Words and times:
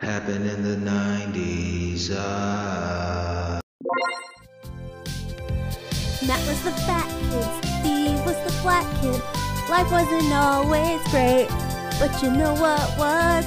happened 0.00 0.46
in 0.48 0.62
the 0.62 0.76
90s. 0.76 2.10
Ah. 2.16 3.60
Matt 6.26 6.46
was 6.48 6.62
the 6.64 6.72
fat 6.86 7.08
kid, 7.28 7.48
Steve 7.80 8.24
was 8.24 8.36
the 8.46 8.62
black 8.62 8.86
kid. 9.00 9.20
Life 9.68 9.90
wasn't 9.92 10.32
always 10.32 11.00
great, 11.10 11.48
but 11.98 12.10
you 12.22 12.30
know 12.30 12.54
what 12.54 12.80
was? 12.98 13.46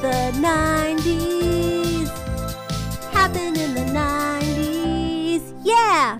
The 0.00 0.32
90s. 0.38 2.08
Happened 3.12 3.56
in 3.56 3.74
the 3.74 3.86
90s. 3.92 5.42
Yeah! 5.64 6.18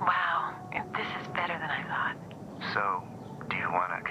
Wow, 0.00 0.54
this 0.96 1.06
is 1.20 1.28
better 1.28 1.54
than 1.54 1.70
I 1.70 1.82
thought. 1.86 2.16
So, 2.74 3.02
do 3.48 3.56
you 3.56 3.70
want 3.70 4.04
to 4.04 4.09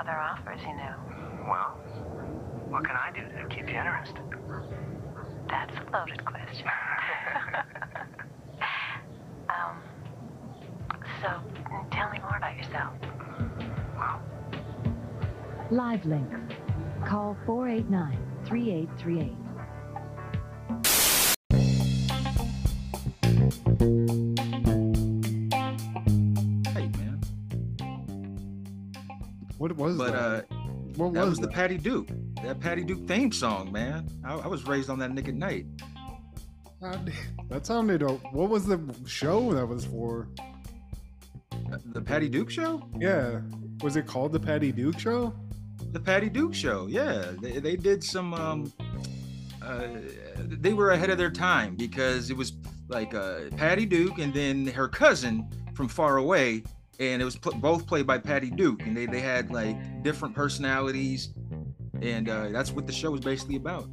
other 0.00 0.18
offers, 0.18 0.60
you 0.62 0.74
know. 0.76 0.94
Well, 1.46 1.76
what 2.70 2.84
can 2.84 2.96
I 2.96 3.10
do 3.12 3.20
to 3.20 3.54
keep 3.54 3.68
you 3.68 3.76
interested? 3.76 4.22
That's 5.48 5.72
a 5.76 5.90
loaded 5.92 6.24
question. 6.24 6.66
um, 9.50 9.82
so, 11.20 11.28
tell 11.92 12.10
me 12.10 12.18
more 12.20 12.36
about 12.38 12.56
yourself. 12.56 12.94
Well, 13.98 14.22
Live 15.70 16.04
link. 16.06 16.28
Call 17.06 17.36
489 17.44 18.18
3838. 18.46 19.39
Was 29.98 30.10
But 30.10 30.14
uh 30.14 30.28
that? 30.30 30.46
what 30.96 31.12
that 31.14 31.20
was, 31.20 31.30
was 31.30 31.38
the 31.38 31.46
that? 31.46 31.54
Patty 31.54 31.78
Duke. 31.78 32.08
That 32.42 32.58
Patty 32.60 32.82
Duke 32.84 33.06
theme 33.06 33.30
song, 33.32 33.70
man. 33.72 34.08
I, 34.24 34.34
I 34.34 34.46
was 34.46 34.66
raised 34.66 34.90
on 34.90 34.98
that 35.00 35.12
Nick 35.12 35.28
at 35.28 35.34
Night. 35.34 35.66
That 37.50 37.66
sounded. 37.66 38.02
uh, 38.02 38.08
What 38.32 38.48
was 38.48 38.64
the 38.66 38.80
show 39.06 39.52
that 39.52 39.66
was 39.66 39.84
for? 39.84 40.28
Uh, 40.72 41.76
The 41.92 42.00
Patty 42.00 42.28
Duke 42.28 42.50
show? 42.50 42.82
Yeah, 42.98 43.40
was 43.82 43.96
it 43.96 44.06
called 44.06 44.32
the 44.32 44.40
Patty 44.40 44.72
Duke 44.72 44.98
Show? 44.98 45.34
The 45.92 46.00
Patty 46.00 46.28
Duke 46.28 46.54
show. 46.54 46.86
Yeah. 46.86 47.32
They, 47.40 47.58
they 47.58 47.76
did 47.76 48.02
some 48.04 48.32
um 48.34 48.72
uh 49.62 49.88
they 50.36 50.72
were 50.72 50.92
ahead 50.92 51.10
of 51.10 51.18
their 51.18 51.30
time 51.30 51.74
because 51.76 52.30
it 52.30 52.36
was 52.36 52.52
like 52.88 53.12
uh 53.14 53.40
Patty 53.56 53.84
Duke 53.86 54.18
and 54.18 54.32
then 54.32 54.66
her 54.68 54.88
cousin 54.88 55.48
from 55.74 55.88
far 55.88 56.16
away 56.18 56.62
and 57.00 57.20
it 57.20 57.24
was 57.24 57.36
pl- 57.36 57.54
both 57.54 57.86
played 57.86 58.06
by 58.06 58.18
Patty 58.18 58.50
Duke 58.50 58.82
and 58.82 58.96
they 58.96 59.06
they 59.06 59.20
had 59.20 59.50
like 59.50 60.02
different 60.04 60.34
personalities 60.34 61.30
and 62.00 62.28
uh 62.28 62.48
that's 62.50 62.70
what 62.72 62.86
the 62.86 62.92
show 62.92 63.10
was 63.10 63.20
basically 63.20 63.56
about. 63.56 63.88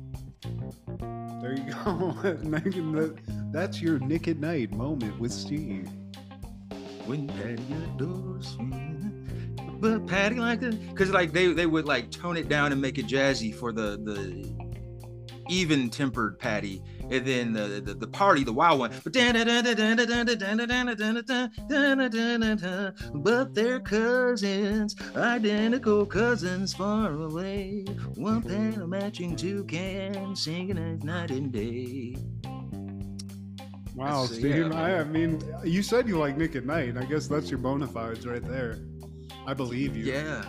There 1.42 1.56
you 1.56 1.74
go. 1.74 2.38
Making 2.44 2.92
the- 2.92 3.18
That's 3.52 3.82
your 3.82 3.98
Nick 4.00 4.28
at 4.28 4.38
Night 4.38 4.72
moment 4.74 5.18
with 5.20 5.32
Steve. 5.32 5.88
when 7.06 7.28
Patty 7.28 7.64
adores 7.96 8.58
me. 8.60 8.84
But 9.80 10.06
Patty 10.08 10.36
like 10.36 10.62
it 10.64 10.76
because 10.90 11.12
like 11.12 11.32
they 11.32 11.54
they 11.54 11.66
would 11.68 11.86
like 11.86 12.12
tone 12.12 12.36
it 12.38 12.50
down 12.50 12.72
and 12.72 12.82
make 12.82 12.98
it 12.98 13.08
jazzy 13.08 13.54
for 13.56 13.72
the 13.72 13.98
the 14.04 14.68
even 15.50 15.90
tempered 15.90 16.38
Patty, 16.40 16.82
and 17.10 17.26
then 17.26 17.54
the 17.54 17.82
the, 17.84 17.94
the 17.94 18.08
party, 18.08 18.44
the 18.44 18.54
wild 18.54 18.80
one. 18.80 18.92
But 23.14 23.54
they're 23.54 23.80
cousins, 23.80 24.96
identical 25.16 26.06
cousins 26.06 26.74
far 26.74 27.12
away. 27.14 27.86
One 28.16 28.42
pair 28.42 28.82
of 28.82 28.90
matching 28.90 29.36
toucans 29.36 30.44
singing 30.44 30.78
at 30.78 31.04
night 31.04 31.32
and 31.32 31.52
day. 31.52 32.18
Wow, 33.96 34.26
Steve. 34.26 34.56
yeah, 34.56 34.80
I, 34.80 35.00
I 35.00 35.04
mean, 35.06 35.42
you 35.64 35.82
said 35.82 36.08
you 36.08 36.20
like 36.20 36.38
Nick 36.38 36.56
at 36.56 36.66
Night. 36.66 36.98
I 36.98 37.06
guess 37.06 37.28
that's 37.28 37.50
your 37.50 37.58
bona 37.58 37.88
fides 37.88 38.28
right 38.28 38.48
there. 38.48 38.78
I 39.48 39.56
believe 39.56 39.98
you. 39.98 40.06
Yeah. 40.06 40.44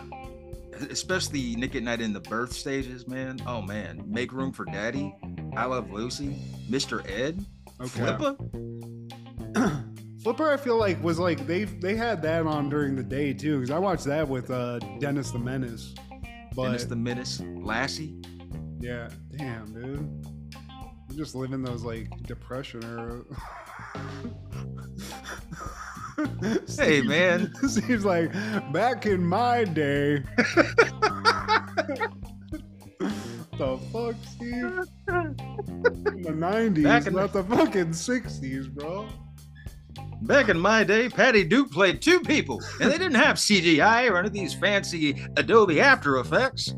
Especially 0.81 1.55
Nick 1.55 1.75
at 1.75 1.83
Night 1.83 2.01
in 2.01 2.13
the 2.13 2.19
birth 2.19 2.53
stages, 2.53 3.07
man. 3.07 3.39
Oh 3.45 3.61
man. 3.61 4.03
Make 4.07 4.31
room 4.31 4.51
for 4.51 4.65
daddy. 4.65 5.15
I 5.55 5.65
love 5.65 5.91
Lucy. 5.91 6.37
Mr. 6.69 7.07
Ed. 7.09 7.45
Okay. 7.81 7.89
Flipper. 7.89 8.35
Flipper, 10.21 10.51
I 10.51 10.57
feel 10.57 10.77
like 10.77 11.01
was 11.01 11.17
like 11.17 11.47
they 11.47 11.63
they 11.63 11.95
had 11.95 12.21
that 12.23 12.45
on 12.45 12.69
during 12.69 12.95
the 12.95 13.03
day 13.03 13.33
too, 13.33 13.59
because 13.59 13.71
I 13.71 13.79
watched 13.79 14.03
that 14.05 14.27
with 14.27 14.51
uh 14.51 14.79
Dennis 14.99 15.31
the 15.31 15.39
Menace. 15.39 15.93
But 16.55 16.63
Dennis 16.65 16.85
the 16.85 16.95
Menace. 16.97 17.41
Lassie. 17.41 18.21
yeah, 18.79 19.07
damn, 19.37 19.71
dude, 19.71 20.27
I'm 21.09 21.15
just 21.15 21.35
living 21.35 21.63
those 21.63 21.83
like 21.83 22.09
depression 22.23 22.83
era. 22.83 23.21
Hey, 26.77 27.01
man. 27.01 27.53
This 27.61 27.75
seems 27.87 28.05
like 28.05 28.31
back 28.71 29.05
in 29.05 29.23
my 29.25 29.63
day. 29.63 30.23
the 33.57 33.79
fuck, 33.91 34.15
Steve? 34.25 34.79
In 35.07 36.21
the 36.23 36.33
nineties, 36.35 36.83
Back 36.83 37.07
in 37.07 37.13
not 37.13 37.33
the 37.33 37.43
fucking 37.43 37.93
sixties, 37.93 38.67
bro. 38.67 39.07
Back 40.21 40.49
in 40.49 40.59
my 40.59 40.83
day, 40.83 41.07
Patty 41.09 41.45
Duke 41.45 41.71
played 41.71 42.01
two 42.01 42.19
people, 42.19 42.61
and 42.81 42.91
they 42.91 42.97
didn't 42.97 43.15
have 43.15 43.37
CGI 43.37 44.09
or 44.09 44.17
any 44.17 44.27
of 44.27 44.33
these 44.33 44.53
fancy 44.53 45.25
Adobe 45.37 45.79
After 45.79 46.17
Effects. 46.17 46.73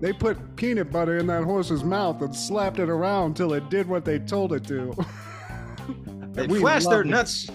They 0.00 0.12
put 0.12 0.56
peanut 0.56 0.90
butter 0.90 1.18
in 1.18 1.26
that 1.26 1.42
horse's 1.44 1.84
mouth 1.84 2.22
and 2.22 2.34
slapped 2.34 2.78
it 2.78 2.88
around 2.88 3.34
till 3.34 3.52
it 3.52 3.68
did 3.68 3.88
what 3.88 4.04
they 4.04 4.18
told 4.20 4.52
it 4.52 4.64
to. 4.68 4.94
They 6.32 6.46
We 6.46 6.60
flashed 6.60 6.88
their 6.88 7.02
it. 7.02 7.06
nuts. 7.06 7.48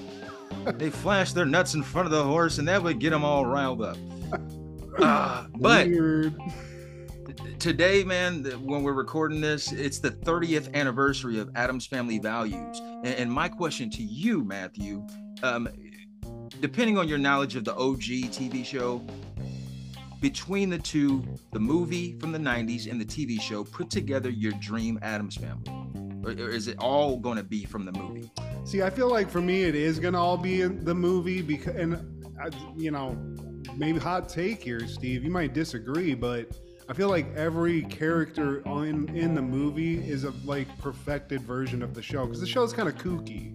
They 0.77 0.89
flash 0.89 1.33
their 1.33 1.45
nuts 1.45 1.73
in 1.75 1.83
front 1.83 2.05
of 2.07 2.11
the 2.11 2.23
horse, 2.23 2.57
and 2.57 2.67
that 2.67 2.81
would 2.81 2.99
get 2.99 3.11
them 3.11 3.23
all 3.23 3.45
riled 3.45 3.81
up. 3.81 3.97
Uh, 4.97 5.45
but 5.57 5.89
Weird. 5.89 6.33
today, 7.59 8.01
man, 8.05 8.45
when 8.65 8.81
we're 8.81 8.93
recording 8.93 9.41
this, 9.41 9.73
it's 9.73 9.99
the 9.99 10.11
30th 10.11 10.73
anniversary 10.73 11.37
of 11.37 11.51
Addams 11.53 11.85
Family 11.85 12.17
Values. 12.17 12.79
And, 13.03 13.07
and 13.07 13.29
my 13.29 13.49
question 13.49 13.89
to 13.89 14.01
you, 14.01 14.45
Matthew, 14.45 15.05
um, 15.43 15.67
depending 16.61 16.97
on 16.97 17.09
your 17.09 17.17
knowledge 17.17 17.57
of 17.57 17.65
the 17.65 17.75
OG 17.75 17.99
TV 18.31 18.63
show, 18.63 19.05
between 20.21 20.69
the 20.69 20.79
two, 20.79 21.25
the 21.51 21.59
movie 21.59 22.17
from 22.17 22.31
the 22.31 22.39
90s 22.39 22.89
and 22.89 22.99
the 22.99 23.05
TV 23.05 23.41
show, 23.41 23.65
put 23.65 23.89
together 23.89 24.29
your 24.29 24.53
dream 24.61 24.97
Addams 25.01 25.35
Family. 25.35 25.69
Or, 26.23 26.31
or 26.31 26.49
is 26.51 26.69
it 26.69 26.77
all 26.79 27.17
going 27.19 27.35
to 27.37 27.43
be 27.43 27.65
from 27.65 27.83
the 27.83 27.91
movie? 27.91 28.31
See, 28.65 28.81
I 28.81 28.89
feel 28.89 29.11
like 29.11 29.29
for 29.29 29.41
me, 29.41 29.61
it 29.61 29.75
is 29.75 29.99
gonna 29.99 30.19
all 30.19 30.37
be 30.37 30.61
in 30.61 30.83
the 30.83 30.95
movie 30.95 31.43
because, 31.43 31.75
and 31.75 31.95
I, 32.41 32.49
you 32.75 32.89
know, 32.89 33.15
maybe 33.77 33.99
hot 33.99 34.27
take 34.27 34.63
here, 34.63 34.87
Steve. 34.87 35.23
You 35.23 35.29
might 35.29 35.53
disagree, 35.53 36.15
but 36.15 36.57
I 36.89 36.93
feel 36.93 37.07
like 37.07 37.27
every 37.35 37.83
character 37.83 38.63
in 38.83 39.07
in 39.15 39.35
the 39.35 39.41
movie 39.41 39.99
is 39.99 40.23
a 40.23 40.33
like 40.45 40.67
perfected 40.79 41.41
version 41.41 41.83
of 41.83 41.93
the 41.93 42.01
show 42.01 42.25
because 42.25 42.41
the 42.41 42.47
show's 42.47 42.73
kind 42.73 42.89
of 42.89 42.95
kooky, 42.95 43.53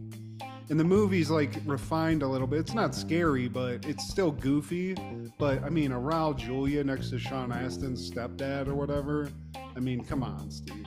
and 0.71 0.78
the 0.78 0.84
movie's 0.84 1.28
like 1.28 1.56
refined 1.66 2.22
a 2.22 2.28
little 2.28 2.47
bit. 2.47 2.60
It's 2.60 2.75
not 2.75 2.94
scary, 2.94 3.48
but 3.48 3.84
it's 3.87 4.09
still 4.09 4.31
goofy. 4.31 4.94
But 5.38 5.65
I 5.65 5.71
mean, 5.71 5.91
a 5.91 5.98
Raul 5.98 6.37
Julia 6.37 6.84
next 6.84 7.10
to 7.10 7.19
Sean 7.19 7.50
Astin's 7.50 8.09
stepdad 8.09 8.69
or 8.69 8.77
whatever. 8.77 9.28
I 9.77 9.81
mean, 9.81 10.04
come 10.04 10.22
on, 10.22 10.53
Steve. 10.53 10.87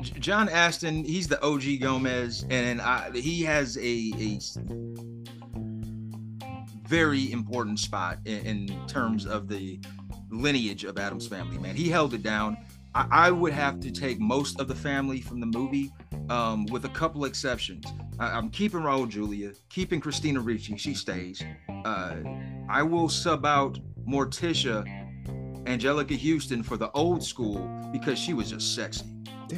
John 0.00 0.48
Astin, 0.48 1.04
he's 1.04 1.28
the 1.28 1.42
OG 1.42 1.80
Gomez, 1.80 2.44
and 2.50 2.80
I, 2.80 3.10
he 3.10 3.42
has 3.42 3.78
a 3.78 4.38
very 6.88 7.30
important 7.32 7.78
spot 7.78 8.18
in, 8.24 8.68
in 8.68 8.86
terms 8.86 9.26
of 9.26 9.48
the 9.48 9.80
lineage 10.30 10.84
of 10.84 10.98
Addams 10.98 11.26
family. 11.26 11.58
Man, 11.58 11.76
he 11.76 11.88
held 11.88 12.14
it 12.14 12.22
down. 12.22 12.56
I, 12.94 13.06
I 13.10 13.30
would 13.30 13.52
have 13.52 13.80
to 13.80 13.90
take 13.90 14.18
most 14.18 14.60
of 14.60 14.68
the 14.68 14.74
family 14.74 15.20
from 15.20 15.40
the 15.40 15.46
movie, 15.46 15.92
um, 16.28 16.66
with 16.66 16.84
a 16.84 16.90
couple 16.90 17.24
exceptions. 17.24 17.84
I, 18.18 18.26
I'm 18.26 18.50
keeping 18.50 18.80
Raul 18.80 19.08
Julia, 19.08 19.52
keeping 19.68 20.00
Christina 20.00 20.40
Ricci, 20.40 20.76
she 20.76 20.94
stays. 20.94 21.42
Uh, 21.84 22.16
I 22.68 22.82
will 22.82 23.08
sub 23.08 23.44
out 23.46 23.78
Morticia, 24.06 24.84
Anjelica 25.64 26.18
Huston 26.18 26.62
for 26.62 26.76
the 26.76 26.90
old 26.92 27.22
school 27.22 27.68
because 27.92 28.18
she 28.18 28.34
was 28.34 28.50
just 28.50 28.74
sexy. 28.74 29.04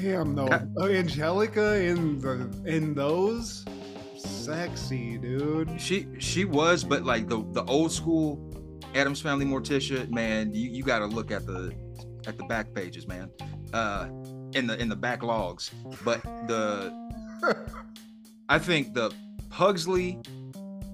Damn 0.02 0.34
though, 0.34 0.48
Oh, 0.76 0.88
Anjelica 0.88 1.88
in 1.88 2.20
the 2.20 2.50
in 2.66 2.94
those, 2.94 3.64
sexy 4.16 5.18
dude. 5.18 5.80
She 5.80 6.08
she 6.18 6.44
was, 6.44 6.84
but 6.84 7.04
like 7.04 7.28
the 7.28 7.44
the 7.52 7.64
old 7.64 7.92
school 7.92 8.50
Addams 8.94 9.20
Family 9.20 9.44
Morticia, 9.44 10.08
man, 10.10 10.52
you, 10.54 10.70
you 10.70 10.82
got 10.82 11.00
to 11.00 11.06
look 11.06 11.30
at 11.30 11.46
the 11.46 11.74
at 12.26 12.38
the 12.38 12.44
back 12.44 12.72
pages, 12.74 13.06
man, 13.06 13.30
uh, 13.72 14.08
in 14.54 14.66
the 14.66 14.80
in 14.80 14.88
the 14.88 14.96
back 14.96 15.22
logs. 15.22 15.70
But 16.04 16.22
the 16.48 16.92
I 18.48 18.58
think 18.58 18.94
the 18.94 19.12
Pugsley 19.50 20.20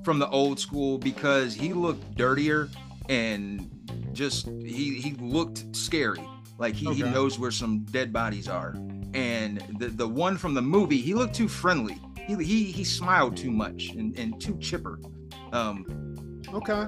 from 0.05 0.19
the 0.19 0.29
old 0.29 0.59
school 0.59 0.99
because 0.99 1.55
he 1.55 1.73
looked 1.73 2.17
dirtier 2.17 2.69
and 3.09 3.71
just 4.13 4.47
he 4.47 5.01
he 5.01 5.15
looked 5.21 5.75
scary. 5.75 6.27
Like 6.59 6.75
he, 6.75 6.93
he 6.93 7.03
knows 7.03 7.39
where 7.39 7.51
some 7.51 7.85
dead 7.85 8.13
bodies 8.13 8.47
are. 8.47 8.75
And 9.15 9.59
the 9.79 9.89
the 9.89 10.07
one 10.09 10.37
from 10.37 10.55
the 10.55 10.63
movie, 10.63 11.01
he 11.01 11.15
looked 11.15 11.35
too 11.35 11.49
friendly. 11.49 11.99
He 12.27 12.35
he 12.37 12.65
he 12.65 12.85
smiled 12.85 13.37
too 13.37 13.51
much 13.51 13.91
and, 13.91 14.17
and 14.19 14.41
too 14.41 14.57
chipper. 14.59 14.99
Um, 15.53 15.85
Okay. 16.53 16.87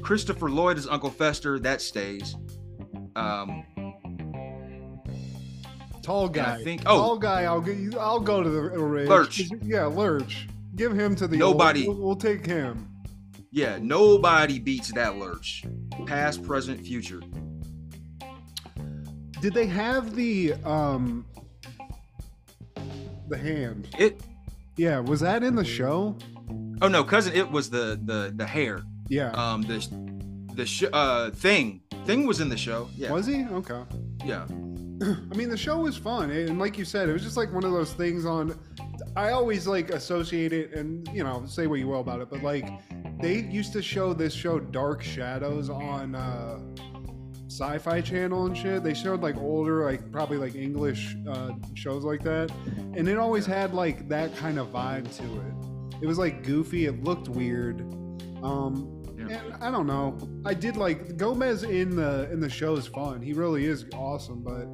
Christopher 0.00 0.50
Lloyd 0.50 0.78
is 0.78 0.86
Uncle 0.88 1.10
Fester, 1.10 1.58
that 1.60 1.80
stays. 1.80 2.34
Um, 3.14 3.64
Tall 6.02 6.28
guy. 6.28 6.56
I 6.56 6.64
think 6.64 6.82
Tall 6.82 7.12
oh 7.12 7.18
guy. 7.18 7.44
I'll 7.44 7.60
get 7.60 7.76
you. 7.76 7.96
I'll 7.98 8.18
go 8.20 8.42
to 8.42 8.48
the. 8.50 8.60
Lurch. 9.06 9.42
Yeah, 9.62 9.86
Lurch. 9.86 10.48
Give 10.74 10.92
him 10.98 11.14
to 11.16 11.28
the. 11.28 11.36
Nobody. 11.36 11.86
Old, 11.86 11.98
we'll, 11.98 12.06
we'll 12.08 12.16
take 12.16 12.44
him. 12.44 12.88
yeah, 13.52 13.78
nobody 13.80 14.58
beats 14.58 14.92
that 14.94 15.16
lurch. 15.16 15.64
Past, 16.06 16.42
present, 16.42 16.80
future. 16.84 17.20
Did 19.40 19.54
they 19.54 19.66
have 19.66 20.16
the 20.16 20.54
um 20.64 21.24
the 23.32 23.38
hand? 23.38 23.88
It 23.98 24.20
Yeah, 24.76 24.98
was 25.00 25.20
that 25.20 25.42
in 25.42 25.54
the 25.56 25.64
show? 25.64 26.16
oh 26.82 26.88
no, 26.88 27.02
cousin, 27.04 27.32
it 27.34 27.50
was 27.50 27.70
the 27.70 27.98
the 28.04 28.32
the 28.34 28.46
hair. 28.46 28.82
Yeah. 29.08 29.30
Um 29.42 29.62
the 29.62 29.78
the 30.54 30.66
sh- 30.66 30.92
uh 30.92 31.30
thing. 31.30 31.80
Thing 32.04 32.26
was 32.26 32.40
in 32.40 32.48
the 32.48 32.56
show. 32.56 32.88
Yeah. 32.96 33.12
Was 33.12 33.26
he? 33.26 33.44
Okay. 33.60 33.82
Yeah. 34.24 34.44
I 35.30 35.34
mean, 35.36 35.48
the 35.48 35.56
show 35.56 35.78
was 35.78 35.96
fun, 35.96 36.30
and 36.30 36.58
like 36.58 36.76
you 36.78 36.84
said, 36.84 37.08
it 37.08 37.12
was 37.12 37.22
just 37.22 37.36
like 37.36 37.52
one 37.52 37.64
of 37.64 37.72
those 37.72 37.92
things 37.92 38.24
on. 38.24 38.58
I 39.16 39.30
always 39.30 39.66
like 39.66 39.90
associate 39.90 40.52
it, 40.52 40.72
and 40.74 41.08
you 41.12 41.24
know, 41.24 41.44
say 41.46 41.66
what 41.66 41.78
you 41.80 41.88
will 41.88 42.00
about 42.00 42.20
it, 42.20 42.28
but 42.30 42.42
like 42.42 42.66
they 43.20 43.36
used 43.60 43.72
to 43.74 43.82
show 43.82 44.12
this 44.14 44.32
show 44.34 44.58
Dark 44.60 45.02
Shadows 45.02 45.70
on 45.70 46.14
uh, 46.14 46.58
Sci-Fi 47.58 48.00
Channel 48.00 48.46
and 48.46 48.56
shit. 48.56 48.82
They 48.82 48.94
showed 48.94 49.20
like 49.22 49.36
older, 49.36 49.84
like 49.84 50.10
probably 50.10 50.38
like 50.38 50.54
English 50.54 51.16
uh, 51.28 51.52
shows 51.74 52.04
like 52.04 52.22
that, 52.22 52.50
and 52.96 53.08
it 53.08 53.18
always 53.18 53.44
had 53.46 53.74
like 53.74 54.08
that 54.08 54.34
kind 54.36 54.58
of 54.58 54.68
vibe 54.68 55.14
to 55.18 55.24
it. 55.24 56.02
It 56.02 56.06
was 56.06 56.18
like 56.18 56.42
goofy. 56.44 56.86
It 56.86 57.04
looked 57.04 57.28
weird. 57.28 57.80
Um, 58.42 59.02
Yeah. 59.18 59.38
and 59.38 59.62
I 59.62 59.70
don't 59.70 59.86
know. 59.86 60.18
I 60.44 60.54
did 60.54 60.76
like 60.76 61.16
Gomez 61.16 61.62
in 61.62 61.94
the 61.94 62.28
in 62.32 62.40
the 62.40 62.50
show 62.50 62.74
is 62.74 62.86
fun. 62.86 63.20
He 63.20 63.32
really 63.34 63.66
is 63.66 63.84
awesome, 63.94 64.42
but 64.42 64.66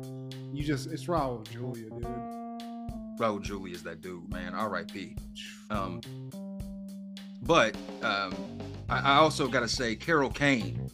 you 0.55 0.63
just 0.65 0.87
it's 0.91 1.05
Raul 1.07 1.45
Julia, 1.51 1.91
dude. 1.91 2.07
Raul 3.21 3.43
Julia 3.43 3.75
is 3.75 3.83
that 3.83 4.01
dude, 4.01 4.31
man. 4.33 4.55
R.I.P. 4.55 5.17
Um, 5.71 6.01
but 7.43 7.77
um, 8.03 8.33
I, 8.89 8.99
I 9.01 9.15
also 9.17 9.49
got 9.49 9.61
to 9.61 9.69
say, 9.69 9.95
Carol 9.97 10.31
Kane, 10.31 10.89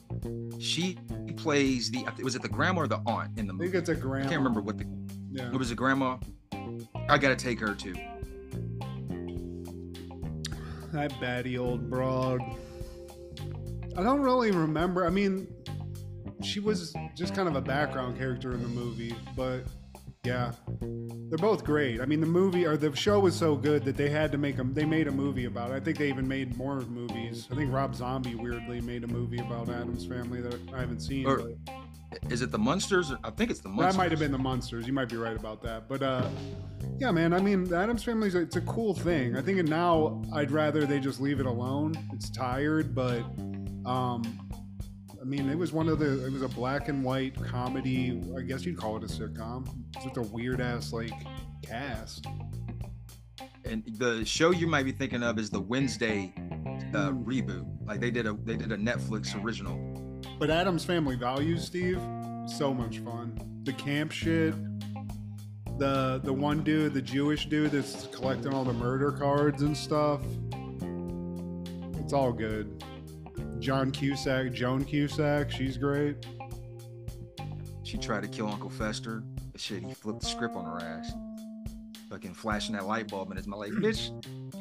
she 0.61 0.97
plays 1.37 1.91
the 1.91 2.05
was 2.23 2.35
it 2.35 2.43
the 2.43 2.49
grandma 2.49 2.83
or 2.83 2.89
the 2.89 3.01
aunt 3.07 3.39
in 3.39 3.47
the 3.47 3.53
movie? 3.53 3.69
I 3.69 3.73
think 3.73 3.81
it's 3.81 3.89
a 3.91 3.95
grandma. 3.95 4.27
I 4.27 4.29
can't 4.29 4.39
remember 4.41 4.61
what 4.61 4.79
the 4.79 4.87
Yeah. 5.31 5.49
it 5.53 5.57
was. 5.57 5.71
A 5.71 5.75
grandma. 5.75 6.19
I 7.09 7.19
got 7.19 7.29
to 7.31 7.37
take 7.37 7.61
her 7.61 7.75
too. 7.75 7.95
That 10.93 11.13
batty 11.21 11.59
old 11.59 11.91
broad. 11.91 12.41
I 13.97 14.03
don't 14.03 14.21
really 14.21 14.51
remember. 14.53 15.07
I 15.07 15.11
mean, 15.11 15.49
she 16.43 16.61
was 16.61 16.95
just 17.17 17.35
kind 17.35 17.49
of 17.49 17.57
a 17.57 17.61
background 17.61 18.17
character 18.17 18.53
in 18.53 18.63
the 18.63 18.69
movie, 18.69 19.15
but 19.37 19.65
yeah, 20.25 20.53
they're 20.81 21.39
both 21.39 21.65
great. 21.65 22.01
I 22.01 22.07
mean, 22.07 22.21
the 22.21 22.27
movie 22.27 22.67
or 22.67 22.77
the 22.77 22.95
show 22.97 23.21
was 23.21 23.35
so 23.37 23.57
good 23.57 23.85
that 23.85 23.97
they 23.97 24.09
had 24.09 24.33
to 24.33 24.39
make 24.39 24.57
them. 24.57 24.73
They 24.73 24.85
made 24.85 25.07
a 25.07 25.13
movie 25.13 25.45
about 25.45 25.71
it. 25.71 25.75
I 25.75 25.81
think 25.81 25.99
they 25.99 26.09
even 26.09 26.27
made 26.27 26.57
more 26.57 26.81
movies. 26.81 27.47
I 27.51 27.55
think 27.55 27.73
Rob 27.73 27.95
Zombie 27.95 28.35
weirdly 28.35 28.81
made 28.81 29.05
a 29.05 29.09
movie 29.09 29.39
about 29.39 29.69
Addams 29.69 30.07
family 30.07 30.41
that 30.41 30.59
I 30.75 30.81
haven't 30.81 31.01
seen. 31.01 31.27
Or- 31.27 31.39
but 31.39 32.33
Is 32.33 32.43
it 32.43 32.51
the 32.51 32.59
Munsters? 32.59 33.13
I 33.25 33.31
think 33.31 33.51
it's 33.51 33.61
the 33.61 33.69
Munsters. 33.69 33.95
that 33.95 33.99
might 33.99 34.11
have 34.13 34.21
been 34.21 34.33
the 34.33 34.39
Munsters. 34.39 34.87
You 34.87 34.93
might 34.93 35.09
be 35.09 35.17
right 35.17 35.37
about 35.37 35.63
that. 35.63 35.89
But 35.89 36.03
uh, 36.03 36.29
yeah, 36.99 37.11
man. 37.11 37.33
I 37.33 37.41
mean, 37.41 37.65
the 37.65 37.77
Addams 37.77 38.05
Family's 38.05 38.35
it's 38.35 38.57
a 38.57 38.61
cool 38.63 38.95
thing. 38.95 39.37
I 39.37 39.43
think 39.43 39.63
now 39.69 40.23
I'd 40.33 40.51
rather 40.51 40.87
they 40.87 41.01
just 41.01 41.21
leave 41.21 41.41
it 41.41 41.47
alone. 41.47 41.95
It's 42.13 42.31
tired, 42.31 42.95
but 42.95 43.23
um, 43.85 44.44
I 45.25 45.27
mean, 45.27 45.49
it 45.49 45.57
was 45.57 45.73
one 45.73 45.89
of 45.89 45.99
the. 45.99 46.27
It 46.27 46.31
was 46.31 46.43
a 46.43 46.49
black 46.49 46.89
and 46.89 47.03
white 47.03 47.35
comedy. 47.47 48.21
I 48.37 48.43
guess 48.43 48.67
you'd 48.67 48.77
call 48.77 48.99
it 48.99 49.05
a 49.05 49.07
sitcom. 49.07 49.67
It's 49.95 50.05
just 50.05 50.19
a 50.19 50.23
weird 50.23 50.61
ass 50.61 50.93
like 50.93 51.15
cast. 51.63 52.27
And 53.65 53.83
the 53.97 54.23
show 54.27 54.51
you 54.51 54.67
might 54.67 54.83
be 54.83 54.93
thinking 54.93 55.23
of 55.23 55.39
is 55.39 55.49
the 55.49 55.61
Wednesday 55.61 56.35
uh, 56.95 57.13
reboot. 57.13 57.65
Like 57.87 58.01
they 58.01 58.11
did 58.11 58.27
a 58.27 58.35
they 58.35 58.55
did 58.57 58.71
a 58.71 58.77
Netflix 58.77 59.43
original. 59.43 59.79
But 60.39 60.51
Addams 60.51 60.85
Family 60.85 61.17
Values, 61.17 61.65
Steve, 61.65 62.03
so 62.47 62.75
much 62.75 62.99
fun. 62.99 63.63
The 63.63 63.73
camp 63.73 64.13
shit. 64.13 64.55
The 65.79 66.21
the 66.23 66.35
one 66.35 66.63
dude, 66.63 66.93
the 66.93 67.01
Jewish 67.01 67.47
dude 67.47 67.71
that's 67.71 68.09
collecting 68.09 68.53
all 68.53 68.65
the 68.65 68.75
murder 68.75 69.11
cards 69.11 69.63
and 69.63 69.75
stuff. 69.75 70.21
It's 71.99 72.13
all 72.13 72.31
good. 72.31 72.85
John 73.65 73.91
Cusack, 73.91 74.53
Joan 74.53 74.85
Cusack, 74.85 75.51
she's 75.51 75.79
great. 75.79 76.17
She 77.83 77.97
tried 77.97 78.23
to 78.23 78.29
kill 78.29 78.47
Uncle 78.47 78.69
Fester. 78.69 79.23
Shit, 79.57 79.83
he 79.83 79.95
flipped 79.95 80.21
the 80.21 80.27
script 80.27 80.55
on 80.55 80.67
her 80.67 80.79
ass. 80.85 81.11
Fucking 82.11 82.35
flashing 82.35 82.75
that 82.75 82.85
light 82.85 83.09
bulb 83.09 83.31
in 83.31 83.39
his 83.39 83.47
mouth. 83.47 83.61
Like, 83.61 83.71
bitch, 83.73 84.11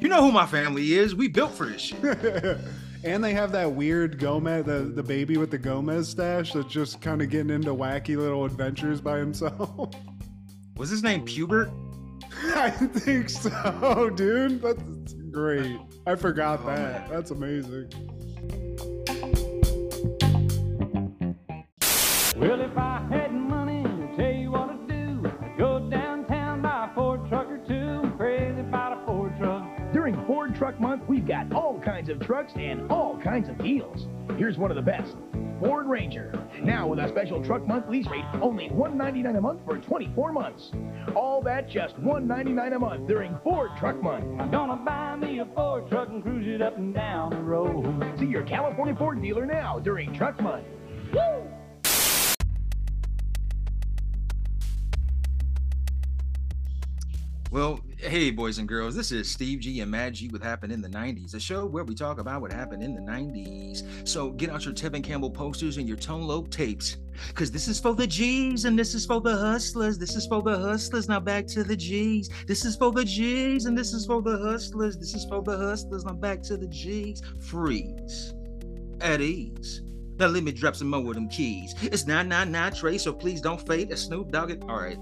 you 0.00 0.08
know 0.08 0.22
who 0.22 0.32
my 0.32 0.46
family 0.46 0.94
is. 0.94 1.14
We 1.14 1.28
built 1.28 1.52
for 1.52 1.66
this 1.66 1.82
shit. 1.82 2.02
and 3.04 3.22
they 3.22 3.34
have 3.34 3.52
that 3.52 3.70
weird 3.72 4.18
Gomez, 4.18 4.64
the, 4.64 4.90
the 4.94 5.02
baby 5.02 5.36
with 5.36 5.50
the 5.50 5.58
Gomez 5.58 6.08
stash 6.08 6.54
that's 6.54 6.72
just 6.72 7.02
kind 7.02 7.20
of 7.20 7.28
getting 7.28 7.50
into 7.50 7.74
wacky 7.74 8.16
little 8.16 8.46
adventures 8.46 9.02
by 9.02 9.18
himself. 9.18 9.94
Was 10.78 10.88
his 10.88 11.02
name 11.02 11.26
Pubert? 11.26 11.70
I 12.56 12.70
think 12.70 13.28
so, 13.28 14.10
dude. 14.16 14.62
That's 14.62 15.12
great. 15.30 15.78
I 16.06 16.14
forgot 16.14 16.60
Oh, 16.62 16.68
that. 16.68 17.02
man. 17.02 17.10
That's 17.10 17.32
amazing. 17.32 17.90
Well, 22.36 22.60
if 22.60 22.76
I 22.76 23.06
had 23.10 23.32
money, 23.32 23.84
I'll 23.86 24.16
tell 24.16 24.32
you 24.32 24.50
what 24.50 24.70
I'd 24.70 24.88
do. 24.88 25.30
I'd 25.40 25.56
go 25.56 25.88
downtown, 25.88 26.62
buy 26.62 26.88
a 26.90 26.94
Ford 26.94 27.20
truck 27.28 27.46
or 27.46 27.58
two. 27.58 28.00
I'm 28.02 28.16
crazy 28.16 28.58
about 28.58 29.00
a 29.00 29.06
Ford 29.06 29.32
truck. 29.38 29.64
During 29.92 30.26
Ford 30.26 30.52
Truck 30.56 30.80
Month, 30.80 31.04
we've 31.08 31.28
got 31.28 31.52
all 31.52 31.80
kinds 31.80 32.08
of 32.08 32.18
trucks 32.18 32.52
and 32.56 32.90
all 32.90 33.20
kinds 33.22 33.48
of 33.48 33.56
deals. 33.58 34.08
Here's 34.36 34.58
one 34.58 34.72
of 34.72 34.74
the 34.74 34.82
best. 34.82 35.14
Ford 35.60 35.86
Ranger. 35.86 36.32
Now 36.60 36.88
with 36.88 36.98
a 36.98 37.08
special 37.08 37.42
truck 37.44 37.64
month 37.68 37.88
lease 37.88 38.08
rate, 38.08 38.24
only 38.42 38.68
199 38.70 39.36
a 39.36 39.40
month 39.40 39.60
for 39.64 39.78
24 39.78 40.32
months. 40.32 40.72
All 41.14 41.40
that 41.42 41.70
just 41.70 41.96
199 42.00 42.72
a 42.72 42.78
month 42.80 43.06
during 43.06 43.38
Ford 43.44 43.70
Truck 43.78 44.02
Month. 44.02 44.24
I'm 44.40 44.50
gonna 44.50 44.82
buy 44.84 45.14
me 45.14 45.38
a 45.38 45.46
Ford 45.54 45.88
truck 45.88 46.08
and 46.08 46.20
cruise 46.20 46.48
it 46.52 46.60
up 46.60 46.76
and 46.76 46.92
down 46.92 47.30
the 47.30 47.36
road. 47.36 48.18
See 48.18 48.26
your 48.26 48.42
California 48.42 48.96
Ford 48.96 49.22
dealer 49.22 49.46
now 49.46 49.78
during 49.78 50.12
Truck 50.12 50.40
Month. 50.40 50.66
Woo! 51.12 51.53
Well, 57.54 57.78
hey, 57.98 58.32
boys 58.32 58.58
and 58.58 58.66
girls, 58.66 58.96
this 58.96 59.12
is 59.12 59.30
Steve 59.30 59.60
G 59.60 59.80
and 59.80 59.88
Mad 59.88 60.14
G 60.14 60.26
with 60.26 60.42
Happened 60.42 60.72
in 60.72 60.82
the 60.82 60.88
90s, 60.88 61.36
a 61.36 61.38
show 61.40 61.66
where 61.66 61.84
we 61.84 61.94
talk 61.94 62.18
about 62.18 62.40
what 62.40 62.52
happened 62.52 62.82
in 62.82 62.96
the 62.96 63.00
90s. 63.00 64.08
So 64.08 64.32
get 64.32 64.50
out 64.50 64.64
your 64.64 64.74
Tevin 64.74 65.04
Campbell 65.04 65.30
posters 65.30 65.76
and 65.76 65.86
your 65.86 65.96
Tone 65.96 66.22
Loc 66.22 66.50
tapes, 66.50 66.96
because 67.28 67.52
this 67.52 67.68
is 67.68 67.78
for 67.78 67.94
the 67.94 68.08
G's 68.08 68.64
and 68.64 68.76
this 68.76 68.92
is 68.92 69.06
for 69.06 69.20
the 69.20 69.36
hustlers. 69.36 69.98
This 69.98 70.16
is 70.16 70.26
for 70.26 70.42
the 70.42 70.58
hustlers. 70.58 71.08
Now 71.08 71.20
back 71.20 71.46
to 71.46 71.62
the 71.62 71.76
G's. 71.76 72.28
This 72.48 72.64
is 72.64 72.74
for 72.74 72.90
the 72.90 73.04
G's 73.04 73.66
and 73.66 73.78
this 73.78 73.92
is 73.92 74.04
for 74.04 74.20
the 74.20 74.36
hustlers. 74.36 74.98
This 74.98 75.14
is 75.14 75.24
for 75.24 75.40
the 75.40 75.56
hustlers. 75.56 76.04
Now 76.04 76.14
back 76.14 76.42
to 76.42 76.56
the 76.56 76.66
G's. 76.66 77.22
Freeze. 77.38 78.34
At 79.00 79.20
ease. 79.20 79.80
Now 80.18 80.26
let 80.26 80.42
me 80.42 80.50
drop 80.50 80.74
some 80.74 80.90
more 80.90 81.06
of 81.06 81.14
them 81.14 81.28
keys. 81.28 81.76
It's 81.82 82.04
999 82.04 82.72
Trey, 82.72 82.98
so 82.98 83.12
please 83.12 83.40
don't 83.40 83.64
fade. 83.64 83.92
A 83.92 83.96
Snoop 83.96 84.32
Dogg. 84.32 84.60
All 84.68 84.80
right. 84.80 84.98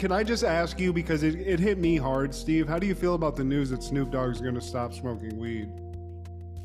Can 0.00 0.12
I 0.12 0.22
just 0.22 0.44
ask 0.44 0.80
you 0.80 0.94
because 0.94 1.22
it, 1.22 1.34
it 1.34 1.60
hit 1.60 1.76
me 1.76 1.98
hard, 1.98 2.34
Steve? 2.34 2.66
How 2.66 2.78
do 2.78 2.86
you 2.86 2.94
feel 2.94 3.14
about 3.14 3.36
the 3.36 3.44
news 3.44 3.68
that 3.68 3.82
Snoop 3.82 4.10
Dogg's 4.10 4.40
going 4.40 4.54
to 4.54 4.60
stop 4.62 4.94
smoking 4.94 5.36
weed? 5.36 5.68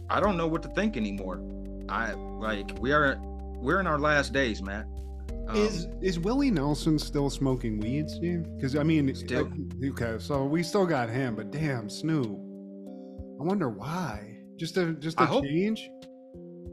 I 0.09 0.21
don't 0.21 0.37
know 0.37 0.47
what 0.47 0.63
to 0.63 0.69
think 0.69 0.95
anymore. 0.95 1.41
I 1.89 2.13
like 2.13 2.71
we 2.79 2.93
are 2.93 3.17
we're 3.57 3.81
in 3.81 3.87
our 3.87 3.99
last 3.99 4.31
days, 4.31 4.61
Matt. 4.61 4.85
Um, 5.49 5.57
is 5.57 5.89
is 6.01 6.17
Willie 6.17 6.49
Nelson 6.49 6.97
still 6.97 7.29
smoking 7.29 7.77
weed, 7.81 8.09
Steve? 8.09 8.45
Because 8.55 8.77
I 8.77 8.83
mean, 8.83 9.13
Still. 9.13 9.51
okay, 9.83 10.15
so 10.17 10.45
we 10.45 10.63
still 10.63 10.85
got 10.85 11.09
him, 11.09 11.35
but 11.35 11.51
damn, 11.51 11.89
Snoop. 11.89 12.27
I 12.27 13.43
wonder 13.43 13.67
why. 13.67 14.37
Just 14.55 14.77
a 14.77 14.93
just 14.93 15.19
a 15.19 15.23
I 15.23 15.25
hope- 15.25 15.43
change. 15.43 15.89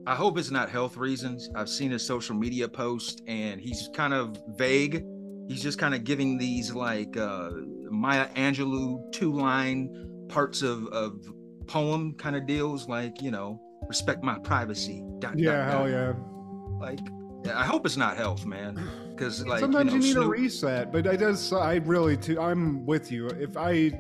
I 0.07 0.15
hope 0.15 0.39
it's 0.39 0.53
not 0.53 0.71
health 0.71 0.97
reasons. 0.97 1.51
I've 1.57 1.69
seen 1.69 1.91
his 1.91 2.07
social 2.07 2.37
media 2.37 2.69
post 2.69 3.21
and 3.27 3.61
he's 3.61 3.91
kind 3.93 4.15
of 4.15 4.41
vague. 4.57 5.05
He's 5.49 5.63
just 5.63 5.79
kind 5.79 5.95
of 5.95 6.05
giving 6.05 6.39
these 6.39 6.73
like 6.73 7.17
uh 7.17 7.51
Maya 7.91 8.29
Angelou 8.35 9.13
two 9.13 9.33
line 9.33 10.27
parts 10.29 10.63
of 10.63 10.87
of 10.89 11.27
poem 11.67 12.15
kind 12.15 12.37
of 12.37 12.47
deals 12.47 12.89
like, 12.89 13.21
you 13.23 13.31
know, 13.31 13.61
respect 13.87 14.23
my 14.23 14.39
privacy. 14.39 15.03
Dot, 15.19 15.39
Yeah, 15.39 15.57
dot, 15.57 15.71
hell 15.71 15.81
dot. 15.83 15.91
yeah. 15.91 16.13
Like, 16.79 17.01
I 17.55 17.65
hope 17.65 17.87
it's 17.87 17.97
not 17.97 18.17
health, 18.17 18.47
man. 18.47 18.81
Because 19.11 19.47
like 19.47 19.61
Sometimes 19.61 19.93
you, 19.93 20.15
know, 20.15 20.21
need 20.23 20.27
a 20.27 20.29
reset, 20.29 20.93
but 20.93 21.07
I 21.07 21.17
just 21.17 21.53
I 21.53 21.77
really 21.77 22.17
too 22.17 22.41
I'm 22.41 22.87
with 22.87 23.13
you. 23.13 23.27
If 23.29 23.57
I 23.57 23.93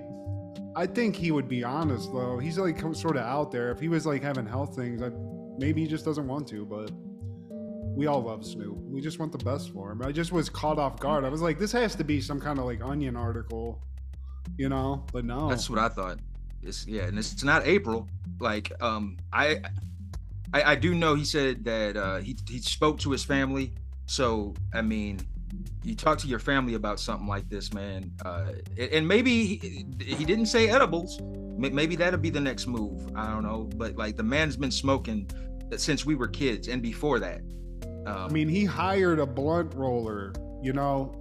I 0.75 0.87
think 0.87 1.15
he 1.17 1.31
would 1.33 1.49
be 1.49 1.65
honest 1.65 2.13
though. 2.13 2.39
He's 2.39 2.59
like 2.59 2.81
sort 2.95 3.17
of 3.17 3.23
out 3.23 3.51
there. 3.51 3.71
If 3.71 3.79
he 3.81 3.89
was 3.89 4.07
like 4.07 4.23
having 4.23 4.47
health 4.47 4.75
things, 4.75 5.03
I, 5.03 5.11
maybe 5.59 5.83
he 5.83 5.87
just 5.87 6.05
doesn't 6.05 6.27
want 6.27 6.49
to. 6.49 6.65
But 6.65 6.91
we 7.95 8.07
all 8.07 8.23
love 8.23 8.45
Snoop. 8.45 8.77
We 8.77 9.01
just 9.01 9.19
want 9.19 9.33
the 9.33 9.45
best 9.45 9.73
for 9.73 9.93
him. 9.93 10.03
I 10.03 10.13
just 10.13 10.33
was 10.33 10.49
caught 10.49 10.79
off 10.79 10.99
guard. 10.99 11.25
I 11.25 11.29
was 11.29 11.43
like, 11.43 11.59
this 11.59 11.73
has 11.73 11.95
to 11.97 12.05
be 12.05 12.21
some 12.21 12.41
kind 12.41 12.59
of 12.59 12.65
like 12.65 12.83
Onion 12.83 13.17
article, 13.17 13.83
you 14.57 14.69
know? 14.69 15.05
But 15.13 15.25
no, 15.25 15.49
That's 15.49 15.69
what 15.69 15.79
I 15.79 15.89
thought. 15.89 16.19
It's 16.63 16.87
yeah, 16.87 17.03
and 17.03 17.19
it's, 17.19 17.33
it's 17.33 17.45
not 17.45 17.67
April. 17.67 18.09
Like, 18.41 18.73
um, 18.81 19.17
I, 19.33 19.61
I, 20.55 20.63
I 20.63 20.75
do 20.77 20.95
know 20.95 21.15
he 21.15 21.25
said 21.25 21.65
that 21.65 21.97
uh, 21.97 22.19
he 22.19 22.37
he 22.49 22.59
spoke 22.61 22.99
to 23.01 23.11
his 23.11 23.25
family. 23.25 23.73
So 24.07 24.55
I 24.73 24.81
mean, 24.81 25.21
you 25.83 25.95
talk 25.95 26.19
to 26.19 26.29
your 26.29 26.39
family 26.39 26.75
about 26.75 27.01
something 27.01 27.27
like 27.27 27.49
this, 27.49 27.73
man. 27.73 28.13
Uh, 28.25 28.53
and- 28.79 29.07
maybe 29.07 29.57
he, 29.57 29.87
he 30.05 30.25
didn't 30.25 30.47
say 30.47 30.69
edibles. 30.69 31.21
Maybe 31.59 31.97
that'll 31.97 32.21
be 32.21 32.31
the 32.31 32.41
next 32.41 32.67
move. 32.67 33.11
I 33.17 33.29
don't 33.29 33.43
know, 33.43 33.69
but 33.77 33.97
like 33.97 34.17
the 34.17 34.23
man's 34.23 34.57
been 34.57 34.71
smoking 34.71 35.29
since 35.77 36.07
we 36.07 36.15
were 36.15 36.29
kids 36.29 36.69
and 36.69 36.81
before 36.81 37.19
that. 37.21 37.43
Um, 38.06 38.16
I 38.16 38.28
mean, 38.28 38.49
he 38.49 38.64
hired 38.64 39.18
a 39.18 39.26
blunt 39.26 39.75
roller. 39.75 40.32
You 40.62 40.73
know, 40.73 41.14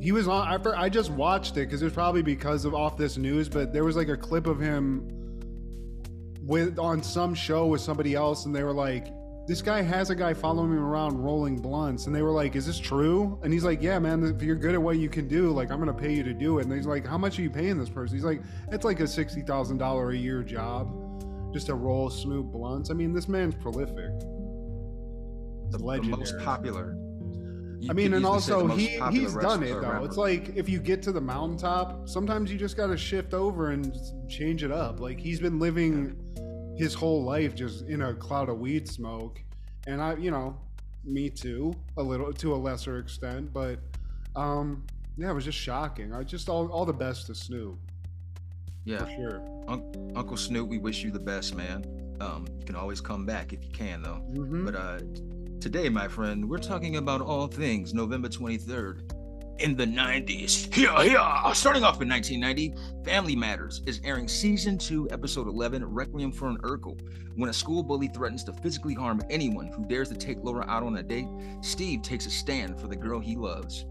he 0.00 0.12
was 0.12 0.28
on. 0.28 0.66
I, 0.66 0.84
I 0.84 0.88
just 0.88 1.10
watched 1.10 1.56
it 1.56 1.66
because 1.66 1.82
it 1.82 1.86
was 1.86 1.94
probably 1.94 2.22
because 2.22 2.64
of 2.64 2.74
off 2.74 2.96
this 2.96 3.16
news, 3.16 3.48
but 3.48 3.72
there 3.72 3.84
was 3.84 3.96
like 3.96 4.08
a 4.08 4.16
clip 4.16 4.46
of 4.46 4.60
him 4.60 5.08
with 6.42 6.78
on 6.78 7.02
some 7.02 7.34
show 7.34 7.66
with 7.66 7.80
somebody 7.80 8.14
else, 8.14 8.46
and 8.46 8.54
they 8.54 8.62
were 8.62 8.72
like, 8.72 9.06
"This 9.46 9.62
guy 9.62 9.82
has 9.82 10.10
a 10.10 10.14
guy 10.14 10.34
following 10.34 10.72
him 10.72 10.84
around 10.84 11.22
rolling 11.22 11.56
blunts," 11.56 12.06
and 12.06 12.14
they 12.14 12.22
were 12.22 12.32
like, 12.32 12.54
"Is 12.54 12.66
this 12.66 12.78
true?" 12.78 13.38
And 13.42 13.52
he's 13.52 13.64
like, 13.64 13.82
"Yeah, 13.82 13.98
man. 13.98 14.22
If 14.24 14.42
you're 14.42 14.56
good 14.56 14.74
at 14.74 14.82
what 14.82 14.98
you 14.98 15.08
can 15.08 15.26
do, 15.26 15.50
like 15.50 15.70
I'm 15.70 15.78
gonna 15.78 15.94
pay 15.94 16.12
you 16.12 16.22
to 16.24 16.34
do 16.34 16.58
it." 16.58 16.66
And 16.66 16.72
he's 16.74 16.86
like, 16.86 17.06
"How 17.06 17.18
much 17.18 17.38
are 17.38 17.42
you 17.42 17.50
paying 17.50 17.78
this 17.78 17.88
person?" 17.88 18.16
He's 18.16 18.24
like, 18.24 18.42
"It's 18.72 18.84
like 18.84 19.00
a 19.00 19.08
sixty 19.08 19.42
thousand 19.42 19.78
dollar 19.78 20.10
a 20.10 20.16
year 20.16 20.42
job." 20.42 21.00
Just 21.52 21.66
to 21.66 21.76
roll 21.76 22.10
Snoop 22.10 22.46
blunts. 22.46 22.90
I 22.90 22.94
mean, 22.94 23.12
this 23.12 23.28
man's 23.28 23.54
prolific. 23.54 24.10
The, 25.70 25.78
the 25.78 25.84
legendary. 25.84 26.18
most 26.18 26.38
popular. 26.40 26.96
You 27.80 27.90
I 27.90 27.92
mean, 27.92 28.12
could 28.12 28.24
and 28.24 28.26
easily 28.36 28.40
say 28.40 28.52
the 28.52 29.00
also 29.00 29.10
he 29.10 29.20
he's 29.20 29.34
done 29.34 29.62
it 29.62 29.68
though. 29.74 29.80
rapper. 29.80 30.04
It's 30.06 30.16
like 30.16 30.56
if 30.56 30.68
you 30.68 30.78
get 30.78 31.02
to 31.02 31.12
the 31.12 31.20
mountaintop, 31.20 32.08
sometimes 32.08 32.50
you 32.50 32.58
just 32.58 32.76
got 32.76 32.86
to 32.86 32.96
shift 32.96 33.34
over 33.34 33.70
and 33.70 33.94
change 34.28 34.62
it 34.64 34.72
up. 34.72 35.00
Like 35.00 35.18
he's 35.20 35.40
been 35.40 35.58
living 35.58 36.16
his 36.78 36.94
whole 36.94 37.22
life 37.22 37.54
just 37.54 37.86
in 37.88 38.02
a 38.02 38.14
cloud 38.14 38.48
of 38.48 38.58
weed 38.58 38.88
smoke, 38.88 39.40
and 39.86 40.00
I, 40.00 40.16
you 40.16 40.30
know, 40.30 40.56
me 41.04 41.28
too, 41.28 41.74
a 41.98 42.02
little 42.02 42.32
to 42.32 42.54
a 42.54 42.56
lesser 42.56 42.98
extent, 42.98 43.52
but 43.52 43.78
um, 44.34 44.84
yeah, 45.18 45.30
it 45.30 45.34
was 45.34 45.44
just 45.44 45.58
shocking. 45.58 46.12
I 46.14 46.22
just 46.22 46.48
all 46.48 46.68
all 46.68 46.86
the 46.86 46.92
best 46.92 47.26
to 47.26 47.34
Snoop 47.34 47.78
yeah. 48.84 49.04
for 49.04 49.10
sure. 49.10 49.40
Un- 49.68 50.12
Uncle 50.16 50.36
Snoop, 50.36 50.68
we 50.68 50.78
wish 50.78 51.02
you 51.02 51.10
the 51.10 51.18
best, 51.18 51.54
man. 51.54 51.84
Um, 52.20 52.46
you 52.58 52.64
can 52.64 52.76
always 52.76 53.00
come 53.00 53.26
back 53.26 53.52
if 53.52 53.64
you 53.64 53.70
can, 53.70 54.02
though. 54.02 54.22
Mhm. 54.32 54.64
But 54.64 54.74
uh, 54.74 54.98
today, 55.64 55.88
my 55.88 56.06
friend, 56.06 56.46
we're 56.46 56.58
talking 56.58 56.96
about 56.96 57.22
all 57.22 57.46
things 57.46 57.94
November 57.94 58.28
23rd 58.28 59.10
in 59.60 59.74
the 59.74 59.86
90s. 59.86 60.76
Yeah, 60.76 61.02
yeah. 61.02 61.52
Starting 61.54 61.82
off 61.82 62.02
in 62.02 62.08
1990, 62.10 62.74
Family 63.02 63.34
Matters 63.34 63.80
is 63.86 63.98
airing 64.04 64.28
season 64.28 64.76
2, 64.76 65.08
episode 65.10 65.48
11, 65.48 65.82
Requiem 65.82 66.32
for 66.32 66.48
an 66.48 66.58
Urkel. 66.58 67.00
When 67.36 67.48
a 67.48 67.52
school 67.54 67.82
bully 67.82 68.08
threatens 68.08 68.44
to 68.44 68.52
physically 68.52 68.92
harm 68.92 69.22
anyone 69.30 69.68
who 69.68 69.86
dares 69.86 70.10
to 70.10 70.16
take 70.16 70.36
Laura 70.44 70.66
out 70.68 70.82
on 70.82 70.98
a 70.98 71.02
date, 71.02 71.28
Steve 71.62 72.02
takes 72.02 72.26
a 72.26 72.30
stand 72.30 72.78
for 72.78 72.86
the 72.86 72.96
girl 72.96 73.18
he 73.18 73.34
loves. 73.34 73.86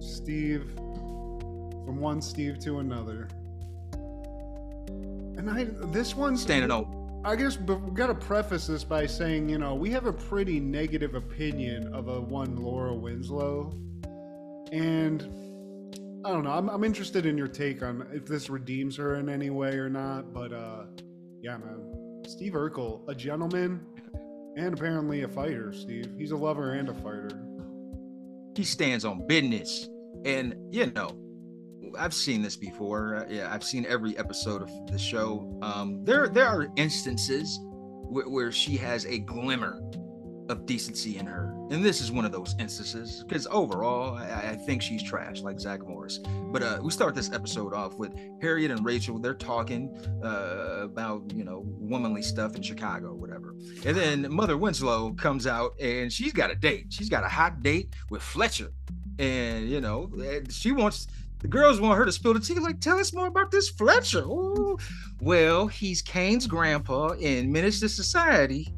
Steve, 0.00 0.72
from 0.74 2.00
one 2.00 2.20
Steve 2.20 2.58
to 2.64 2.80
another. 2.80 3.28
And 5.38 5.48
I, 5.48 5.68
this 5.92 6.16
one's 6.16 6.42
Standing 6.42 6.72
on. 6.72 6.95
I 7.26 7.34
guess 7.34 7.58
we've 7.58 7.92
got 7.92 8.06
to 8.06 8.14
preface 8.14 8.68
this 8.68 8.84
by 8.84 9.04
saying, 9.04 9.48
you 9.48 9.58
know, 9.58 9.74
we 9.74 9.90
have 9.90 10.06
a 10.06 10.12
pretty 10.12 10.60
negative 10.60 11.16
opinion 11.16 11.92
of 11.92 12.06
a 12.06 12.20
one 12.20 12.54
Laura 12.54 12.94
Winslow, 12.94 13.72
and 14.70 15.22
I 16.24 16.30
don't 16.30 16.44
know. 16.44 16.52
I'm, 16.52 16.70
I'm 16.70 16.84
interested 16.84 17.26
in 17.26 17.36
your 17.36 17.48
take 17.48 17.82
on 17.82 18.06
if 18.12 18.26
this 18.26 18.48
redeems 18.48 18.96
her 18.98 19.16
in 19.16 19.28
any 19.28 19.50
way 19.50 19.70
or 19.70 19.90
not. 19.90 20.32
But 20.32 20.52
uh, 20.52 20.84
yeah, 21.42 21.56
man, 21.56 22.22
Steve 22.28 22.52
Urkel, 22.52 23.02
a 23.08 23.14
gentleman, 23.14 23.84
and 24.56 24.72
apparently 24.72 25.22
a 25.22 25.28
fighter. 25.28 25.72
Steve, 25.72 26.14
he's 26.16 26.30
a 26.30 26.36
lover 26.36 26.74
and 26.74 26.88
a 26.88 26.94
fighter. 26.94 27.44
he 28.56 28.62
stands 28.62 29.04
on 29.04 29.26
business 29.26 29.88
and 30.24 30.54
you 30.70 30.92
know 30.92 31.25
i've 31.98 32.14
seen 32.14 32.42
this 32.42 32.56
before 32.56 33.16
Uh, 33.16 33.24
yeah 33.28 33.52
i've 33.52 33.64
seen 33.64 33.86
every 33.88 34.16
episode 34.18 34.62
of 34.62 34.70
the 34.90 34.98
show 34.98 35.58
um 35.62 36.04
there 36.04 36.28
there 36.28 36.46
are 36.46 36.68
instances 36.76 37.58
where, 37.62 38.28
where 38.28 38.52
she 38.52 38.76
has 38.76 39.04
a 39.06 39.18
glimmer 39.18 39.80
of 40.48 40.64
decency 40.64 41.18
in 41.18 41.26
her 41.26 41.52
and 41.72 41.84
this 41.84 42.00
is 42.00 42.12
one 42.12 42.24
of 42.24 42.30
those 42.30 42.54
instances 42.60 43.24
because 43.26 43.48
overall 43.50 44.14
I, 44.14 44.50
I 44.50 44.54
think 44.54 44.80
she's 44.80 45.02
trash 45.02 45.40
like 45.40 45.58
zach 45.58 45.84
morris 45.84 46.20
but 46.52 46.62
uh 46.62 46.78
we 46.80 46.92
start 46.92 47.16
this 47.16 47.32
episode 47.32 47.74
off 47.74 47.94
with 47.96 48.14
harriet 48.40 48.70
and 48.70 48.84
rachel 48.84 49.18
they're 49.18 49.34
talking 49.34 49.92
uh 50.22 50.82
about 50.84 51.32
you 51.34 51.42
know 51.42 51.64
womanly 51.66 52.22
stuff 52.22 52.54
in 52.54 52.62
chicago 52.62 53.12
whatever 53.12 53.56
and 53.84 53.96
then 53.96 54.32
Mother 54.32 54.56
Winslow 54.56 55.14
comes 55.14 55.48
out 55.48 55.72
and 55.80 56.12
she's 56.12 56.32
got 56.32 56.50
a 56.50 56.54
date. 56.54 56.86
She's 56.90 57.08
got 57.08 57.24
a 57.24 57.28
hot 57.28 57.62
date 57.62 57.94
with 58.10 58.22
Fletcher. 58.22 58.70
And, 59.18 59.68
you 59.68 59.80
know, 59.80 60.10
she 60.50 60.72
wants, 60.72 61.06
the 61.40 61.48
girls 61.48 61.80
want 61.80 61.98
her 61.98 62.04
to 62.04 62.12
spill 62.12 62.34
the 62.34 62.40
tea. 62.40 62.58
Like, 62.58 62.80
tell 62.80 62.98
us 62.98 63.12
more 63.12 63.26
about 63.26 63.50
this 63.50 63.68
Fletcher. 63.68 64.22
Ooh. 64.22 64.78
Well, 65.20 65.66
he's 65.66 66.02
Caine's 66.02 66.46
grandpa 66.46 67.10
in 67.10 67.52
to 67.52 67.88
Society. 67.88 68.72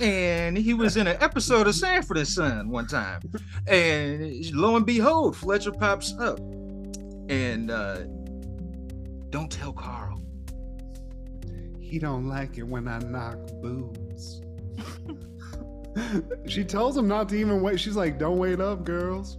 And 0.00 0.56
he 0.56 0.74
was 0.74 0.96
in 0.96 1.06
an 1.06 1.16
episode 1.20 1.66
of 1.66 1.74
Sanford 1.74 2.16
and 2.16 2.28
Son 2.28 2.68
one 2.68 2.86
time. 2.86 3.20
And 3.66 4.52
lo 4.54 4.76
and 4.76 4.86
behold, 4.86 5.36
Fletcher 5.36 5.72
pops 5.72 6.14
up. 6.18 6.38
And 7.28 7.70
uh, 7.70 8.00
don't 9.30 9.50
tell 9.50 9.72
Carl. 9.72 10.22
He 11.80 11.98
don't 11.98 12.26
like 12.26 12.58
it 12.58 12.62
when 12.62 12.88
I 12.88 12.98
knock 13.00 13.38
boobs. 13.60 14.40
she 16.48 16.64
tells 16.64 16.96
him 16.96 17.06
not 17.06 17.28
to 17.30 17.36
even 17.36 17.62
wait. 17.62 17.78
She's 17.78 17.96
like, 17.96 18.18
"Don't 18.18 18.38
wait 18.38 18.60
up, 18.60 18.84
girls. 18.84 19.38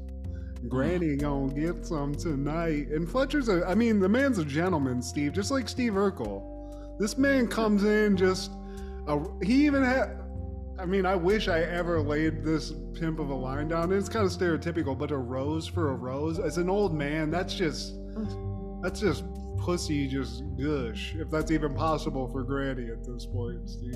Granny 0.67 1.15
gonna 1.15 1.53
get 1.53 1.85
some 1.85 2.15
tonight." 2.15 2.89
And 2.89 3.09
Fletcher's 3.09 3.49
a, 3.49 3.65
I 3.67 3.75
mean, 3.75 3.99
the 3.99 4.09
man's 4.09 4.37
a 4.37 4.45
gentleman, 4.45 5.01
Steve, 5.01 5.33
just 5.33 5.51
like 5.51 5.67
Steve 5.67 5.93
Urkel. 5.93 6.97
This 6.99 7.17
man 7.17 7.47
comes 7.47 7.83
in 7.83 8.15
just, 8.17 8.51
a, 9.07 9.19
he 9.43 9.65
even 9.65 9.83
had. 9.83 10.19
I 10.79 10.85
mean, 10.85 11.05
I 11.05 11.15
wish 11.15 11.47
I 11.47 11.61
ever 11.61 12.01
laid 12.01 12.43
this 12.43 12.73
pimp 12.93 13.19
of 13.19 13.29
a 13.29 13.33
line 13.33 13.67
down. 13.67 13.91
It's 13.93 14.09
kind 14.09 14.25
of 14.25 14.31
stereotypical, 14.31 14.97
but 14.97 15.11
a 15.11 15.17
rose 15.17 15.67
for 15.67 15.91
a 15.91 15.95
rose. 15.95 16.39
As 16.39 16.57
an 16.57 16.67
old 16.69 16.95
man, 16.95 17.29
that's 17.29 17.53
just, 17.53 17.93
that's 18.81 18.99
just 18.99 19.23
pussy, 19.59 20.07
just 20.07 20.43
gush. 20.57 21.13
If 21.15 21.29
that's 21.29 21.51
even 21.51 21.75
possible 21.75 22.27
for 22.27 22.43
Granny 22.43 22.89
at 22.89 23.05
this 23.05 23.25
point, 23.25 23.69
Steve. 23.69 23.95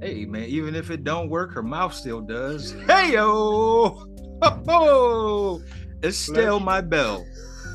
Hey 0.00 0.24
man, 0.24 0.44
even 0.44 0.74
if 0.74 0.90
it 0.90 1.04
don't 1.04 1.28
work, 1.28 1.52
her 1.52 1.62
mouth 1.62 1.94
still 1.94 2.20
does. 2.20 2.72
Hey 2.86 3.12
yo, 3.12 4.04
ho 4.42 5.62
Estelle, 6.02 6.60
my 6.60 6.80
bell, 6.80 7.24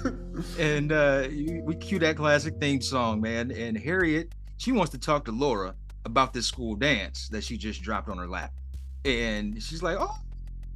and 0.60 0.92
uh, 0.92 1.28
we 1.64 1.76
cue 1.76 2.00
that 2.00 2.18
classic 2.18 2.56
theme 2.60 2.82
song, 2.82 3.22
man. 3.22 3.52
And 3.52 3.78
Harriet, 3.78 4.34
she 4.58 4.72
wants 4.72 4.92
to 4.92 4.98
talk 4.98 5.24
to 5.26 5.32
Laura 5.32 5.74
about 6.06 6.34
this 6.34 6.46
school 6.46 6.76
dance 6.76 7.30
that 7.30 7.44
she 7.44 7.58
just 7.58 7.82
dropped 7.82 8.10
on 8.10 8.18
her 8.18 8.28
lap, 8.28 8.54
and 9.06 9.62
she's 9.62 9.82
like, 9.82 9.98
"Oh, 10.00 10.16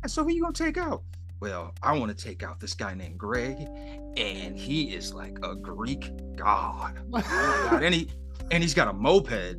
so 0.08 0.24
who 0.24 0.32
you 0.32 0.42
gonna 0.42 0.54
take 0.54 0.78
out?" 0.78 1.04
Well, 1.42 1.74
I 1.82 1.98
want 1.98 2.16
to 2.16 2.24
take 2.24 2.44
out 2.44 2.60
this 2.60 2.76
guy 2.76 2.94
named 2.94 3.18
Greg, 3.18 3.68
and 4.16 4.56
he 4.58 4.94
is 4.94 5.14
like 5.14 5.40
a 5.44 5.56
Greek 5.56 6.12
god. 6.36 7.00
Oh 7.14 7.68
God. 7.70 7.84
and 7.84 7.94
he 7.94 8.10
and 8.52 8.64
he's 8.64 8.74
got 8.74 8.88
a 8.88 8.94
moped. 8.94 9.58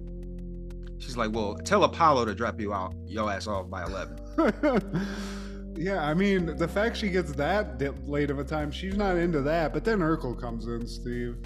She's 0.98 1.16
like, 1.16 1.32
well, 1.32 1.56
tell 1.56 1.82
Apollo 1.82 2.26
to 2.26 2.34
drop 2.34 2.60
you 2.60 2.72
out, 2.72 2.94
your 3.06 3.30
ass 3.30 3.48
off 3.48 3.68
by 3.68 3.84
eleven. 3.84 4.18
yeah, 5.76 6.04
I 6.04 6.14
mean, 6.14 6.56
the 6.56 6.68
fact 6.68 6.96
she 6.96 7.08
gets 7.08 7.32
that 7.32 8.08
late 8.08 8.30
of 8.30 8.38
a 8.38 8.44
time, 8.44 8.70
she's 8.70 8.96
not 8.96 9.16
into 9.16 9.40
that. 9.42 9.72
But 9.72 9.84
then 9.84 10.00
Urkel 10.00 10.38
comes 10.38 10.66
in, 10.66 10.86
Steve. 10.86 11.36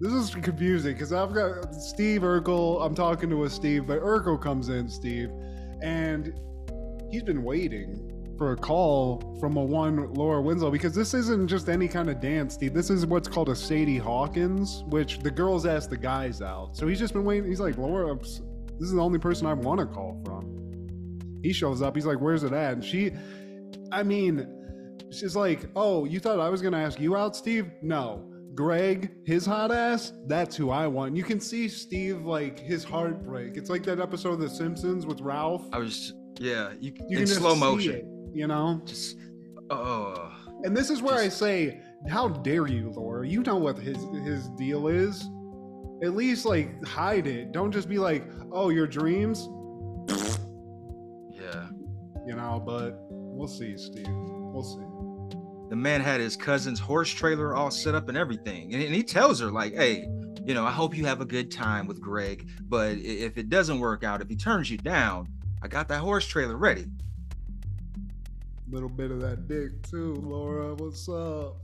This 0.00 0.12
is 0.12 0.34
confusing 0.34 0.92
because 0.92 1.12
I've 1.12 1.32
got 1.32 1.74
Steve 1.74 2.22
Urkel. 2.22 2.84
I'm 2.84 2.94
talking 2.94 3.28
to 3.30 3.44
a 3.44 3.50
Steve, 3.50 3.86
but 3.86 4.00
Urkel 4.00 4.40
comes 4.40 4.68
in, 4.68 4.88
Steve, 4.88 5.30
and 5.82 6.38
he's 7.10 7.24
been 7.24 7.42
waiting 7.42 8.14
for 8.38 8.52
a 8.52 8.56
call 8.56 9.36
from 9.40 9.56
a 9.56 9.64
one 9.64 10.14
Laura 10.14 10.40
Winslow 10.40 10.70
because 10.70 10.94
this 10.94 11.12
isn't 11.14 11.48
just 11.48 11.68
any 11.68 11.88
kind 11.88 12.08
of 12.08 12.20
dance, 12.20 12.54
Steve. 12.54 12.72
This 12.72 12.90
is 12.90 13.04
what's 13.06 13.26
called 13.26 13.48
a 13.48 13.56
Sadie 13.56 13.98
Hawkins, 13.98 14.84
which 14.86 15.18
the 15.18 15.30
girls 15.30 15.66
ask 15.66 15.90
the 15.90 15.96
guys 15.96 16.40
out. 16.40 16.76
So 16.76 16.86
he's 16.86 17.00
just 17.00 17.12
been 17.12 17.24
waiting. 17.24 17.48
He's 17.48 17.60
like, 17.60 17.76
Laura, 17.76 18.16
This 18.16 18.40
is 18.80 18.92
the 18.92 19.02
only 19.02 19.18
person 19.18 19.48
I 19.48 19.54
want 19.54 19.80
to 19.80 19.86
call 19.86 20.22
from. 20.24 20.67
He 21.42 21.52
shows 21.52 21.82
up. 21.82 21.94
He's 21.94 22.06
like, 22.06 22.20
"Where's 22.20 22.42
it 22.42 22.52
at?" 22.52 22.72
And 22.74 22.84
she, 22.84 23.12
I 23.92 24.02
mean, 24.02 24.46
she's 25.10 25.36
like, 25.36 25.66
"Oh, 25.76 26.04
you 26.04 26.20
thought 26.20 26.40
I 26.40 26.48
was 26.48 26.62
gonna 26.62 26.78
ask 26.78 27.00
you 27.00 27.16
out, 27.16 27.36
Steve? 27.36 27.70
No." 27.82 28.24
Greg, 28.54 29.12
his 29.24 29.46
hot 29.46 29.70
ass, 29.70 30.12
that's 30.26 30.56
who 30.56 30.70
I 30.70 30.88
want. 30.88 31.16
You 31.16 31.22
can 31.22 31.38
see 31.38 31.68
Steve 31.68 32.22
like 32.24 32.58
his 32.58 32.82
heart 32.82 33.22
break. 33.24 33.56
It's 33.56 33.70
like 33.70 33.84
that 33.84 34.00
episode 34.00 34.32
of 34.32 34.40
The 34.40 34.50
Simpsons 34.50 35.06
with 35.06 35.20
Ralph. 35.20 35.68
I 35.72 35.78
was, 35.78 36.12
yeah, 36.40 36.72
you, 36.80 36.92
You 37.08 37.18
in 37.18 37.18
can 37.18 37.26
just 37.26 37.38
slow 37.38 37.54
motion. 37.54 37.92
it, 37.94 38.04
you 38.34 38.48
know? 38.48 38.82
Just, 38.84 39.16
oh, 39.70 40.32
And 40.64 40.76
this 40.76 40.90
is 40.90 41.00
where 41.00 41.14
I 41.14 41.28
say, 41.28 41.80
how 42.08 42.26
dare 42.26 42.66
you, 42.66 42.90
Laura? 42.90 43.24
You 43.28 43.44
know 43.44 43.54
what 43.54 43.78
his 43.78 43.96
his 44.24 44.48
deal 44.50 44.88
is. 44.88 45.22
At 46.02 46.16
least 46.16 46.44
like 46.44 46.84
hide 46.84 47.28
it. 47.28 47.52
Don't 47.52 47.70
just 47.70 47.88
be 47.88 48.00
like, 48.00 48.24
oh, 48.50 48.70
your 48.70 48.88
dreams. 48.88 49.48
You 52.28 52.36
know, 52.36 52.62
but 52.62 53.06
we'll 53.08 53.48
see, 53.48 53.78
Steve. 53.78 54.04
We'll 54.06 54.62
see. 54.62 54.84
The 55.70 55.76
man 55.76 56.02
had 56.02 56.20
his 56.20 56.36
cousin's 56.36 56.78
horse 56.78 57.08
trailer 57.08 57.56
all 57.56 57.70
set 57.70 57.94
up 57.94 58.10
and 58.10 58.18
everything, 58.18 58.74
and, 58.74 58.82
and 58.82 58.94
he 58.94 59.02
tells 59.02 59.40
her 59.40 59.50
like, 59.50 59.72
"Hey, 59.74 60.06
you 60.44 60.52
know, 60.52 60.66
I 60.66 60.70
hope 60.70 60.94
you 60.94 61.06
have 61.06 61.22
a 61.22 61.24
good 61.24 61.50
time 61.50 61.86
with 61.86 62.02
Greg, 62.02 62.46
but 62.60 62.98
if 62.98 63.38
it 63.38 63.48
doesn't 63.48 63.80
work 63.80 64.04
out, 64.04 64.20
if 64.20 64.28
he 64.28 64.36
turns 64.36 64.70
you 64.70 64.76
down, 64.76 65.26
I 65.62 65.68
got 65.68 65.88
that 65.88 66.00
horse 66.00 66.26
trailer 66.26 66.58
ready." 66.58 66.84
Little 68.70 68.90
bit 68.90 69.10
of 69.10 69.22
that 69.22 69.48
dick 69.48 69.82
too, 69.90 70.16
Laura. 70.16 70.74
What's 70.74 71.08
up? 71.08 71.56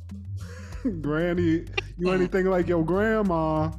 Granny, 1.02 1.66
you 1.98 2.06
mm. 2.06 2.14
anything 2.14 2.46
like 2.46 2.68
your 2.68 2.82
grandma? 2.86 3.70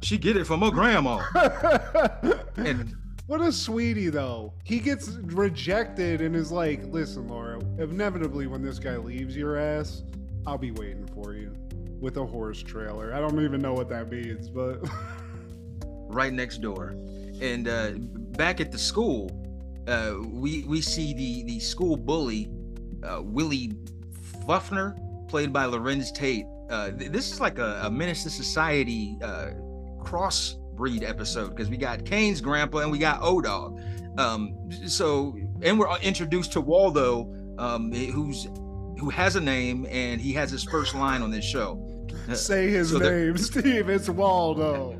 She 0.00 0.16
get 0.16 0.38
it 0.38 0.46
from 0.46 0.62
her 0.62 0.70
grandma, 0.70 1.22
and 2.56 2.96
what 3.32 3.40
a 3.40 3.50
sweetie 3.50 4.10
though. 4.10 4.52
He 4.62 4.78
gets 4.78 5.08
rejected 5.08 6.20
and 6.20 6.36
is 6.36 6.52
like, 6.52 6.84
listen, 6.88 7.28
Laura, 7.28 7.58
inevitably 7.78 8.46
when 8.46 8.60
this 8.60 8.78
guy 8.78 8.98
leaves 8.98 9.34
your 9.34 9.56
ass, 9.56 10.02
I'll 10.46 10.58
be 10.58 10.70
waiting 10.72 11.08
for 11.14 11.32
you 11.32 11.56
with 11.98 12.18
a 12.18 12.26
horse 12.26 12.62
trailer. 12.62 13.14
I 13.14 13.20
don't 13.20 13.42
even 13.42 13.62
know 13.62 13.72
what 13.72 13.88
that 13.88 14.10
means, 14.10 14.50
but 14.50 14.86
right 16.10 16.30
next 16.30 16.58
door. 16.58 16.90
And 17.40 17.68
uh, 17.68 17.92
back 18.36 18.60
at 18.60 18.70
the 18.70 18.76
school, 18.76 19.30
uh, 19.88 20.16
we 20.28 20.64
we 20.64 20.82
see 20.82 21.14
the 21.14 21.42
the 21.44 21.58
school 21.58 21.96
bully, 21.96 22.50
uh, 23.02 23.22
Willie 23.22 23.72
Fuffner, 24.46 24.94
played 25.26 25.54
by 25.54 25.64
Larenz 25.64 26.12
Tate. 26.12 26.44
Uh, 26.68 26.90
th- 26.90 27.10
this 27.10 27.32
is 27.32 27.40
like 27.40 27.58
a, 27.58 27.80
a 27.84 27.90
menace 27.90 28.24
to 28.24 28.30
society 28.30 29.16
uh, 29.22 29.52
crossbreed 30.72 31.02
episode 31.08 31.50
because 31.50 31.68
we 31.68 31.76
got 31.76 32.04
Caine's 32.04 32.40
grandpa 32.40 32.78
and 32.78 32.90
we 32.90 32.98
got 32.98 33.20
O 33.22 33.40
Dog. 33.40 33.80
Um, 34.18 34.70
so 34.86 35.36
and 35.62 35.78
we're 35.78 35.98
introduced 36.00 36.52
to 36.52 36.60
Waldo, 36.60 37.32
um, 37.58 37.92
who's 37.92 38.48
who 38.98 39.10
has 39.10 39.36
a 39.36 39.40
name 39.40 39.86
and 39.90 40.20
he 40.20 40.32
has 40.34 40.50
his 40.50 40.64
first 40.64 40.94
line 40.94 41.22
on 41.22 41.30
this 41.30 41.44
show. 41.44 41.88
Uh, 42.28 42.34
say 42.34 42.68
his 42.68 42.90
so 42.90 42.98
name, 42.98 43.36
Steve. 43.38 43.88
It's 43.88 44.08
Waldo. 44.08 44.98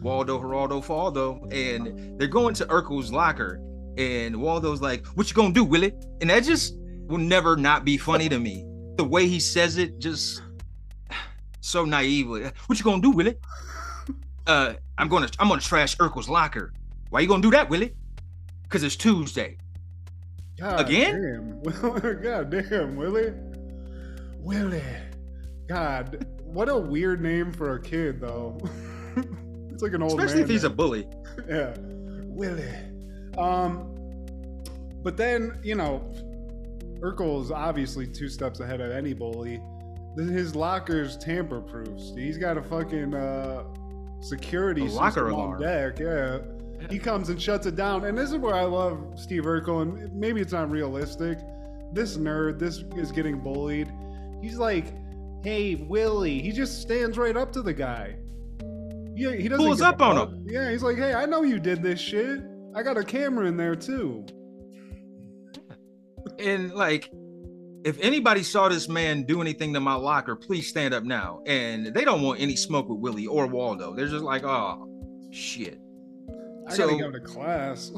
Waldo, 0.00 0.38
Geraldo, 0.38 0.84
Faldo, 0.84 1.52
and 1.52 2.18
they're 2.18 2.28
going 2.28 2.54
to 2.54 2.64
Urkel's 2.66 3.12
locker, 3.12 3.60
and 3.96 4.36
Waldo's 4.36 4.80
like, 4.80 5.04
"What 5.08 5.28
you 5.28 5.34
gonna 5.34 5.52
do, 5.52 5.64
Willie?" 5.64 5.92
And 6.20 6.30
that 6.30 6.44
just 6.44 6.76
will 7.08 7.18
never 7.18 7.56
not 7.56 7.84
be 7.84 7.96
funny 7.96 8.28
to 8.28 8.38
me. 8.38 8.64
The 8.96 9.04
way 9.04 9.26
he 9.26 9.40
says 9.40 9.76
it, 9.76 9.98
just 9.98 10.42
so 11.60 11.84
naively. 11.84 12.50
What 12.66 12.78
you 12.78 12.84
gonna 12.84 13.02
do, 13.02 13.10
Willie? 13.10 13.36
Uh, 14.48 14.72
I'm 14.96 15.08
gonna 15.08 15.28
I'm 15.38 15.48
gonna 15.48 15.60
trash 15.60 15.96
Urkel's 15.98 16.28
locker. 16.28 16.72
Why 17.10 17.20
you 17.20 17.28
gonna 17.28 17.42
do 17.42 17.50
that, 17.50 17.68
Willie? 17.68 17.94
Cause 18.70 18.82
it's 18.82 18.96
Tuesday. 18.96 19.58
God 20.58 20.80
Again? 20.80 21.60
Damn. 21.62 22.22
God 22.22 22.50
damn, 22.50 22.96
Willie. 22.96 23.34
Willie. 24.38 24.82
God, 25.68 26.26
what 26.42 26.70
a 26.70 26.76
weird 26.76 27.20
name 27.20 27.52
for 27.52 27.74
a 27.74 27.82
kid, 27.82 28.20
though. 28.20 28.58
it's 29.70 29.82
like 29.82 29.92
an 29.92 30.02
old 30.02 30.12
Especially 30.12 30.36
man 30.36 30.44
if 30.44 30.48
he's 30.48 30.64
a 30.64 30.70
bully. 30.70 31.06
yeah, 31.48 31.74
Willie. 31.78 32.64
Um, 33.36 33.94
but 35.02 35.18
then 35.18 35.60
you 35.62 35.74
know, 35.74 36.02
Urkel 37.00 37.42
is 37.42 37.50
obviously 37.50 38.06
two 38.06 38.30
steps 38.30 38.60
ahead 38.60 38.80
of 38.80 38.90
any 38.92 39.12
bully. 39.12 39.60
His 40.16 40.56
locker's 40.56 41.18
tamper-proof. 41.18 42.16
He's 42.16 42.38
got 42.38 42.56
a 42.56 42.62
fucking 42.62 43.14
uh, 43.14 43.62
security 44.20 44.82
A 44.86 44.90
locker 44.90 45.10
system 45.20 45.32
alarm. 45.32 45.52
on 45.54 45.60
deck. 45.60 45.98
Yeah. 45.98 46.38
He 46.90 46.98
comes 46.98 47.28
and 47.28 47.40
shuts 47.42 47.66
it 47.66 47.74
down, 47.76 48.04
and 48.04 48.16
this 48.16 48.30
is 48.30 48.36
where 48.38 48.54
I 48.54 48.62
love 48.64 48.98
Steve 49.16 49.42
Urkel. 49.44 49.82
And 49.82 50.14
maybe 50.14 50.40
it's 50.40 50.52
not 50.52 50.70
realistic. 50.70 51.38
This 51.92 52.16
nerd, 52.16 52.58
this 52.58 52.84
is 52.96 53.10
getting 53.10 53.40
bullied. 53.40 53.90
He's 54.40 54.58
like, 54.58 54.94
"Hey, 55.42 55.74
Willie." 55.74 56.40
He 56.40 56.52
just 56.52 56.80
stands 56.80 57.18
right 57.18 57.36
up 57.36 57.50
to 57.52 57.62
the 57.62 57.72
guy. 57.72 58.16
Yeah, 59.16 59.32
he 59.32 59.48
doesn't 59.48 59.64
Pulls 59.66 59.80
up 59.80 60.00
on 60.00 60.14
fuck. 60.16 60.28
him. 60.28 60.46
Yeah, 60.48 60.70
he's 60.70 60.82
like, 60.84 60.96
"Hey, 60.96 61.12
I 61.14 61.26
know 61.26 61.42
you 61.42 61.58
did 61.58 61.82
this 61.82 61.98
shit. 61.98 62.40
I 62.74 62.82
got 62.84 62.96
a 62.96 63.02
camera 63.02 63.46
in 63.46 63.56
there 63.56 63.74
too." 63.74 64.24
and 66.38 66.72
like 66.74 67.10
if 67.84 67.98
anybody 68.00 68.42
saw 68.42 68.68
this 68.68 68.88
man 68.88 69.22
do 69.24 69.40
anything 69.40 69.72
to 69.74 69.80
my 69.80 69.94
locker 69.94 70.34
please 70.36 70.66
stand 70.68 70.92
up 70.94 71.04
now. 71.04 71.40
And 71.46 71.86
they 71.86 72.04
don't 72.04 72.22
want 72.22 72.40
any 72.40 72.56
smoke 72.56 72.88
with 72.88 72.98
willie 72.98 73.26
or 73.26 73.46
waldo. 73.46 73.94
They're 73.94 74.08
just 74.08 74.24
like 74.24 74.44
oh 74.44 74.88
shit. 75.30 75.80
I 76.66 76.74
So- 76.74 76.88
gotta 76.88 77.02
go 77.02 77.10
to 77.12 77.20
class. 77.20 77.92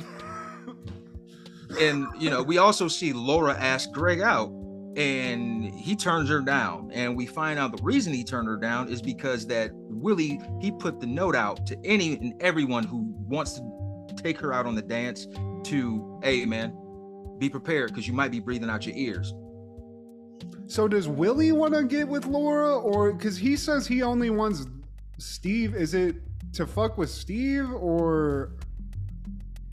and 1.81 2.07
you 2.19 2.31
know 2.31 2.43
we 2.43 2.59
also 2.59 2.89
see 2.89 3.13
laura 3.13 3.55
ask 3.59 3.91
greg 3.93 4.21
out 4.21 4.51
and 4.97 5.73
he 5.73 5.95
turns 5.95 6.29
her 6.29 6.41
down. 6.41 6.91
And 6.93 7.17
we 7.17 7.25
find 7.27 7.59
out 7.61 7.77
the 7.77 7.83
reason 7.83 8.13
he 8.13 8.25
turned 8.25 8.49
her 8.49 8.57
down 8.57 8.89
is 8.89 9.01
because 9.01 9.47
that 9.47 9.71
willie 9.73 10.41
he 10.61 10.73
put 10.73 11.01
the 11.01 11.07
note 11.07 11.37
out 11.37 11.65
to 11.69 11.79
any 11.85 12.15
and 12.15 12.35
everyone 12.43 12.85
who 12.85 13.15
wants 13.29 13.55
to 13.55 14.15
take 14.17 14.39
her 14.41 14.53
out 14.53 14.67
on 14.67 14.75
the 14.75 14.83
dance 14.83 15.27
to 15.65 16.21
hey 16.23 16.45
man 16.45 16.77
be 17.39 17.49
prepared 17.49 17.89
because 17.91 18.07
you 18.09 18.13
might 18.13 18.31
be 18.31 18.41
breathing 18.41 18.69
out 18.69 18.85
your 18.85 18.97
ears 18.97 19.33
so 20.71 20.87
does 20.89 21.09
Willie 21.09 21.53
want 21.53 21.75
to 21.75 21.85
get 21.85 22.07
with 22.07 22.27
Laura, 22.27 22.79
or 22.79 23.13
because 23.13 23.37
he 23.37 23.57
says 23.57 23.87
he 23.87 24.03
only 24.03 24.31
wants 24.31 24.67
Steve? 25.19 25.75
Is 25.75 25.95
it 25.95 26.17
to 26.53 26.67
fuck 26.67 26.97
with 26.99 27.11
Steve, 27.11 27.71
or 27.73 28.53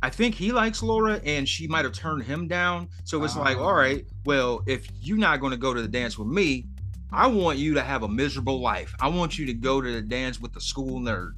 I 0.03 0.09
think 0.09 0.35
he 0.35 0.51
likes 0.51 0.83
Laura 0.83 1.19
and 1.25 1.47
she 1.47 1.67
might 1.67 1.85
have 1.85 1.93
turned 1.93 2.23
him 2.23 2.47
down. 2.47 2.87
So 3.03 3.23
it's 3.23 3.35
like, 3.35 3.57
Ah. 3.57 3.63
all 3.63 3.73
right, 3.73 4.05
well, 4.25 4.61
if 4.67 4.87
you're 5.01 5.17
not 5.17 5.39
going 5.39 5.51
to 5.51 5.57
go 5.57 5.73
to 5.73 5.81
the 5.81 5.87
dance 5.87 6.17
with 6.17 6.27
me, 6.27 6.67
I 7.11 7.27
want 7.27 7.57
you 7.57 7.73
to 7.75 7.81
have 7.81 8.03
a 8.03 8.07
miserable 8.07 8.59
life. 8.59 8.93
I 8.99 9.07
want 9.07 9.39
you 9.39 9.45
to 9.47 9.53
go 9.53 9.81
to 9.81 9.91
the 9.91 10.01
dance 10.01 10.39
with 10.39 10.53
the 10.53 10.61
school 10.61 10.99
nerd 10.99 11.31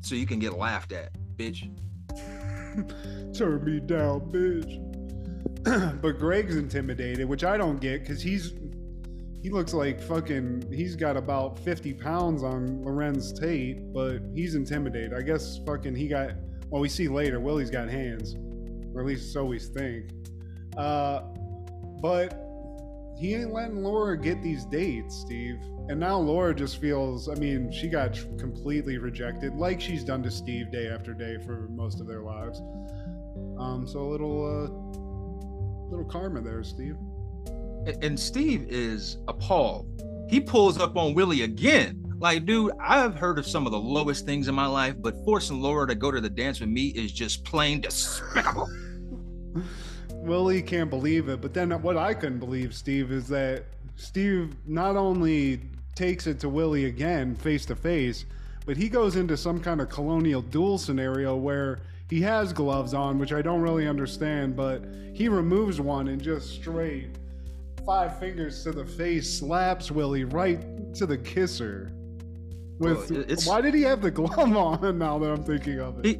so 0.00 0.14
you 0.14 0.26
can 0.26 0.38
get 0.38 0.54
laughed 0.54 0.92
at, 0.92 1.12
bitch. 1.36 1.70
turn 3.36 3.64
me 3.64 3.78
down, 3.80 4.20
bitch? 4.32 4.80
but 6.02 6.18
Greg's 6.18 6.56
intimidated, 6.56 7.28
which 7.28 7.44
I 7.44 7.56
don't 7.56 7.80
get 7.80 8.00
because 8.00 8.20
he's 8.20 8.52
he 9.42 9.50
looks 9.50 9.74
like 9.74 10.00
fucking 10.00 10.70
he's 10.72 10.94
got 10.94 11.16
about 11.16 11.58
50 11.58 11.94
pounds 11.94 12.44
on 12.44 12.84
Larenz 12.84 13.38
Tate, 13.38 13.92
but 13.92 14.20
he's 14.34 14.54
intimidated. 14.54 15.12
I 15.12 15.22
guess 15.22 15.58
fucking 15.66 15.96
he 15.96 16.06
got 16.06 16.32
well, 16.70 16.80
we 16.80 16.88
see 16.88 17.08
later, 17.08 17.40
Willie's 17.40 17.70
got 17.70 17.88
hands. 17.88 18.36
Or 18.94 19.00
at 19.00 19.06
least 19.06 19.32
so 19.32 19.44
we 19.44 19.58
think. 19.58 20.10
Uh 20.76 21.22
but 22.00 22.38
he 23.18 23.34
ain't 23.34 23.52
letting 23.52 23.82
Laura 23.82 24.18
get 24.18 24.42
these 24.42 24.64
dates, 24.64 25.16
Steve. 25.16 25.60
And 25.88 26.00
now 26.00 26.18
Laura 26.18 26.54
just 26.54 26.80
feels, 26.80 27.28
I 27.28 27.34
mean, 27.34 27.70
she 27.70 27.88
got 27.88 28.14
completely 28.38 28.98
rejected, 28.98 29.54
like 29.54 29.80
she's 29.80 30.02
done 30.02 30.22
to 30.24 30.30
Steve 30.30 30.72
day 30.72 30.88
after 30.88 31.14
day 31.14 31.38
for 31.38 31.68
most 31.68 32.00
of 32.00 32.08
their 32.08 32.22
lives. 32.22 32.60
Um, 33.58 33.86
so 33.86 34.00
a 34.00 34.08
little, 34.08 34.44
uh, 34.44 35.88
little 35.90 36.04
karma 36.04 36.40
there, 36.40 36.64
Steve. 36.64 36.96
And 37.86 38.18
Steve 38.18 38.66
is 38.68 39.18
appalled. 39.28 40.02
He 40.28 40.40
pulls 40.40 40.78
up 40.78 40.96
on 40.96 41.14
Willie 41.14 41.42
again. 41.42 42.14
Like, 42.18 42.46
dude, 42.46 42.72
I've 42.80 43.16
heard 43.16 43.38
of 43.38 43.46
some 43.46 43.66
of 43.66 43.72
the 43.72 43.80
lowest 43.80 44.24
things 44.24 44.46
in 44.46 44.54
my 44.54 44.66
life, 44.66 44.94
but 44.98 45.16
forcing 45.24 45.60
Laura 45.60 45.88
to 45.88 45.94
go 45.96 46.12
to 46.12 46.20
the 46.20 46.30
dance 46.30 46.60
with 46.60 46.68
me 46.68 46.88
is 46.88 47.12
just 47.12 47.44
plain 47.44 47.80
despicable. 47.80 48.68
Willie 50.14 50.62
can't 50.62 50.88
believe 50.88 51.28
it, 51.28 51.40
but 51.40 51.52
then 51.52 51.70
what 51.82 51.96
I 51.96 52.14
couldn't 52.14 52.38
believe, 52.38 52.74
Steve, 52.74 53.10
is 53.10 53.26
that 53.28 53.64
Steve 53.96 54.54
not 54.66 54.94
only 54.96 55.60
takes 55.96 56.28
it 56.28 56.38
to 56.40 56.48
Willie 56.48 56.84
again 56.84 57.34
face 57.34 57.66
to 57.66 57.74
face, 57.74 58.24
but 58.64 58.76
he 58.76 58.88
goes 58.88 59.16
into 59.16 59.36
some 59.36 59.60
kind 59.60 59.80
of 59.80 59.88
colonial 59.88 60.40
duel 60.40 60.78
scenario 60.78 61.34
where 61.34 61.80
he 62.08 62.20
has 62.20 62.52
gloves 62.52 62.94
on, 62.94 63.18
which 63.18 63.32
I 63.32 63.42
don't 63.42 63.62
really 63.62 63.88
understand, 63.88 64.54
but 64.54 64.84
he 65.12 65.28
removes 65.28 65.80
one 65.80 66.06
and 66.06 66.22
just 66.22 66.50
straight 66.50 67.08
five 67.86 68.18
fingers 68.18 68.62
to 68.64 68.72
the 68.72 68.84
face 68.84 69.38
slaps 69.38 69.90
Willie 69.90 70.24
right 70.24 70.94
to 70.94 71.06
the 71.06 71.18
kisser. 71.18 71.92
With 72.78 73.10
Well, 73.10 73.24
why 73.44 73.60
did 73.60 73.74
he 73.74 73.82
have 73.82 74.00
the 74.00 74.10
glove 74.10 74.38
on? 74.56 74.98
Now 74.98 75.18
that 75.18 75.30
I'm 75.30 75.42
thinking 75.44 75.80
of 75.80 75.98
it, 76.00 76.04
He 76.06 76.18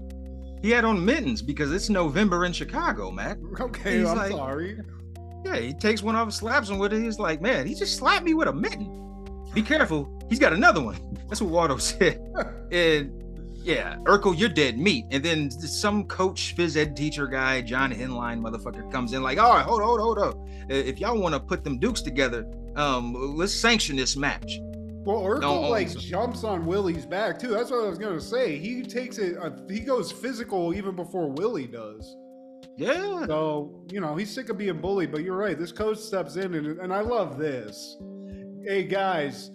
He 0.62 0.70
had 0.70 0.84
on 0.84 1.04
mittens 1.04 1.42
because 1.42 1.72
it's 1.72 1.88
November 1.90 2.44
in 2.44 2.52
Chicago, 2.52 3.10
Matt. 3.10 3.38
Okay, 3.60 3.98
He's 4.00 4.08
I'm 4.08 4.16
like- 4.18 4.32
sorry. 4.32 4.78
Yeah, 5.44 5.56
he 5.56 5.74
takes 5.74 6.02
one 6.04 6.14
off, 6.14 6.32
slaps 6.32 6.68
him 6.68 6.78
with 6.78 6.92
it. 6.92 7.02
He's 7.02 7.18
like, 7.18 7.40
man, 7.42 7.66
he 7.66 7.74
just 7.74 7.96
slapped 7.96 8.24
me 8.24 8.32
with 8.32 8.46
a 8.46 8.52
mitten. 8.52 8.98
Be 9.52 9.60
careful, 9.60 10.08
he's 10.28 10.38
got 10.38 10.52
another 10.52 10.80
one. 10.80 10.96
That's 11.28 11.42
what 11.42 11.50
Waldo 11.50 11.76
said. 11.78 12.20
and 12.70 13.21
yeah, 13.62 13.96
Urkel, 14.04 14.36
you're 14.38 14.48
dead 14.48 14.78
meat. 14.78 15.06
And 15.10 15.22
then 15.24 15.50
some 15.50 16.04
coach, 16.04 16.54
phys 16.56 16.76
ed 16.76 16.96
teacher 16.96 17.26
guy, 17.26 17.60
John 17.62 17.92
Henline 17.92 18.40
motherfucker 18.40 18.90
comes 18.90 19.12
in 19.12 19.22
like, 19.22 19.38
all 19.38 19.54
right, 19.54 19.64
hold 19.64 19.82
on, 19.82 20.00
hold 20.00 20.18
on, 20.18 20.66
If 20.68 20.98
y'all 21.00 21.18
want 21.18 21.34
to 21.34 21.40
put 21.40 21.64
them 21.64 21.78
dukes 21.78 22.02
together, 22.02 22.46
um, 22.76 23.36
let's 23.36 23.52
sanction 23.52 23.96
this 23.96 24.16
match. 24.16 24.58
Well, 25.04 25.20
Urkel 25.22 25.40
No, 25.40 25.60
like 25.62 25.88
so- 25.88 25.98
jumps 25.98 26.44
on 26.44 26.64
Willie's 26.64 27.06
back 27.06 27.38
too. 27.38 27.48
That's 27.48 27.70
what 27.70 27.84
I 27.84 27.88
was 27.88 27.98
gonna 27.98 28.20
say. 28.20 28.56
He 28.58 28.82
takes 28.82 29.18
it. 29.18 29.36
Uh, 29.36 29.50
he 29.68 29.80
goes 29.80 30.12
physical 30.12 30.72
even 30.74 30.94
before 30.94 31.28
Willie 31.28 31.66
does. 31.66 32.16
Yeah. 32.76 33.26
So 33.26 33.84
you 33.90 34.00
know 34.00 34.14
he's 34.14 34.30
sick 34.32 34.48
of 34.48 34.56
being 34.58 34.80
bullied. 34.80 35.10
But 35.10 35.22
you're 35.24 35.36
right. 35.36 35.58
This 35.58 35.72
coach 35.72 35.98
steps 35.98 36.36
in, 36.36 36.54
and 36.54 36.78
and 36.78 36.92
I 36.94 37.00
love 37.00 37.36
this. 37.36 37.96
Hey 38.64 38.84
guys, 38.84 39.50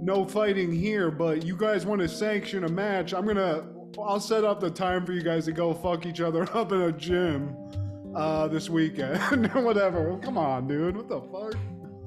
no 0.00 0.24
fighting 0.24 0.72
here. 0.72 1.10
But 1.10 1.44
you 1.44 1.56
guys 1.56 1.86
want 1.86 2.00
to 2.02 2.08
sanction 2.08 2.64
a 2.64 2.68
match? 2.68 3.14
I'm 3.14 3.26
gonna. 3.26 3.68
I'll 3.98 4.20
set 4.20 4.44
up 4.44 4.60
the 4.60 4.70
time 4.70 5.06
for 5.06 5.12
you 5.12 5.22
guys 5.22 5.46
to 5.46 5.52
go 5.52 5.72
fuck 5.72 6.04
each 6.06 6.20
other 6.20 6.42
up 6.56 6.72
in 6.72 6.82
a 6.82 6.92
gym 6.92 7.56
uh, 8.14 8.46
this 8.48 8.68
weekend. 8.68 9.46
Whatever. 9.54 10.18
Come 10.18 10.36
on, 10.38 10.68
dude. 10.68 10.96
What 10.96 11.08
the 11.08 11.20
fuck? 11.20 11.54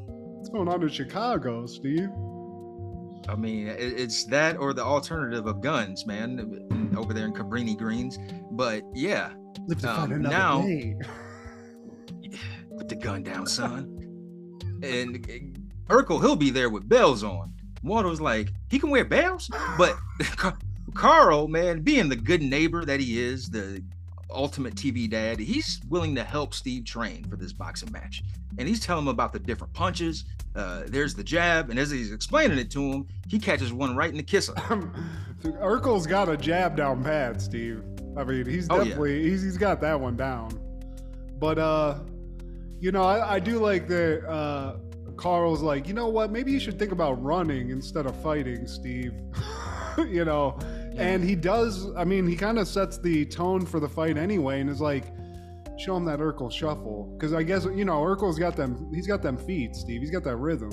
What's 0.07 0.49
going 0.49 0.67
on 0.67 0.81
in 0.83 0.89
Chicago, 0.89 1.65
Steve? 1.65 2.09
I 3.27 3.35
mean, 3.35 3.67
it's 3.67 4.23
that 4.25 4.57
or 4.57 4.73
the 4.73 4.83
alternative 4.83 5.45
of 5.45 5.61
guns, 5.61 6.05
man, 6.07 6.93
over 6.97 7.13
there 7.13 7.25
in 7.25 7.33
Cabrini 7.33 7.77
Greens. 7.77 8.17
But 8.51 8.81
yeah, 8.95 9.31
Um, 9.85 10.21
now- 10.23 10.61
put 12.77 12.89
the 12.89 12.95
gun 12.95 13.23
down, 13.23 13.45
son. 13.45 13.95
And 14.81 15.15
Urkel, 15.89 16.21
he'll 16.21 16.35
be 16.35 16.49
there 16.49 16.69
with 16.69 16.87
bells 16.87 17.23
on. 17.23 17.53
Waldo's 17.83 18.21
like, 18.21 18.51
he 18.69 18.79
can 18.79 18.89
wear 18.89 19.05
bells, 19.05 19.49
but 19.77 19.95
Carl, 20.93 21.47
man, 21.47 21.81
being 21.81 22.09
the 22.09 22.15
good 22.15 22.41
neighbor 22.41 22.83
that 22.85 22.99
he 22.99 23.21
is, 23.21 23.49
the 23.49 23.83
ultimate 24.29 24.75
TV 24.75 25.09
dad, 25.09 25.39
he's 25.39 25.81
willing 25.89 26.13
to 26.15 26.23
help 26.23 26.53
Steve 26.53 26.85
train 26.85 27.23
for 27.25 27.35
this 27.35 27.53
boxing 27.53 27.91
match. 27.91 28.23
And 28.57 28.67
he's 28.67 28.79
telling 28.79 29.03
him 29.03 29.07
about 29.09 29.31
the 29.33 29.39
different 29.39 29.73
punches. 29.73 30.25
Uh, 30.55 30.83
there's 30.87 31.13
the 31.15 31.23
jab, 31.23 31.69
and 31.69 31.79
as 31.79 31.89
he's 31.91 32.11
explaining 32.11 32.57
it 32.57 32.69
to 32.71 32.81
him, 32.81 33.07
he 33.27 33.39
catches 33.39 33.71
one 33.71 33.95
right 33.95 34.09
in 34.09 34.17
the 34.17 34.23
kisser. 34.23 34.53
Urkel's 35.43 36.05
got 36.07 36.27
a 36.29 36.35
jab 36.35 36.75
down 36.75 37.03
pat, 37.03 37.41
Steve. 37.41 37.81
I 38.17 38.23
mean, 38.23 38.45
he's 38.45 38.67
Oh, 38.69 38.77
yeah. 38.77 38.83
definitely 38.85 39.23
he's 39.23 39.41
he's 39.41 39.57
got 39.57 39.79
that 39.81 39.99
one 39.99 40.17
down. 40.17 40.59
But 41.39 41.57
uh, 41.59 41.99
you 42.79 42.91
know, 42.91 43.03
I, 43.03 43.35
I 43.35 43.39
do 43.39 43.59
like 43.59 43.87
that. 43.87 44.27
Uh, 44.27 44.75
Carl's 45.19 45.61
like, 45.61 45.85
you 45.85 45.93
know 45.93 46.07
what? 46.07 46.31
Maybe 46.31 46.51
you 46.51 46.61
should 46.61 46.79
think 46.79 46.93
about 46.93 47.21
running 47.21 47.71
instead 47.71 48.05
of 48.05 48.15
fighting, 48.23 48.65
Steve. 48.65 49.13
you 49.97 50.23
know, 50.23 50.57
and 50.95 51.21
he 51.21 51.35
does. 51.35 51.93
I 51.97 52.05
mean, 52.05 52.25
he 52.25 52.37
kind 52.37 52.57
of 52.57 52.69
sets 52.69 52.97
the 52.97 53.25
tone 53.25 53.65
for 53.65 53.81
the 53.81 53.89
fight 53.89 54.17
anyway, 54.17 54.61
and 54.61 54.69
is 54.69 54.79
like, 54.79 55.13
show 55.77 55.97
him 55.97 56.05
that 56.05 56.19
Urkel 56.19 56.49
shuffle, 56.49 57.13
because 57.17 57.33
I 57.33 57.43
guess 57.43 57.65
you 57.65 57.83
know 57.83 58.01
Urkel's 58.01 58.39
got 58.39 58.55
them. 58.55 58.89
He's 58.93 59.07
got 59.07 59.21
them 59.21 59.37
feet, 59.37 59.75
Steve. 59.75 59.99
He's 59.99 60.09
got 60.09 60.23
that 60.23 60.37
rhythm. 60.37 60.71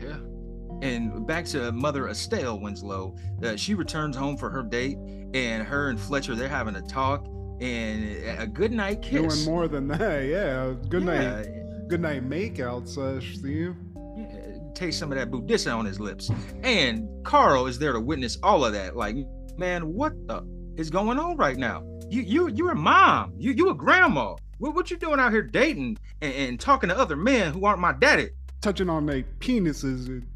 Yeah. 0.00 0.88
And 0.88 1.26
back 1.26 1.44
to 1.46 1.70
Mother 1.70 2.08
Estelle 2.08 2.58
Winslow. 2.58 3.14
Uh, 3.42 3.56
she 3.56 3.74
returns 3.74 4.16
home 4.16 4.38
for 4.38 4.48
her 4.48 4.62
date, 4.62 4.96
and 5.34 5.62
her 5.66 5.90
and 5.90 6.00
Fletcher 6.00 6.34
they're 6.34 6.48
having 6.48 6.76
a 6.76 6.82
talk 6.82 7.26
and 7.60 8.40
a 8.40 8.46
good 8.46 8.72
night 8.72 9.02
kiss. 9.02 9.44
Doing 9.44 9.54
more 9.54 9.68
than 9.68 9.86
that, 9.88 10.24
yeah. 10.24 10.72
Good 10.88 11.04
night. 11.04 11.46
Yeah. 11.46 11.67
Good 11.88 12.02
night 12.02 12.28
makeout 12.28 12.86
sesh, 12.86 13.38
Steve. 13.38 13.74
Yeah, 14.14 14.58
taste 14.74 14.98
some 14.98 15.10
of 15.10 15.16
that 15.16 15.30
Budissa 15.30 15.74
on 15.74 15.86
his 15.86 15.98
lips. 15.98 16.30
And 16.62 17.08
Carl 17.24 17.66
is 17.66 17.78
there 17.78 17.94
to 17.94 18.00
witness 18.00 18.36
all 18.42 18.62
of 18.62 18.74
that. 18.74 18.94
Like, 18.94 19.16
man, 19.56 19.94
what 19.94 20.12
the 20.28 20.42
is 20.76 20.90
going 20.90 21.18
on 21.18 21.38
right 21.38 21.56
now? 21.56 21.82
You 22.10 22.20
you 22.20 22.48
you're 22.48 22.72
a 22.72 22.76
mom. 22.76 23.32
You 23.38 23.52
you 23.52 23.70
a 23.70 23.74
grandma. 23.74 24.36
What 24.58 24.74
what 24.74 24.90
you 24.90 24.98
doing 24.98 25.18
out 25.18 25.32
here 25.32 25.42
dating 25.42 25.96
and, 26.20 26.34
and 26.34 26.60
talking 26.60 26.90
to 26.90 26.98
other 26.98 27.16
men 27.16 27.54
who 27.54 27.64
aren't 27.64 27.80
my 27.80 27.92
daddy? 27.92 28.30
Touching 28.60 28.90
on 28.90 29.06
their 29.06 29.22
penises 29.38 30.08
and 30.08 30.26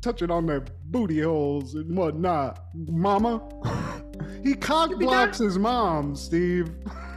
touching 0.00 0.30
on 0.32 0.46
their 0.46 0.64
booty 0.86 1.20
holes 1.20 1.74
and 1.74 1.96
whatnot. 1.96 2.58
Mama. 2.74 3.40
he 4.42 4.54
cock 4.54 4.90
blocks 4.98 5.38
his 5.38 5.56
mom, 5.56 6.16
Steve. 6.16 6.68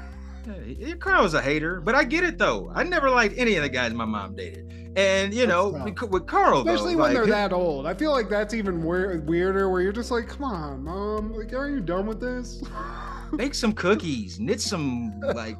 Yeah, 0.65 0.95
Carl's 0.95 1.33
a 1.33 1.41
hater, 1.41 1.79
but 1.81 1.95
I 1.95 2.03
get 2.03 2.23
it 2.23 2.37
though. 2.37 2.71
I 2.73 2.83
never 2.83 3.09
liked 3.09 3.35
any 3.37 3.55
of 3.55 3.63
the 3.63 3.69
guys 3.69 3.93
my 3.93 4.05
mom 4.05 4.35
dated, 4.35 4.71
and 4.95 5.33
you 5.33 5.47
know, 5.47 5.69
with- 6.09 6.27
Carl, 6.27 6.59
Especially 6.59 6.93
though, 6.95 7.01
when 7.01 7.13
like, 7.13 7.13
they're 7.13 7.25
that 7.27 7.53
old. 7.53 7.85
I 7.85 7.93
feel 7.93 8.11
like 8.11 8.29
that's 8.29 8.53
even 8.53 8.83
weir- 8.83 9.21
weirder 9.25 9.69
where 9.69 9.81
you're 9.81 9.91
just 9.93 10.11
like, 10.11 10.27
come 10.27 10.43
on, 10.43 10.83
mom. 10.83 11.33
Like, 11.33 11.53
are 11.53 11.69
you 11.69 11.79
done 11.79 12.05
with 12.07 12.19
this? 12.19 12.61
make 13.31 13.53
some 13.53 13.73
cookies, 13.73 14.39
knit 14.39 14.61
some 14.61 15.19
like 15.21 15.59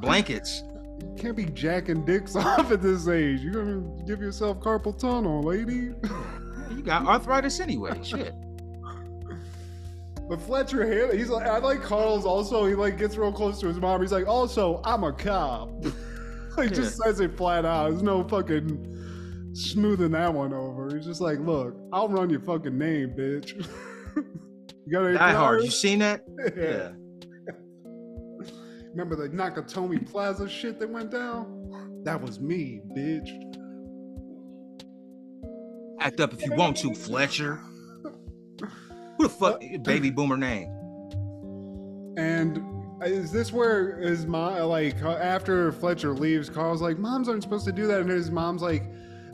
blankets. 0.00 0.62
You 1.00 1.14
can't 1.18 1.36
be 1.36 1.44
jacking 1.46 2.04
dicks 2.04 2.34
off 2.36 2.70
at 2.72 2.82
this 2.82 3.06
age. 3.08 3.40
You're 3.40 3.64
gonna 3.64 4.04
give 4.06 4.20
yourself 4.20 4.60
carpal 4.60 4.98
tunnel, 4.98 5.42
lady. 5.42 5.92
You 6.70 6.82
got 6.84 7.06
arthritis 7.06 7.60
anyway. 7.60 7.98
Shit. 8.02 8.34
But 10.28 10.40
Fletcher 10.40 10.84
here, 10.84 11.14
he's 11.14 11.28
like, 11.28 11.46
I 11.46 11.58
like 11.58 11.82
Carl's 11.82 12.24
also. 12.24 12.66
He 12.66 12.74
like 12.74 12.98
gets 12.98 13.16
real 13.16 13.32
close 13.32 13.60
to 13.60 13.68
his 13.68 13.76
mom. 13.76 14.00
He's 14.00 14.12
like, 14.12 14.26
also, 14.26 14.80
I'm 14.84 15.04
a 15.04 15.12
cop. 15.12 15.70
like 16.56 16.72
just 16.72 16.96
says 16.96 17.20
it 17.20 17.36
flat 17.36 17.64
out. 17.64 17.90
There's 17.90 18.02
no 18.02 18.24
fucking 18.24 19.52
smoothing 19.54 20.10
that 20.12 20.32
one 20.32 20.52
over. 20.52 20.94
He's 20.94 21.06
just 21.06 21.20
like, 21.20 21.38
look, 21.38 21.76
I'll 21.92 22.08
run 22.08 22.30
your 22.30 22.40
fucking 22.40 22.76
name, 22.76 23.10
bitch. 23.10 23.52
you 24.86 24.92
got 24.92 25.12
Die 25.12 25.32
Hard. 25.32 25.62
You 25.62 25.70
seen 25.70 26.00
that? 26.00 26.24
yeah. 26.56 26.90
Remember 28.90 29.14
the 29.14 29.28
Nakatomi 29.28 30.10
Plaza 30.10 30.48
shit 30.48 30.80
that 30.80 30.88
went 30.88 31.10
down? 31.10 32.02
That 32.04 32.20
was 32.20 32.40
me, 32.40 32.80
bitch. 32.96 33.28
Act 36.00 36.20
up 36.20 36.32
if 36.32 36.44
you 36.44 36.54
want 36.54 36.76
to, 36.78 36.94
Fletcher. 36.94 37.60
Who 39.16 39.24
the 39.24 39.28
fuck, 39.28 39.60
baby 39.82 40.10
boomer 40.10 40.36
name? 40.36 40.72
And 42.16 42.62
is 43.04 43.30
this 43.30 43.52
where 43.52 43.98
his 43.98 44.26
mom, 44.26 44.58
like, 44.68 45.02
uh, 45.02 45.12
after 45.12 45.70
Fletcher 45.72 46.14
leaves, 46.14 46.48
Carl's 46.48 46.80
like, 46.82 46.98
Moms 46.98 47.28
aren't 47.28 47.42
supposed 47.42 47.66
to 47.66 47.72
do 47.72 47.86
that. 47.88 48.00
And 48.00 48.10
his 48.10 48.30
mom's 48.30 48.62
like, 48.62 48.84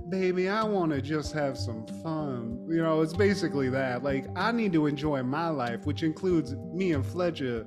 Baby, 0.08 0.48
I 0.48 0.62
want 0.64 0.92
to 0.92 1.00
just 1.00 1.32
have 1.32 1.56
some 1.56 1.86
fun. 2.02 2.66
You 2.68 2.82
know, 2.82 3.00
it's 3.00 3.14
basically 3.14 3.70
that. 3.70 4.02
Like, 4.02 4.26
I 4.36 4.52
need 4.52 4.72
to 4.74 4.86
enjoy 4.86 5.22
my 5.22 5.48
life, 5.48 5.86
which 5.86 6.02
includes 6.02 6.54
me 6.74 6.92
and 6.92 7.06
Fletcher 7.06 7.66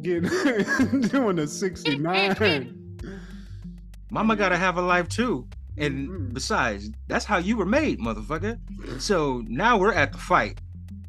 getting 0.00 0.30
doing 1.08 1.38
a 1.40 1.46
69. 1.46 2.98
Mama 4.10 4.36
gotta 4.36 4.56
have 4.56 4.78
a 4.78 4.82
life 4.82 5.08
too. 5.08 5.46
And 5.76 6.08
Mhm. 6.08 6.32
besides, 6.32 6.90
that's 7.08 7.26
how 7.26 7.36
you 7.38 7.56
were 7.58 7.66
made, 7.66 7.98
motherfucker. 8.00 8.58
So 8.98 9.42
now 9.46 9.76
we're 9.76 9.92
at 9.92 10.12
the 10.12 10.18
fight, 10.18 10.60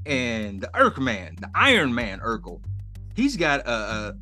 and 0.08 0.62
the 0.62 0.70
Urk 0.80 0.98
Man, 1.00 1.36
the 1.40 1.50
Iron 1.54 1.94
Man 1.94 2.20
Urkel, 2.20 2.62
he's 3.16 3.36
got 3.38 3.60
a, 3.68 4.16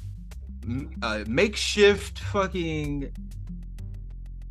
a, 1.02 1.06
a 1.06 1.26
makeshift 1.28 2.19
fucking, 2.19 3.12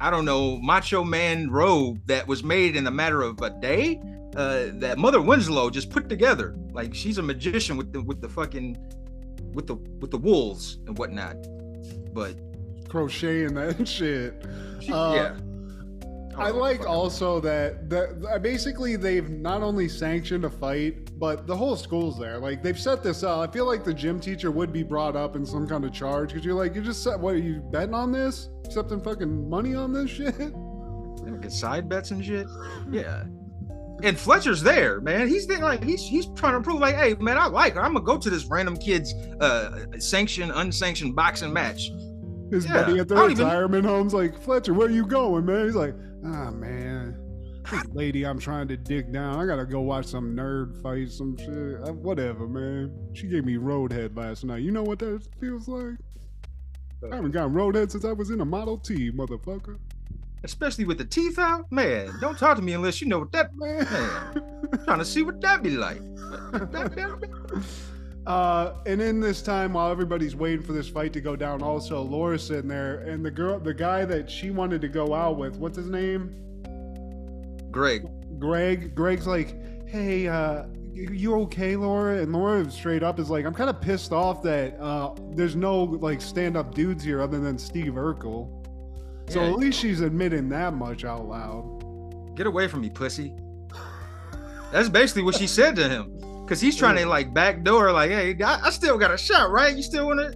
I 0.00 0.10
don't 0.10 0.24
know, 0.24 0.56
Macho 0.58 1.02
Man 1.04 1.50
robe 1.50 2.00
that 2.06 2.26
was 2.26 2.42
made 2.44 2.76
in 2.76 2.86
a 2.86 2.90
matter 2.90 3.22
of 3.22 3.40
a 3.42 3.50
day. 3.50 4.00
Uh, 4.36 4.66
that 4.74 4.98
Mother 4.98 5.20
Winslow 5.22 5.70
just 5.70 5.90
put 5.90 6.08
together. 6.08 6.56
Like 6.72 6.92
she's 6.92 7.18
a 7.18 7.22
magician 7.22 7.76
with 7.76 7.92
the 7.92 8.02
with 8.02 8.20
the 8.20 8.28
fucking 8.28 8.76
with 9.52 9.68
the 9.68 9.76
with 9.76 10.10
the 10.10 10.18
wolves 10.18 10.78
and 10.88 10.98
whatnot. 10.98 11.36
But 12.12 12.34
Crocheting 12.88 13.54
that 13.54 13.86
shit. 13.88 14.34
she, 14.80 14.92
Uh, 14.92 15.14
yeah. 15.14 15.36
I 16.36 16.50
Oh, 16.50 16.56
like 16.56 16.84
also 16.84 17.38
that 17.40 17.88
that 17.90 18.42
basically 18.42 18.96
they've 18.96 19.30
not 19.30 19.62
only 19.62 19.88
sanctioned 19.88 20.44
a 20.44 20.50
fight, 20.50 21.03
but 21.16 21.46
the 21.46 21.56
whole 21.56 21.76
school's 21.76 22.18
there. 22.18 22.38
Like 22.38 22.62
they've 22.62 22.78
set 22.78 23.02
this 23.02 23.22
up. 23.22 23.48
I 23.48 23.52
feel 23.52 23.66
like 23.66 23.84
the 23.84 23.94
gym 23.94 24.18
teacher 24.20 24.50
would 24.50 24.72
be 24.72 24.82
brought 24.82 25.14
up 25.16 25.36
in 25.36 25.46
some 25.46 25.66
kind 25.66 25.84
of 25.84 25.92
charge 25.92 26.30
because 26.30 26.44
you're 26.44 26.54
like, 26.54 26.74
you 26.74 26.82
just 26.82 27.02
set 27.04 27.18
what 27.18 27.34
are 27.34 27.38
you 27.38 27.60
betting 27.72 27.94
on 27.94 28.10
this? 28.12 28.48
Accepting 28.64 29.00
fucking 29.00 29.48
money 29.48 29.74
on 29.74 29.92
this 29.92 30.10
shit? 30.10 30.34
Get 31.40 31.52
side 31.52 31.88
bets 31.88 32.10
and 32.10 32.24
shit. 32.24 32.46
Yeah. 32.90 33.24
And 34.02 34.18
Fletcher's 34.18 34.62
there, 34.62 35.00
man. 35.00 35.28
He's 35.28 35.46
there, 35.46 35.60
like 35.60 35.82
he's 35.82 36.02
he's 36.02 36.26
trying 36.34 36.54
to 36.54 36.60
prove, 36.60 36.80
like, 36.80 36.96
hey, 36.96 37.14
man, 37.14 37.38
I 37.38 37.46
like 37.46 37.74
her. 37.74 37.80
I'm 37.82 37.92
gonna 37.94 38.04
go 38.04 38.18
to 38.18 38.28
this 38.28 38.44
random 38.46 38.76
kid's 38.76 39.14
uh 39.40 39.86
sanctioned, 39.98 40.52
unsanctioned 40.54 41.14
boxing 41.14 41.52
match. 41.52 41.90
His 42.50 42.66
Yeah, 42.66 42.82
buddy 42.84 42.98
at 42.98 43.08
the 43.08 43.14
don't 43.14 43.30
even- 43.30 43.44
retirement 43.46 43.86
home's 43.86 44.12
like, 44.12 44.38
Fletcher, 44.42 44.74
where 44.74 44.88
are 44.88 44.90
you 44.90 45.06
going, 45.06 45.46
man? 45.46 45.64
He's 45.66 45.74
like, 45.76 45.94
ah 46.26 46.50
man, 46.50 46.93
lady 47.92 48.24
I'm 48.24 48.38
trying 48.38 48.68
to 48.68 48.76
dig 48.76 49.12
down. 49.12 49.38
I 49.38 49.46
gotta 49.46 49.64
go 49.64 49.80
watch 49.80 50.06
some 50.06 50.34
nerd 50.34 50.80
fight, 50.82 51.10
some 51.10 51.36
shit. 51.36 51.88
Uh, 51.88 51.92
Whatever, 51.92 52.46
man. 52.46 52.92
She 53.12 53.26
gave 53.26 53.44
me 53.44 53.54
roadhead 53.54 54.16
last 54.16 54.44
night. 54.44 54.62
You 54.62 54.70
know 54.70 54.82
what 54.82 54.98
that 55.00 55.26
feels 55.40 55.68
like? 55.68 55.94
I 57.10 57.16
haven't 57.16 57.32
gotten 57.32 57.52
roadhead 57.52 57.90
since 57.90 58.04
I 58.04 58.12
was 58.12 58.30
in 58.30 58.40
a 58.40 58.44
Model 58.44 58.78
T, 58.78 59.10
motherfucker. 59.10 59.78
Especially 60.42 60.84
with 60.84 60.98
the 60.98 61.04
teeth 61.04 61.38
out, 61.38 61.70
man. 61.72 62.12
Don't 62.20 62.38
talk 62.38 62.56
to 62.56 62.62
me 62.62 62.72
unless 62.74 63.00
you 63.00 63.08
know 63.08 63.20
what 63.20 63.32
that 63.32 63.54
Man. 63.56 63.84
man. 63.90 64.84
trying 64.84 64.98
to 64.98 65.04
see 65.04 65.22
what 65.22 65.40
that 65.40 65.62
be 65.62 65.70
like. 65.70 66.00
Uh, 68.26 68.72
and 68.86 69.02
in 69.02 69.20
this 69.20 69.42
time, 69.42 69.74
while 69.74 69.90
everybody's 69.90 70.34
waiting 70.34 70.62
for 70.64 70.72
this 70.72 70.88
fight 70.88 71.12
to 71.12 71.20
go 71.20 71.36
down, 71.36 71.62
also 71.62 72.00
Laura's 72.00 72.46
sitting 72.46 72.68
there, 72.68 73.00
and 73.00 73.22
the 73.22 73.30
girl, 73.30 73.60
the 73.60 73.74
guy 73.74 74.06
that 74.06 74.30
she 74.30 74.50
wanted 74.50 74.80
to 74.80 74.88
go 74.88 75.12
out 75.12 75.36
with, 75.36 75.56
what's 75.56 75.76
his 75.76 75.90
name? 75.90 76.34
Greg, 77.74 78.06
Greg. 78.38 78.94
Greg's 78.94 79.26
like, 79.26 79.54
"Hey, 79.88 80.26
uh, 80.28 80.64
you 80.94 81.34
okay, 81.42 81.76
Laura?" 81.76 82.18
And 82.22 82.32
Laura 82.32 82.70
straight 82.70 83.02
up 83.02 83.18
is 83.18 83.28
like, 83.28 83.44
"I'm 83.44 83.52
kind 83.54 83.68
of 83.68 83.80
pissed 83.80 84.12
off 84.12 84.42
that 84.44 84.78
uh, 84.80 85.14
there's 85.32 85.56
no 85.56 85.82
like 85.82 86.22
stand-up 86.22 86.74
dudes 86.74 87.02
here 87.04 87.20
other 87.20 87.40
than 87.40 87.58
Steve 87.58 87.94
Urkel." 87.94 88.48
So 89.28 89.40
Yeah. 89.42 89.48
at 89.48 89.56
least 89.56 89.80
she's 89.80 90.00
admitting 90.00 90.48
that 90.50 90.74
much 90.74 91.04
out 91.04 91.26
loud. 91.28 92.36
get 92.36 92.46
away 92.46 92.66
from 92.68 92.80
me, 92.80 92.90
pussy. 92.90 93.32
That's 94.72 94.88
basically 94.88 95.22
what 95.22 95.36
she 95.36 95.46
said 95.46 95.76
to 95.76 95.88
him. 95.88 96.18
Cause 96.48 96.60
he's 96.60 96.76
trying 96.76 96.96
to 96.96 97.06
like 97.06 97.32
backdoor, 97.32 97.92
like, 97.92 98.10
hey, 98.10 98.36
I, 98.42 98.66
I 98.66 98.70
still 98.70 98.98
got 98.98 99.12
a 99.12 99.16
shot, 99.16 99.50
right? 99.50 99.74
You 99.74 99.82
still 99.82 100.06
wanna 100.08 100.32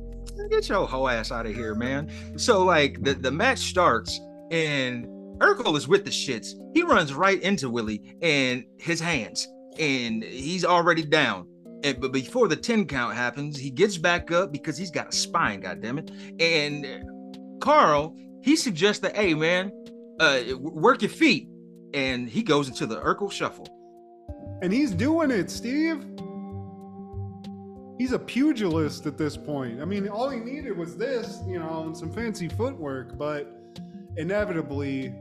get 0.49 0.69
your 0.69 0.87
whole 0.87 1.09
ass 1.09 1.31
out 1.33 1.45
of 1.45 1.55
here, 1.55 1.75
man. 1.75 2.09
So 2.39 2.65
like 2.65 3.03
the, 3.03 3.15
the 3.15 3.31
match 3.33 3.59
starts 3.59 4.21
and 4.51 5.07
Urkel 5.39 5.77
is 5.77 5.87
with 5.89 6.05
the 6.05 6.11
shits. 6.11 6.55
He 6.75 6.83
runs 6.83 7.15
right 7.15 7.41
into 7.43 7.71
Willie 7.71 8.17
and 8.23 8.65
his 8.79 9.01
hands, 9.01 9.47
and 9.79 10.23
he's 10.23 10.65
already 10.65 11.05
down. 11.05 11.47
And 11.85 12.01
but 12.01 12.13
before 12.13 12.49
the 12.49 12.57
10 12.57 12.87
count 12.87 13.15
happens, 13.15 13.57
he 13.57 13.71
gets 13.71 13.97
back 13.97 14.31
up 14.33 14.53
because 14.53 14.77
he's 14.77 14.91
got 14.91 15.09
a 15.09 15.13
spine, 15.13 15.63
goddammit. 15.63 16.11
And 16.41 17.61
Carl, 17.61 18.17
he 18.43 18.57
suggests 18.57 19.01
that, 19.03 19.17
hey 19.17 19.35
man, 19.35 19.71
uh 20.21 20.41
work 20.59 21.03
your 21.03 21.11
feet. 21.11 21.49
And 21.95 22.29
he 22.29 22.43
goes 22.43 22.69
into 22.69 22.87
the 22.87 23.01
Urkel 23.01 23.31
shuffle. 23.33 23.67
And 24.61 24.73
he's 24.73 24.91
doing 24.91 25.31
it, 25.31 25.51
Steve. 25.51 26.05
He's 27.97 28.13
a 28.13 28.19
pugilist 28.19 29.07
at 29.07 29.17
this 29.17 29.37
point. 29.37 29.81
I 29.81 29.85
mean, 29.85 30.09
all 30.09 30.29
he 30.29 30.39
needed 30.39 30.77
was 30.77 30.97
this, 30.97 31.41
you 31.47 31.59
know, 31.59 31.85
and 31.85 31.97
some 31.97 32.13
fancy 32.13 32.49
footwork, 32.49 33.17
but 33.17 33.59
inevitably 34.17 35.15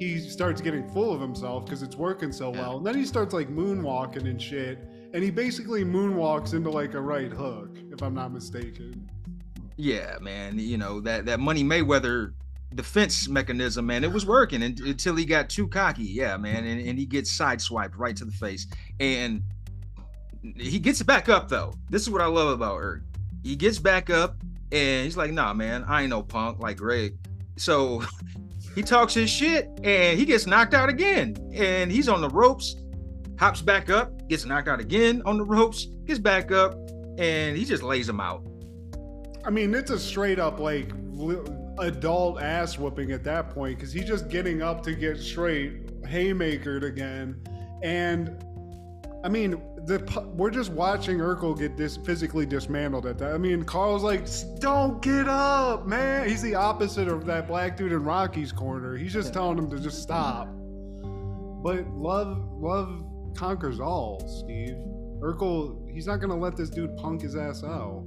he 0.00 0.18
starts 0.18 0.62
getting 0.62 0.88
full 0.88 1.12
of 1.12 1.20
himself 1.20 1.66
because 1.66 1.82
it's 1.82 1.94
working 1.94 2.32
so 2.32 2.48
well. 2.48 2.78
And 2.78 2.86
then 2.86 2.94
he 2.96 3.04
starts 3.04 3.34
like 3.34 3.50
moonwalking 3.50 4.24
and 4.24 4.40
shit. 4.40 4.78
And 5.12 5.22
he 5.22 5.30
basically 5.30 5.84
moonwalks 5.84 6.54
into 6.54 6.70
like 6.70 6.94
a 6.94 7.00
right 7.02 7.30
hook, 7.30 7.76
if 7.92 8.02
I'm 8.02 8.14
not 8.14 8.32
mistaken. 8.32 9.10
Yeah, 9.76 10.16
man. 10.22 10.58
You 10.58 10.78
know, 10.78 11.00
that 11.02 11.26
that 11.26 11.38
Money 11.38 11.62
Mayweather 11.62 12.32
defense 12.74 13.28
mechanism, 13.28 13.84
man, 13.84 14.02
it 14.02 14.10
was 14.10 14.24
working 14.24 14.62
un- 14.62 14.78
until 14.86 15.16
he 15.16 15.26
got 15.26 15.50
too 15.50 15.68
cocky. 15.68 16.04
Yeah, 16.04 16.38
man. 16.38 16.64
And, 16.64 16.80
and 16.80 16.98
he 16.98 17.04
gets 17.04 17.36
sideswiped 17.36 17.98
right 17.98 18.16
to 18.16 18.24
the 18.24 18.32
face. 18.32 18.68
And 19.00 19.42
he 20.56 20.78
gets 20.78 21.02
back 21.02 21.28
up 21.28 21.50
though. 21.50 21.74
This 21.90 22.00
is 22.00 22.08
what 22.08 22.22
I 22.22 22.26
love 22.26 22.48
about 22.48 22.80
Erk. 22.80 23.02
He 23.42 23.54
gets 23.54 23.78
back 23.78 24.08
up 24.08 24.36
and 24.72 25.04
he's 25.04 25.18
like, 25.18 25.32
nah, 25.32 25.52
man, 25.52 25.84
I 25.86 26.00
ain't 26.00 26.10
no 26.10 26.22
punk 26.22 26.58
like 26.58 26.78
Greg. 26.78 27.18
So 27.58 28.02
he 28.74 28.82
talks 28.82 29.14
his 29.14 29.28
shit 29.28 29.68
and 29.82 30.18
he 30.18 30.24
gets 30.24 30.46
knocked 30.46 30.74
out 30.74 30.88
again. 30.88 31.36
And 31.52 31.90
he's 31.90 32.08
on 32.08 32.20
the 32.20 32.28
ropes, 32.28 32.76
hops 33.38 33.62
back 33.62 33.90
up, 33.90 34.28
gets 34.28 34.44
knocked 34.44 34.68
out 34.68 34.80
again 34.80 35.22
on 35.26 35.36
the 35.38 35.44
ropes, 35.44 35.86
gets 36.04 36.18
back 36.18 36.52
up, 36.52 36.74
and 37.18 37.56
he 37.56 37.64
just 37.64 37.82
lays 37.82 38.08
him 38.08 38.20
out. 38.20 38.46
I 39.44 39.50
mean, 39.50 39.74
it's 39.74 39.90
a 39.90 39.98
straight 39.98 40.38
up 40.38 40.60
like 40.60 40.92
adult 41.78 42.40
ass 42.40 42.78
whooping 42.78 43.10
at 43.12 43.24
that 43.24 43.50
point 43.50 43.78
because 43.78 43.92
he's 43.92 44.04
just 44.04 44.28
getting 44.28 44.62
up 44.62 44.82
to 44.82 44.94
get 44.94 45.18
straight 45.18 46.02
haymakered 46.02 46.84
again. 46.84 47.40
And 47.82 48.44
I 49.24 49.28
mean, 49.28 49.60
the 49.86 50.24
we're 50.34 50.50
just 50.50 50.70
watching 50.72 51.18
Urkel 51.18 51.58
get 51.58 51.76
dis- 51.76 51.96
physically 51.98 52.46
dismantled 52.46 53.06
at 53.06 53.18
that. 53.18 53.32
I 53.34 53.38
mean, 53.38 53.64
Carl's 53.64 54.02
like, 54.02 54.26
"Don't 54.60 55.00
get 55.02 55.28
up, 55.28 55.86
man." 55.86 56.28
He's 56.28 56.42
the 56.42 56.54
opposite 56.54 57.08
of 57.08 57.26
that 57.26 57.48
black 57.48 57.76
dude 57.76 57.92
in 57.92 58.04
Rocky's 58.04 58.52
corner. 58.52 58.96
He's 58.96 59.12
just 59.12 59.32
telling 59.32 59.58
him 59.58 59.70
to 59.70 59.78
just 59.78 60.02
stop. 60.02 60.48
But 61.62 61.86
love, 61.90 62.38
love 62.54 63.04
conquers 63.36 63.80
all, 63.80 64.20
Steve. 64.28 64.76
Urkel, 65.20 65.90
he's 65.92 66.06
not 66.06 66.16
gonna 66.20 66.36
let 66.36 66.56
this 66.56 66.70
dude 66.70 66.96
punk 66.96 67.22
his 67.22 67.36
ass 67.36 67.62
out. 67.64 68.04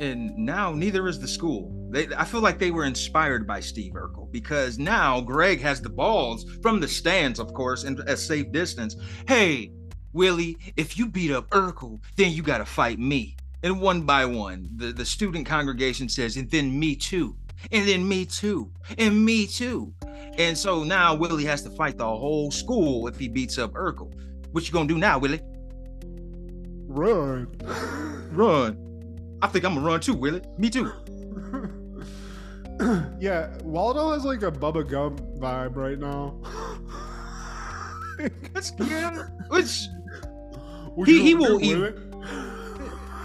and 0.00 0.36
now 0.36 0.72
neither 0.72 1.08
is 1.08 1.18
the 1.18 1.28
school. 1.28 1.72
They, 1.90 2.06
I 2.14 2.24
feel 2.24 2.40
like 2.40 2.58
they 2.58 2.70
were 2.70 2.84
inspired 2.84 3.46
by 3.46 3.60
Steve 3.60 3.92
Urkel 3.94 4.30
because 4.30 4.78
now 4.78 5.20
Greg 5.20 5.60
has 5.62 5.80
the 5.80 5.88
balls 5.88 6.44
from 6.60 6.80
the 6.80 6.88
stands, 6.88 7.38
of 7.38 7.54
course, 7.54 7.84
and 7.84 7.98
a 8.00 8.16
safe 8.16 8.50
distance. 8.52 8.96
Hey, 9.28 9.72
Willie, 10.16 10.56
if 10.76 10.96
you 10.96 11.06
beat 11.06 11.30
up 11.30 11.48
Urkel, 11.50 12.00
then 12.16 12.32
you 12.32 12.42
got 12.42 12.58
to 12.58 12.64
fight 12.64 12.98
me. 12.98 13.36
And 13.62 13.82
one 13.82 14.02
by 14.02 14.24
one, 14.24 14.70
the, 14.76 14.86
the 14.86 15.04
student 15.04 15.44
congregation 15.44 16.08
says, 16.08 16.38
and 16.38 16.50
then 16.50 16.78
me 16.78 16.96
too, 16.96 17.36
and 17.70 17.86
then 17.86 18.08
me 18.08 18.24
too, 18.24 18.72
and 18.96 19.22
me 19.24 19.46
too. 19.46 19.92
And 20.38 20.56
so 20.56 20.84
now 20.84 21.14
Willie 21.14 21.44
has 21.44 21.60
to 21.64 21.70
fight 21.70 21.98
the 21.98 22.06
whole 22.06 22.50
school 22.50 23.08
if 23.08 23.18
he 23.18 23.28
beats 23.28 23.58
up 23.58 23.74
Urkel. 23.74 24.10
What 24.52 24.66
you 24.66 24.72
gonna 24.72 24.88
do 24.88 24.96
now, 24.96 25.18
Willie? 25.18 25.42
Run. 26.86 27.48
Run. 28.32 29.38
I 29.42 29.48
think 29.48 29.66
I'm 29.66 29.74
gonna 29.74 29.86
run 29.86 30.00
too, 30.00 30.14
Willie. 30.14 30.40
Me 30.56 30.70
too. 30.70 30.90
yeah, 33.20 33.54
Waldo 33.62 34.12
has 34.12 34.24
like 34.24 34.42
a 34.42 34.50
Bubba 34.50 34.88
Gum 34.88 35.18
vibe 35.38 35.76
right 35.76 35.98
now. 35.98 36.40
That's 38.54 38.72
yeah. 38.78 39.26
Which 39.48 39.88
He- 41.04 41.22
he 41.22 41.34
will 41.34 41.58
do 41.58 41.64
eat- 41.64 41.76
with 41.78 41.94
it? 41.96 42.02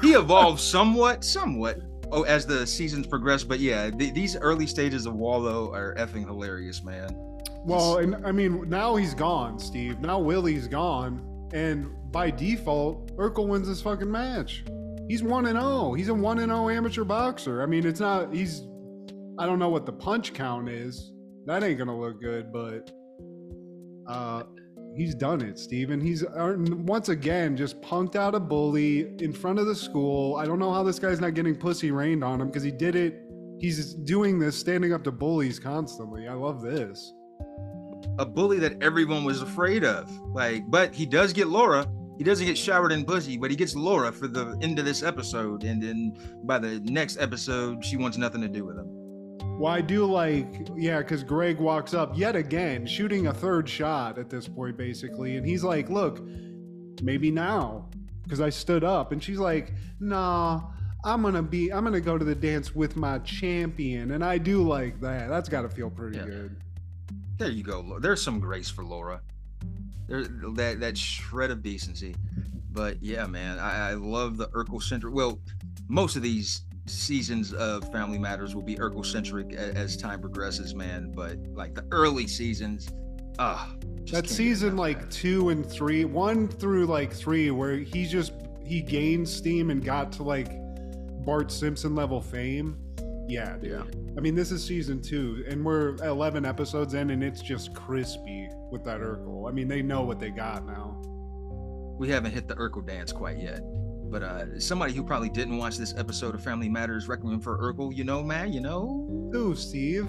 he 0.02 0.14
evolved 0.14 0.60
somewhat, 0.60 1.24
somewhat. 1.24 1.80
Oh, 2.12 2.24
as 2.24 2.46
the 2.46 2.68
seasons 2.68 3.08
progress, 3.08 3.44
but 3.44 3.60
yeah, 3.60 3.90
th- 3.90 4.14
these 4.14 4.36
early 4.36 4.68
stages 4.68 5.06
of 5.06 5.14
Wallow 5.16 5.72
are 5.74 5.96
effing 5.96 6.26
hilarious, 6.26 6.84
man. 6.84 7.16
Well, 7.64 8.00
and 8.00 8.16
I 8.26 8.32
mean, 8.34 8.68
now 8.70 8.96
he's 8.98 9.14
gone, 9.14 9.58
Steve. 9.60 10.00
Now 10.02 10.20
Willie's 10.20 10.68
gone, 10.68 11.22
and 11.54 11.88
by 12.12 12.30
default, 12.32 13.16
Urkel 13.16 13.48
wins 13.48 13.68
this 13.68 13.82
fucking 13.82 14.12
match. 14.12 14.66
He's 15.08 15.24
one 15.24 15.46
and 15.46 15.58
zero. 15.60 15.94
He's 15.94 16.10
a 16.10 16.14
one 16.14 16.40
and 16.40 16.52
zero 16.52 16.70
amateur 16.70 17.04
boxer. 17.06 17.62
I 17.62 17.66
mean, 17.66 17.86
it's 17.86 18.00
not. 18.02 18.34
He's. 18.34 18.64
I 19.40 19.46
don't 19.46 19.60
know 19.60 19.70
what 19.70 19.86
the 19.86 19.94
punch 19.94 20.34
count 20.34 20.68
is. 20.68 21.14
That 21.46 21.64
ain't 21.64 21.78
gonna 21.78 21.98
look 21.98 22.20
good, 22.22 22.52
but. 22.52 22.92
Uh, 24.08 24.44
he's 24.96 25.16
done 25.16 25.42
it, 25.42 25.58
Steven. 25.58 26.00
He's 26.00 26.24
once 26.36 27.10
again 27.10 27.56
just 27.58 27.82
punked 27.82 28.16
out 28.16 28.36
a 28.36 28.40
bully 28.40 29.16
in 29.20 29.34
front 29.34 29.60
of 29.60 29.66
the 29.66 29.76
school. 29.76 30.36
I 30.36 30.46
don't 30.46 30.60
know 30.60 30.74
how 30.74 30.84
this 30.84 31.00
guy's 31.00 31.22
not 31.22 31.34
getting 31.34 31.56
pussy 31.56 31.92
rained 31.92 32.24
on 32.24 32.42
him 32.42 32.48
because 32.48 32.64
he 32.64 32.72
did 32.72 32.96
it. 32.96 33.22
He's 33.60 33.94
doing 33.94 34.40
this 34.40 34.58
standing 34.58 34.94
up 34.94 35.04
to 35.04 35.12
bullies 35.12 35.60
constantly. 35.60 36.28
I 36.28 36.34
love 36.34 36.62
this. 36.62 37.14
A 38.18 38.26
bully 38.26 38.60
that 38.60 38.82
everyone 38.82 39.24
was 39.24 39.42
afraid 39.42 39.84
of. 39.84 40.10
Like, 40.34 40.64
but 40.70 40.94
he 40.94 41.06
does 41.06 41.34
get 41.34 41.48
Laura. 41.48 41.88
He 42.18 42.24
doesn't 42.24 42.46
get 42.46 42.58
showered 42.58 42.92
in 42.92 43.06
pussy, 43.06 43.38
but 43.38 43.50
he 43.50 43.58
gets 43.58 43.76
Laura 43.76 44.12
for 44.12 44.28
the 44.28 44.58
end 44.62 44.78
of 44.78 44.86
this 44.86 45.02
episode, 45.02 45.64
and 45.64 45.82
then 45.82 46.16
by 46.44 46.60
the 46.60 46.80
next 46.82 47.18
episode, 47.20 47.84
she 47.84 47.98
wants 47.98 48.18
nothing 48.18 48.42
to 48.42 48.48
do 48.48 48.66
with 48.66 48.78
him. 48.78 49.01
Well, 49.58 49.72
I 49.72 49.82
do 49.82 50.06
like, 50.06 50.70
yeah, 50.76 51.00
because 51.00 51.24
Greg 51.24 51.60
walks 51.60 51.94
up 51.94 52.18
yet 52.18 52.36
again, 52.36 52.88
shooting 52.88 53.28
a 53.28 53.34
third 53.34 53.70
shot 53.70 54.18
at 54.18 54.28
this 54.30 54.48
point, 54.48 54.76
basically. 54.76 55.38
And 55.38 55.46
he's 55.46 55.64
like, 55.64 55.88
Look, 55.90 56.20
maybe 57.04 57.30
now, 57.30 57.88
because 58.24 58.42
I 58.42 58.50
stood 58.50 58.84
up. 58.84 59.12
And 59.12 59.22
she's 59.22 59.38
like, 59.38 59.74
Nah, 60.00 60.62
I'm 61.04 61.22
going 61.22 61.36
to 61.36 61.44
be, 61.44 61.72
I'm 61.72 61.82
going 61.84 61.94
to 61.94 62.02
go 62.02 62.18
to 62.18 62.26
the 62.26 62.34
dance 62.34 62.74
with 62.74 62.96
my 62.96 63.20
champion. 63.20 64.12
And 64.12 64.26
I 64.26 64.40
do 64.40 64.68
like 64.68 65.00
that. 65.02 65.30
That's 65.30 65.48
got 65.48 65.62
to 65.62 65.70
feel 65.70 65.92
pretty 65.92 66.18
Yeah. 66.18 66.26
good. 66.26 66.58
There 67.38 67.50
you 67.52 67.64
go. 67.64 68.00
There's 68.00 68.22
some 68.22 68.40
grace 68.40 68.70
for 68.70 68.84
Laura. 68.84 69.22
There, 70.08 70.24
that 70.56 70.80
that 70.80 70.98
shred 70.98 71.52
of 71.52 71.62
decency. 71.62 72.16
But 72.72 73.02
yeah, 73.04 73.28
man, 73.28 73.60
I, 73.60 73.92
I 73.92 73.94
love 73.94 74.38
the 74.38 74.48
Urkel 74.50 74.82
centric. 74.82 75.14
Well, 75.14 75.40
most 75.88 76.16
of 76.16 76.22
these 76.24 76.62
seasons 76.88 77.54
of 77.54 77.90
Family 77.92 78.18
Matters 78.18 78.56
will 78.56 78.62
be 78.64 78.76
Urkel 78.76 79.06
centric 79.06 79.54
as, 79.54 79.76
as 79.76 79.98
time 79.98 80.22
progresses, 80.22 80.74
man. 80.76 81.12
But 81.16 81.38
like 81.54 81.76
the 81.76 81.86
early 81.92 82.28
seasons, 82.28 82.90
ah, 83.40 83.72
That 84.12 84.28
season, 84.30 84.76
like 84.78 85.02
that. 85.02 85.12
two 85.12 85.50
and 85.50 85.66
three, 85.66 86.06
one 86.06 86.48
through 86.48 86.86
like 86.88 87.14
three, 87.14 87.52
where 87.52 87.78
he 87.78 88.06
just, 88.06 88.34
he 88.66 88.82
gained 88.82 89.28
steam 89.28 89.70
and 89.70 89.84
got 89.84 90.12
to 90.14 90.24
like 90.24 90.52
Bart 91.26 91.52
Simpson 91.52 91.96
level 91.96 92.22
fame. 92.22 92.78
Yeah, 93.28 93.58
dude. 93.58 94.14
I 94.18 94.20
mean, 94.20 94.36
this 94.36 94.52
is 94.52 94.64
season 94.66 95.02
two, 95.02 95.46
and 95.48 95.64
we're 95.64 95.96
11 96.04 96.44
episodes 96.44 96.94
in, 96.96 97.12
and 97.12 97.24
it's 97.24 97.42
just 97.42 97.74
crispy 97.74 98.50
with 98.72 98.84
that 98.84 99.00
Urkel. 99.00 99.48
I 99.48 99.54
mean, 99.54 99.70
they 99.70 99.82
know 99.82 100.02
what 100.02 100.20
they 100.20 100.32
got 100.32 100.66
now. 100.66 100.98
We 101.98 102.10
haven't 102.10 102.32
hit 102.32 102.48
the 102.48 102.56
Urkel 102.56 102.86
dance 102.86 103.14
quite 103.14 103.38
yet. 103.38 103.62
But 104.12 104.24
uh, 104.24 104.60
somebody 104.60 104.94
who 104.94 105.04
probably 105.04 105.30
didn't 105.30 105.58
watch 105.58 105.78
this 105.78 105.94
episode 105.98 106.36
of 106.36 106.44
Family 106.44 106.68
Matters 106.68 107.08
Requiem 107.08 107.40
for 107.40 107.58
Urkel, 107.58 107.96
you 107.96 108.04
know, 108.04 108.22
man, 108.22 108.52
you 108.52 108.60
know, 108.60 109.30
Who, 109.32 109.56
Steve? 109.56 110.08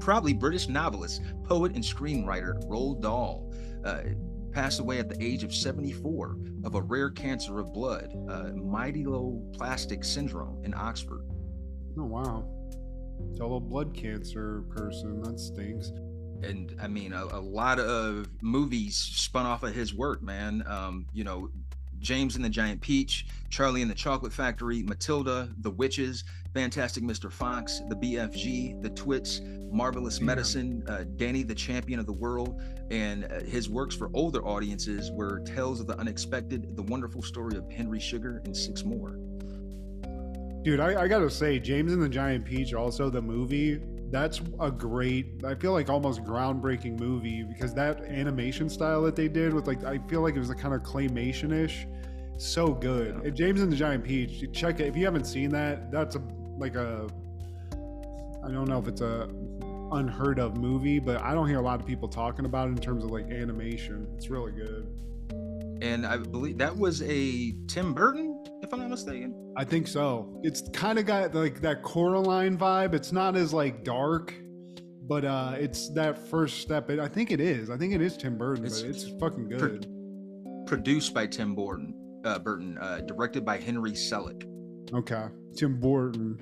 probably 0.00 0.32
British 0.32 0.68
novelist, 0.68 1.22
poet, 1.44 1.74
and 1.74 1.82
screenwriter 1.82 2.62
Roald 2.68 3.00
Dahl 3.00 3.52
uh, 3.84 4.02
passed 4.52 4.78
away 4.78 4.98
at 4.98 5.08
the 5.08 5.16
age 5.24 5.42
of 5.42 5.52
74 5.54 6.36
of 6.64 6.74
a 6.74 6.82
rare 6.82 7.10
cancer 7.10 7.58
of 7.58 7.72
blood, 7.72 8.12
uh, 8.28 8.50
myeloplastic 8.54 10.04
syndrome 10.04 10.62
in 10.64 10.74
Oxford. 10.74 11.24
Oh, 11.98 12.04
wow. 12.04 12.48
Fellow 13.38 13.58
blood 13.60 13.94
cancer 13.94 14.62
person. 14.70 15.22
That 15.22 15.40
stinks. 15.40 15.88
and 16.42 16.76
I 16.80 16.86
mean, 16.88 17.12
a, 17.12 17.24
a 17.24 17.40
lot 17.40 17.78
of 17.80 18.28
movies 18.42 18.96
spun 18.96 19.46
off 19.46 19.62
of 19.62 19.74
his 19.74 19.94
work, 19.94 20.22
man. 20.22 20.62
Um, 20.66 21.06
you 21.12 21.24
know, 21.24 21.50
James 22.00 22.36
and 22.36 22.44
the 22.44 22.48
Giant 22.48 22.80
Peach, 22.80 23.26
Charlie 23.50 23.82
and 23.82 23.90
the 23.90 23.94
Chocolate 23.94 24.32
Factory, 24.32 24.82
Matilda, 24.82 25.48
The 25.60 25.70
Witches, 25.70 26.24
Fantastic 26.54 27.02
Mr. 27.02 27.30
Fox, 27.30 27.80
The 27.88 27.96
BFG, 27.96 28.82
The 28.82 28.90
Twits, 28.90 29.40
Marvelous 29.72 30.18
Yeah. 30.18 30.26
Medicine, 30.26 30.84
uh, 30.88 31.04
Danny 31.16 31.42
the 31.42 31.54
Champion 31.54 31.98
of 31.98 32.06
the 32.06 32.12
World, 32.12 32.60
and 32.90 33.24
uh, 33.24 33.40
his 33.40 33.68
works 33.68 33.94
for 33.94 34.10
older 34.14 34.46
audiences 34.46 35.10
were 35.10 35.40
Tales 35.40 35.80
of 35.80 35.86
the 35.86 35.98
Unexpected, 35.98 36.76
The 36.76 36.82
Wonderful 36.82 37.22
Story 37.22 37.56
of 37.56 37.70
Henry 37.70 38.00
Sugar, 38.00 38.42
and 38.44 38.56
six 38.56 38.84
more. 38.84 39.18
Dude, 40.62 40.80
I, 40.80 41.02
I 41.02 41.08
gotta 41.08 41.30
say, 41.30 41.58
James 41.60 41.92
and 41.92 42.02
the 42.02 42.08
Giant 42.08 42.44
Peach, 42.44 42.74
also 42.74 43.08
the 43.08 43.22
movie, 43.22 43.80
that's 44.16 44.40
a 44.60 44.70
great, 44.70 45.44
I 45.44 45.54
feel 45.54 45.72
like 45.72 45.90
almost 45.90 46.24
groundbreaking 46.24 46.98
movie 46.98 47.42
because 47.42 47.74
that 47.74 48.00
animation 48.04 48.68
style 48.70 49.02
that 49.02 49.14
they 49.14 49.28
did 49.28 49.52
with 49.52 49.66
like, 49.66 49.84
I 49.84 49.98
feel 50.08 50.22
like 50.22 50.34
it 50.34 50.38
was 50.38 50.48
a 50.48 50.54
kind 50.54 50.72
of 50.72 50.82
claymation 50.82 51.52
ish. 51.52 51.86
So 52.38 52.72
good. 52.72 53.20
Yeah. 53.22 53.30
James 53.30 53.60
and 53.60 53.70
the 53.70 53.76
Giant 53.76 54.04
Peach, 54.04 54.50
check 54.52 54.80
it. 54.80 54.86
If 54.86 54.96
you 54.96 55.04
haven't 55.04 55.26
seen 55.26 55.50
that, 55.50 55.90
that's 55.90 56.16
a, 56.16 56.22
like 56.56 56.76
a, 56.76 57.06
I 58.42 58.50
don't 58.50 58.68
know 58.68 58.78
if 58.78 58.88
it's 58.88 59.02
a 59.02 59.28
unheard 59.92 60.38
of 60.38 60.56
movie, 60.56 60.98
but 60.98 61.20
I 61.20 61.34
don't 61.34 61.48
hear 61.48 61.58
a 61.58 61.62
lot 61.62 61.80
of 61.80 61.86
people 61.86 62.08
talking 62.08 62.46
about 62.46 62.68
it 62.68 62.72
in 62.72 62.78
terms 62.78 63.04
of 63.04 63.10
like 63.10 63.30
animation. 63.30 64.08
It's 64.16 64.30
really 64.30 64.52
good. 64.52 64.86
And 65.82 66.06
I 66.06 66.16
believe 66.16 66.58
that 66.58 66.76
was 66.76 67.02
a 67.02 67.52
Tim 67.68 67.92
Burton, 67.92 68.42
if 68.62 68.72
I'm 68.72 68.80
not 68.80 68.90
mistaken. 68.90 69.52
I 69.56 69.64
think 69.64 69.86
so. 69.86 70.40
It's 70.42 70.62
kind 70.72 70.98
of 70.98 71.06
got 71.06 71.34
like 71.34 71.60
that 71.60 71.82
Coraline 71.82 72.56
vibe. 72.56 72.94
It's 72.94 73.12
not 73.12 73.36
as 73.36 73.52
like 73.52 73.84
dark, 73.84 74.34
but 75.08 75.24
uh 75.24 75.54
it's 75.58 75.90
that 75.90 76.18
first 76.28 76.60
step. 76.60 76.90
I 76.90 77.08
think 77.08 77.30
it 77.30 77.40
is. 77.40 77.68
I 77.70 77.76
think 77.76 77.92
it 77.92 78.00
is 78.00 78.16
Tim 78.16 78.38
Burton, 78.38 78.64
It's 78.64 78.80
but 78.82 78.90
it's 78.90 79.04
fucking 79.20 79.48
Pro- 79.50 79.68
good. 79.68 79.86
produced 80.66 81.12
by 81.14 81.26
Tim 81.26 81.54
Burton, 81.54 81.94
uh, 82.24 82.38
Burton, 82.38 82.78
uh, 82.80 83.00
directed 83.00 83.44
by 83.44 83.58
Henry 83.58 83.92
Selick. 83.92 84.44
Okay, 84.94 85.26
Tim 85.56 85.78
Burton. 85.78 86.38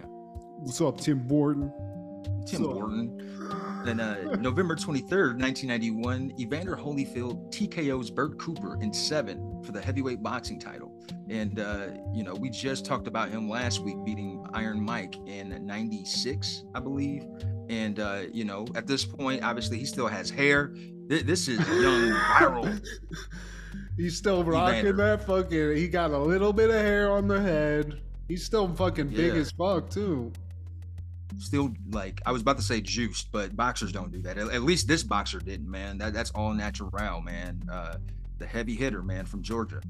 What's 0.61 0.81
up, 0.81 1.01
Tim 1.01 1.27
Burton? 1.27 1.73
Tim 2.47 2.62
Burton. 2.62 3.34
Then 3.85 4.01
uh, 4.01 4.37
November 4.40 4.75
23rd, 4.77 5.38
1991, 5.38 6.33
Evander 6.40 6.75
Holyfield 6.77 7.53
TKO's 7.53 8.11
Bert 8.11 8.38
Cooper 8.38 8.79
in 8.81 8.92
seven 8.92 9.62
for 9.62 9.73
the 9.73 9.81
heavyweight 9.81 10.23
boxing 10.23 10.59
title. 10.59 10.90
And, 11.29 11.59
uh, 11.61 11.88
you 12.12 12.23
know, 12.23 12.35
we 12.35 12.49
just 12.51 12.85
talked 12.87 13.07
about 13.07 13.29
him 13.31 13.49
last 13.49 13.81
week 13.81 13.97
beating 14.05 14.44
Iron 14.55 14.81
Mike 14.81 15.16
in 15.27 15.64
96, 15.66 16.64
I 16.75 16.81
believe. 16.81 17.25
And, 17.68 18.01
uh, 18.01 18.23
you 18.33 18.44
know, 18.44 18.66
at 18.75 18.87
this 18.87 19.05
point, 19.05 19.42
obviously, 19.42 19.79
he 19.79 19.85
still 19.85 20.07
has 20.09 20.31
hair. 20.31 20.68
Th- 21.09 21.23
This 21.25 21.49
is 21.49 21.59
young, 21.59 22.11
viral. 22.12 22.81
He's 23.97 24.16
still 24.16 24.42
rocking 24.42 24.81
Evander. 24.87 25.16
that 25.18 25.25
fucking. 25.27 25.77
He 25.77 25.88
got 25.88 26.11
a 26.11 26.18
little 26.18 26.53
bit 26.53 26.68
of 26.70 26.77
hair 26.77 27.11
on 27.12 27.29
the 27.29 27.40
head. 27.40 28.01
He's 28.29 28.44
still 28.44 28.68
fucking 28.75 29.09
big 29.09 29.35
Yeah. 29.35 29.40
as 29.40 29.53
fuck 29.53 29.88
too. 29.90 30.33
Still 31.38 31.75
like 31.90 32.20
I 32.27 32.33
was 32.33 32.42
about 32.42 32.57
to 32.57 32.62
say 32.62 32.81
juiced, 32.81 33.31
but 33.33 33.55
boxers 33.57 33.92
don't 33.92 34.11
do 34.12 34.20
that. 34.23 34.38
At, 34.38 34.49
at 34.51 34.62
least 34.62 34.88
this 34.88 35.03
boxer 35.03 35.38
didn't, 35.38 35.70
man. 35.70 35.99
That 35.99 36.12
that's 36.12 36.31
all 36.33 36.53
natural, 36.53 36.90
man. 37.23 37.62
Uh, 37.70 37.97
the 38.38 38.47
heavy 38.47 38.75
hitter, 38.75 39.03
man, 39.03 39.27
from 39.27 39.42
Georgia, 39.42 39.81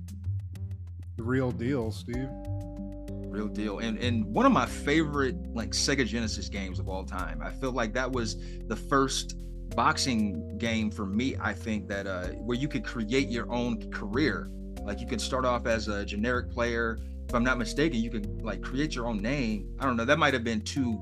The 1.16 1.22
real 1.22 1.50
deal, 1.50 1.90
Steve. 1.90 2.28
real 3.28 3.48
deal. 3.48 3.78
And 3.78 3.98
and 3.98 4.24
one 4.26 4.46
of 4.46 4.52
my 4.52 4.66
favorite 4.66 5.36
like 5.54 5.70
Sega 5.70 6.06
Genesis 6.06 6.48
games 6.48 6.78
of 6.78 6.88
all 6.88 7.04
time. 7.04 7.40
I 7.42 7.50
feel 7.50 7.72
like 7.72 7.92
that 7.94 8.10
was 8.10 8.36
the 8.66 8.76
first 8.76 9.36
boxing 9.74 10.56
game 10.58 10.90
for 10.90 11.06
me. 11.06 11.36
I 11.40 11.52
think 11.52 11.88
that 11.88 12.06
uh, 12.06 12.28
where 12.28 12.56
you 12.56 12.68
could 12.68 12.84
create 12.84 13.28
your 13.28 13.50
own 13.50 13.90
career. 13.90 14.50
Like 14.82 15.00
you 15.00 15.06
could 15.06 15.20
start 15.20 15.44
off 15.46 15.66
as 15.66 15.88
a 15.88 16.04
generic 16.04 16.50
player. 16.50 16.98
If 17.26 17.34
I'm 17.34 17.42
not 17.42 17.56
mistaken, 17.56 17.98
you 18.00 18.10
could 18.10 18.42
like 18.42 18.60
create 18.60 18.94
your 18.94 19.06
own 19.06 19.16
name. 19.22 19.74
I 19.80 19.86
don't 19.86 19.96
know. 19.96 20.04
That 20.04 20.18
might 20.18 20.34
have 20.34 20.44
been 20.44 20.60
too 20.60 21.00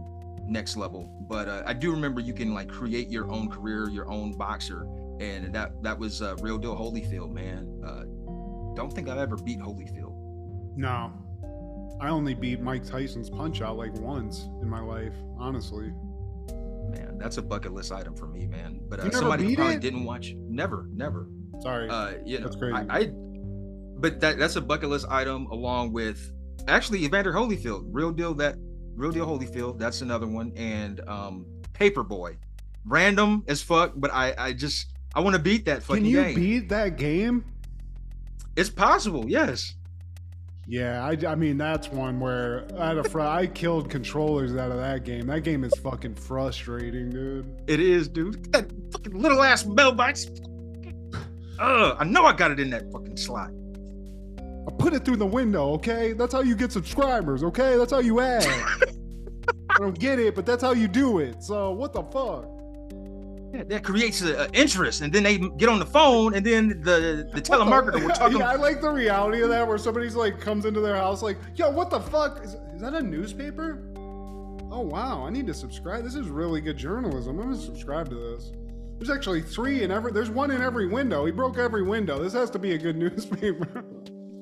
next 0.53 0.77
level, 0.77 1.27
but 1.29 1.49
uh, 1.49 1.63
I 1.67 1.73
do 1.73 1.91
remember 1.91 2.21
you 2.21 2.35
can 2.35 2.55
like 2.55 2.69
create 2.69 3.09
your 3.09 3.31
own 3.31 3.49
career, 3.49 3.89
your 3.89 4.11
own 4.11 4.33
boxer, 4.33 4.83
and 5.21 5.53
that 5.55 5.83
that 5.83 5.99
was 5.99 6.23
uh, 6.23 6.37
real 6.41 6.59
deal 6.59 6.77
Holyfield, 6.77 7.33
man. 7.33 7.83
Uh, 7.85 8.05
don't 8.75 8.93
think 8.93 9.09
I've 9.09 9.19
ever 9.19 9.37
beat 9.37 9.59
Holyfield. 9.59 10.15
No, 10.77 11.13
I 12.01 12.09
only 12.09 12.35
beat 12.35 12.61
Mike 12.61 12.85
Tyson's 12.85 13.31
Punch 13.31 13.61
Out 13.63 13.77
like 13.77 13.95
once 13.95 14.49
in 14.61 14.69
my 14.69 14.81
life. 14.81 15.15
Honestly, 15.39 15.93
Man, 16.93 17.17
that's 17.17 17.39
a 17.39 17.43
bucket 17.43 17.73
list 17.73 17.91
item 17.91 18.15
for 18.15 18.27
me, 18.27 18.47
man. 18.47 18.81
But 18.89 19.01
uh, 19.01 19.11
somebody 19.11 19.45
who 19.45 19.57
probably 19.57 19.77
it? 19.77 19.81
didn't 19.81 20.05
watch, 20.05 20.35
never, 20.37 20.87
never. 20.93 21.27
sorry. 21.61 21.89
Uh, 21.89 22.15
you 22.25 22.39
know, 22.39 22.45
That's 22.45 22.57
crazy. 22.57 22.75
I, 22.75 22.99
I, 22.99 23.11
but 23.97 24.21
that 24.21 24.39
that's 24.39 24.57
a 24.57 24.61
bucket 24.61 24.91
list 24.91 25.07
item 25.09 25.47
along 25.47 25.93
with 25.93 26.33
actually 26.69 27.05
Evander 27.05 27.33
Holyfield, 27.33 27.85
real 27.87 28.13
deal 28.13 28.35
that 28.35 28.57
real 28.95 29.11
deal 29.13 29.27
Holyfield. 29.27 29.79
That's 29.79 30.01
another 30.03 30.27
one, 30.27 30.53
and 30.57 31.01
um, 31.09 31.47
Paperboy, 31.75 32.37
random 32.85 33.45
as 33.49 33.63
fuck, 33.63 33.93
but 33.97 34.13
I 34.13 34.35
I 34.39 34.53
just 34.53 34.93
I 35.15 35.21
want 35.21 35.37
to 35.37 35.43
beat 35.43 35.65
that 35.67 35.83
fucking 35.83 36.03
game. 36.05 36.13
Can 36.13 36.21
you 36.21 36.35
game. 36.35 36.61
beat 36.61 36.69
that 36.71 36.97
game? 36.97 37.45
it's 38.57 38.71
possible, 38.71 39.29
yes. 39.29 39.75
Yeah, 40.67 41.05
I, 41.05 41.17
I 41.27 41.35
mean 41.35 41.59
that's 41.59 41.89
one 41.89 42.21
where 42.21 42.67
I 42.79 42.89
had 42.89 42.99
a 42.99 43.05
fr- 43.05 43.21
I 43.21 43.47
killed 43.49 43.91
controllers 43.91 44.55
out 44.57 44.71
of 44.71 44.77
that 44.79 45.05
game. 45.05 45.27
That 45.27 45.43
game 45.43 45.65
is 45.65 45.73
fucking 45.81 46.15
frustrating, 46.15 47.11
dude. 47.11 47.63
It 47.67 47.81
is, 47.81 48.09
dude. 48.09 48.53
That 48.53 48.71
fucking 48.93 49.21
little 49.21 49.43
ass 49.43 49.67
mailbox. 49.67 50.27
Ugh, 51.59 51.97
I 51.99 52.05
know 52.05 52.25
I 52.25 52.33
got 52.33 52.53
it 52.53 52.61
in 52.61 52.71
that 52.71 52.91
fucking 52.93 53.17
slot. 53.17 53.51
I 54.67 54.71
put 54.79 54.93
it 54.95 55.05
through 55.05 55.17
the 55.17 55.27
window, 55.27 55.71
okay? 55.73 56.13
That's 56.13 56.33
how 56.33 56.41
you 56.41 56.55
get 56.55 56.71
subscribers, 56.73 57.43
okay? 57.43 57.77
That's 57.77 57.93
how 57.93 57.99
you 57.99 58.21
add. 58.21 58.45
I 59.71 59.79
don't 59.79 59.99
get 59.99 60.19
it, 60.19 60.35
but 60.35 60.47
that's 60.47 60.63
how 60.63 60.73
you 60.73 60.87
do 60.87 61.19
it. 61.19 61.43
So 61.43 61.73
what 61.73 61.93
the 61.93 62.03
fuck? 62.03 62.47
Yeah, 63.53 63.65
that 63.65 63.85
creates 63.85 64.23
a, 64.23 64.45
a 64.45 64.51
interest, 64.53 65.03
and 65.03 65.13
then 65.13 65.25
they 65.25 65.37
get 65.37 65.69
on 65.69 65.79
the 65.79 65.87
phone, 65.87 66.35
and 66.35 66.45
then 66.45 66.81
the 66.83 67.29
the 67.35 67.41
telemarketer 67.43 68.03
we're 68.03 68.15
talking. 68.15 68.39
Yeah, 68.39 68.51
I 68.51 68.57
like 68.57 68.81
the 68.81 68.91
reality 68.91 69.43
of 69.43 69.51
that 69.51 69.67
where 69.67 69.77
somebody's 69.77 70.15
like 70.15 70.41
comes 70.41 70.65
into 70.65 70.81
their 70.81 70.97
house 70.97 71.23
like, 71.23 71.37
yo, 71.55 71.71
what 71.71 71.91
the 71.91 72.01
fuck? 72.01 72.43
Is, 72.43 72.55
is 72.75 72.81
that 72.81 72.95
a 72.95 73.03
newspaper? 73.03 73.83
Oh 74.71 74.81
wow, 74.81 75.27
I 75.27 75.31
need 75.31 75.47
to 75.49 75.55
subscribe. 75.55 76.03
This 76.03 76.15
is 76.15 76.29
really 76.29 76.63
good 76.63 76.79
journalism. 76.79 77.39
I'm 77.39 77.51
gonna 77.51 77.61
subscribe 77.61 78.09
to 78.09 78.15
this. 78.15 78.53
There's 78.99 79.11
actually 79.11 79.43
three 79.43 79.83
in 79.83 79.91
every 79.91 80.13
there's 80.13 80.31
one 80.31 80.51
in 80.51 80.63
every 80.63 80.87
window. 80.87 81.27
He 81.27 81.33
broke 81.33 81.59
every 81.59 81.83
window. 81.83 82.23
This 82.23 82.33
has 82.33 82.49
to 82.51 82.59
be 82.59 82.73
a 82.73 82.79
good 82.79 82.97
newspaper. 83.05 83.85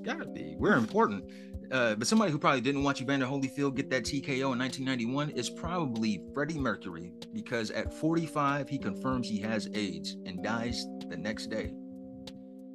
Gotta 0.03 0.27
be. 0.27 0.57
We're 0.59 0.77
important. 0.77 1.25
Uh, 1.71 1.95
but 1.95 2.07
somebody 2.07 2.33
who 2.33 2.39
probably 2.39 2.61
didn't 2.61 2.83
watch 2.83 3.01
Evander 3.01 3.27
Holyfield 3.27 3.77
get 3.77 3.91
that 3.91 4.03
TKO 4.05 4.53
in 4.53 4.59
1991 4.59 5.31
is 5.31 5.49
probably 5.49 6.25
Freddie 6.35 6.59
Mercury 6.59 7.13
because 7.33 7.71
at 7.71 7.95
45 7.95 8.69
he 8.69 8.77
confirms 8.77 9.29
he 9.29 9.39
has 9.41 9.69
AIDS 9.75 10.17
and 10.27 10.43
dies 10.43 10.85
the 11.09 11.17
next 11.17 11.47
day. 11.47 11.73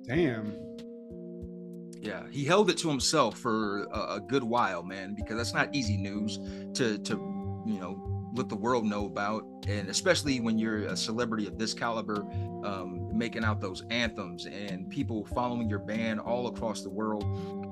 Damn. 0.08 0.56
Yeah, 2.00 2.24
he 2.30 2.46
held 2.46 2.70
it 2.70 2.78
to 2.80 2.90
himself 2.90 3.38
for 3.38 3.84
a, 3.86 4.16
a 4.16 4.22
good 4.22 4.44
while, 4.44 4.84
man, 4.84 5.16
because 5.16 5.38
that's 5.38 5.54
not 5.54 5.74
easy 5.74 5.98
news 5.98 6.38
to 6.76 7.00
to 7.00 7.14
you 7.66 7.80
know 7.80 8.15
let 8.36 8.50
the 8.50 8.56
world 8.56 8.86
know 8.86 9.06
about, 9.06 9.44
and 9.68 9.90
especially 9.90 10.40
when 10.40 10.58
you're 10.60 10.86
a 10.88 10.96
celebrity 10.98 11.48
of 11.48 11.58
this 11.58 11.74
caliber, 11.74 12.26
um, 12.64 13.10
making 13.18 13.44
out 13.44 13.62
those 13.62 13.84
anthems 13.90 14.46
and 14.46 14.90
people 14.90 15.26
following 15.34 15.70
your 15.70 15.80
band 15.80 16.20
all 16.20 16.48
across 16.48 16.82
the 16.84 16.90
world. 16.90 17.24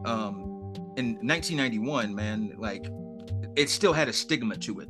Um, 0.05 0.73
in 0.97 1.15
1991, 1.21 2.13
man, 2.15 2.53
like 2.57 2.87
it 3.55 3.69
still 3.69 3.93
had 3.93 4.07
a 4.07 4.13
stigma 4.13 4.55
to 4.57 4.79
it. 4.79 4.89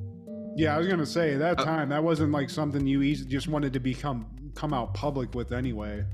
Yeah, 0.55 0.76
I 0.76 0.78
was 0.78 0.88
gonna 0.88 1.05
say 1.05 1.34
at 1.34 1.39
that 1.39 1.59
Uh, 1.59 1.65
time 1.65 1.89
that 1.89 2.03
wasn't 2.03 2.32
like 2.32 2.49
something 2.49 2.86
you 2.86 3.01
easy, 3.01 3.26
just 3.26 3.47
wanted 3.47 3.74
to 3.74 3.80
become 3.80 4.28
come 4.55 4.71
out 4.74 4.93
public 4.93 5.34
with 5.34 5.51
anyway. 5.51 6.05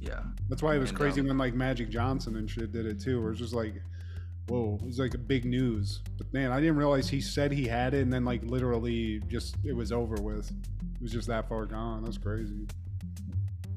Yeah, 0.00 0.22
That's 0.48 0.62
why 0.62 0.74
it 0.74 0.78
was 0.78 0.90
And, 0.90 0.98
crazy 0.98 1.20
um, 1.20 1.28
when 1.28 1.38
like 1.38 1.54
Magic 1.54 1.88
Johnson 1.88 2.36
and 2.36 2.50
shit 2.50 2.72
did 2.72 2.86
it 2.86 3.00
too. 3.00 3.22
Where 3.22 3.30
it's 3.30 3.40
just 3.40 3.54
like 3.54 3.74
whoa, 4.48 4.78
it 4.80 4.86
was 4.86 4.98
like 4.98 5.14
a 5.14 5.18
big 5.18 5.44
news. 5.44 6.00
But 6.18 6.32
man, 6.32 6.52
I 6.52 6.60
didn't 6.60 6.76
realize 6.76 7.08
he 7.08 7.20
said 7.20 7.52
he 7.52 7.66
had 7.66 7.94
it, 7.94 8.02
and 8.02 8.12
then 8.12 8.24
like 8.24 8.42
literally 8.44 9.20
just 9.28 9.56
it 9.64 9.74
was 9.74 9.92
over 9.92 10.16
with. 10.20 10.50
It 10.50 11.02
was 11.02 11.12
just 11.12 11.28
that 11.28 11.48
far 11.48 11.66
gone. 11.66 12.04
That's 12.04 12.18
crazy. 12.18 12.66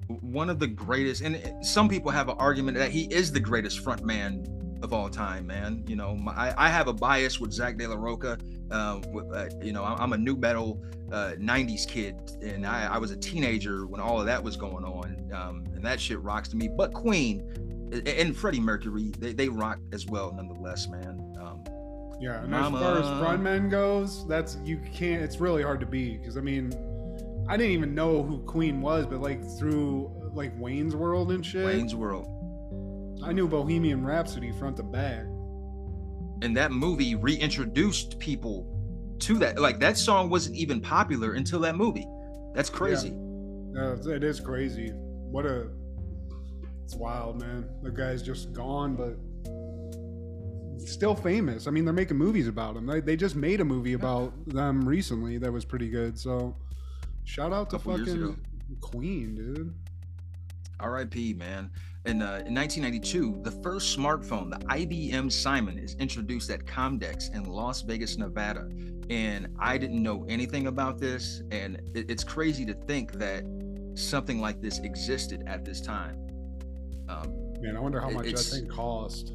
one 0.07 0.49
of 0.49 0.59
the 0.59 0.67
greatest 0.67 1.21
and 1.21 1.65
some 1.65 1.89
people 1.89 2.11
have 2.11 2.29
an 2.29 2.37
argument 2.39 2.77
that 2.77 2.91
he 2.91 3.03
is 3.05 3.31
the 3.31 3.39
greatest 3.39 3.81
front 3.81 4.05
man 4.05 4.45
of 4.81 4.93
all 4.93 5.09
time 5.09 5.45
man 5.45 5.83
you 5.87 5.95
know 5.95 6.15
my, 6.15 6.31
I, 6.31 6.67
I 6.67 6.69
have 6.69 6.87
a 6.87 6.93
bias 6.93 7.39
with 7.39 7.51
Zack 7.51 7.77
de 7.77 7.87
la 7.87 7.95
Rocha 7.95 8.37
uh, 8.71 9.01
with, 9.11 9.25
uh, 9.35 9.49
you 9.61 9.73
know 9.73 9.83
I'm, 9.83 10.13
a 10.13 10.17
new 10.17 10.37
metal 10.37 10.81
uh, 11.11 11.33
90s 11.37 11.87
kid 11.87 12.15
and 12.41 12.65
I, 12.65 12.85
I 12.93 12.97
was 12.97 13.11
a 13.11 13.17
teenager 13.17 13.85
when 13.85 13.99
all 13.99 14.19
of 14.19 14.25
that 14.27 14.41
was 14.41 14.55
going 14.55 14.85
on 14.85 15.29
um, 15.33 15.65
and 15.75 15.83
that 15.83 15.99
shit 15.99 16.21
rocks 16.21 16.47
to 16.49 16.55
me 16.55 16.69
but 16.69 16.93
queen 16.93 17.66
and 18.05 18.35
freddie 18.35 18.59
mercury 18.59 19.11
they, 19.19 19.33
they 19.33 19.49
rock 19.49 19.79
as 19.93 20.05
well 20.05 20.33
nonetheless 20.33 20.87
man 20.87 21.19
um, 21.41 21.63
Yeah, 22.19 22.43
and 22.43 22.53
as 22.53 22.71
far 22.71 22.97
as 22.97 23.03
Mama. 23.05 23.23
frontmen 23.37 23.69
goes, 23.69 24.27
that's 24.27 24.57
you 24.65 24.77
can't. 24.93 25.21
It's 25.21 25.39
really 25.39 25.61
hard 25.63 25.79
to 25.81 25.85
be 25.85 26.17
because 26.17 26.35
I 26.35 26.41
mean, 26.41 26.73
I 27.47 27.55
didn't 27.57 27.73
even 27.73 27.93
know 27.93 28.23
who 28.23 28.39
Queen 28.39 28.81
was, 28.81 29.05
but 29.05 29.21
like 29.21 29.41
through 29.57 30.11
like 30.33 30.51
Wayne's 30.59 30.95
World 30.95 31.31
and 31.31 31.45
shit, 31.45 31.63
wayne's 31.65 31.93
world 31.95 32.27
I 33.23 33.31
knew 33.33 33.47
Bohemian 33.47 34.03
Rhapsody 34.05 34.51
front 34.59 34.77
to 34.77 34.83
back. 34.83 35.25
and 36.41 36.55
that 36.57 36.71
movie 36.71 37.15
reintroduced 37.15 38.19
people 38.19 38.65
to 39.19 39.37
that 39.39 39.59
like 39.59 39.79
that 39.79 39.97
song 39.97 40.29
wasn't 40.29 40.55
even 40.55 40.79
popular 40.81 41.33
until 41.33 41.59
that 41.61 41.75
movie 41.75 42.05
that's 42.53 42.69
crazy 42.69 43.13
Uh, 43.77 43.95
it 44.09 44.23
is 44.23 44.39
crazy. 44.39 44.91
What 45.31 45.45
a 45.45 45.69
it's 46.87 46.95
wild, 46.95 47.41
man. 47.41 47.67
The 47.83 47.91
guy's 47.91 48.23
just 48.23 48.53
gone, 48.53 48.95
but 48.95 49.17
still 50.87 51.15
famous. 51.15 51.67
I 51.67 51.71
mean, 51.71 51.83
they're 51.83 51.93
making 51.93 52.15
movies 52.15 52.47
about 52.47 52.77
him. 52.77 52.85
They, 52.85 53.01
they 53.01 53.17
just 53.17 53.35
made 53.35 53.59
a 53.59 53.65
movie 53.65 53.91
about 53.91 54.31
them 54.47 54.87
recently 54.87 55.37
that 55.39 55.51
was 55.51 55.65
pretty 55.65 55.89
good. 55.89 56.17
So, 56.17 56.55
shout 57.25 57.51
out 57.51 57.69
to 57.71 57.77
Couple 57.77 57.97
years 57.97 58.13
ago. 58.13 58.27
fucking 58.27 58.77
Queen, 58.79 59.35
dude. 59.35 59.75
R.I.P. 60.79 61.33
Man. 61.33 61.71
In, 62.05 62.21
uh, 62.21 62.43
in 62.45 62.55
1992, 62.55 63.41
the 63.43 63.51
first 63.61 63.97
smartphone, 63.97 64.49
the 64.49 64.65
IBM 64.67 65.29
Simon, 65.29 65.77
is 65.77 65.95
introduced 65.95 66.49
at 66.49 66.63
Comdex 66.63 67.35
in 67.35 67.43
Las 67.43 67.81
Vegas, 67.81 68.17
Nevada. 68.17 68.69
And 69.09 69.49
I 69.59 69.77
didn't 69.77 70.01
know 70.01 70.25
anything 70.29 70.67
about 70.67 70.99
this, 70.99 71.41
and 71.51 71.81
it, 71.93 72.09
it's 72.09 72.23
crazy 72.23 72.65
to 72.65 72.73
think 72.73 73.11
that 73.13 73.43
something 73.95 74.39
like 74.39 74.61
this 74.61 74.79
existed 74.79 75.43
at 75.47 75.65
this 75.65 75.81
time. 75.81 76.26
Um, 77.09 77.33
Man, 77.61 77.75
I 77.75 77.79
wonder 77.79 77.99
how 77.99 78.09
much 78.09 78.31
that 78.31 78.39
thing 78.39 78.67
cost. 78.67 79.33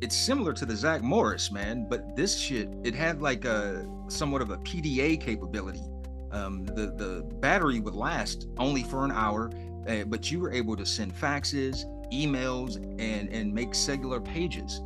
it's 0.00 0.16
similar 0.16 0.52
to 0.54 0.66
the 0.66 0.74
Zach 0.74 1.02
Morris, 1.02 1.50
man, 1.52 1.86
but 1.88 2.16
this 2.16 2.36
shit 2.38 2.68
it 2.82 2.94
had 2.94 3.22
like 3.22 3.44
a 3.44 3.86
somewhat 4.08 4.42
of 4.42 4.50
a 4.50 4.58
PDA 4.58 5.20
capability. 5.20 5.82
Um, 6.32 6.64
the 6.64 6.92
the 6.96 7.22
battery 7.40 7.80
would 7.80 7.94
last 7.94 8.48
only 8.58 8.82
for 8.82 9.04
an 9.04 9.12
hour, 9.12 9.50
uh, 9.88 10.04
but 10.04 10.30
you 10.30 10.40
were 10.40 10.52
able 10.52 10.76
to 10.76 10.86
send 10.86 11.14
faxes, 11.14 11.84
emails, 12.12 12.76
and 13.00 13.28
and 13.28 13.52
make 13.52 13.74
cellular 13.74 14.20
pages. 14.20 14.80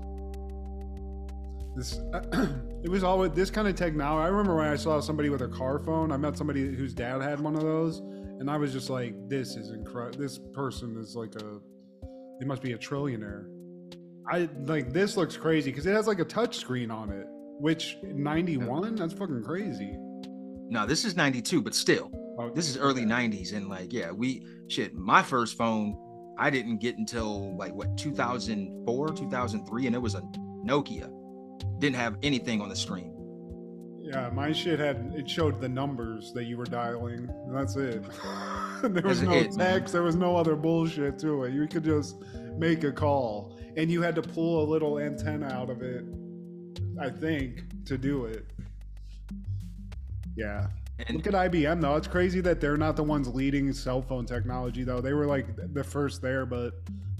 This 1.76 2.00
it 2.82 2.88
was 2.88 3.02
always 3.02 3.32
this 3.32 3.50
kind 3.50 3.66
of 3.66 3.76
technology. 3.76 4.24
I 4.26 4.28
remember 4.28 4.56
when 4.56 4.66
I 4.66 4.76
saw 4.76 5.00
somebody 5.00 5.28
with 5.30 5.42
a 5.42 5.48
car 5.48 5.78
phone. 5.78 6.12
I 6.12 6.16
met 6.16 6.36
somebody 6.36 6.74
whose 6.74 6.94
dad 6.94 7.20
had 7.22 7.40
one 7.40 7.54
of 7.54 7.62
those, 7.62 8.02
and 8.40 8.50
I 8.50 8.56
was 8.56 8.72
just 8.72 8.90
like, 8.90 9.14
"This 9.28 9.56
is 9.56 9.70
incredible. 9.70 10.18
This 10.18 10.38
person 10.52 10.96
is 10.98 11.14
like 11.16 11.34
a, 11.36 11.60
they 12.40 12.46
must 12.46 12.62
be 12.62 12.72
a 12.72 12.78
trillionaire." 12.78 13.48
I 14.30 14.48
like 14.64 14.92
this 14.92 15.16
looks 15.16 15.36
crazy 15.36 15.70
because 15.70 15.86
it 15.86 15.94
has 15.94 16.06
like 16.06 16.18
a 16.18 16.24
touch 16.24 16.56
screen 16.56 16.90
on 16.90 17.10
it, 17.10 17.26
which 17.60 17.96
ninety 18.02 18.56
one. 18.56 18.94
That's 18.96 19.12
fucking 19.12 19.42
crazy. 19.44 19.96
Now 20.70 20.86
this 20.86 21.04
is 21.04 21.16
'92, 21.16 21.60
but 21.62 21.74
still, 21.74 22.10
Oh, 22.38 22.50
this 22.50 22.68
is 22.68 22.76
early 22.76 23.04
'90s, 23.04 23.52
and 23.52 23.68
like 23.68 23.92
yeah, 23.92 24.10
we 24.10 24.44
shit. 24.68 24.94
My 24.94 25.22
first 25.22 25.56
phone 25.56 25.96
I 26.36 26.50
didn't 26.50 26.78
get 26.78 26.98
until 26.98 27.56
like 27.56 27.72
what 27.72 27.96
2004, 27.96 29.08
2003, 29.08 29.86
and 29.86 29.94
it 29.94 29.98
was 29.98 30.14
a 30.14 30.22
Nokia. 30.66 31.10
Didn't 31.78 31.96
have 31.96 32.16
anything 32.22 32.60
on 32.60 32.68
the 32.68 32.76
screen. 32.76 33.13
Yeah, 34.14 34.30
my 34.30 34.52
shit 34.52 34.78
had 34.78 35.12
it 35.16 35.28
showed 35.28 35.60
the 35.60 35.68
numbers 35.68 36.32
that 36.34 36.44
you 36.44 36.56
were 36.56 36.66
dialing. 36.66 37.28
And 37.28 37.56
that's 37.56 37.74
it. 37.74 38.04
there 38.82 39.02
was 39.02 39.22
no 39.22 39.30
man. 39.30 39.50
text. 39.50 39.92
There 39.92 40.02
was 40.02 40.14
no 40.14 40.36
other 40.36 40.54
bullshit 40.54 41.18
to 41.20 41.44
it. 41.44 41.52
You 41.52 41.66
could 41.66 41.84
just 41.84 42.16
make 42.56 42.84
a 42.84 42.92
call, 42.92 43.58
and 43.76 43.90
you 43.90 44.02
had 44.02 44.14
to 44.14 44.22
pull 44.22 44.62
a 44.62 44.66
little 44.70 45.00
antenna 45.00 45.48
out 45.48 45.68
of 45.68 45.82
it. 45.82 46.04
I 47.00 47.10
think 47.10 47.84
to 47.86 47.98
do 47.98 48.26
it. 48.26 48.46
Yeah. 50.36 50.68
And 51.08 51.16
Look 51.16 51.26
at 51.26 51.34
IBM 51.34 51.80
though. 51.80 51.96
It's 51.96 52.06
crazy 52.06 52.40
that 52.42 52.60
they're 52.60 52.76
not 52.76 52.94
the 52.94 53.02
ones 53.02 53.26
leading 53.26 53.72
cell 53.72 54.00
phone 54.00 54.26
technology 54.26 54.84
though. 54.84 55.00
They 55.00 55.12
were 55.12 55.26
like 55.26 55.46
the 55.74 55.82
first 55.82 56.22
there, 56.22 56.46
but 56.46 56.74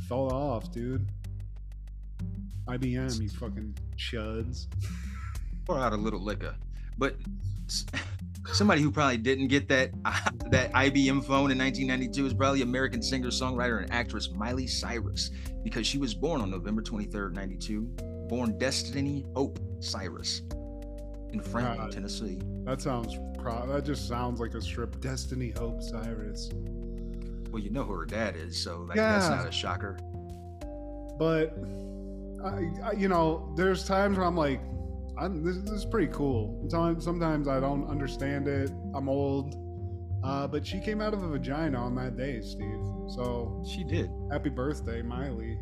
fell 0.09 0.33
off, 0.33 0.71
dude. 0.71 1.09
IBM, 2.69 3.21
you 3.21 3.29
fucking 3.29 3.77
chuds. 3.97 4.69
pour 5.67 5.79
out 5.79 5.93
a 5.93 5.97
little 5.97 6.21
liquor. 6.21 6.55
But 6.99 7.17
somebody 8.53 8.83
who 8.83 8.91
probably 8.91 9.17
didn't 9.17 9.49
get 9.49 9.69
that 9.69 9.91
that 10.51 10.73
IBM 10.73 11.25
phone 11.25 11.51
in 11.51 11.59
1992 11.59 12.27
is 12.27 12.35
probably 12.35 12.63
American 12.63 13.03
singer, 13.03 13.29
songwriter, 13.29 13.83
and 13.83 13.93
actress 13.93 14.31
Miley 14.31 14.67
Cyrus 14.67 15.31
because 15.63 15.87
she 15.87 15.99
was 15.99 16.15
born 16.15 16.41
on 16.41 16.51
November 16.51 16.83
23rd, 16.83 17.33
92. 17.33 17.83
Born 18.29 18.57
Destiny 18.59 19.25
Hope 19.35 19.59
Cyrus 19.81 20.43
in 21.33 21.41
Franklin, 21.41 21.79
God. 21.79 21.93
Tennessee. 21.93 22.39
That 22.65 22.81
sounds 22.81 23.19
pro. 23.39 23.67
That 23.67 23.85
just 23.85 24.09
sounds 24.09 24.41
like 24.41 24.55
a 24.55 24.63
strip. 24.63 25.01
Destiny 25.01 25.53
Hope 25.57 25.83
Cyrus. 25.83 26.51
Well, 27.51 27.63
you 27.63 27.71
know 27.71 27.85
who 27.85 27.93
her 27.93 28.07
dad 28.07 28.37
is, 28.37 28.57
so 28.57 28.85
like 28.89 28.97
that's 28.97 29.29
not 29.29 29.47
a 29.47 29.53
shocker. 29.53 29.99
But 31.19 31.57
I, 32.45 32.71
I, 32.83 32.93
you 32.97 33.09
know, 33.09 33.53
there's 33.57 33.85
times 33.85 34.17
where 34.17 34.27
I'm 34.27 34.37
like, 34.37 34.61
I'm, 35.19 35.45
this, 35.45 35.57
this 35.59 35.73
is 35.73 35.85
pretty 35.85 36.13
cool. 36.13 36.67
Sometimes, 36.69 37.05
sometimes 37.05 37.49
I 37.49 37.61
don't 37.61 37.87
understand 37.89 38.49
it. 38.49 38.71
I'm 38.95 39.09
old. 39.09 39.55
Uh, 40.25 40.47
but 40.47 40.67
she 40.67 40.81
came 40.81 41.01
out 41.03 41.13
of 41.15 41.23
a 41.23 41.29
vagina 41.29 41.79
on 41.79 41.95
that 41.97 42.17
day, 42.17 42.41
Steve. 42.41 42.81
So 43.09 43.63
She 43.71 43.85
did. 43.85 44.11
happy 44.33 44.49
birthday, 44.49 45.03
Miley. 45.03 45.59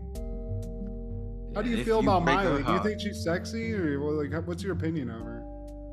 How 1.55 1.61
do 1.62 1.68
you 1.68 1.78
If 1.78 1.84
feel 1.84 1.98
about 2.00 2.24
Miley? 2.24 2.62
Do 2.62 2.72
you 2.72 2.82
think 2.82 3.00
she's 3.00 3.22
sexy, 3.22 3.72
or 3.74 3.98
like, 4.24 4.46
what's 4.46 4.62
your 4.62 4.72
opinion 4.74 5.11
of 5.11 5.20
her? 5.20 5.38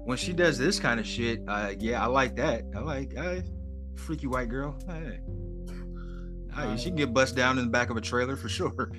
when 0.06 0.18
she 0.18 0.34
does 0.34 0.58
this 0.58 0.80
kind 0.80 1.00
of 1.00 1.06
shit, 1.06 1.42
uh, 1.48 1.72
yeah, 1.78 2.02
I 2.02 2.08
like 2.08 2.36
that. 2.38 2.64
I 2.76 2.80
like, 2.80 3.14
uh, 3.18 3.42
freaky 3.96 4.26
white 4.28 4.50
girl. 4.50 4.80
Hey. 4.88 5.20
Hey, 6.56 6.78
she 6.78 6.86
can 6.86 6.96
get 6.96 7.14
bust 7.14 7.36
down 7.36 7.58
in 7.60 7.66
the 7.66 7.70
back 7.70 7.90
of 7.92 7.98
a 7.98 8.02
trailer 8.02 8.36
for 8.36 8.50
sure. 8.50 8.92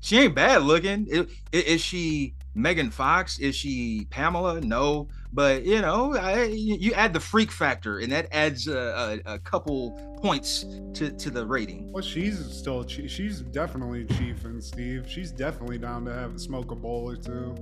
She 0.00 0.18
ain't 0.18 0.34
bad 0.34 0.62
looking. 0.62 1.06
I- 1.12 1.20
i- 1.56 1.56
Is, 1.56 1.80
she 1.80 2.34
Megan 2.58 2.90
Fox? 2.90 3.38
Is 3.38 3.54
she 3.54 4.06
Pamela? 4.10 4.60
No, 4.60 5.08
but 5.32 5.64
you 5.64 5.80
know, 5.80 6.16
I, 6.16 6.44
you 6.44 6.92
add 6.92 7.12
the 7.12 7.20
freak 7.20 7.52
factor, 7.52 8.00
and 8.00 8.10
that 8.12 8.28
adds 8.32 8.66
a, 8.66 9.20
a, 9.24 9.34
a 9.34 9.38
couple 9.38 9.92
points 10.20 10.66
to, 10.94 11.10
to 11.12 11.30
the 11.30 11.46
rating. 11.46 11.92
Well, 11.92 12.02
she's 12.02 12.38
still 12.38 12.86
she's 12.86 13.40
definitely 13.40 14.04
chief 14.06 14.44
and 14.44 14.62
Steve. 14.62 15.06
She's 15.08 15.30
definitely 15.30 15.78
down 15.78 16.04
to 16.06 16.12
have 16.12 16.40
smoke 16.40 16.72
a 16.72 16.74
bowl 16.74 17.08
or 17.08 17.16
two. 17.16 17.54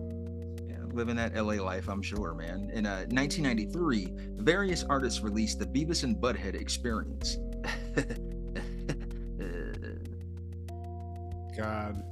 Yeah, 0.67 0.77
living 0.93 1.17
that 1.17 1.35
LA 1.35 1.63
life, 1.63 1.89
I'm 1.89 2.03
sure, 2.03 2.35
man. 2.35 2.71
In 2.73 2.87
uh, 2.87 3.05
1993, 3.11 4.15
various 4.43 4.83
artists 4.85 5.21
released 5.21 5.59
the 5.59 5.67
Beavis 5.67 6.05
and 6.05 6.17
Butthead 6.17 6.55
Experience. 6.55 7.37
God, 11.57 12.03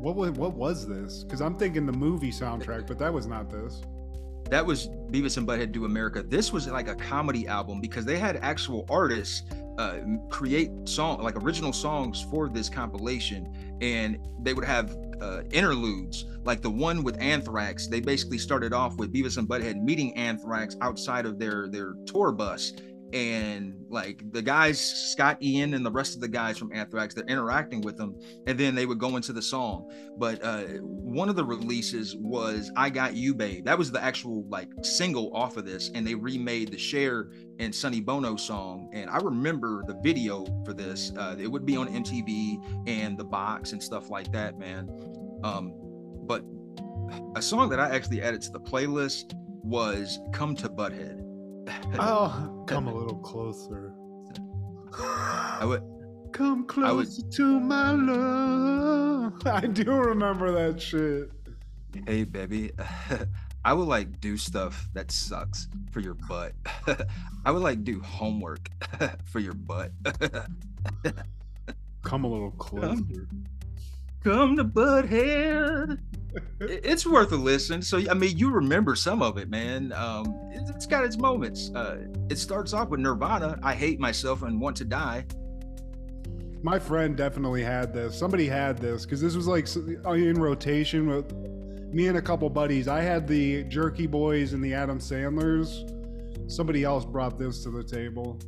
what 0.00 0.16
was 0.16 0.30
what 0.32 0.54
was 0.54 0.86
this? 0.88 1.24
Because 1.24 1.40
I'm 1.40 1.56
thinking 1.56 1.86
the 1.86 1.92
movie 1.92 2.32
soundtrack, 2.32 2.86
but 2.86 2.98
that 2.98 3.12
was 3.12 3.26
not 3.26 3.50
this. 3.50 3.82
that 4.50 4.64
was 4.66 4.88
Beavis 5.12 5.36
and 5.36 5.46
Butthead 5.46 5.72
Do 5.72 5.84
America. 5.84 6.22
This 6.22 6.52
was 6.52 6.66
like 6.68 6.88
a 6.88 6.94
comedy 6.94 7.46
album 7.46 7.80
because 7.80 8.04
they 8.04 8.18
had 8.18 8.36
actual 8.38 8.86
artists 8.90 9.42
uh, 9.78 10.00
create 10.28 10.70
song 10.88 11.22
like 11.22 11.36
original 11.42 11.72
songs 11.72 12.26
for 12.30 12.48
this 12.48 12.68
compilation, 12.68 13.76
and 13.80 14.18
they 14.42 14.54
would 14.54 14.64
have 14.64 14.96
uh, 15.20 15.42
interludes 15.52 16.24
like 16.44 16.62
the 16.62 16.70
one 16.70 17.02
with 17.04 17.20
Anthrax. 17.20 17.86
They 17.86 18.00
basically 18.00 18.38
started 18.38 18.72
off 18.72 18.96
with 18.96 19.12
Beavis 19.12 19.36
and 19.38 19.48
Butthead 19.48 19.82
meeting 19.82 20.16
Anthrax 20.16 20.76
outside 20.80 21.26
of 21.26 21.38
their 21.38 21.68
their 21.68 21.94
tour 22.06 22.32
bus. 22.32 22.72
And 23.12 23.84
like 23.88 24.22
the 24.32 24.42
guys, 24.42 24.80
Scott 24.80 25.42
Ian 25.42 25.74
and 25.74 25.84
the 25.84 25.90
rest 25.90 26.14
of 26.14 26.20
the 26.20 26.28
guys 26.28 26.56
from 26.58 26.72
Anthrax, 26.72 27.14
they're 27.14 27.24
interacting 27.24 27.80
with 27.80 27.96
them, 27.96 28.18
and 28.46 28.58
then 28.58 28.74
they 28.74 28.86
would 28.86 28.98
go 28.98 29.16
into 29.16 29.32
the 29.32 29.42
song 29.42 29.88
but 30.20 30.44
uh, 30.44 30.64
one 30.82 31.30
of 31.30 31.34
the 31.34 31.44
releases 31.44 32.14
was 32.16 32.70
"I 32.76 32.90
Got 32.90 33.14
You, 33.14 33.34
Babe." 33.34 33.64
That 33.64 33.78
was 33.78 33.90
the 33.90 34.02
actual 34.02 34.44
like 34.50 34.68
single 34.82 35.34
off 35.34 35.56
of 35.56 35.64
this, 35.64 35.90
and 35.94 36.06
they 36.06 36.14
remade 36.14 36.70
the 36.70 36.78
Cher 36.78 37.30
and 37.58 37.74
Sonny 37.74 38.02
Bono 38.02 38.36
song. 38.36 38.90
And 38.92 39.08
I 39.08 39.16
remember 39.16 39.82
the 39.86 39.94
video 40.02 40.44
for 40.62 40.74
this. 40.74 41.12
Uh, 41.16 41.36
it 41.38 41.46
would 41.46 41.64
be 41.64 41.74
on 41.74 41.88
MTV 41.88 42.86
and 42.86 43.16
the 43.16 43.24
box 43.24 43.72
and 43.72 43.82
stuff 43.82 44.10
like 44.10 44.30
that, 44.32 44.58
man. 44.58 44.90
Um, 45.42 45.72
but 46.26 46.44
a 47.34 47.40
song 47.40 47.70
that 47.70 47.80
I 47.80 47.88
actually 47.88 48.20
added 48.20 48.42
to 48.42 48.52
the 48.52 48.60
playlist 48.60 49.32
was 49.62 50.18
"Come 50.32 50.54
to 50.56 50.68
Butthead." 50.68 51.29
Oh, 51.98 52.64
come 52.66 52.88
a 52.88 52.94
little 52.94 53.18
closer. 53.18 53.92
I 54.98 55.64
would, 55.64 55.82
Come 56.32 56.66
I 56.78 56.92
would- 56.92 57.06
closer 57.06 57.22
to 57.36 57.60
my 57.60 57.92
love. 57.92 59.32
I 59.46 59.66
do 59.66 59.90
remember 59.92 60.52
that 60.52 60.80
shit. 60.80 61.30
hey 62.06 62.24
baby, 62.24 62.70
I 63.64 63.72
would 63.74 63.88
like 63.88 64.20
do 64.20 64.36
stuff 64.36 64.88
that 64.94 65.10
sucks 65.12 65.68
for 65.90 66.00
your 66.00 66.14
butt. 66.14 66.52
I 67.44 67.50
would 67.50 67.62
like 67.62 67.84
do 67.84 68.00
homework 68.00 68.68
for 69.24 69.38
your 69.40 69.54
butt. 69.54 69.92
Come 72.02 72.24
a 72.24 72.28
little 72.28 72.52
closer. 72.52 73.28
Come 74.22 74.56
to 74.56 74.64
Butthead. 74.64 75.98
I- 76.60 76.64
It's 76.64 77.06
worth 77.06 77.32
a 77.32 77.36
listen. 77.36 77.82
So 77.82 77.98
I 78.10 78.14
mean, 78.14 78.36
you 78.36 78.50
remember 78.50 78.94
some 78.94 79.22
of 79.22 79.38
it, 79.38 79.48
man. 79.48 79.92
Um, 79.92 80.26
it- 80.52 80.68
it's 80.74 80.86
got 80.86 81.04
its 81.04 81.16
moments. 81.18 81.70
Uh, 81.74 82.06
it 82.28 82.38
starts 82.38 82.72
off 82.72 82.90
with 82.90 83.00
Nirvana. 83.00 83.58
I 83.62 83.74
hate 83.74 83.98
myself 83.98 84.42
and 84.42 84.60
want 84.60 84.76
to 84.76 84.84
die. 84.84 85.24
My 86.62 86.78
friend 86.78 87.16
definitely 87.16 87.62
had 87.62 87.92
this. 87.94 88.16
Somebody 88.18 88.46
had 88.46 88.76
this 88.78 89.04
because 89.04 89.20
this 89.20 89.34
was 89.34 89.46
like 89.48 89.66
in 89.74 90.34
rotation 90.38 91.06
with 91.08 91.32
me 91.92 92.06
and 92.08 92.18
a 92.18 92.22
couple 92.22 92.48
buddies. 92.50 92.86
I 92.86 93.00
had 93.00 93.26
the 93.26 93.64
Jerky 93.64 94.06
Boys 94.06 94.52
and 94.52 94.62
the 94.62 94.74
Adam 94.74 95.00
Sandlers. 95.00 95.84
Somebody 96.48 96.84
else 96.84 97.04
brought 97.06 97.38
this 97.38 97.62
to 97.64 97.70
the 97.70 97.82
table. 97.82 98.38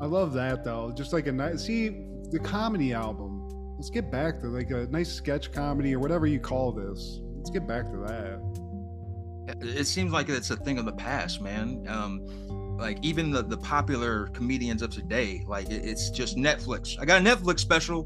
I 0.00 0.06
love 0.06 0.32
that 0.32 0.64
though. 0.64 0.92
Just 0.96 1.12
like 1.12 1.26
a 1.26 1.32
nice 1.32 1.64
see 1.66 1.90
the 2.30 2.38
comedy 2.38 2.92
album. 2.94 3.33
Let's 3.76 3.90
get 3.90 4.10
back 4.10 4.40
to 4.40 4.46
like 4.48 4.70
a 4.70 4.86
nice 4.86 5.12
sketch 5.12 5.52
comedy 5.52 5.94
or 5.94 5.98
whatever 5.98 6.26
you 6.26 6.38
call 6.40 6.72
this. 6.72 7.20
Let's 7.36 7.50
get 7.50 7.66
back 7.66 7.90
to 7.90 7.98
that. 7.98 9.56
It 9.60 9.84
seems 9.86 10.12
like 10.12 10.28
it's 10.28 10.50
a 10.50 10.56
thing 10.56 10.78
of 10.78 10.84
the 10.86 10.92
past, 10.92 11.40
man. 11.42 11.84
Um, 11.88 12.76
like 12.78 12.98
even 13.02 13.30
the 13.30 13.42
the 13.42 13.58
popular 13.58 14.26
comedians 14.28 14.80
of 14.82 14.90
today, 14.90 15.44
like 15.46 15.68
it- 15.70 15.84
it's 15.84 16.10
just 16.10 16.36
Netflix. 16.36 16.96
I 16.98 17.04
got 17.04 17.20
a 17.20 17.24
Netflix 17.24 17.60
special. 17.60 18.04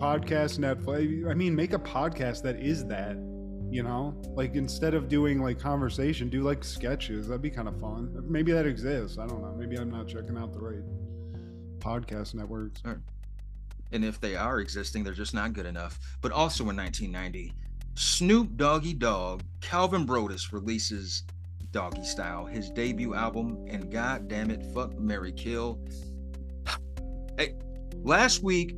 Podcast 0.00 0.58
Netflix. 0.58 1.30
I 1.30 1.34
mean, 1.34 1.54
make 1.54 1.72
a 1.72 1.78
podcast 1.78 2.42
that 2.42 2.56
is 2.56 2.84
that. 2.86 3.16
You 3.70 3.82
know, 3.82 4.14
like 4.36 4.54
instead 4.54 4.94
of 4.94 5.08
doing 5.08 5.40
like 5.42 5.58
conversation, 5.58 6.28
do 6.28 6.42
like 6.42 6.62
sketches. 6.62 7.26
That'd 7.28 7.42
be 7.42 7.50
kind 7.50 7.66
of 7.66 7.80
fun. 7.80 8.14
Maybe 8.28 8.52
that 8.52 8.66
exists. 8.66 9.18
I 9.18 9.26
don't 9.26 9.40
know. 9.42 9.54
Maybe 9.58 9.76
I'm 9.76 9.90
not 9.90 10.06
checking 10.06 10.36
out 10.36 10.52
the 10.52 10.60
right 10.60 10.84
podcast 11.80 12.34
networks. 12.34 12.82
And 13.94 14.04
if 14.04 14.20
they 14.20 14.34
are 14.34 14.58
existing, 14.58 15.04
they're 15.04 15.14
just 15.14 15.34
not 15.34 15.52
good 15.52 15.66
enough. 15.66 16.00
But 16.20 16.32
also 16.32 16.68
in 16.68 16.76
1990, 16.76 17.54
Snoop 17.94 18.56
Doggy 18.56 18.92
Dogg, 18.92 19.42
Calvin 19.60 20.04
Broadus 20.04 20.52
releases 20.52 21.22
Doggy 21.70 22.02
Style, 22.02 22.44
his 22.44 22.70
debut 22.70 23.14
album, 23.14 23.64
and 23.68 23.92
god 23.92 24.26
damn 24.26 24.50
it, 24.50 24.64
fuck 24.74 24.98
Mary 24.98 25.30
Kill. 25.30 25.78
Hey, 27.38 27.54
last 28.02 28.42
week 28.42 28.74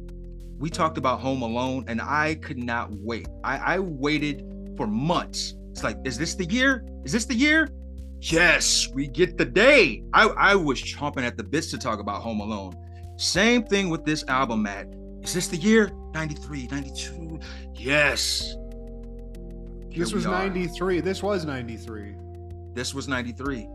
we 0.58 0.68
talked 0.68 0.98
about 0.98 1.20
Home 1.20 1.40
Alone, 1.40 1.86
and 1.88 2.00
I 2.02 2.34
could 2.36 2.58
not 2.58 2.90
wait. 2.92 3.26
I, 3.42 3.56
I 3.56 3.78
waited 3.78 4.44
for 4.76 4.86
months. 4.86 5.54
It's 5.70 5.82
like, 5.82 5.96
is 6.04 6.18
this 6.18 6.34
the 6.34 6.44
year? 6.44 6.86
Is 7.04 7.12
this 7.12 7.24
the 7.24 7.34
year? 7.34 7.70
Yes, 8.20 8.88
we 8.92 9.08
get 9.08 9.38
the 9.38 9.46
day. 9.46 10.02
I, 10.12 10.28
I 10.28 10.54
was 10.54 10.82
chomping 10.82 11.26
at 11.26 11.38
the 11.38 11.44
bits 11.44 11.70
to 11.70 11.78
talk 11.78 12.00
about 12.00 12.20
Home 12.20 12.40
Alone. 12.40 12.74
Same 13.16 13.62
thing 13.62 13.88
with 13.88 14.04
this 14.04 14.24
album, 14.28 14.62
Matt. 14.62 14.88
Is 15.26 15.34
this 15.34 15.48
the 15.48 15.56
year? 15.56 15.90
93, 16.14 16.68
92. 16.70 17.40
Yes. 17.74 18.54
Here 19.90 20.04
This 20.04 20.12
was 20.12 20.24
are. 20.24 20.30
93. 20.30 21.00
This 21.00 21.20
was 21.20 21.44
93. 21.44 22.14
This 22.74 22.94
was 22.94 23.08
93. 23.08 23.68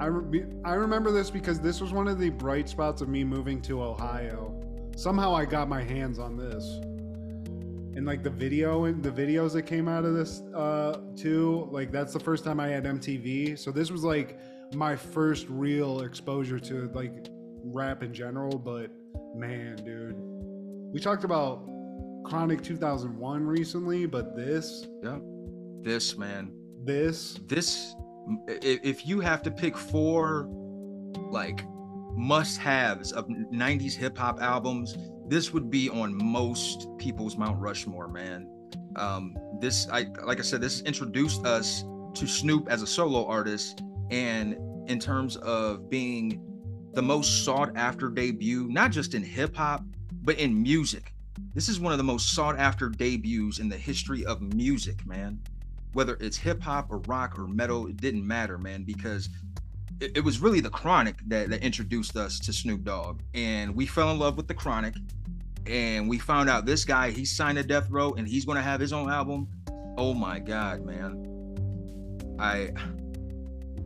I, 0.00 0.06
re- 0.06 0.46
I 0.64 0.72
remember 0.74 1.12
this 1.12 1.30
because 1.30 1.60
this 1.60 1.80
was 1.80 1.92
one 1.92 2.08
of 2.08 2.18
the 2.18 2.30
bright 2.30 2.68
spots 2.68 3.02
of 3.02 3.08
me 3.08 3.22
moving 3.22 3.62
to 3.62 3.84
Ohio. 3.84 4.60
Somehow 4.96 5.32
I 5.32 5.44
got 5.44 5.68
my 5.68 5.80
hands 5.80 6.18
on 6.18 6.36
this. 6.36 6.64
And 7.96 8.04
like 8.04 8.24
the 8.24 8.30
video 8.30 8.86
and 8.86 9.00
the 9.00 9.12
videos 9.12 9.52
that 9.52 9.62
came 9.62 9.86
out 9.86 10.04
of 10.04 10.14
this 10.14 10.40
uh 10.56 10.98
too, 11.14 11.68
like 11.70 11.92
that's 11.92 12.12
the 12.12 12.18
first 12.18 12.42
time 12.42 12.58
I 12.58 12.66
had 12.66 12.82
MTV. 12.82 13.56
So 13.56 13.70
this 13.70 13.92
was 13.92 14.02
like 14.02 14.40
my 14.74 14.96
first 14.96 15.46
real 15.48 16.00
exposure 16.00 16.58
to 16.58 16.90
like 16.94 17.28
rap 17.62 18.02
in 18.02 18.12
general, 18.12 18.58
but 18.58 18.90
man, 19.36 19.76
dude. 19.76 20.33
We 20.94 21.00
talked 21.00 21.24
about 21.24 21.66
Chronic 22.24 22.62
2001 22.62 23.44
recently, 23.44 24.06
but 24.06 24.36
this 24.36 24.86
Yeah. 25.02 25.18
This, 25.82 26.16
man. 26.16 26.52
this 26.84 27.40
This. 27.48 27.96
If 28.46 29.04
you 29.04 29.18
have 29.18 29.42
to 29.42 29.50
pick 29.50 29.76
four, 29.76 30.48
like, 31.30 31.66
must 32.14 32.58
haves 32.58 33.10
of 33.10 33.26
90s 33.26 33.94
hip 33.94 34.16
hop 34.16 34.40
albums, 34.40 34.96
this 35.26 35.52
would 35.52 35.68
be 35.68 35.90
on 35.90 36.14
most 36.14 36.86
people's 36.96 37.36
Mount 37.36 37.60
Rushmore, 37.60 38.06
man. 38.06 38.48
Um, 38.94 39.36
this, 39.60 39.88
I 39.90 40.06
like 40.24 40.38
I 40.38 40.42
said, 40.42 40.60
this 40.60 40.80
introduced 40.82 41.44
us 41.44 41.82
to 42.14 42.26
Snoop 42.28 42.68
as 42.68 42.82
a 42.82 42.86
solo 42.86 43.26
artist, 43.26 43.82
and 44.12 44.56
in 44.88 45.00
terms 45.00 45.36
of 45.38 45.90
being 45.90 46.40
the 46.92 47.02
most 47.02 47.44
sought 47.44 47.76
after 47.76 48.08
debut, 48.08 48.68
not 48.68 48.92
just 48.92 49.14
in 49.14 49.24
hip 49.24 49.56
hop, 49.56 49.84
but 50.24 50.38
in 50.38 50.60
music. 50.62 51.12
This 51.54 51.68
is 51.68 51.78
one 51.78 51.92
of 51.92 51.98
the 51.98 52.04
most 52.04 52.32
sought 52.34 52.58
after 52.58 52.88
debuts 52.88 53.58
in 53.58 53.68
the 53.68 53.76
history 53.76 54.24
of 54.24 54.40
music, 54.54 55.06
man. 55.06 55.40
Whether 55.92 56.16
it's 56.20 56.36
hip 56.36 56.62
hop 56.62 56.90
or 56.90 56.98
rock 56.98 57.38
or 57.38 57.46
metal, 57.46 57.86
it 57.86 57.98
didn't 57.98 58.26
matter, 58.26 58.58
man, 58.58 58.82
because 58.84 59.28
it, 60.00 60.16
it 60.16 60.20
was 60.24 60.40
really 60.40 60.60
the 60.60 60.70
Chronic 60.70 61.16
that, 61.26 61.50
that 61.50 61.62
introduced 61.62 62.16
us 62.16 62.40
to 62.40 62.52
Snoop 62.52 62.84
Dogg, 62.84 63.20
and 63.34 63.74
we 63.74 63.86
fell 63.86 64.10
in 64.10 64.18
love 64.18 64.36
with 64.36 64.48
the 64.48 64.54
Chronic, 64.54 64.94
and 65.66 66.08
we 66.08 66.18
found 66.18 66.48
out 66.48 66.66
this 66.66 66.84
guy 66.84 67.10
he 67.10 67.24
signed 67.24 67.58
to 67.58 67.64
Death 67.64 67.90
Row, 67.90 68.12
and 68.14 68.26
he's 68.26 68.44
going 68.44 68.56
to 68.56 68.62
have 68.62 68.80
his 68.80 68.92
own 68.92 69.10
album. 69.10 69.48
Oh 69.96 70.14
my 70.14 70.38
God, 70.40 70.84
man! 70.84 72.36
I 72.38 72.70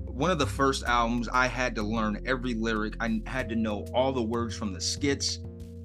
one 0.06 0.30
of 0.30 0.38
the 0.38 0.46
first 0.46 0.82
albums 0.84 1.28
I 1.28 1.46
had 1.46 1.74
to 1.76 1.82
learn 1.82 2.22
every 2.26 2.54
lyric. 2.54 2.96
I 2.98 3.20
had 3.26 3.48
to 3.50 3.56
know 3.56 3.86
all 3.94 4.12
the 4.12 4.22
words 4.22 4.56
from 4.56 4.72
the 4.72 4.80
skits. 4.80 5.38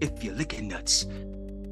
If 0.04 0.22
you're 0.22 0.36
licking 0.36 0.68
nuts, 0.68 1.06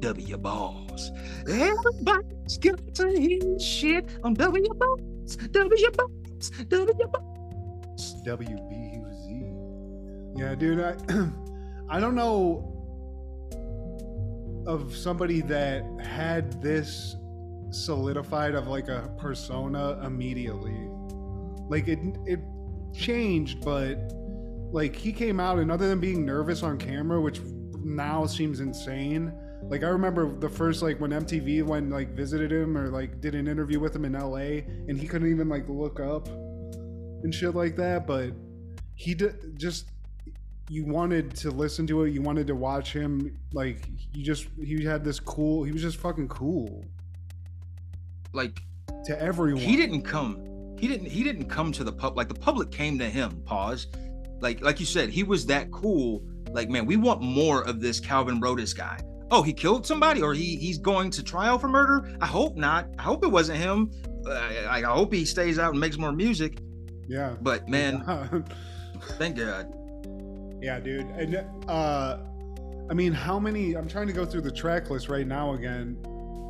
W 0.00 0.38
balls. 0.38 1.10
Everybody's 1.46 2.56
got 2.56 2.94
to 2.94 3.10
hear 3.10 3.58
shit 3.58 4.06
on 4.24 4.32
W 4.32 4.72
balls, 4.72 5.36
W 5.36 5.90
balls, 5.90 6.50
W 6.66 7.08
balls. 7.12 8.14
WBUZ. 8.26 9.28
Yeah, 10.38 10.54
dude, 10.54 10.80
I 10.80 10.96
I 11.94 12.00
don't 12.00 12.14
know 12.14 12.70
of 14.66 14.96
somebody 14.96 15.42
that 15.42 15.84
had 16.00 16.62
this 16.62 17.16
solidified 17.68 18.54
of 18.54 18.66
like 18.66 18.88
a 18.88 19.14
persona 19.18 20.00
immediately. 20.06 20.88
Like 21.68 21.86
it 21.86 21.98
it 22.24 22.40
changed, 22.94 23.62
but 23.62 23.98
like 24.72 24.96
he 24.96 25.12
came 25.12 25.38
out 25.38 25.58
and 25.58 25.70
other 25.70 25.86
than 25.86 26.00
being 26.00 26.24
nervous 26.24 26.62
on 26.62 26.78
camera, 26.78 27.20
which 27.20 27.42
now 27.84 28.26
seems 28.26 28.60
insane. 28.60 29.32
Like 29.64 29.82
I 29.84 29.88
remember 29.88 30.34
the 30.38 30.48
first 30.48 30.82
like 30.82 31.00
when 31.00 31.10
MTV 31.10 31.62
went 31.64 31.90
like 31.90 32.10
visited 32.14 32.50
him 32.50 32.76
or 32.76 32.88
like 32.88 33.20
did 33.20 33.34
an 33.34 33.46
interview 33.46 33.78
with 33.80 33.94
him 33.94 34.04
in 34.04 34.12
LA 34.12 34.64
and 34.88 34.98
he 34.98 35.06
couldn't 35.06 35.30
even 35.30 35.48
like 35.48 35.68
look 35.68 36.00
up 36.00 36.26
and 36.28 37.32
shit 37.34 37.54
like 37.54 37.76
that, 37.76 38.06
but 38.06 38.32
he 38.94 39.14
d- 39.14 39.28
just 39.56 39.86
you 40.68 40.84
wanted 40.84 41.34
to 41.36 41.50
listen 41.50 41.86
to 41.86 42.02
it, 42.04 42.10
you 42.10 42.22
wanted 42.22 42.46
to 42.48 42.54
watch 42.54 42.92
him 42.92 43.38
like 43.52 43.86
you 44.14 44.24
just 44.24 44.46
he 44.60 44.84
had 44.84 45.04
this 45.04 45.20
cool, 45.20 45.62
he 45.64 45.70
was 45.72 45.82
just 45.82 45.96
fucking 45.98 46.28
cool 46.28 46.84
Like 48.32 48.62
to 49.04 49.20
everyone. 49.20 49.60
he 49.62 49.76
didn't 49.76 50.02
come 50.02 50.76
he 50.78 50.88
didn't 50.88 51.06
he 51.06 51.22
didn't 51.22 51.48
come 51.48 51.70
to 51.72 51.84
the 51.84 51.92
pub 51.92 52.16
like 52.16 52.28
the 52.28 52.34
public 52.34 52.70
came 52.72 52.98
to 52.98 53.08
him 53.08 53.42
pause 53.44 53.86
like 54.40 54.60
like 54.60 54.80
you 54.80 54.86
said 54.86 55.08
he 55.10 55.22
was 55.22 55.46
that 55.46 55.70
cool 55.70 56.22
like 56.52 56.68
man 56.68 56.86
we 56.86 56.96
want 56.96 57.20
more 57.22 57.62
of 57.66 57.80
this 57.80 57.98
calvin 58.00 58.38
Broadus 58.40 58.72
guy. 58.74 58.98
Oh 59.30 59.42
he 59.42 59.52
killed 59.52 59.86
somebody 59.86 60.20
or 60.22 60.34
he 60.34 60.56
he's 60.56 60.78
going 60.78 61.10
to 61.10 61.22
trial 61.22 61.58
for 61.58 61.68
murder? 61.68 62.14
I 62.20 62.26
hope 62.26 62.56
not. 62.56 62.88
I 62.98 63.02
hope 63.02 63.24
it 63.24 63.30
wasn't 63.30 63.58
him. 63.58 63.90
I, 64.28 64.68
I 64.68 64.82
hope 64.82 65.12
he 65.12 65.24
stays 65.24 65.58
out 65.58 65.70
and 65.72 65.80
makes 65.80 65.98
more 65.98 66.12
music. 66.12 66.58
Yeah. 67.08 67.36
but 67.40 67.68
man 67.68 68.04
thank 69.18 69.36
god. 69.36 69.72
Yeah, 70.60 70.78
dude. 70.80 71.06
And 71.16 71.44
uh 71.68 72.18
I 72.90 72.94
mean, 72.94 73.12
how 73.12 73.38
many 73.38 73.74
I'm 73.74 73.88
trying 73.88 74.06
to 74.08 74.12
go 74.12 74.24
through 74.26 74.42
the 74.42 74.50
track 74.50 74.90
list 74.90 75.08
right 75.08 75.26
now 75.26 75.54
again, 75.54 75.96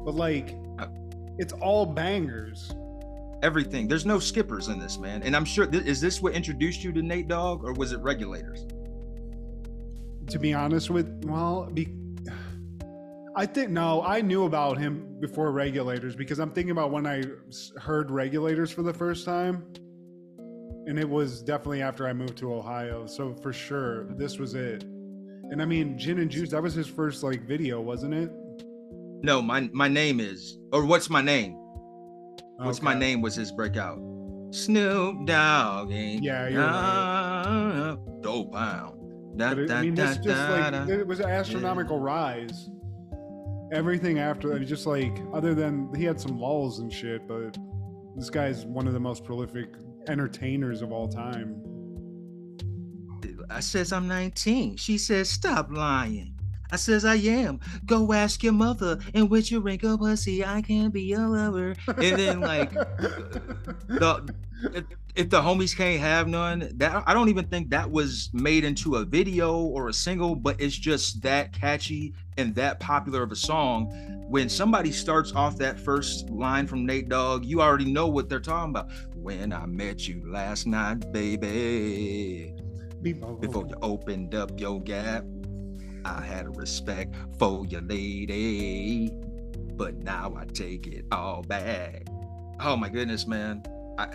but 0.04 0.14
like 0.14 0.56
Uh, 0.78 0.86
it's 1.38 1.52
all 1.54 1.86
bangers. 1.86 2.72
everything. 3.42 3.88
There's 3.88 4.06
no 4.06 4.18
skippers 4.18 4.68
in 4.68 4.78
this 4.78 4.98
man. 4.98 5.22
And 5.22 5.34
i'm 5.36 5.44
sure 5.44 5.66
th- 5.66 5.84
is 5.84 6.00
this 6.00 6.20
what 6.20 6.34
introduced 6.34 6.82
you 6.84 6.92
to 6.92 7.02
nate 7.02 7.28
dogg 7.28 7.64
or 7.64 7.72
was 7.74 7.92
it 7.92 8.00
regulators 8.00 8.66
To 10.28 10.38
be 10.38 10.54
honest 10.54 10.90
with, 10.90 11.24
well, 11.24 11.68
be 11.72 11.88
I 13.34 13.46
think 13.46 13.70
no, 13.70 14.02
I 14.02 14.20
knew 14.20 14.44
about 14.44 14.76
him 14.76 15.16
before 15.18 15.52
Regulators 15.52 16.14
because 16.14 16.38
I'm 16.38 16.50
thinking 16.50 16.70
about 16.70 16.90
when 16.90 17.06
I 17.06 17.24
heard 17.78 18.10
Regulators 18.10 18.70
for 18.70 18.82
the 18.82 18.92
first 18.92 19.24
time, 19.24 19.64
and 20.86 20.98
it 20.98 21.08
was 21.08 21.42
definitely 21.42 21.80
after 21.80 22.06
I 22.06 22.12
moved 22.12 22.36
to 22.38 22.52
Ohio. 22.52 23.06
So 23.06 23.34
for 23.34 23.52
sure, 23.52 24.04
this 24.14 24.38
was 24.38 24.54
it. 24.54 24.82
And 24.84 25.62
I 25.62 25.64
mean, 25.64 25.98
Gin 25.98 26.18
and 26.18 26.30
Juice, 26.30 26.50
that 26.50 26.62
was 26.62 26.74
his 26.74 26.86
first 26.86 27.22
like 27.22 27.46
video, 27.46 27.80
wasn't 27.80 28.14
it? 28.14 28.30
No, 29.22 29.40
my 29.40 29.70
my 29.72 29.88
name 29.88 30.20
is 30.20 30.58
or 30.72 30.84
what's 30.84 31.08
my 31.08 31.22
name? 31.22 31.54
What's 32.56 32.82
my 32.82 32.94
name 32.94 33.22
was 33.22 33.34
his 33.34 33.50
breakout. 33.50 33.98
Snoop 34.50 35.26
Dogg. 35.26 35.90
Yeah, 35.90 36.48
you're 36.48 36.60
right. 36.60 37.96
Dope 38.20 38.52
pound. 38.52 39.01
Da, 39.36 39.50
But 39.50 39.58
it, 39.58 39.66
da, 39.68 39.76
I 39.76 39.82
mean, 39.82 39.94
da, 39.94 40.06
this 40.06 40.16
just 40.18 40.26
da, 40.28 40.70
like 40.70 40.88
it 40.88 41.06
was 41.06 41.20
an 41.20 41.28
astronomical 41.30 41.98
rise. 41.98 42.70
Everything 43.72 44.18
after 44.18 44.48
that, 44.50 44.64
just 44.66 44.86
like 44.86 45.18
other 45.32 45.54
than 45.54 45.92
he 45.94 46.04
had 46.04 46.20
some 46.20 46.38
lulls 46.38 46.80
and 46.80 46.92
shit, 46.92 47.26
but 47.26 47.56
this 48.16 48.28
guy's 48.28 48.66
one 48.66 48.86
of 48.86 48.92
the 48.92 49.00
most 49.00 49.24
prolific 49.24 49.74
entertainers 50.08 50.82
of 50.82 50.92
all 50.92 51.08
time. 51.08 51.62
I 53.48 53.60
says 53.60 53.92
I'm 53.92 54.08
19. 54.08 54.76
She 54.76 54.98
says 54.98 55.30
stop 55.30 55.68
lying. 55.70 56.31
I 56.72 56.76
says 56.76 57.04
I 57.04 57.16
am. 57.16 57.60
Go 57.84 58.12
ask 58.14 58.42
your 58.42 58.54
mother. 58.54 58.98
And 59.14 59.28
with 59.30 59.52
your 59.52 59.60
wrinkle 59.60 59.98
pussy, 59.98 60.44
I 60.44 60.62
can't 60.62 60.92
be 60.92 61.02
your 61.02 61.28
lover. 61.28 61.76
And 61.86 62.18
then 62.18 62.40
like 62.40 62.72
the 62.72 64.34
if, 64.72 64.84
if 65.14 65.28
the 65.28 65.40
homies 65.40 65.76
can't 65.76 66.00
have 66.00 66.28
none, 66.28 66.70
that 66.76 67.04
I 67.06 67.12
don't 67.12 67.28
even 67.28 67.46
think 67.46 67.70
that 67.70 67.90
was 67.90 68.30
made 68.32 68.64
into 68.64 68.96
a 68.96 69.04
video 69.04 69.58
or 69.58 69.88
a 69.88 69.92
single, 69.92 70.34
but 70.34 70.60
it's 70.60 70.76
just 70.76 71.20
that 71.22 71.52
catchy 71.52 72.14
and 72.38 72.54
that 72.54 72.80
popular 72.80 73.22
of 73.22 73.32
a 73.32 73.36
song. 73.36 73.90
When 74.28 74.48
somebody 74.48 74.92
starts 74.92 75.32
off 75.32 75.58
that 75.58 75.78
first 75.78 76.30
line 76.30 76.66
from 76.66 76.86
Nate 76.86 77.08
Dogg, 77.08 77.44
you 77.44 77.60
already 77.60 77.84
know 77.84 78.06
what 78.06 78.30
they're 78.30 78.40
talking 78.40 78.70
about. 78.70 78.90
When 79.14 79.52
I 79.52 79.66
met 79.66 80.08
you 80.08 80.22
last 80.26 80.66
night, 80.66 81.12
baby. 81.12 82.54
Before 83.02 83.66
you 83.66 83.76
opened 83.82 84.34
up 84.34 84.58
your 84.60 84.80
gap, 84.80 85.24
I 86.04 86.20
had 86.20 86.46
a 86.46 86.50
respect 86.50 87.14
for 87.38 87.64
your 87.66 87.82
lady, 87.82 89.10
but 89.74 89.96
now 89.96 90.34
I 90.36 90.44
take 90.46 90.86
it 90.86 91.04
all 91.12 91.42
back. 91.42 92.06
Oh 92.60 92.76
my 92.76 92.88
goodness, 92.88 93.26
man! 93.26 93.62
I, 93.98 94.08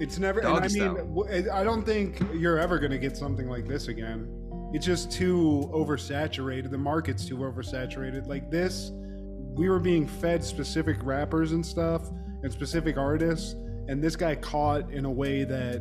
It's 0.00 0.18
never. 0.18 0.40
And 0.40 0.48
I 0.48 0.68
mean, 0.68 1.48
I 1.50 1.62
don't 1.62 1.84
think 1.84 2.20
you're 2.34 2.58
ever 2.58 2.78
going 2.78 2.90
to 2.90 2.98
get 2.98 3.16
something 3.16 3.48
like 3.48 3.66
this 3.66 3.88
again. 3.88 4.28
It's 4.72 4.84
just 4.84 5.12
too 5.12 5.70
oversaturated. 5.72 6.70
The 6.70 6.78
market's 6.78 7.24
too 7.24 7.36
oversaturated. 7.38 8.26
Like 8.26 8.50
this, 8.50 8.90
we 8.92 9.68
were 9.68 9.78
being 9.78 10.08
fed 10.08 10.42
specific 10.42 10.96
rappers 11.02 11.52
and 11.52 11.64
stuff 11.64 12.10
and 12.42 12.52
specific 12.52 12.96
artists, 12.96 13.54
and 13.88 14.02
this 14.02 14.16
guy 14.16 14.34
caught 14.34 14.90
in 14.90 15.04
a 15.04 15.10
way 15.10 15.44
that, 15.44 15.76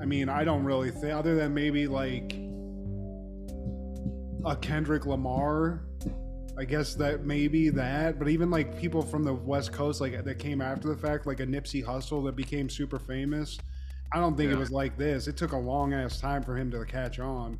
I 0.00 0.06
mean, 0.06 0.28
I 0.30 0.42
don't 0.42 0.64
really 0.64 0.90
think, 0.90 1.12
other 1.12 1.34
than 1.34 1.52
maybe 1.52 1.86
like 1.86 2.34
a 4.44 4.56
Kendrick 4.56 5.06
Lamar. 5.06 5.84
I 6.58 6.64
guess 6.64 6.94
that 6.96 7.24
maybe 7.24 7.70
that, 7.70 8.18
but 8.18 8.28
even 8.28 8.50
like 8.50 8.78
people 8.78 9.00
from 9.00 9.24
the 9.24 9.32
West 9.32 9.72
Coast, 9.72 10.02
like 10.02 10.22
that 10.22 10.38
came 10.38 10.60
after 10.60 10.88
the 10.88 10.96
fact, 10.96 11.26
like 11.26 11.40
a 11.40 11.46
Nipsey 11.46 11.82
Hussle 11.82 12.22
that 12.26 12.36
became 12.36 12.68
super 12.68 12.98
famous. 12.98 13.58
I 14.12 14.18
don't 14.18 14.36
think 14.36 14.52
it 14.52 14.58
was 14.58 14.70
like 14.70 14.98
this. 14.98 15.28
It 15.28 15.38
took 15.38 15.52
a 15.52 15.56
long 15.56 15.94
ass 15.94 16.20
time 16.20 16.42
for 16.42 16.54
him 16.54 16.70
to 16.72 16.84
catch 16.84 17.18
on, 17.18 17.58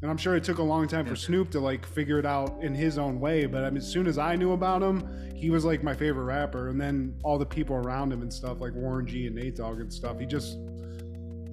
and 0.00 0.08
I'm 0.08 0.16
sure 0.16 0.36
it 0.36 0.44
took 0.44 0.58
a 0.58 0.62
long 0.62 0.86
time 0.86 1.04
for 1.04 1.16
Snoop 1.16 1.50
to 1.50 1.60
like 1.60 1.84
figure 1.84 2.20
it 2.20 2.26
out 2.26 2.62
in 2.62 2.72
his 2.72 2.98
own 2.98 3.18
way. 3.18 3.46
But 3.46 3.64
I 3.64 3.70
mean, 3.70 3.78
as 3.78 3.88
soon 3.88 4.06
as 4.06 4.16
I 4.16 4.36
knew 4.36 4.52
about 4.52 4.80
him, 4.80 5.34
he 5.34 5.50
was 5.50 5.64
like 5.64 5.82
my 5.82 5.94
favorite 5.94 6.24
rapper, 6.24 6.68
and 6.68 6.80
then 6.80 7.18
all 7.24 7.36
the 7.36 7.46
people 7.46 7.74
around 7.74 8.12
him 8.12 8.22
and 8.22 8.32
stuff, 8.32 8.60
like 8.60 8.74
Warren 8.74 9.08
G 9.08 9.26
and 9.26 9.34
Nate 9.34 9.56
Dogg 9.56 9.80
and 9.80 9.92
stuff. 9.92 10.20
He 10.20 10.26
just 10.26 10.56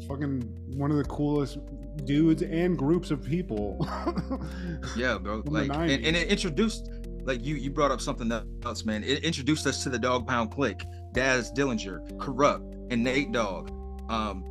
fucking 0.07 0.41
one 0.77 0.91
of 0.91 0.97
the 0.97 1.05
coolest 1.05 1.57
dudes 2.05 2.41
and 2.41 2.77
groups 2.77 3.11
of 3.11 3.23
people. 3.23 3.77
yeah, 4.97 5.17
bro. 5.17 5.43
Like, 5.45 5.69
and, 5.69 6.05
and 6.05 6.15
it 6.15 6.27
introduced, 6.29 6.89
like 7.23 7.43
you 7.43 7.55
you 7.55 7.69
brought 7.69 7.91
up 7.91 8.01
something 8.01 8.31
else, 8.63 8.85
man. 8.85 9.03
It 9.03 9.23
introduced 9.23 9.67
us 9.67 9.83
to 9.83 9.89
the 9.89 9.99
Dogg 9.99 10.27
Pound 10.27 10.51
Click, 10.51 10.83
Daz 11.13 11.51
Dillinger, 11.51 12.09
Kurupt, 12.17 12.91
and 12.91 13.03
Nate 13.03 13.31
Dogg. 13.31 13.71
Um, 14.09 14.43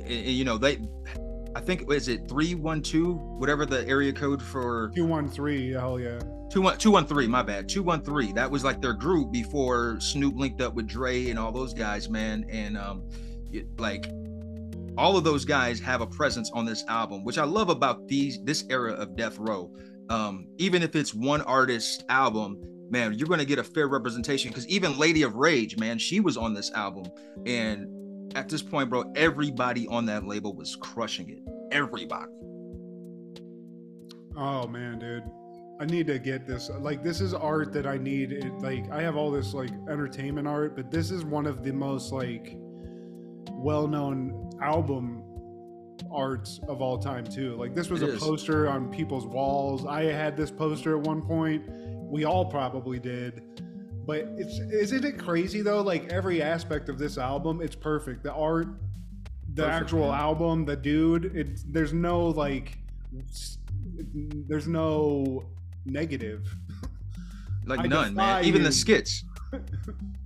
and, 0.00 0.10
and, 0.10 0.26
you 0.28 0.44
know 0.44 0.56
they, 0.58 0.78
I 1.54 1.60
think 1.60 1.90
is 1.92 2.08
it 2.08 2.28
three 2.28 2.54
one 2.54 2.82
two, 2.82 3.14
whatever 3.14 3.66
the 3.66 3.86
area 3.86 4.12
code 4.12 4.42
for 4.42 4.90
Two 4.94 5.06
one 5.06 5.28
three, 5.28 5.72
hell 5.72 6.00
yeah. 6.00 6.18
Two 6.50 6.62
one 6.62 6.78
two 6.78 6.90
one 6.90 7.06
three. 7.06 7.26
My 7.26 7.42
bad. 7.42 7.68
Two 7.68 7.82
one 7.82 8.02
three. 8.02 8.32
That 8.32 8.50
was 8.50 8.64
like 8.64 8.80
their 8.80 8.92
group 8.92 9.32
before 9.32 9.98
Snoop 10.00 10.36
linked 10.36 10.60
up 10.60 10.74
with 10.74 10.86
Dre 10.86 11.30
and 11.30 11.38
all 11.38 11.52
those 11.52 11.74
guys, 11.74 12.08
man. 12.08 12.44
And 12.48 12.78
um, 12.78 13.08
it- 13.52 13.66
like 13.78 14.06
all 14.96 15.16
of 15.16 15.24
those 15.24 15.44
guys 15.44 15.80
have 15.80 16.00
a 16.00 16.06
presence 16.06 16.50
on 16.52 16.64
this 16.64 16.84
album, 16.88 17.24
which 17.24 17.38
I 17.38 17.44
love 17.44 17.68
about 17.68 18.06
these 18.08 18.42
this 18.44 18.64
era 18.70 18.92
of 18.92 19.16
Death 19.16 19.38
Row. 19.38 19.72
Um, 20.10 20.46
even 20.58 20.82
if 20.82 20.94
it's 20.94 21.14
one 21.14 21.40
artist 21.42 22.04
album, 22.08 22.60
man, 22.90 23.14
you're 23.14 23.28
gonna 23.28 23.44
get 23.44 23.58
a 23.58 23.64
fair 23.64 23.88
representation. 23.88 24.50
Because 24.50 24.68
even 24.68 24.98
Lady 24.98 25.22
of 25.22 25.34
Rage, 25.34 25.78
man, 25.78 25.98
she 25.98 26.20
was 26.20 26.36
on 26.36 26.54
this 26.54 26.70
album, 26.72 27.06
and 27.46 27.86
at 28.36 28.48
this 28.48 28.62
point, 28.62 28.90
bro, 28.90 29.12
everybody 29.16 29.86
on 29.88 30.06
that 30.06 30.26
label 30.26 30.54
was 30.54 30.76
crushing 30.76 31.30
it. 31.30 31.42
Everybody. 31.72 32.32
Oh 34.36 34.66
man, 34.66 34.98
dude. 34.98 35.24
I 35.80 35.86
need 35.86 36.06
to 36.06 36.20
get 36.20 36.46
this. 36.46 36.70
Like 36.70 37.02
this 37.02 37.20
is 37.20 37.34
art 37.34 37.72
that 37.72 37.86
I 37.86 37.98
need. 37.98 38.32
It, 38.32 38.52
like 38.60 38.90
I 38.92 39.02
have 39.02 39.16
all 39.16 39.30
this 39.30 39.54
like 39.54 39.70
entertainment 39.90 40.46
art, 40.46 40.76
but 40.76 40.90
this 40.90 41.10
is 41.10 41.24
one 41.24 41.46
of 41.46 41.64
the 41.64 41.72
most 41.72 42.12
like 42.12 42.56
well-known 43.64 44.50
album 44.62 45.22
arts 46.12 46.60
of 46.68 46.82
all 46.82 46.98
time 46.98 47.24
too. 47.24 47.56
Like 47.56 47.74
this 47.74 47.88
was 47.90 48.02
It 48.02 48.10
a 48.10 48.12
is. 48.12 48.22
poster 48.22 48.68
on 48.68 48.90
people's 48.90 49.26
walls. 49.26 49.86
I 49.86 50.04
had 50.04 50.36
this 50.36 50.50
poster 50.50 50.96
at 50.96 51.02
one 51.06 51.22
point. 51.22 51.64
We 52.10 52.24
all 52.24 52.44
probably 52.44 52.98
did. 52.98 53.42
But 54.06 54.26
it's 54.36 54.58
isn't 54.58 55.04
it 55.04 55.18
crazy 55.18 55.62
though? 55.62 55.80
Like 55.80 56.12
every 56.12 56.42
aspect 56.42 56.88
of 56.90 56.98
this 56.98 57.16
album, 57.16 57.62
it's 57.62 57.74
perfect. 57.74 58.22
The 58.22 58.32
art, 58.34 58.66
the 59.54 59.62
Perfect, 59.62 59.82
actual 59.82 60.10
man. 60.10 60.20
album, 60.20 60.64
the 60.66 60.76
dude. 60.76 61.32
It's 61.34 61.64
there's 61.66 61.94
no 61.94 62.26
like, 62.26 62.76
there's 64.14 64.66
no 64.68 65.46
negative. 65.86 66.54
Like 67.66 67.80
I 67.80 67.86
none, 67.86 68.14
man. 68.14 68.44
Even 68.44 68.62
the 68.62 68.72
skits. 68.72 69.24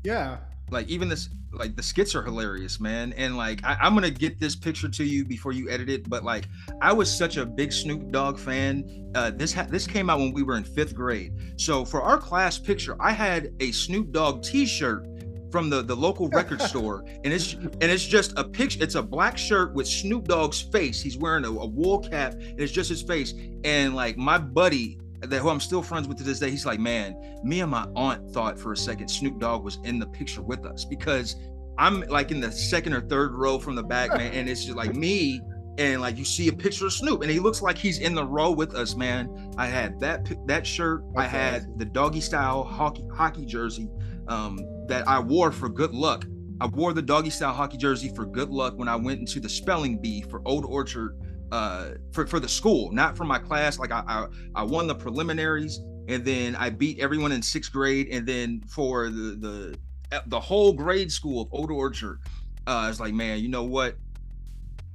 Yeah, 0.05 0.39
like 0.71 0.89
even 0.89 1.09
this 1.09 1.29
like 1.53 1.77
the 1.77 1.83
skits 1.83 2.15
are 2.15 2.23
hilarious 2.23 2.79
man 2.79 3.13
and 3.15 3.37
like 3.37 3.65
I, 3.65 3.77
i'm 3.81 3.95
gonna 3.95 4.11
get 4.11 4.39
this 4.39 4.55
picture 4.55 4.89
to 4.89 5.05
you 5.05 5.25
before 5.25 5.53
you 5.53 5.71
edit 5.71 5.89
it 5.89 6.09
but 6.09 6.25
like 6.25 6.47
i 6.83 6.93
was 6.93 7.11
such 7.11 7.37
a 7.37 7.47
big 7.47 7.73
snoop 7.73 8.11
dogg 8.11 8.39
fan 8.39 9.11
uh 9.15 9.31
this 9.31 9.53
ha- 9.53 9.67
this 9.69 9.87
came 9.87 10.11
out 10.11 10.19
when 10.19 10.33
we 10.33 10.43
were 10.43 10.57
in 10.57 10.65
fifth 10.65 10.95
grade. 10.95 11.33
So 11.57 11.85
for 11.85 12.03
our 12.03 12.19
class 12.19 12.59
picture 12.59 12.97
i 13.01 13.13
had 13.13 13.53
a 13.61 13.73
snoop 13.73 14.13
dogg 14.13 14.43
t-shirt 14.43 15.07
from 15.51 15.71
the 15.71 15.83
the 15.83 15.97
local 15.97 16.29
record 16.29 16.61
store 16.71 17.05
and 17.25 17.33
it's 17.33 17.55
and 17.55 17.83
it's 17.83 18.05
just 18.05 18.39
a 18.39 18.45
picture 18.45 18.83
it's 18.83 18.95
a 18.95 19.03
black 19.03 19.39
shirt 19.39 19.73
with 19.75 19.89
snoop 19.89 20.29
dogg's 20.29 20.61
face. 20.61 21.01
He's 21.01 21.17
wearing 21.17 21.45
a, 21.45 21.49
a 21.49 21.67
wool 21.67 22.01
cap 22.01 22.33
and 22.33 22.61
it's 22.61 22.73
just 22.73 22.91
his 22.91 23.03
face. 23.03 23.33
And 23.65 23.95
like 23.95 24.17
my 24.17 24.39
buddy 24.39 24.99
that 25.21 25.41
who 25.41 25.49
I'm 25.49 25.61
still 25.61 25.83
friends 25.83 26.07
with 26.07 26.19
to 26.19 26.25
this 26.25 26.39
day, 26.39 26.51
he's 26.51 26.67
like, 26.67 26.81
man, 26.81 27.41
me 27.43 27.61
and 27.61 27.71
my 27.71 27.87
aunt 27.97 28.31
thought 28.31 28.59
for 28.59 28.73
a 28.73 28.77
second 28.77 29.09
Snoop 29.09 29.39
Dogg 29.39 29.65
was 29.65 29.79
in 29.85 29.99
the 29.99 30.07
picture 30.07 30.43
with 30.43 30.65
us 30.65 30.85
because 30.85 31.37
I'm 31.77 32.01
like 32.03 32.31
in 32.31 32.41
the 32.41 32.51
second 32.53 32.93
or 32.93 33.01
third 33.01 33.35
row 33.35 33.59
from 33.59 33.75
the 33.75 33.83
back, 33.83 34.11
man, 34.17 34.33
and 34.33 34.49
it's 34.49 34.65
just 34.65 34.77
like 34.77 34.95
me 34.95 35.41
and 35.79 36.01
like 36.01 36.19
you 36.19 36.25
see 36.25 36.49
a 36.49 36.53
picture 36.53 36.87
of 36.87 36.93
Snoop 36.93 37.23
and 37.23 37.31
he 37.31 37.39
looks 37.39 37.63
like 37.63 37.79
he's 37.79 38.01
in 38.01 38.15
the 38.15 38.25
row 38.25 38.51
with 38.51 38.75
us, 38.75 38.97
man. 38.97 39.53
I 39.57 39.67
had 39.67 39.99
that 40.01 40.29
that 40.47 40.67
shirt, 40.67 41.05
I 41.17 41.25
had 41.25 41.79
the 41.79 41.85
doggy 41.85 42.21
style 42.21 42.65
hockey 42.65 43.05
hockey 43.15 43.47
jersey 43.47 43.89
um, 44.27 44.59
that 44.89 45.07
I 45.09 45.21
wore 45.21 45.53
for 45.53 45.69
good 45.69 45.93
luck. 45.93 46.27
I 46.61 46.67
wore 46.67 46.93
the 46.93 47.03
doggy 47.03 47.31
style 47.31 47.55
hockey 47.55 47.77
jersey 47.77 48.13
for 48.15 48.27
good 48.27 48.51
luck 48.51 48.77
when 48.77 48.89
I 48.89 48.97
went 48.97 49.21
into 49.21 49.39
the 49.39 49.49
spelling 49.49 49.99
bee 49.99 50.23
for 50.23 50.43
Old 50.45 50.65
Orchard 50.65 51.17
uh 51.53 51.91
for, 52.13 52.27
for 52.27 52.41
the 52.41 52.49
school, 52.49 52.93
not 52.93 53.17
for 53.17 53.25
my 53.25 53.39
class. 53.39 53.79
Like 53.79 53.91
I, 53.93 54.03
I 54.07 54.27
I 54.55 54.63
won 54.63 54.87
the 54.87 54.95
preliminaries 54.95 55.81
and 56.09 56.25
then 56.25 56.57
I 56.57 56.71
beat 56.71 56.99
everyone 57.01 57.33
in 57.33 57.43
sixth 57.43 57.73
grade. 57.73 58.09
And 58.11 58.27
then 58.27 58.63
for 58.69 59.09
the 59.11 59.77
the 60.11 60.23
the 60.27 60.41
whole 60.41 60.73
grade 60.73 61.13
school 61.13 61.43
of 61.43 61.49
Old 61.53 61.71
Orchard, 61.71 62.21
uh, 62.67 62.87
it's 62.91 63.01
like, 63.01 63.13
man, 63.15 63.41
you 63.41 63.49
know 63.49 63.65
what? 63.65 63.97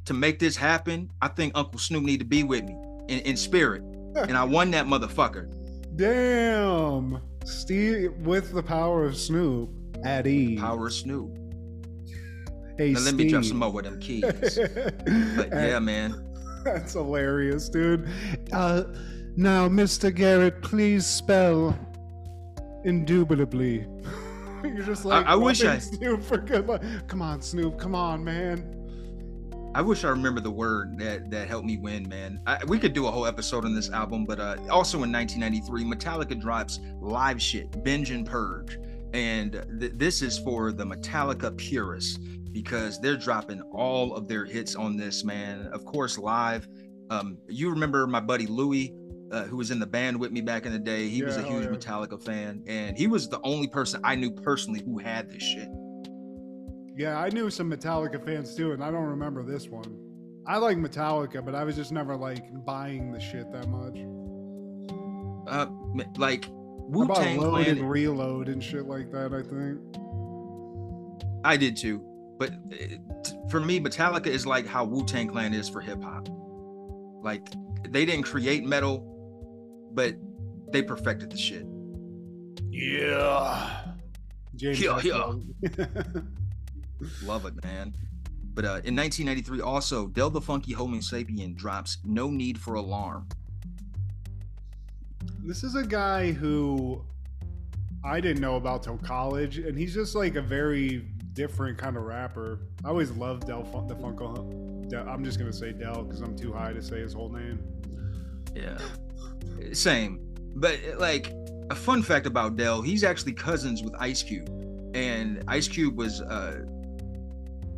To 0.05 0.13
make 0.13 0.39
this 0.39 0.57
happen, 0.57 1.09
I 1.21 1.27
think 1.29 1.53
Uncle 1.55 1.79
Snoop 1.79 2.03
need 2.03 2.19
to 2.19 2.25
be 2.25 2.43
with 2.43 2.63
me 2.63 2.75
in, 3.09 3.19
in 3.19 3.37
spirit. 3.37 3.83
And 4.15 4.35
I 4.37 4.43
won 4.43 4.69
that 4.71 4.85
motherfucker. 4.85 5.51
damn. 5.95 7.21
Steve 7.45 8.13
with 8.19 8.53
the 8.53 8.63
power 8.63 9.05
of 9.05 9.17
Snoop 9.17 9.69
at 10.03 10.25
ease. 10.27 10.59
Power 10.59 10.87
of 10.87 10.93
Snoop. 10.93 11.37
Hey, 12.77 12.91
Now 12.93 13.01
let 13.01 13.15
me 13.15 13.29
drop 13.29 13.43
some 13.43 13.57
more 13.57 13.71
with 13.71 13.85
them 13.85 13.99
keys. 13.99 14.23
But 15.35 15.49
yeah, 15.51 15.79
man. 15.79 16.13
That's 16.65 16.93
hilarious, 16.93 17.69
dude. 17.69 18.07
Uh, 18.51 18.83
Now, 19.35 19.67
Mr. 19.67 20.13
Garrett, 20.13 20.61
please 20.61 21.05
spell 21.05 21.77
indubitably. 22.85 23.87
You're 24.63 24.83
just 24.83 25.05
like, 25.05 25.25
I 25.25 25.35
wish 25.35 25.63
wanting 25.63 25.77
I- 25.77 25.79
Snoop 25.79 26.23
for 26.23 26.37
good. 26.37 26.67
luck. 26.67 26.81
Come 27.07 27.21
on, 27.21 27.41
Snoop. 27.41 27.77
Come 27.77 27.95
on, 27.95 28.23
man. 28.23 28.79
I 29.75 29.81
wish 29.81 30.03
I 30.03 30.09
remember 30.09 30.39
the 30.39 30.51
word 30.51 30.99
that 30.99 31.31
that 31.31 31.47
helped 31.47 31.65
me 31.65 31.77
win, 31.77 32.07
man. 32.07 32.39
I, 32.45 32.63
we 32.67 32.77
could 32.77 32.93
do 32.93 33.07
a 33.07 33.11
whole 33.11 33.25
episode 33.25 33.65
on 33.65 33.73
this 33.73 33.89
album, 33.89 34.23
but 34.23 34.39
uh, 34.39 34.57
also 34.69 35.01
in 35.01 35.11
1993, 35.11 35.83
Metallica 35.83 36.39
drops 36.39 36.79
live 37.01 37.41
shit, 37.41 37.83
binge 37.83 38.11
and 38.11 38.23
purge, 38.23 38.77
and 39.15 39.65
th- 39.79 39.93
this 39.95 40.21
is 40.21 40.37
for 40.37 40.71
the 40.71 40.85
Metallica 40.85 41.57
purists 41.57 42.19
because 42.53 43.01
they're 43.01 43.17
dropping 43.17 43.61
all 43.73 44.15
of 44.15 44.27
their 44.27 44.45
hits 44.45 44.75
on 44.75 44.95
this, 44.95 45.23
man. 45.23 45.67
Of 45.73 45.83
course, 45.85 46.17
live. 46.17 46.67
Um, 47.09 47.37
you 47.49 47.69
remember 47.69 48.07
my 48.07 48.19
buddy 48.19 48.45
Louie, 48.45 48.93
uh, 49.31 49.43
who 49.43 49.57
was 49.57 49.71
in 49.71 49.79
the 49.79 49.87
band 49.87 50.19
with 50.19 50.31
me 50.31 50.41
back 50.41 50.65
in 50.65 50.71
the 50.71 50.79
day. 50.79 51.09
He 51.09 51.23
was 51.23 51.35
a 51.35 51.43
huge 51.43 51.65
yeah. 51.65 51.71
Metallica 51.71 52.23
fan, 52.23 52.63
and 52.67 52.97
he 52.97 53.07
was 53.07 53.27
the 53.27 53.41
only 53.43 53.67
person 53.67 53.99
I 54.03 54.15
knew 54.15 54.31
personally 54.31 54.81
who 54.81 54.99
had 54.99 55.29
this 55.29 55.43
shit. 55.43 55.67
Yeah, 56.95 57.19
I 57.19 57.29
knew 57.29 57.49
some 57.49 57.71
Metallica 57.71 58.23
fans 58.23 58.55
too, 58.55 58.71
and 58.71 58.83
I 58.83 58.91
don't 58.91 59.05
remember 59.05 59.43
this 59.43 59.67
one. 59.67 59.97
I 60.45 60.57
like 60.57 60.77
Metallica, 60.77 61.43
but 61.43 61.55
I 61.55 61.63
was 61.63 61.75
just 61.75 61.91
never 61.91 62.15
like 62.15 62.45
buying 62.65 63.11
the 63.11 63.19
shit 63.19 63.51
that 63.51 63.67
much. 63.67 63.97
Uh, 65.47 65.65
like 66.17 66.45
Wu 66.49 67.07
bought 67.07 67.17
Tang 67.17 67.39
Load 67.39 67.63
Clan. 67.63 67.77
and 67.77 67.89
Reload 67.89 68.47
and 68.47 68.63
shit 68.63 68.85
like 68.85 69.11
that. 69.11 69.33
I 69.33 69.41
think. 69.41 69.79
I 71.43 71.57
did 71.57 71.75
too. 71.75 72.12
But 72.37 72.51
uh, 72.51 73.21
t- 73.23 73.37
for 73.49 73.59
me, 73.59 73.79
Metallica 73.79 74.27
is 74.27 74.45
like 74.45 74.65
how 74.65 74.85
Wu 74.85 75.05
Tang 75.05 75.27
Clan 75.27 75.53
is 75.53 75.69
for 75.69 75.81
hip 75.81 76.01
hop. 76.03 76.27
Like 77.21 77.47
they 77.89 78.05
didn't 78.05 78.23
create 78.23 78.65
metal, 78.65 79.89
but 79.93 80.15
they 80.71 80.81
perfected 80.81 81.31
the 81.31 81.37
shit. 81.37 81.65
Yeah. 82.71 83.83
James 84.55 84.81
Yeah, 84.81 84.99
yeah. 85.03 85.33
Love 87.23 87.45
it, 87.45 87.63
man. 87.63 87.95
But 88.53 88.65
uh, 88.65 88.81
in 88.83 88.95
1993, 88.95 89.61
also, 89.61 90.07
Del 90.07 90.29
the 90.29 90.41
Funky 90.41 90.73
Homo 90.73 90.97
Sapien 90.97 91.55
drops 91.55 91.97
No 92.03 92.29
Need 92.29 92.59
for 92.59 92.75
Alarm. 92.75 93.27
This 95.43 95.63
is 95.63 95.75
a 95.75 95.83
guy 95.83 96.31
who 96.31 97.03
I 98.03 98.21
didn't 98.21 98.41
know 98.41 98.55
about 98.55 98.83
till 98.83 98.97
college, 98.97 99.57
and 99.57 99.77
he's 99.77 99.93
just 99.93 100.15
like 100.15 100.35
a 100.35 100.41
very 100.41 101.07
different 101.33 101.77
kind 101.77 101.97
of 101.97 102.03
rapper. 102.03 102.59
I 102.83 102.89
always 102.89 103.11
loved 103.11 103.47
Del 103.47 103.63
Fun- 103.65 103.87
the 103.87 103.95
Funko. 103.95 104.89
Del, 104.89 105.07
I'm 105.07 105.23
just 105.23 105.39
gonna 105.39 105.53
say 105.53 105.71
Del 105.71 106.03
because 106.03 106.21
I'm 106.21 106.35
too 106.35 106.53
high 106.53 106.73
to 106.73 106.81
say 106.81 106.99
his 106.99 107.13
whole 107.13 107.29
name. 107.29 107.59
Yeah. 108.55 108.77
Same. 109.71 110.19
But 110.55 110.79
like 110.97 111.33
a 111.69 111.75
fun 111.75 112.03
fact 112.03 112.27
about 112.27 112.55
Del, 112.55 112.81
he's 112.81 113.03
actually 113.03 113.33
cousins 113.33 113.81
with 113.81 113.93
Ice 113.99 114.21
Cube. 114.21 114.49
And 114.93 115.43
Ice 115.47 115.67
Cube 115.67 115.97
was 115.97 116.21
uh 116.21 116.63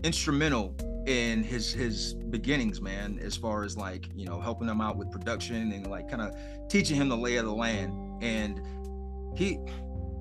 instrumental 0.04 0.76
in 1.08 1.44
his 1.44 1.72
his 1.72 2.14
beginnings, 2.14 2.82
man, 2.82 3.20
as 3.22 3.38
far 3.38 3.64
as 3.64 3.78
like, 3.78 4.08
you 4.14 4.26
know, 4.26 4.40
helping 4.40 4.68
him 4.68 4.82
out 4.82 4.98
with 4.98 5.12
production 5.12 5.72
and 5.72 5.88
like 5.88 6.10
kind 6.10 6.22
of 6.22 6.36
teaching 6.68 6.96
him 6.96 7.10
the 7.10 7.18
lay 7.18 7.38
of 7.38 7.46
the 7.46 7.54
land. 7.54 7.94
And 8.22 8.62
he 9.38 9.60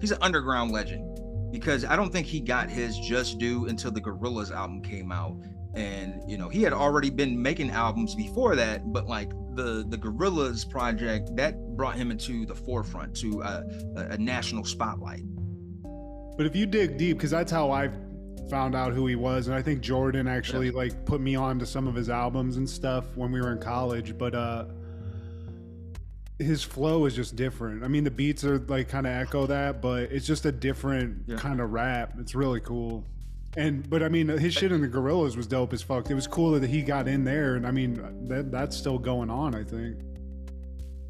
he's 0.01 0.13
an 0.13 0.19
underground 0.21 0.71
legend 0.71 1.24
because 1.55 1.85
I 1.85 1.95
don't 1.95 2.13
think 2.13 2.27
he 2.27 2.41
got 2.41 2.69
his 2.69 2.99
just 2.99 3.39
due 3.39 3.69
until 3.69 3.93
the 3.93 4.01
Gorillaz 4.01 4.51
album 4.51 4.83
came 4.83 5.13
out. 5.13 5.37
And 5.75 6.21
you 6.29 6.37
know, 6.37 6.49
he 6.49 6.63
had 6.63 6.73
already 6.73 7.11
been 7.11 7.41
making 7.41 7.71
albums 7.71 8.17
before 8.17 8.57
that, 8.57 8.93
but 8.93 9.07
like 9.07 9.31
the 9.55 9.85
the 9.89 9.97
Gorillaz 9.97 10.69
project 10.69 11.37
that 11.37 11.55
brought 11.77 11.95
him 11.95 12.11
into 12.11 12.45
the 12.45 12.57
forefront 12.57 13.15
to 13.19 13.41
a, 13.43 13.65
a 13.95 14.19
national 14.19 14.65
spotlight. 14.65 15.23
But 16.37 16.47
if 16.47 16.57
you 16.57 16.67
dig 16.67 16.97
deep, 16.99 17.19
because 17.19 17.31
that's 17.31 17.53
how 17.53 17.71
I 17.71 17.89
found 18.51 18.75
out 18.75 18.93
who 18.93 19.07
he 19.07 19.15
was, 19.15 19.47
and 19.47 19.55
I 19.55 19.63
think 19.63 19.81
Jordan 19.81 20.27
actually 20.27 20.73
like 20.73 21.07
put 21.07 21.21
me 21.21 21.37
on 21.37 21.61
to 21.61 21.67
some 21.67 21.87
of 21.87 21.95
his 21.95 22.11
albums 22.11 22.57
and 22.57 22.69
stuff 22.69 23.05
when 23.17 23.31
we 23.31 23.41
were 23.41 23.53
in 23.53 23.61
college. 23.61 24.19
But 24.19 24.35
uh 24.35 24.65
his 26.39 26.63
flow 26.65 27.05
is 27.07 27.15
just 27.15 27.37
different. 27.37 27.85
I 27.85 27.89
mean, 27.89 28.05
the 28.05 28.11
beats 28.11 28.45
are 28.45 28.59
like 28.59 28.89
kind 28.89 29.07
of 29.07 29.13
echo 29.13 29.47
that, 29.47 29.81
but 29.81 30.05
it's 30.11 30.27
just 30.27 30.45
a 30.47 30.53
different 30.53 31.23
Yeah. 31.27 31.37
kind 31.37 31.61
of 31.61 31.71
rap. 31.73 32.15
It's 32.19 32.35
really 32.35 32.61
cool. 32.61 33.05
And 33.57 33.89
but 33.89 34.03
I 34.03 34.09
mean, 34.09 34.27
his 34.29 34.53
shit 34.53 34.73
in 34.73 34.81
the 34.81 34.89
Gorillaz 34.89 35.37
was 35.37 35.47
dope 35.47 35.73
as 35.73 35.81
fuck. 35.83 36.11
It 36.11 36.15
was 36.15 36.27
cool 36.27 36.59
that 36.59 36.69
he 36.69 36.83
got 36.83 37.07
in 37.07 37.23
there, 37.25 37.55
and 37.55 37.65
I 37.67 37.71
mean, 37.71 38.27
that 38.29 38.51
that's 38.51 38.77
still 38.77 38.99
going 38.99 39.31
on. 39.31 39.55
I 39.55 39.63
think. 39.63 39.99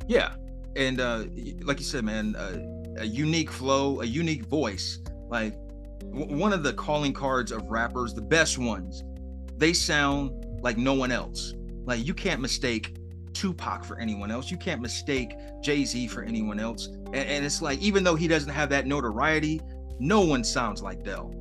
Yeah, 0.06 0.34
and 0.76 1.00
uh, 1.00 1.24
like 1.62 1.78
you 1.78 1.84
said, 1.86 2.04
man, 2.04 2.36
uh, 2.36 2.58
a 2.98 3.04
unique 3.06 3.50
flow, 3.50 4.02
a 4.02 4.04
unique 4.04 4.44
voice. 4.44 4.98
Like 5.30 5.54
w- 6.12 6.36
one 6.36 6.52
of 6.52 6.62
the 6.62 6.74
calling 6.74 7.14
cards 7.14 7.50
of 7.50 7.62
rappers, 7.70 8.12
the 8.12 8.20
best 8.20 8.58
ones, 8.58 9.02
they 9.56 9.72
sound 9.72 10.44
like 10.62 10.76
no 10.76 10.92
one 10.92 11.10
else. 11.12 11.54
Like 11.86 12.04
you 12.06 12.12
can't 12.12 12.42
mistake 12.42 12.96
Tupac 13.35 13.85
for 13.85 13.99
anyone 13.99 14.30
else. 14.30 14.51
You 14.51 14.57
can't 14.57 14.80
mistake 14.80 15.37
Jay 15.61 15.85
Z 15.85 16.09
for 16.09 16.22
anyone 16.22 16.59
else. 16.59 16.87
And, 17.07 17.16
and 17.16 17.45
it's 17.45 17.61
like 17.61 17.78
even 17.80 18.05
though 18.05 18.14
he 18.14 18.28
doesn't 18.28 18.51
have 18.51 18.70
that 18.70 18.87
notoriety, 18.87 19.61
no 19.99 20.20
one 20.20 20.45
sounds 20.45 20.82
like 20.82 21.05
Del. 21.05 21.32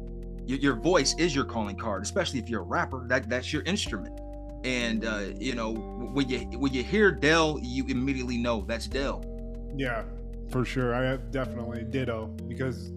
Your, 0.45 0.59
your 0.59 0.75
voice 0.75 1.15
is 1.17 1.33
your 1.35 1.45
calling 1.45 1.77
card, 1.77 2.03
especially 2.03 2.39
if 2.39 2.49
you're 2.49 2.61
a 2.61 2.65
rapper. 2.65 3.05
That 3.07 3.29
that's 3.29 3.53
your 3.53 3.63
instrument. 3.63 4.19
And 4.65 5.05
uh, 5.05 5.25
you 5.39 5.55
know 5.55 5.73
when 5.73 6.27
you 6.29 6.39
when 6.59 6.73
you 6.73 6.83
hear 6.83 7.11
Del, 7.11 7.59
you 7.61 7.85
immediately 7.87 8.37
know 8.37 8.65
that's 8.67 8.87
Del. 8.87 9.23
Yeah, 9.75 10.03
for 10.49 10.65
sure. 10.65 10.93
I 10.93 11.17
definitely 11.31 11.83
ditto 11.83 12.27
because 12.47 12.91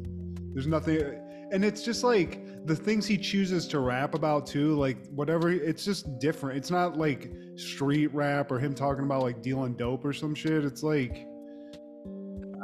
there's 0.52 0.66
nothing, 0.66 1.20
and 1.52 1.64
it's 1.64 1.82
just 1.82 2.02
like 2.02 2.66
the 2.66 2.74
things 2.74 3.06
he 3.06 3.16
chooses 3.16 3.68
to 3.68 3.78
rap 3.78 4.14
about 4.14 4.46
too. 4.46 4.74
Like 4.74 5.06
whatever, 5.08 5.50
it's 5.50 5.84
just 5.84 6.18
different. 6.18 6.58
It's 6.58 6.70
not 6.70 6.98
like 6.98 7.30
street 7.54 8.08
rap 8.08 8.50
or 8.50 8.58
him 8.58 8.74
talking 8.74 9.04
about 9.04 9.22
like 9.22 9.42
dealing 9.42 9.74
dope 9.74 10.04
or 10.04 10.12
some 10.12 10.34
shit. 10.34 10.64
It's 10.64 10.82
like 10.82 11.26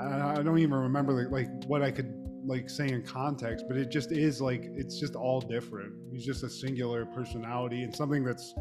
I, 0.01 0.43
don't 0.43 0.59
even 0.59 0.75
remember 0.75 1.13
like, 1.13 1.31
like 1.31 1.65
what 1.67 1.83
I 1.83 1.91
could 1.91 2.13
like 2.45 2.69
say 2.69 2.89
in 2.89 3.03
context, 3.03 3.67
but 3.69 3.77
it 3.77 3.91
just 3.91 4.11
is 4.11 4.41
like 4.41 4.65
it's 4.75 4.99
just 4.99 5.15
all 5.15 5.41
different. 5.41 5.93
He's 6.11 6.27
just 6.27 6.43
a 6.43 6.51
singular 6.51 7.07
personality 7.07 7.85
and 7.85 7.95
something 7.95 8.25
that's 8.25 8.55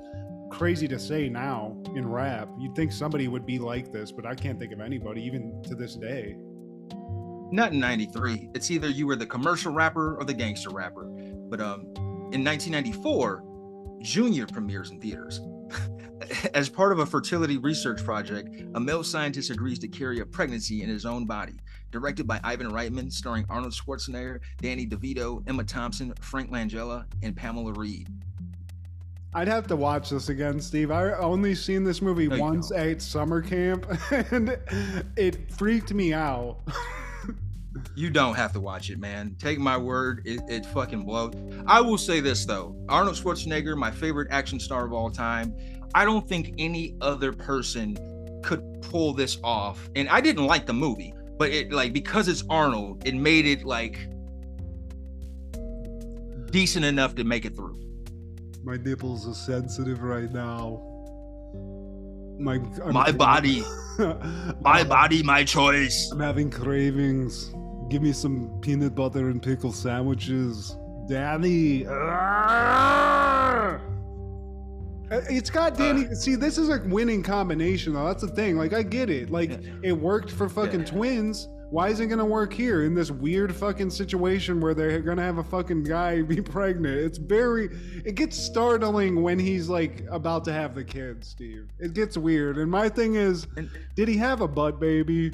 crazy 0.52 0.88
to 0.88 1.00
say 1.00 1.30
now 1.30 1.76
in 1.96 2.08
rap. 2.08 2.48
You'd 2.60 2.76
think 2.76 2.92
somebody 2.92 3.28
would 3.28 3.46
be 3.46 3.58
like 3.58 3.92
this, 3.92 4.12
but 4.12 4.26
I 4.26 4.36
can't 4.36 4.60
think 4.60 4.74
of 4.74 4.82
anybody 4.82 5.24
even 5.24 5.64
to 5.64 5.76
this 5.76 5.96
day. 5.96 6.36
Not 7.52 7.74
in 7.74 7.80
'93. 7.80 8.50
It's 8.54 8.72
either 8.72 8.90
you 8.90 9.06
were 9.08 9.16
the 9.16 9.26
commercial 9.26 9.74
rapper 9.74 10.16
or 10.16 10.24
the 10.24 10.34
gangster 10.34 10.70
rapper. 10.70 11.06
But 11.06 11.60
um, 11.60 11.82
in 12.32 12.44
1994, 12.44 13.44
Junior 14.02 14.48
premieres 14.48 14.92
in 14.92 15.00
theaters. 15.00 15.42
As 16.54 16.70
part 16.70 16.92
of 16.92 17.00
a 17.00 17.06
fertility 17.06 17.58
research 17.58 18.04
project, 18.04 18.64
a 18.76 18.80
male 18.80 19.04
scientist 19.04 19.50
agrees 19.50 19.80
to 19.80 19.88
carry 19.88 20.20
a 20.20 20.26
pregnancy 20.26 20.82
in 20.82 20.90
his 20.90 21.06
own 21.06 21.26
body. 21.26 21.56
Directed 21.92 22.26
by 22.26 22.40
Ivan 22.44 22.72
Reitman, 22.72 23.12
starring 23.12 23.46
Arnold 23.50 23.74
Schwarzenegger, 23.74 24.40
Danny 24.62 24.88
DeVito, 24.88 25.44
Emma 25.48 25.64
Thompson, 25.64 26.14
Frank 26.22 26.52
Langella, 26.52 27.06
and 27.22 27.36
Pamela 27.36 27.74
Reed. 27.74 28.08
I'd 29.34 29.48
have 29.48 29.68
to 29.68 29.76
watch 29.76 30.10
this 30.10 30.30
again, 30.30 30.60
Steve. 30.60 30.92
I 30.92 31.12
only 31.14 31.56
seen 31.56 31.84
this 31.84 32.02
movie 32.02 32.28
No, 32.28 32.38
once 32.38 32.72
at 32.72 33.02
summer 33.02 33.42
camp, 33.42 33.86
and 34.12 34.58
it 35.16 35.52
freaked 35.52 35.94
me 35.94 36.14
out. 36.14 36.60
You 37.96 38.10
don't 38.10 38.36
have 38.36 38.54
to 38.54 38.60
watch 38.60 38.90
it, 38.90 39.00
man. 39.00 39.36
Take 39.38 39.60
my 39.60 39.78
word, 39.78 40.22
it, 40.26 40.42
it 40.48 40.66
fucking 40.68 41.04
blows. 41.04 41.34
I 41.68 41.82
will 41.82 41.98
say 41.98 42.20
this 42.20 42.46
though 42.46 42.76
Arnold 42.88 43.16
Schwarzenegger, 43.16 43.78
my 43.78 43.92
favorite 43.92 44.30
action 44.32 44.60
star 44.60 44.86
of 44.86 44.94
all 44.94 45.10
time. 45.10 45.56
I 45.94 46.06
don't 46.06 46.28
think 46.28 46.56
any 46.58 46.96
other 47.02 47.34
person 47.34 47.98
could 48.42 48.82
pull 48.82 49.14
this 49.14 49.38
off. 49.44 49.90
And 49.96 50.08
I 50.10 50.22
didn't 50.22 50.46
like 50.46 50.66
the 50.66 50.74
movie, 50.74 51.14
but 51.38 51.52
it 51.52 51.72
like 51.72 51.94
because 51.94 52.28
it's 52.28 52.44
Arnold, 52.50 53.06
it 53.06 53.16
made 53.16 53.46
it 53.46 53.66
like 53.66 54.00
decent 56.52 56.86
enough 56.86 57.16
to 57.16 57.24
make 57.24 57.46
it 57.46 57.56
through. 57.56 57.80
My 58.64 58.78
nipples 58.78 59.28
are 59.28 59.34
sensitive 59.34 60.02
right 60.02 60.32
now. 60.32 60.88
My 62.40 62.56
I'm 62.84 62.94
My 62.94 63.12
body, 63.12 63.64
my 64.62 64.84
body, 64.84 65.24
my 65.24 65.44
choice. 65.44 66.10
I'm 66.12 66.20
having 66.20 66.50
cravings. 66.50 67.54
Give 67.92 68.02
me 68.02 68.14
some 68.14 68.50
peanut 68.62 68.96
butter 68.96 69.30
and 69.30 69.44
pickle 69.44 69.74
sandwiches, 69.74 70.78
Danny. 71.10 71.86
Uh, 71.86 73.80
It's 75.30 75.50
got 75.50 75.76
Danny. 75.78 76.06
see, 76.16 76.36
this 76.36 76.58
is 76.58 76.70
a 76.70 76.82
winning 76.88 77.22
combination, 77.22 77.92
though. 77.92 78.06
That's 78.06 78.22
the 78.22 78.30
thing. 78.30 78.56
Like, 78.56 78.72
I 78.72 78.82
get 78.82 79.10
it. 79.10 79.30
Like, 79.30 79.50
Yeah. 79.50 79.58
it 79.84 79.92
worked 79.92 80.32
for 80.32 80.48
fucking 80.48 80.80
Yeah. 80.80 80.86
twins, 80.86 81.50
Why 81.70 81.88
is 81.88 82.02
it 82.02 82.08
gonna 82.08 82.26
work 82.26 82.52
here 82.52 82.84
in 82.84 82.94
this 82.96 83.10
weird 83.12 83.56
fucking 83.56 83.92
situation 83.92 84.60
where 84.60 84.74
they're 84.74 85.00
gonna 85.00 85.22
have 85.22 85.38
a 85.38 85.44
fucking 85.44 85.84
guy 85.86 86.22
be 86.22 86.42
pregnant? 86.42 86.98
It's 86.98 87.18
very, 87.18 87.70
it 88.04 88.16
gets 88.16 88.36
startling 88.38 89.22
when 89.22 89.40
he's 89.40 89.70
like 89.70 90.04
about 90.12 90.44
to 90.46 90.52
have 90.54 90.76
the 90.76 90.84
kid, 90.84 91.24
Steve. 91.24 91.68
It 91.80 91.94
gets 91.94 92.18
weird. 92.18 92.58
And 92.58 92.70
my 92.70 92.90
thing 92.90 93.16
is, 93.16 93.48
did 93.96 94.10
he 94.10 94.18
have 94.18 94.42
a 94.42 94.50
butt 94.50 94.82
baby? 94.82 95.32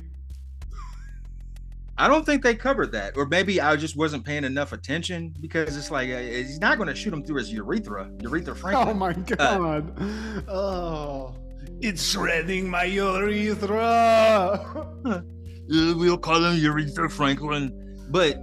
I 2.00 2.08
don't 2.08 2.26
think 2.26 2.43
they 2.43 2.54
covered 2.56 2.91
that, 2.91 3.18
or 3.18 3.26
maybe 3.26 3.60
I 3.60 3.76
just 3.76 3.98
wasn't 3.98 4.24
paying 4.24 4.43
enough 4.43 4.72
attention 4.72 5.34
because 5.39 5.76
it's 5.76 5.89
like 5.89 6.10
uh, 6.10 6.20
he's 6.20 6.60
not 6.60 6.78
going 6.78 6.89
to 6.89 6.95
shoot 6.95 7.12
him 7.12 7.24
through 7.24 7.38
his 7.38 7.52
urethra, 7.52 8.12
urethra 8.22 8.56
Franklin. 8.62 8.89
Oh 8.89 8.93
my 8.93 9.14
god. 9.14 10.48
oh. 10.50 11.36
It's 11.80 12.04
shredding 12.04 12.70
my 12.70 12.86
urethra. 12.86 13.78
Uh, 13.78 15.22
we'll 15.70 16.18
call 16.18 16.43
him 16.43 16.58
Urethra 16.58 17.10
Franklin. 17.10 17.72
But 18.10 18.38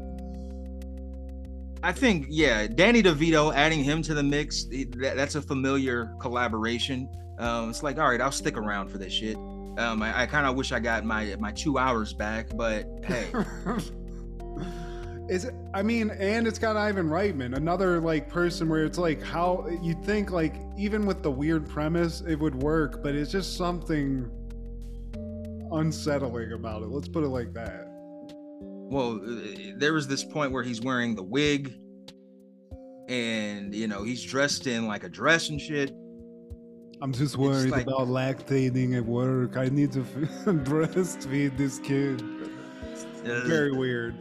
I 1.82 1.92
think, 1.92 2.26
yeah, 2.28 2.66
Danny 2.68 3.02
DeVito, 3.02 3.52
adding 3.54 3.82
him 3.82 4.02
to 4.02 4.14
the 4.14 4.22
mix, 4.22 4.64
that, 4.64 5.14
that's 5.16 5.34
a 5.34 5.42
familiar 5.42 6.14
collaboration. 6.20 7.08
Um, 7.38 7.70
it's 7.70 7.82
like, 7.82 7.98
all 7.98 8.08
right, 8.08 8.20
I'll 8.20 8.30
stick 8.30 8.56
around 8.56 8.88
for 8.88 8.98
this 8.98 9.12
shit. 9.12 9.36
Um, 9.78 10.02
I, 10.02 10.22
I 10.22 10.26
kind 10.26 10.46
of 10.46 10.54
wish 10.56 10.72
I 10.72 10.80
got 10.80 11.04
my 11.04 11.34
my 11.38 11.52
two 11.52 11.78
hours 11.78 12.12
back, 12.12 12.56
but 12.56 12.86
hey, 13.04 13.26
Is 15.26 15.46
it, 15.46 15.54
I 15.72 15.82
mean, 15.82 16.10
and 16.10 16.46
it's 16.46 16.58
got 16.58 16.76
Ivan 16.76 17.08
Reitman, 17.08 17.56
another 17.56 17.98
like 17.98 18.28
person 18.28 18.68
where 18.68 18.84
it's 18.84 18.98
like 18.98 19.22
how 19.22 19.66
you'd 19.80 20.04
think 20.04 20.30
like 20.30 20.54
even 20.76 21.06
with 21.06 21.22
the 21.22 21.30
weird 21.30 21.66
premise 21.66 22.20
it 22.20 22.36
would 22.36 22.54
work, 22.54 23.02
but 23.02 23.14
it's 23.14 23.32
just 23.32 23.56
something 23.56 24.30
unsettling 25.72 26.52
about 26.52 26.82
it. 26.82 26.88
Let's 26.88 27.08
put 27.08 27.24
it 27.24 27.28
like 27.28 27.54
that. 27.54 27.86
well, 28.90 29.18
uh, 29.24 29.72
there 29.78 29.94
was 29.94 30.06
this 30.06 30.22
point 30.22 30.52
where 30.52 30.62
he's 30.62 30.82
wearing 30.82 31.14
the 31.14 31.22
wig, 31.22 31.74
and 33.08 33.74
you 33.74 33.88
know 33.88 34.02
he's 34.02 34.22
dressed 34.22 34.66
in 34.66 34.86
like 34.86 35.04
a 35.04 35.08
dress 35.08 35.48
and 35.48 35.58
shit. 35.58 35.90
I'm 37.02 37.12
just 37.12 37.36
worried 37.36 37.70
like- 37.70 37.86
about 37.86 38.08
lactating 38.08 38.96
at 38.96 39.04
work. 39.04 39.56
I 39.56 39.68
need 39.68 39.92
to 39.92 40.00
breastfeed 40.46 41.56
this 41.56 41.78
kid. 41.80 42.22
Uh, 43.26 43.40
Very 43.46 43.72
weird. 43.72 44.14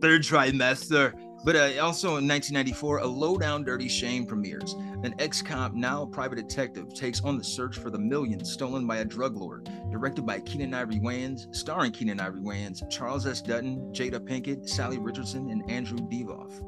third 0.00 0.22
trimester. 0.22 1.12
But 1.44 1.54
uh, 1.54 1.80
also 1.80 2.16
in 2.16 2.26
1994, 2.26 2.98
A 2.98 3.06
Low 3.06 3.38
Down 3.38 3.62
Dirty 3.62 3.86
Shame 3.88 4.26
premieres. 4.26 4.72
An 5.04 5.14
ex 5.20 5.40
cop, 5.40 5.72
now 5.72 6.02
a 6.02 6.06
private 6.06 6.34
detective, 6.36 6.92
takes 6.92 7.20
on 7.22 7.38
the 7.38 7.44
search 7.44 7.78
for 7.78 7.90
the 7.90 7.98
millions 7.98 8.50
stolen 8.52 8.86
by 8.88 8.96
a 8.98 9.04
drug 9.04 9.36
lord. 9.36 9.70
Directed 9.92 10.26
by 10.26 10.40
Keenen 10.40 10.74
Ivory 10.74 10.98
Wayans, 10.98 11.54
starring 11.54 11.92
Keenen 11.92 12.18
Ivory 12.20 12.40
Wayans, 12.40 12.82
Charles 12.90 13.24
S. 13.24 13.40
Dutton, 13.40 13.78
Jada 13.92 14.18
Pinkett, 14.18 14.68
Salli 14.68 14.98
Richardson, 15.00 15.48
and 15.50 15.70
Andrew 15.70 15.98
Divoff. 15.98 16.58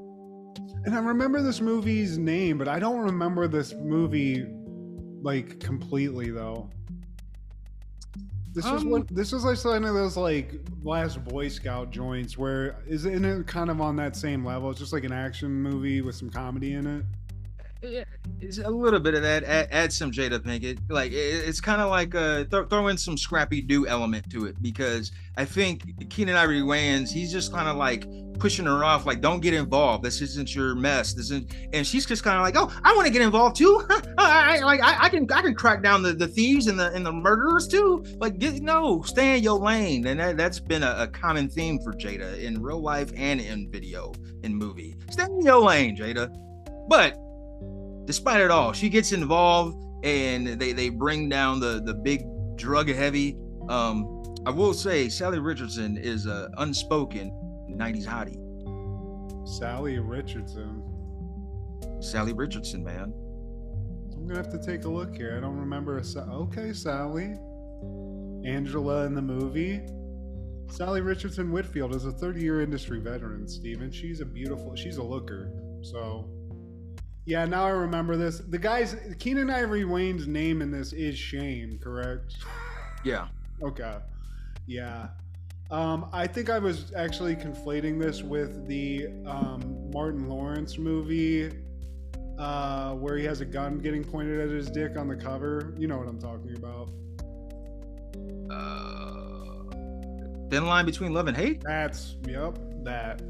And 0.84 0.94
I 0.94 1.00
remember 1.00 1.42
this 1.42 1.60
movie's 1.60 2.16
name, 2.16 2.56
but 2.56 2.68
I 2.68 2.78
don't 2.78 3.00
remember 3.00 3.48
this 3.48 3.74
movie 3.74 4.46
like 5.22 5.60
completely 5.60 6.30
though. 6.30 6.70
This 8.52 8.64
was 8.64 8.82
Um, 8.82 8.90
what 8.90 9.08
this 9.08 9.30
was 9.32 9.44
like 9.44 9.64
one 9.64 9.84
of 9.84 9.94
those 9.94 10.16
like 10.16 10.54
last 10.82 11.22
Boy 11.24 11.48
Scout 11.48 11.90
joints 11.90 12.36
where 12.36 12.82
isn't 12.88 13.24
it 13.24 13.46
kind 13.46 13.70
of 13.70 13.80
on 13.80 13.96
that 13.96 14.16
same 14.16 14.44
level? 14.44 14.70
It's 14.70 14.80
just 14.80 14.92
like 14.92 15.04
an 15.04 15.12
action 15.12 15.50
movie 15.50 16.00
with 16.00 16.16
some 16.16 16.30
comedy 16.30 16.72
in 16.72 16.86
it. 16.86 17.04
Yeah, 17.82 18.04
it's 18.40 18.58
a 18.58 18.68
little 18.68 19.00
bit 19.00 19.14
of 19.14 19.22
that. 19.22 19.44
Add, 19.44 19.68
add 19.70 19.92
some 19.92 20.10
Jada 20.10 20.38
Pinkett. 20.38 20.78
Like 20.90 21.12
it, 21.12 21.16
it's 21.16 21.60
kind 21.60 21.80
of 21.80 21.88
like 21.88 22.14
uh, 22.14 22.44
th- 22.44 22.68
throw 22.68 22.88
in 22.88 22.98
some 22.98 23.16
Scrappy 23.16 23.62
Doo 23.62 23.86
element 23.86 24.30
to 24.30 24.46
it 24.46 24.60
because 24.60 25.12
I 25.38 25.46
think 25.46 26.10
Keenen 26.10 26.36
Ivory 26.36 26.60
Wayans 26.60 27.10
he's 27.10 27.32
just 27.32 27.52
kind 27.52 27.68
of 27.68 27.76
like 27.76 28.06
pushing 28.38 28.66
her 28.66 28.84
off, 28.84 29.06
like 29.06 29.20
don't 29.20 29.40
get 29.40 29.54
involved. 29.54 30.02
This 30.04 30.20
isn't 30.20 30.54
your 30.54 30.74
mess. 30.74 31.14
This 31.14 31.26
isn't, 31.26 31.54
and 31.72 31.86
she's 31.86 32.06
just 32.06 32.24
kind 32.24 32.36
of 32.36 32.42
like, 32.42 32.56
oh, 32.56 32.74
I 32.82 32.94
want 32.94 33.06
to 33.06 33.12
get 33.12 33.22
involved 33.22 33.56
too. 33.56 33.86
I, 34.18 34.58
I 34.58 34.60
like 34.60 34.82
I, 34.82 35.04
I 35.04 35.08
can 35.08 35.30
I 35.32 35.40
can 35.40 35.54
crack 35.54 35.82
down 35.82 36.02
the, 36.02 36.12
the 36.12 36.28
thieves 36.28 36.66
and 36.66 36.78
the 36.78 36.90
and 36.92 37.06
the 37.06 37.12
murderers 37.12 37.66
too. 37.66 38.04
Like 38.18 38.38
get, 38.38 38.60
no, 38.62 39.02
stay 39.02 39.36
in 39.36 39.42
your 39.42 39.58
lane. 39.58 40.06
And 40.06 40.18
that, 40.20 40.36
that's 40.36 40.60
been 40.60 40.82
a, 40.82 40.96
a 40.98 41.06
common 41.06 41.48
theme 41.48 41.78
for 41.84 41.92
Jada 41.92 42.38
in 42.42 42.60
real 42.60 42.80
life 42.80 43.10
and 43.16 43.40
in 43.40 43.70
video 43.70 44.12
in 44.42 44.54
movie. 44.54 44.96
Stay 45.10 45.24
in 45.24 45.42
your 45.42 45.60
lane, 45.60 45.96
Jada. 45.96 46.34
But 46.88 47.16
despite 48.10 48.40
it 48.40 48.50
all, 48.50 48.72
she 48.72 48.88
gets 48.88 49.12
involved 49.12 49.76
and 50.02 50.48
they 50.58 50.72
they 50.72 50.88
bring 50.88 51.28
down 51.28 51.60
the 51.60 51.80
the 51.84 51.94
big 51.94 52.24
drug 52.56 52.88
heavy. 52.88 53.36
Um, 53.68 54.24
I 54.44 54.50
will 54.50 54.74
say 54.74 55.06
Salli 55.06 55.40
Richardson 55.40 55.96
is 55.96 56.26
a 56.26 56.50
unspoken 56.58 57.30
90s 57.70 58.04
hottie. 58.04 58.36
Salli 59.46 60.00
Richardson. 60.02 60.82
Salli 62.00 62.36
Richardson, 62.36 62.82
man. 62.82 63.14
I'm 64.12 64.26
gonna 64.26 64.38
have 64.42 64.50
to 64.50 64.58
take 64.58 64.86
a 64.86 64.88
look 64.88 65.14
here. 65.14 65.36
I 65.36 65.40
don't 65.40 65.56
remember 65.56 65.98
a 65.98 66.04
Sa- 66.04 66.28
okay, 66.32 66.70
Salli. 66.70 67.38
Angela 68.44 69.06
in 69.06 69.14
the 69.14 69.22
movie. 69.22 69.82
Salli 70.66 71.04
Richardson 71.04 71.52
Whitfield 71.52 71.94
is 71.94 72.06
a 72.06 72.12
30 72.12 72.40
year 72.40 72.60
industry 72.60 72.98
veteran, 72.98 73.46
Steven. 73.46 73.92
She's 73.92 74.20
a 74.20 74.24
beautiful, 74.24 74.74
she's 74.74 74.96
a 74.96 75.02
looker. 75.02 75.52
So, 75.82 76.28
yeah, 77.30 77.44
now 77.44 77.64
I 77.64 77.70
remember 77.70 78.16
this. 78.16 78.40
The 78.40 78.58
guy's, 78.58 78.96
Keenen 79.20 79.50
Ivory 79.50 79.84
Wayne's 79.84 80.26
name 80.26 80.62
in 80.62 80.72
this 80.72 80.92
is 80.92 81.16
Shane, 81.16 81.78
correct? 81.78 82.34
Yeah. 83.04 83.28
Okay. 83.62 83.98
Yeah. 84.66 85.10
Um, 85.70 86.10
I 86.12 86.26
think 86.26 86.50
I 86.50 86.58
was 86.58 86.92
actually 86.96 87.36
conflating 87.36 88.00
this 88.00 88.24
with 88.24 88.66
the 88.66 89.10
um, 89.26 89.92
Martin 89.92 90.28
Lawrence 90.28 90.76
movie 90.76 91.52
uh, 92.36 92.94
where 92.94 93.16
he 93.16 93.24
has 93.26 93.40
a 93.40 93.44
gun 93.44 93.78
getting 93.78 94.02
pointed 94.02 94.40
at 94.40 94.48
his 94.48 94.68
dick 94.68 94.96
on 94.96 95.06
the 95.06 95.14
cover. 95.14 95.72
You 95.78 95.86
know 95.86 95.98
what 95.98 96.08
I'm 96.08 96.18
talking 96.18 96.56
about. 96.56 96.90
Uh, 98.50 99.70
thin 100.50 100.66
line 100.66 100.84
between 100.84 101.14
love 101.14 101.28
and 101.28 101.36
hate. 101.36 101.62
That's, 101.62 102.16
yep, 102.26 102.58
that. 102.82 103.22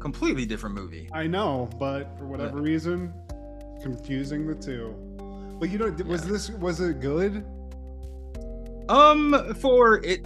Completely 0.00 0.46
different 0.46 0.74
movie. 0.74 1.08
I 1.12 1.26
know, 1.26 1.68
but 1.78 2.16
for 2.18 2.26
whatever 2.26 2.60
reason, 2.60 3.12
confusing 3.82 4.46
the 4.46 4.54
two. 4.54 4.94
But 5.60 5.70
you 5.70 5.78
know, 5.78 5.90
was 6.06 6.24
Yeah. 6.24 6.32
this, 6.32 6.50
was 6.50 6.80
it 6.80 7.00
good? 7.00 7.44
Um, 8.88 9.54
for 9.60 10.02
it, 10.04 10.24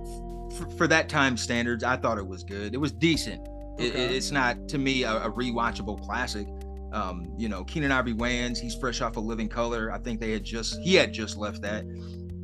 for, 0.56 0.70
for 0.76 0.86
that 0.86 1.08
time 1.08 1.36
standards, 1.36 1.84
I 1.84 1.96
thought 1.96 2.18
it 2.18 2.26
was 2.26 2.44
good. 2.44 2.74
It 2.74 2.78
was 2.78 2.92
decent. 2.92 3.46
It, 3.78 3.94
it's 3.96 4.30
not 4.30 4.68
to 4.68 4.78
me 4.78 5.02
a, 5.02 5.24
a 5.24 5.30
rewatchable 5.32 6.00
classic. 6.04 6.46
Um, 6.92 7.34
you 7.36 7.48
know, 7.48 7.64
Keenen 7.64 7.90
Ivory 7.90 8.14
Wayans, 8.14 8.58
he's 8.58 8.74
fresh 8.76 9.00
off 9.00 9.16
of 9.16 9.24
Living 9.24 9.48
Color. 9.48 9.90
I 9.92 9.98
think 9.98 10.20
they 10.20 10.30
had 10.30 10.44
just 10.44 10.78
he 10.80 10.94
had 10.94 11.12
just 11.12 11.36
left 11.36 11.60
that. 11.62 11.84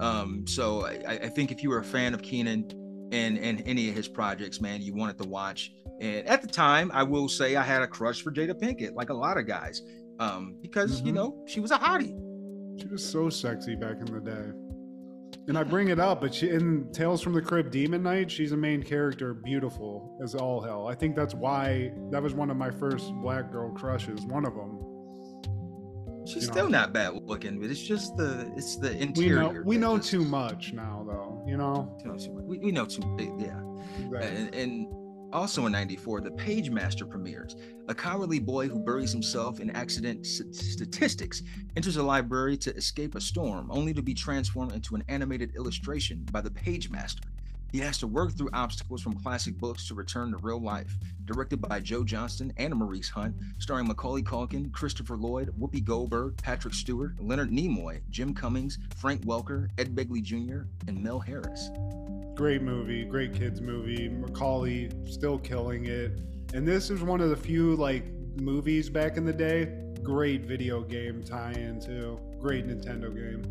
Um, 0.00 0.44
so 0.46 0.86
I, 0.86 1.20
I 1.22 1.28
think 1.28 1.52
if 1.52 1.62
you 1.62 1.70
were 1.70 1.78
a 1.78 1.84
fan 1.84 2.12
of 2.14 2.22
Keenen 2.22 2.68
and 3.12 3.38
and 3.38 3.62
any 3.64 3.88
of 3.88 3.94
his 3.94 4.08
projects, 4.08 4.60
man, 4.60 4.82
you 4.82 4.92
wanted 4.94 5.18
to 5.18 5.28
watch. 5.28 5.72
And 6.01 6.26
at 6.26 6.40
the 6.42 6.48
time, 6.48 6.90
I 6.94 7.03
will 7.03 7.28
say 7.28 7.57
I 7.57 7.62
had 7.62 7.82
a 7.82 7.86
crush 7.86 8.22
for 8.22 8.32
Jada 8.32 8.55
Pinkett, 8.55 8.94
like 8.94 9.11
a 9.11 9.14
lot 9.14 9.36
of 9.36 9.46
guys, 9.46 9.82
um, 10.18 10.57
because 10.62 11.03
you 11.03 11.12
Mhm. 11.12 11.16
know 11.16 11.44
she 11.46 11.61
was 11.61 11.70
a 11.70 11.76
hottie. 11.78 12.16
She 12.80 12.86
was 12.86 13.05
so 13.07 13.28
sexy 13.28 13.74
back 13.76 13.96
in 13.98 14.07
the 14.07 14.20
day. 14.20 14.53
And 15.48 15.59
I 15.59 15.62
bring 15.64 15.88
it 15.88 15.98
up, 15.98 16.20
but 16.20 16.32
she 16.34 16.48
in 16.51 16.90
Tales 16.92 17.20
from 17.22 17.32
the 17.34 17.42
Crypt 17.42 17.70
Demon 17.72 18.03
Knight, 18.03 18.30
she's 18.30 18.53
a 18.53 18.57
main 18.57 18.82
character, 18.82 19.34
beautiful 19.34 20.18
as 20.22 20.34
all 20.34 20.61
hell. 20.61 20.86
I 20.86 20.94
think 20.94 21.16
that's 21.16 21.34
why 21.34 21.92
that 22.11 22.22
was 22.22 22.34
one 22.34 22.51
of 22.51 22.57
my 22.57 22.70
first 22.70 23.12
black 23.22 23.51
girl 23.53 23.70
crushes, 23.72 24.24
one 24.26 24.46
of 24.46 24.55
them. 24.55 24.78
She's 26.26 26.42
You 26.44 26.48
know. 26.48 26.53
still 26.53 26.68
not 26.68 26.92
bad 26.92 27.14
looking, 27.24 27.59
but 27.61 27.70
it's 27.70 27.80
just 27.82 28.16
the 28.16 28.51
it's 28.57 28.76
the 28.76 28.90
We 28.90 29.01
interior. 29.01 29.36
know 29.53 29.62
we 29.64 29.76
know 29.78 29.96
just- 29.96 30.11
too 30.11 30.24
much 30.24 30.72
now 30.72 31.05
though, 31.07 31.42
you 31.46 31.57
know. 31.57 31.96
We, 32.46 32.59
we 32.59 32.72
know 32.72 32.84
too 32.84 33.03
yeah. 33.38 33.61
Exactly. 34.05 34.20
And, 34.20 34.55
and 34.55 34.86
also 35.32 35.66
in 35.66 35.72
94, 35.72 36.20
The 36.20 36.30
Page 36.32 36.70
Master 36.70 37.06
premieres. 37.06 37.56
A 37.88 37.94
cowardly 37.94 38.38
boy 38.38 38.68
who 38.68 38.78
buries 38.78 39.12
himself 39.12 39.60
in 39.60 39.70
accident 39.70 40.26
statistics 40.26 41.42
enters 41.76 41.96
a 41.96 42.02
library 42.02 42.56
to 42.58 42.74
escape 42.76 43.14
a 43.14 43.20
storm, 43.20 43.70
only 43.70 43.92
to 43.94 44.02
be 44.02 44.14
transformed 44.14 44.72
into 44.72 44.94
an 44.94 45.04
animated 45.08 45.54
illustration 45.56 46.26
by 46.32 46.40
the 46.40 46.50
Page 46.50 46.90
Master. 46.90 47.22
He 47.72 47.78
has 47.78 47.98
to 47.98 48.06
work 48.06 48.32
through 48.32 48.50
obstacles 48.52 49.00
from 49.00 49.20
classic 49.20 49.56
books 49.56 49.86
to 49.88 49.94
return 49.94 50.32
to 50.32 50.38
real 50.38 50.60
life. 50.60 50.96
Directed 51.24 51.60
by 51.60 51.78
Joe 51.78 52.02
Johnston 52.02 52.52
and 52.56 52.74
Maurice 52.74 53.08
Hunt, 53.08 53.36
starring 53.58 53.86
Macaulay 53.86 54.22
Culkin, 54.22 54.72
Christopher 54.72 55.16
Lloyd, 55.16 55.54
Whoopi 55.58 55.84
Goldberg, 55.84 56.36
Patrick 56.42 56.74
Stewart, 56.74 57.12
Leonard 57.20 57.50
Nimoy, 57.50 58.00
Jim 58.10 58.34
Cummings, 58.34 58.78
Frank 58.96 59.22
Welker, 59.22 59.68
Ed 59.78 59.94
Begley 59.94 60.22
Jr., 60.22 60.62
and 60.88 61.00
Mel 61.00 61.20
Harris. 61.20 61.70
Great 62.41 62.62
movie, 62.62 63.05
great 63.05 63.34
kids 63.34 63.61
movie. 63.61 64.09
Macaulay 64.09 64.88
still 65.05 65.38
killing 65.38 65.84
it. 65.84 66.12
And 66.55 66.66
this 66.66 66.88
is 66.88 67.03
one 67.03 67.20
of 67.20 67.28
the 67.28 67.36
few 67.36 67.76
like 67.76 68.07
movies 68.41 68.88
back 68.88 69.18
in 69.18 69.26
the 69.26 69.32
day. 69.34 69.66
Great 70.03 70.47
video 70.47 70.80
game 70.80 71.22
tie-in 71.22 71.82
too. 71.82 72.18
Great 72.41 72.66
Nintendo 72.66 73.14
game. 73.14 73.43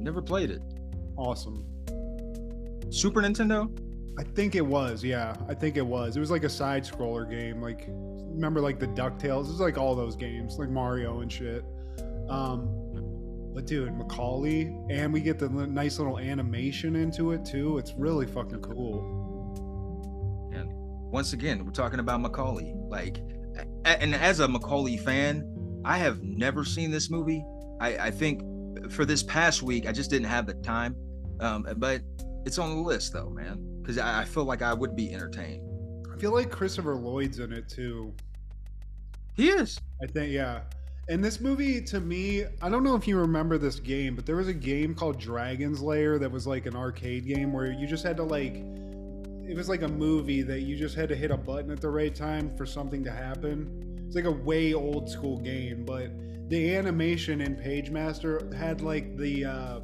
Never 0.00 0.22
played 0.22 0.50
it. 0.50 0.62
Awesome. 1.18 1.62
Super 2.88 3.20
Nintendo? 3.20 3.70
I 4.18 4.22
think 4.22 4.54
it 4.54 4.64
was, 4.64 5.04
yeah. 5.04 5.36
I 5.46 5.52
think 5.52 5.76
it 5.76 5.86
was. 5.86 6.16
It 6.16 6.20
was 6.20 6.30
like 6.30 6.44
a 6.44 6.48
side 6.48 6.84
scroller 6.84 7.28
game. 7.28 7.60
Like 7.60 7.84
remember 7.88 8.62
like 8.62 8.78
the 8.78 8.88
DuckTales? 8.88 9.44
It 9.44 9.50
was 9.50 9.60
like 9.60 9.76
all 9.76 9.94
those 9.94 10.16
games, 10.16 10.58
like 10.58 10.70
Mario 10.70 11.20
and 11.20 11.30
shit. 11.30 11.66
Um 12.30 12.77
but 13.58 13.66
dude, 13.66 13.92
Macaulay, 13.92 14.72
and 14.88 15.12
we 15.12 15.20
get 15.20 15.40
the 15.40 15.48
nice 15.48 15.98
little 15.98 16.20
animation 16.20 16.94
into 16.94 17.32
it 17.32 17.44
too. 17.44 17.76
It's 17.78 17.92
really 17.98 18.24
fucking 18.24 18.60
cool. 18.60 19.00
And 20.54 20.70
once 21.10 21.32
again, 21.32 21.64
we're 21.64 21.72
talking 21.72 21.98
about 21.98 22.20
Macaulay. 22.20 22.72
Like, 22.88 23.18
and 23.84 24.14
as 24.14 24.38
a 24.38 24.46
Macaulay 24.46 24.96
fan, 24.96 25.82
I 25.84 25.98
have 25.98 26.22
never 26.22 26.64
seen 26.64 26.92
this 26.92 27.10
movie. 27.10 27.44
I, 27.80 27.98
I 27.98 28.10
think 28.12 28.92
for 28.92 29.04
this 29.04 29.24
past 29.24 29.64
week, 29.64 29.88
I 29.88 29.92
just 29.92 30.08
didn't 30.08 30.28
have 30.28 30.46
the 30.46 30.54
time. 30.54 30.94
Um, 31.40 31.66
but 31.78 32.02
it's 32.46 32.58
on 32.58 32.70
the 32.70 32.80
list 32.80 33.12
though, 33.12 33.30
man, 33.30 33.58
because 33.82 33.98
I, 33.98 34.20
I 34.20 34.24
feel 34.24 34.44
like 34.44 34.62
I 34.62 34.72
would 34.72 34.94
be 34.94 35.12
entertained. 35.12 35.68
I 36.14 36.16
feel 36.16 36.32
like 36.32 36.52
Christopher 36.52 36.94
Lloyd's 36.94 37.40
in 37.40 37.52
it 37.52 37.68
too. 37.68 38.14
He 39.34 39.48
is. 39.48 39.80
I 40.00 40.06
think 40.06 40.30
yeah. 40.30 40.60
And 41.08 41.24
this 41.24 41.40
movie 41.40 41.80
to 41.82 42.00
me, 42.00 42.44
I 42.60 42.68
don't 42.68 42.84
know 42.84 42.94
if 42.94 43.08
you 43.08 43.18
remember 43.18 43.56
this 43.56 43.80
game, 43.80 44.14
but 44.14 44.26
there 44.26 44.36
was 44.36 44.48
a 44.48 44.52
game 44.52 44.94
called 44.94 45.18
Dragon's 45.18 45.80
Lair 45.80 46.18
that 46.18 46.30
was 46.30 46.46
like 46.46 46.66
an 46.66 46.76
arcade 46.76 47.26
game 47.26 47.50
where 47.50 47.72
you 47.72 47.86
just 47.86 48.04
had 48.04 48.16
to 48.18 48.24
like 48.24 48.56
it 49.48 49.56
was 49.56 49.70
like 49.70 49.80
a 49.80 49.88
movie 49.88 50.42
that 50.42 50.60
you 50.60 50.76
just 50.76 50.94
had 50.94 51.08
to 51.08 51.16
hit 51.16 51.30
a 51.30 51.36
button 51.36 51.70
at 51.70 51.80
the 51.80 51.88
right 51.88 52.14
time 52.14 52.54
for 52.54 52.66
something 52.66 53.02
to 53.04 53.10
happen. 53.10 54.04
It's 54.06 54.14
like 54.14 54.26
a 54.26 54.30
way 54.30 54.74
old 54.74 55.08
school 55.08 55.38
game, 55.38 55.86
but 55.86 56.10
the 56.50 56.76
animation 56.76 57.40
in 57.40 57.56
Pagemaster 57.56 58.52
had 58.52 58.82
like 58.82 59.16
the 59.16 59.46
uh 59.46 59.80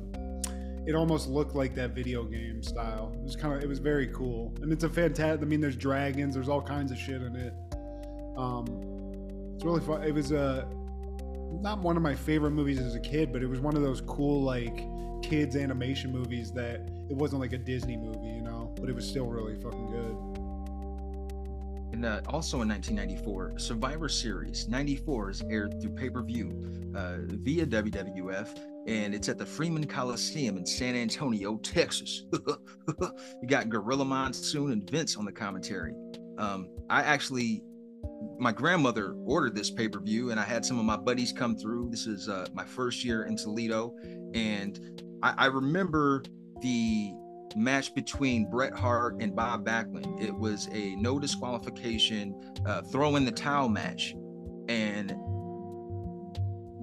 it 0.87 0.95
almost 0.95 1.31
looked 1.31 1.55
like 1.55 1.75
that 1.77 1.93
video 1.93 2.25
game 2.25 2.63
style. 2.63 3.15
It 3.15 3.23
was 3.23 3.37
kind 3.37 3.55
of 3.55 3.63
it 3.63 3.67
was 3.67 3.79
very 3.79 4.09
cool. 4.09 4.55
And 4.61 4.71
it's 4.71 4.85
a 4.85 4.91
fantastic 4.91 5.41
I 5.41 5.47
mean 5.47 5.63
there's 5.63 5.77
dragons, 5.77 6.35
there's 6.35 6.51
all 6.51 6.61
kinds 6.61 6.93
of 6.93 6.99
shit 6.99 7.23
in 7.23 7.35
it. 7.35 7.55
Um 8.37 8.67
it's 9.55 9.65
really 9.65 9.81
fun. 9.81 10.03
It 10.03 10.13
was 10.13 10.31
a 10.31 10.69
not 11.61 11.79
one 11.79 11.97
of 11.97 12.03
my 12.03 12.15
favorite 12.15 12.53
movies 12.53 12.79
as 12.81 12.95
a 12.95 13.01
kid, 13.01 13.33
but 13.33 13.43
it 13.43 13.47
was 13.47 13.61
one 13.61 13.77
of 13.77 13.83
those 13.83 14.01
cool 14.03 14.43
like 14.43 14.85
kids 15.23 15.57
animation 15.57 16.13
movies 16.13 16.53
that 16.53 16.89
it 17.09 17.17
wasn't 17.17 17.41
like 17.41 17.53
a 17.53 17.59
Disney 17.59 17.97
movie, 17.97 18.29
you 18.29 18.43
know, 18.43 18.75
but 18.79 18.89
it 18.89 18.95
was 18.95 19.09
still 19.09 19.27
really 19.27 19.55
fucking 19.57 19.87
good. 19.87 20.45
And 21.95 22.05
uh, 22.05 22.21
also 22.27 22.61
in 22.61 22.69
1994, 22.69 23.59
Survivor 23.59 24.09
Series 24.09 24.69
94 24.69 25.31
is 25.31 25.43
aired 25.49 25.81
through 25.81 25.93
pay 25.93 26.11
per 26.11 26.23
view 26.23 26.93
uh, 26.97 27.19
via 27.27 27.65
WWF, 27.67 28.59
and 28.87 29.15
it's 29.15 29.29
at 29.29 29.39
the 29.39 29.47
Freeman 29.47 29.87
Coliseum 29.87 30.57
in 30.57 30.67
San 30.67 30.97
Antonio, 30.97 31.57
Texas. 31.59 32.25
you 32.33 33.47
got 33.47 33.69
Gorilla 33.69 34.05
Monsoon 34.05 34.73
and 34.73 34.91
Vince 34.91 35.17
on 35.17 35.25
the 35.25 35.33
commentary. 35.33 35.95
Um, 36.37 36.69
I 36.91 37.03
actually, 37.03 37.63
my 38.39 38.53
grandmother 38.53 39.15
ordered 39.25 39.55
this 39.55 39.71
pay 39.71 39.89
per 39.89 40.01
view, 40.01 40.31
and 40.31 40.41
I 40.41 40.45
had 40.45 40.65
some 40.65 40.79
of 40.79 40.85
my 40.85 40.97
buddies 40.97 41.33
come 41.33 41.57
through. 41.57 41.91
This 41.91 42.07
is 42.07 42.29
uh, 42.29 42.47
my 42.53 42.65
first 42.65 43.05
year 43.05 43.25
in 43.25 43.37
Toledo, 43.37 43.95
and 44.35 45.03
I, 45.23 45.35
I 45.37 45.47
remember 45.47 46.23
the 46.61 47.13
match 47.57 47.95
between 47.95 48.51
Bret 48.51 48.75
Hart 48.75 49.17
and 49.21 49.35
Bob 49.35 49.65
Backlund. 49.65 50.21
It 50.23 50.35
was 50.35 50.69
a 50.73 50.97
no 50.97 51.19
disqualification, 51.19 52.35
uh, 52.67 52.83
throw 52.83 53.17
in 53.17 53.25
the 53.25 53.33
towel 53.33 53.69
match. 53.69 54.15
And 54.69 55.15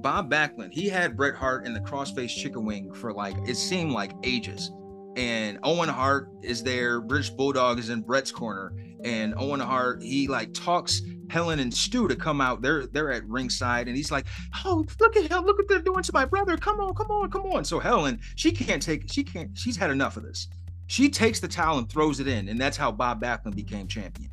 Bob 0.01 0.31
Backlund, 0.31 0.71
he 0.71 0.87
had 0.87 1.17
Bret 1.17 1.35
Hart 1.35 1.65
in 1.65 1.73
the 1.73 1.79
crossface 1.81 2.29
chicken 2.29 2.65
wing 2.65 2.93
for 2.93 3.13
like, 3.13 3.35
it 3.47 3.55
seemed 3.55 3.91
like 3.91 4.13
ages. 4.23 4.71
And 5.17 5.59
Owen 5.63 5.89
Hart 5.89 6.29
is 6.41 6.63
there, 6.63 7.01
British 7.01 7.31
Bulldog 7.31 7.79
is 7.79 7.89
in 7.89 8.01
Bret's 8.01 8.31
corner. 8.31 8.73
And 9.03 9.33
Owen 9.37 9.59
Hart, 9.59 10.01
he 10.01 10.27
like 10.27 10.53
talks 10.53 11.01
Helen 11.29 11.59
and 11.59 11.73
Stu 11.73 12.07
to 12.07 12.15
come 12.15 12.39
out. 12.41 12.61
They're 12.61 12.85
they're 12.87 13.11
at 13.11 13.27
ringside, 13.27 13.87
and 13.87 13.97
he's 13.97 14.11
like, 14.11 14.25
"Oh, 14.63 14.85
look 14.99 15.15
at 15.15 15.31
him! 15.31 15.43
Look 15.45 15.57
what 15.57 15.67
they're 15.67 15.81
doing 15.81 16.03
to 16.03 16.11
my 16.13 16.25
brother! 16.25 16.55
Come 16.57 16.79
on, 16.79 16.93
come 16.93 17.09
on, 17.09 17.31
come 17.31 17.43
on!" 17.47 17.65
So 17.65 17.79
Helen, 17.79 18.19
she 18.35 18.51
can't 18.51 18.81
take, 18.81 19.11
she 19.11 19.23
can't, 19.23 19.57
she's 19.57 19.75
had 19.77 19.89
enough 19.89 20.17
of 20.17 20.23
this. 20.23 20.47
She 20.87 21.09
takes 21.09 21.39
the 21.39 21.47
towel 21.47 21.77
and 21.77 21.89
throws 21.89 22.19
it 22.19 22.27
in, 22.27 22.49
and 22.49 22.59
that's 22.59 22.77
how 22.77 22.91
Bob 22.91 23.21
Backlund 23.23 23.55
became 23.55 23.87
champion. 23.87 24.29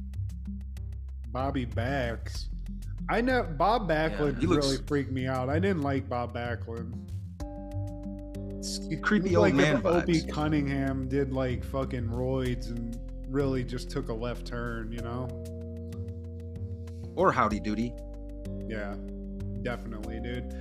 Bobby 1.29 1.65
Backs. 1.65 2.49
I 3.09 3.21
know 3.21 3.43
Bob 3.45 3.89
Backlund 3.89 4.41
he 4.41 4.47
looks- 4.47 4.67
really 4.67 4.83
freaked 4.87 5.13
me 5.13 5.27
out. 5.27 5.49
I 5.49 5.59
didn't 5.59 5.83
like 5.83 6.09
Bob 6.09 6.35
Backlund. 6.35 6.93
It's 8.59 8.81
creepy 9.03 9.37
old 9.37 9.45
like 9.45 9.55
man 9.55 9.77
if 9.77 9.87
Opie. 9.87 10.23
Cunningham 10.23 11.09
did 11.09 11.33
like 11.33 11.65
fucking 11.65 12.09
roids 12.09 12.71
and 12.71 12.88
really 13.29 13.65
just 13.65 13.91
took 13.91 14.09
a 14.09 14.15
left 14.15 14.47
turn, 14.47 14.93
you 14.93 15.01
know? 15.01 15.29
Or 17.17 17.33
Howdy 17.33 17.61
Doody. 17.61 17.93
Yeah, 18.67 18.95
definitely, 19.63 20.21
dude. 20.21 20.55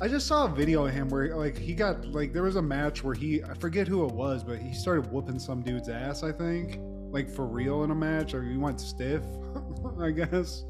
I 0.00 0.08
just 0.08 0.26
saw 0.26 0.46
a 0.46 0.48
video 0.48 0.86
of 0.86 0.92
him 0.92 1.08
where 1.08 1.36
like 1.36 1.56
he 1.56 1.74
got 1.74 2.04
like 2.06 2.32
there 2.32 2.42
was 2.42 2.56
a 2.56 2.62
match 2.62 3.04
where 3.04 3.14
he 3.14 3.42
I 3.44 3.54
forget 3.54 3.86
who 3.86 4.04
it 4.06 4.12
was, 4.12 4.42
but 4.42 4.58
he 4.58 4.74
started 4.74 5.10
whooping 5.10 5.38
some 5.38 5.62
dude's 5.62 5.88
ass. 5.88 6.22
I 6.22 6.32
think 6.32 6.80
like 7.10 7.30
for 7.30 7.46
real 7.46 7.84
in 7.84 7.90
a 7.90 7.94
match, 7.94 8.34
or 8.34 8.42
he 8.42 8.56
went 8.56 8.80
stiff. 8.80 9.22
I 10.00 10.10
guess. 10.10 10.64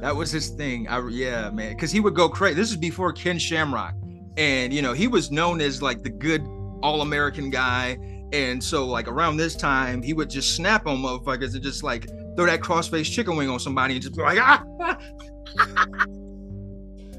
That 0.00 0.14
was 0.14 0.30
his 0.30 0.48
thing. 0.48 0.88
I 0.88 1.06
yeah, 1.08 1.48
man, 1.50 1.72
because 1.74 1.92
he 1.92 2.00
would 2.00 2.14
go 2.14 2.28
crazy. 2.28 2.54
This 2.54 2.70
is 2.70 2.76
before 2.76 3.12
Ken 3.12 3.38
Shamrock, 3.38 3.94
and 4.36 4.72
you 4.72 4.82
know 4.82 4.92
he 4.92 5.06
was 5.06 5.30
known 5.30 5.60
as 5.60 5.80
like 5.80 6.02
the 6.02 6.10
good 6.10 6.42
all-American 6.82 7.50
guy. 7.50 7.98
And 8.32 8.62
so 8.62 8.86
like 8.86 9.08
around 9.08 9.36
this 9.36 9.54
time, 9.54 10.02
he 10.02 10.12
would 10.12 10.30
just 10.30 10.56
snap 10.56 10.86
on 10.86 10.98
motherfuckers 10.98 11.54
and 11.54 11.62
just 11.62 11.82
like 11.82 12.08
throw 12.36 12.46
that 12.46 12.60
crossface 12.60 13.10
chicken 13.10 13.36
wing 13.36 13.48
on 13.48 13.60
somebody 13.60 13.94
and 13.94 14.02
just 14.02 14.16
be 14.16 14.22
like 14.22 14.38
ah. 14.40 14.64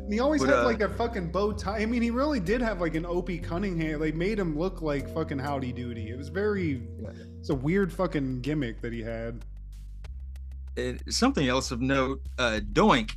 And 0.08 0.14
he 0.14 0.22
always 0.22 0.39
But, 0.39 0.51
had 0.51 0.60
uh, 0.60 0.64
like 0.64 0.80
a 0.80 0.88
fucking 0.88 1.32
bow 1.32 1.51
tie. 1.51 1.80
I 1.80 1.86
mean, 1.86 2.01
he 2.01 2.12
really 2.12 2.39
did 2.39 2.62
have 2.62 2.80
like 2.80 2.95
an 2.95 3.05
Opie 3.05 3.39
Cunningham. 3.39 3.99
They 3.99 4.14
made 4.14 4.39
him 4.39 4.58
look 4.58 4.82
like 4.82 5.14
fucking 5.14 5.38
Howdy 5.38 5.74
Doody. 5.74 6.10
It 6.10 6.18
was 6.18 6.30
very. 6.30 6.82
It's 7.39 7.49
a 7.49 7.55
weird 7.55 7.91
fucking 7.91 8.39
gimmick 8.39 8.80
that 8.82 8.93
he 8.93 9.01
had. 9.01 9.43
And 10.78 11.01
something 11.10 11.49
else 11.49 11.72
of 11.72 11.82
note, 11.82 12.22
uh, 12.39 12.62
Doink 12.72 13.16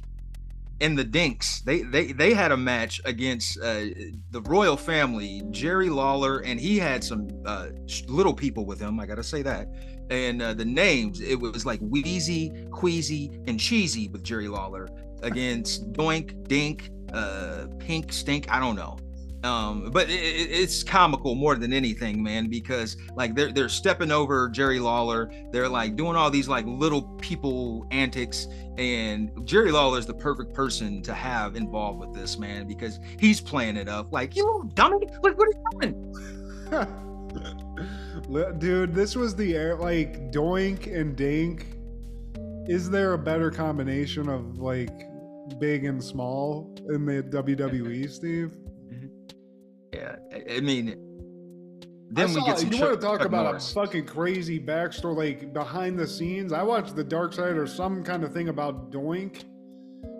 and 0.80 0.98
the 0.98 1.04
Dinks, 1.04 1.60
they 1.60 1.82
they 1.82 2.12
they 2.12 2.32
had 2.32 2.52
a 2.52 2.56
match 2.56 3.00
against 3.04 3.58
uh, 3.60 3.84
the 4.30 4.40
royal 4.46 4.76
family, 4.76 5.42
Jerry 5.50 5.90
Lawler, 5.90 6.38
and 6.38 6.58
he 6.58 6.78
had 6.78 7.04
some 7.04 7.28
uh, 7.44 7.68
little 8.08 8.34
people 8.34 8.64
with 8.64 8.80
him. 8.80 8.98
I 8.98 9.06
gotta 9.06 9.22
say 9.22 9.42
that. 9.42 9.68
And 10.10 10.42
uh, 10.42 10.54
the 10.54 10.64
names, 10.64 11.20
it 11.20 11.36
was 11.36 11.64
like 11.64 11.78
Wheezy, 11.80 12.52
Queasy, 12.72 13.40
and 13.46 13.60
Cheesy 13.60 14.08
with 14.08 14.24
Jerry 14.24 14.48
Lawler 14.48 14.88
against 15.22 15.92
Doink, 15.92 16.48
Dink, 16.48 16.90
uh, 17.12 17.66
Pink, 17.78 18.12
Stink. 18.12 18.50
I 18.50 18.58
don't 18.58 18.74
know. 18.74 18.98
Um, 19.42 19.90
but 19.90 20.10
it, 20.10 20.14
it- 20.20 20.50
it's 20.50 20.82
comical 20.82 21.34
more 21.34 21.54
than 21.56 21.72
anything, 21.72 22.22
man, 22.22 22.48
because 22.48 22.96
like 23.16 23.34
they're 23.34 23.50
they're 23.52 23.68
stepping 23.70 24.10
over 24.12 24.48
Jerry 24.50 24.78
Lawler. 24.78 25.30
They're 25.50 25.68
like 25.68 25.96
doing 25.96 26.14
all 26.16 26.30
these 26.30 26.46
like 26.48 26.66
little 26.66 27.02
people 27.20 27.86
antics, 27.90 28.46
and 28.76 29.30
Jerry 29.46 29.72
Lawler 29.72 29.98
is 29.98 30.04
the 30.06 30.12
perfect 30.14 30.52
person 30.52 31.00
to 31.02 31.14
have 31.14 31.56
involved 31.56 32.00
with 32.00 32.12
this, 32.14 32.38
man, 32.38 32.66
because 32.66 33.00
he's 33.18 33.40
playing 33.40 33.76
it 33.76 33.88
up 33.88 34.12
like 34.12 34.36
you 34.36 34.44
little 34.44 34.64
dummy. 34.74 35.06
What 35.20 35.36
what 35.38 35.48
are 35.48 35.52
you 35.52 35.80
doing? 35.80 36.14
Dude, 38.58 38.94
this 38.94 39.16
was 39.16 39.34
the 39.34 39.54
air 39.56 39.76
like 39.76 40.30
Doink 40.32 40.94
and 40.94 41.16
Dink. 41.16 41.66
Is 42.66 42.90
there 42.90 43.14
a 43.14 43.18
better 43.18 43.50
combination 43.50 44.28
of 44.28 44.58
like 44.58 44.92
big 45.58 45.84
and 45.84 46.02
small 46.02 46.74
in 46.90 47.06
the 47.06 47.22
WWE, 47.22 48.08
Steve? 48.10 48.54
Yeah, 49.92 50.16
I, 50.48 50.60
mean, 50.60 50.86
then 52.10 52.32
we 52.32 52.44
get 52.44 52.58
some. 52.58 52.72
you 52.72 52.78
Chuck- 52.78 52.88
want 52.88 53.00
to 53.00 53.06
talk 53.06 53.18
Chuck 53.18 53.26
about 53.26 53.44
Norris. 53.44 53.70
a 53.70 53.74
fucking 53.74 54.06
crazy 54.06 54.60
backstory, 54.60 55.16
like 55.16 55.52
behind 55.52 55.98
the 55.98 56.06
scenes? 56.06 56.52
I 56.52 56.62
watched 56.62 56.94
The 56.96 57.04
Dark 57.04 57.32
Side 57.32 57.56
or 57.56 57.66
some 57.66 58.04
kind 58.04 58.24
of 58.24 58.32
thing 58.32 58.48
about 58.48 58.90
Doink. 58.92 59.44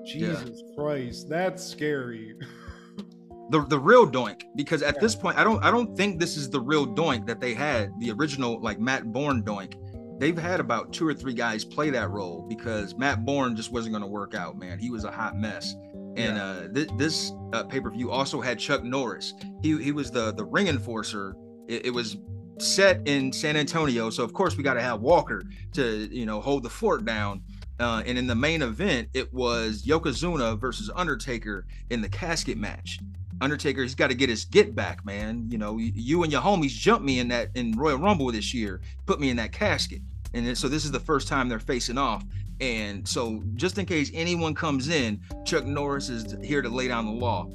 Jesus 0.05 0.63
Christ, 0.77 1.29
that's 1.29 1.65
scary. 1.65 2.35
the 3.51 3.65
the 3.67 3.79
real 3.79 4.11
Doink 4.11 4.43
because 4.57 4.83
at 4.83 5.01
this 5.01 5.15
point 5.15 5.37
I 5.37 5.45
don't 5.45 5.63
I 5.63 5.71
don't 5.71 5.97
think 5.97 6.19
this 6.19 6.37
is 6.37 6.49
the 6.49 6.61
real 6.61 6.87
Doink 6.87 7.27
that 7.27 7.41
they 7.41 7.53
had 7.55 7.91
the 7.99 8.11
original 8.13 8.61
like 8.61 8.79
Matt 8.81 9.13
Borne 9.13 9.43
Doink. 9.43 9.75
They've 10.19 10.37
had 10.37 10.61
about 10.61 10.93
two 10.93 11.07
or 11.07 11.15
three 11.15 11.33
guys 11.33 11.65
play 11.65 11.91
that 11.91 12.11
role 12.11 12.45
because 12.49 12.95
Matt 12.95 13.25
Borne 13.25 13.57
just 13.57 13.73
wasn't 13.73 13.95
going 13.95 14.03
to 14.03 14.09
work 14.09 14.35
out, 14.35 14.59
man. 14.59 14.79
He 14.79 14.91
was 14.91 15.05
a 15.05 15.11
hot 15.11 15.37
mess. 15.37 15.75
And 16.17 16.39
uh, 16.39 16.69
th- 16.75 16.89
this 16.97 17.33
uh, 17.53 17.65
pay 17.65 17.81
per 17.81 17.91
view 17.91 18.11
also 18.11 18.41
had 18.41 18.59
Chuck 18.59 18.83
Norris. 18.83 19.35
He 19.63 19.81
he 19.83 19.93
was 19.93 20.11
the 20.11 20.33
the 20.33 20.45
ring 20.45 20.69
enforcer. 20.69 21.37
It, 21.69 21.87
it 21.87 21.91
was 21.91 22.19
set 22.59 23.07
in 23.07 23.33
San 23.33 23.57
Antonio, 23.57 24.11
so 24.11 24.25
of 24.25 24.33
course 24.33 24.57
we 24.57 24.63
got 24.63 24.75
to 24.75 24.83
have 24.83 25.01
Walker 25.01 25.43
to 25.73 26.09
you 26.11 26.27
know 26.27 26.41
hold 26.41 26.63
the 26.63 26.71
fort 26.71 27.05
down. 27.05 27.43
Uh, 27.79 28.03
and 28.05 28.19
in 28.19 28.27
the 28.27 28.35
main 28.35 28.61
event, 28.61 29.09
it 29.15 29.33
was 29.33 29.87
Yokozuna 29.87 30.59
versus 30.61 30.91
Undertaker 30.95 31.65
in 31.89 32.03
the 32.03 32.09
casket 32.11 32.59
match 32.59 32.99
Undertaker, 33.41 33.83
he's 33.83 33.95
got 33.95 34.09
to 34.09 34.15
get 34.15 34.29
his 34.29 34.45
get 34.45 34.75
back, 34.75 35.05
man. 35.05 35.47
You 35.49 35.59
know, 35.59 35.79
you, 35.79 35.93
you 35.95 36.23
and 36.23 36.33
your 36.33 36.43
homies 36.43 36.71
jumped 36.71 37.05
me 37.05 37.21
in 37.21 37.29
that 37.29 37.51
in 37.55 37.73
Royal 37.73 37.99
Rumble 37.99 38.31
this 38.31 38.53
year, 38.53 38.81
put 39.07 39.19
me 39.19 39.31
in 39.31 39.37
that 39.39 39.53
casket, 39.53 40.03
and 40.35 40.57
so 40.57 40.69
this 40.69 40.85
is 40.85 40.91
the 40.91 41.01
first 41.01 41.27
time 41.27 41.49
they're 41.49 41.59
facing 41.59 41.97
off. 41.97 42.23
And 42.61 43.07
so, 43.09 43.43
just 43.55 43.79
in 43.79 43.87
case 43.87 44.11
anyone 44.13 44.55
comes 44.55 44.89
in, 44.89 45.21
Chuck 45.47 45.65
Norris 45.65 46.09
is 46.09 46.37
here 46.45 46.61
to 46.61 46.69
lay 46.69 46.89
down 46.89 47.07
the 47.07 47.13
law. 47.13 47.49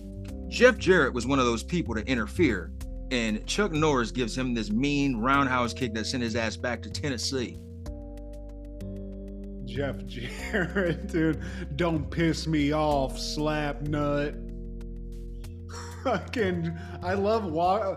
Jeff 0.47 0.77
Jarrett 0.77 1.13
was 1.13 1.27
one 1.27 1.39
of 1.39 1.45
those 1.45 1.63
people 1.63 1.93
to 1.95 2.07
interfere, 2.07 2.71
and 3.11 3.45
Chuck 3.45 3.71
Norris 3.71 4.11
gives 4.11 4.35
him 4.37 4.53
this 4.53 4.71
mean 4.71 5.17
roundhouse 5.17 5.73
kick 5.73 5.93
that 5.93 6.05
sent 6.05 6.23
his 6.23 6.35
ass 6.35 6.57
back 6.57 6.81
to 6.83 6.89
Tennessee. 6.89 7.59
Jeff 9.65 10.05
Jarrett, 10.05 11.07
dude, 11.11 11.41
don't 11.75 12.09
piss 12.09 12.47
me 12.47 12.73
off, 12.73 13.19
slap 13.19 13.81
nut. 13.81 14.35
Fucking, 16.03 16.77
I 17.03 17.13
love 17.15 17.45
Wa- 17.45 17.95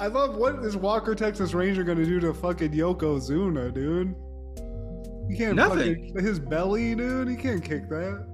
I 0.00 0.06
love 0.06 0.36
what 0.36 0.64
is 0.64 0.76
Walker 0.76 1.14
Texas 1.14 1.52
Ranger 1.52 1.84
gonna 1.84 2.06
do 2.06 2.20
to 2.20 2.32
fucking 2.32 2.72
Yokozuna, 2.72 3.72
dude? 3.72 4.14
You 5.30 5.36
can't 5.36 5.56
Nothing. 5.56 6.08
fucking 6.08 6.24
his 6.24 6.38
belly, 6.40 6.94
dude. 6.94 7.28
He 7.28 7.36
can't 7.36 7.62
kick 7.64 7.88
that. 7.88 8.26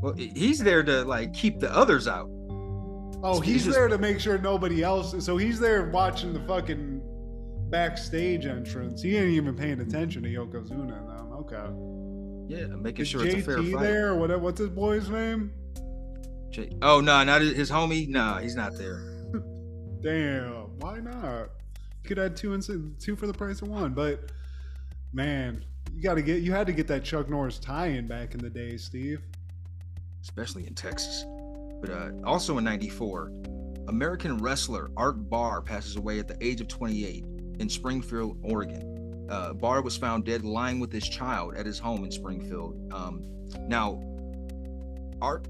Well, 0.00 0.12
he's 0.14 0.58
there 0.60 0.82
to 0.82 1.04
like 1.04 1.32
keep 1.32 1.58
the 1.58 1.74
others 1.74 2.06
out. 2.06 2.28
Oh, 3.20 3.40
He's 3.40 3.54
he's 3.54 3.64
just- 3.64 3.76
there 3.76 3.88
to 3.88 3.98
make 3.98 4.20
sure 4.20 4.38
nobody 4.38 4.82
else. 4.82 5.24
So 5.24 5.36
he's 5.36 5.58
there 5.58 5.90
watching 5.90 6.32
the 6.32 6.40
fucking 6.40 7.02
backstage 7.70 8.46
entrance. 8.46 9.02
He 9.02 9.16
ain't 9.16 9.30
even 9.30 9.56
paying 9.56 9.80
attention 9.80 10.22
to 10.22 10.28
Yokozuna. 10.28 11.04
Though. 11.06 11.38
Okay. 11.40 12.54
Yeah, 12.54 12.66
making 12.76 13.02
Is 13.02 13.08
sure 13.08 13.24
it's 13.26 13.34
a 13.34 13.42
fair 13.42 13.58
JT 13.58 13.72
fight. 13.72 13.82
there? 13.82 14.14
What? 14.14 14.40
What's 14.40 14.58
his 14.60 14.68
boy's 14.70 15.10
name? 15.10 15.52
J- 16.50 16.70
oh 16.80 17.00
no, 17.00 17.22
not 17.24 17.40
his 17.42 17.56
his 17.56 17.70
homie. 17.70 18.08
Nah, 18.08 18.38
he's 18.38 18.54
not 18.56 18.76
there. 18.78 19.02
Damn, 20.00 20.78
why 20.78 21.00
not? 21.00 21.50
You 22.02 22.08
could 22.08 22.18
add 22.18 22.36
two 22.36 22.54
and 22.54 22.62
two 23.00 23.16
for 23.16 23.26
the 23.26 23.34
price 23.34 23.60
of 23.62 23.68
one. 23.68 23.92
But 23.94 24.30
man, 25.12 25.64
you 25.98 26.04
got 26.04 26.14
to 26.14 26.22
get 26.22 26.42
you 26.42 26.52
had 26.52 26.68
to 26.68 26.72
get 26.72 26.86
that 26.86 27.02
Chuck 27.02 27.28
Norris 27.28 27.58
tie-in 27.58 28.06
back 28.06 28.32
in 28.32 28.40
the 28.40 28.48
day, 28.48 28.76
Steve. 28.76 29.20
especially 30.22 30.64
in 30.64 30.74
Texas. 30.74 31.24
But 31.80 31.90
uh, 31.90 32.10
also 32.24 32.56
in 32.58 32.64
'94, 32.64 33.32
American 33.88 34.38
wrestler 34.38 34.90
Art 34.96 35.28
Barr 35.28 35.60
passes 35.60 35.96
away 35.96 36.20
at 36.20 36.28
the 36.28 36.36
age 36.40 36.60
of 36.60 36.68
28 36.68 37.24
in 37.58 37.68
Springfield, 37.68 38.38
Oregon. 38.44 39.26
Uh, 39.28 39.54
Barr 39.54 39.82
was 39.82 39.96
found 39.96 40.24
dead 40.24 40.44
lying 40.44 40.78
with 40.78 40.92
his 40.92 41.08
child 41.08 41.56
at 41.56 41.66
his 41.66 41.80
home 41.80 42.04
in 42.04 42.12
Springfield. 42.12 42.92
Um, 42.92 43.24
now, 43.66 44.00
Art 45.20 45.48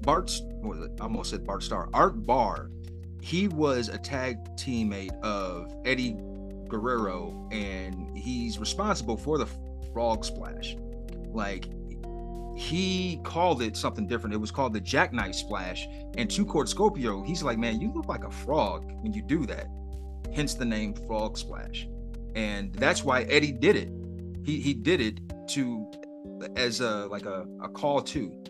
Bart's? 0.00 0.42
I 0.64 1.04
almost 1.04 1.30
said 1.30 1.44
Bart 1.46 1.62
Starr. 1.62 1.88
Art 1.94 2.26
Barr, 2.26 2.68
he 3.20 3.46
was 3.46 3.88
a 3.88 3.98
tag 3.98 4.56
teammate 4.56 5.16
of 5.22 5.72
Eddie 5.84 6.16
Guerrero, 6.68 7.48
and 7.52 8.16
he's 8.16 8.58
responsible 8.58 9.16
for 9.16 9.38
the 9.38 9.46
Frog 9.94 10.24
Splash. 10.24 10.76
Like 11.32 11.70
he 12.56 13.20
called 13.24 13.62
it 13.62 13.76
something 13.76 14.06
different. 14.06 14.34
It 14.34 14.38
was 14.38 14.50
called 14.50 14.74
the 14.74 14.80
Jackknife 14.80 15.34
Splash. 15.34 15.88
And 16.16 16.30
2 16.30 16.44
Cold 16.46 16.68
Scorpio, 16.68 17.22
he's 17.22 17.42
like, 17.42 17.58
man, 17.58 17.80
you 17.80 17.92
look 17.92 18.06
like 18.06 18.24
a 18.24 18.30
frog 18.30 18.84
when 19.00 19.12
you 19.12 19.22
do 19.22 19.46
that. 19.46 19.66
Hence 20.34 20.54
the 20.54 20.64
name 20.64 20.94
Frog 20.94 21.38
Splash. 21.38 21.88
And 22.34 22.74
that's 22.74 23.02
why 23.02 23.22
Eddie 23.22 23.52
did 23.52 23.76
it. 23.76 23.90
He 24.44 24.60
he 24.60 24.74
did 24.74 25.00
it 25.00 25.48
to 25.50 25.90
as 26.56 26.80
a 26.80 27.06
like 27.06 27.24
a, 27.24 27.46
a 27.62 27.68
call 27.68 28.02
to 28.02 28.44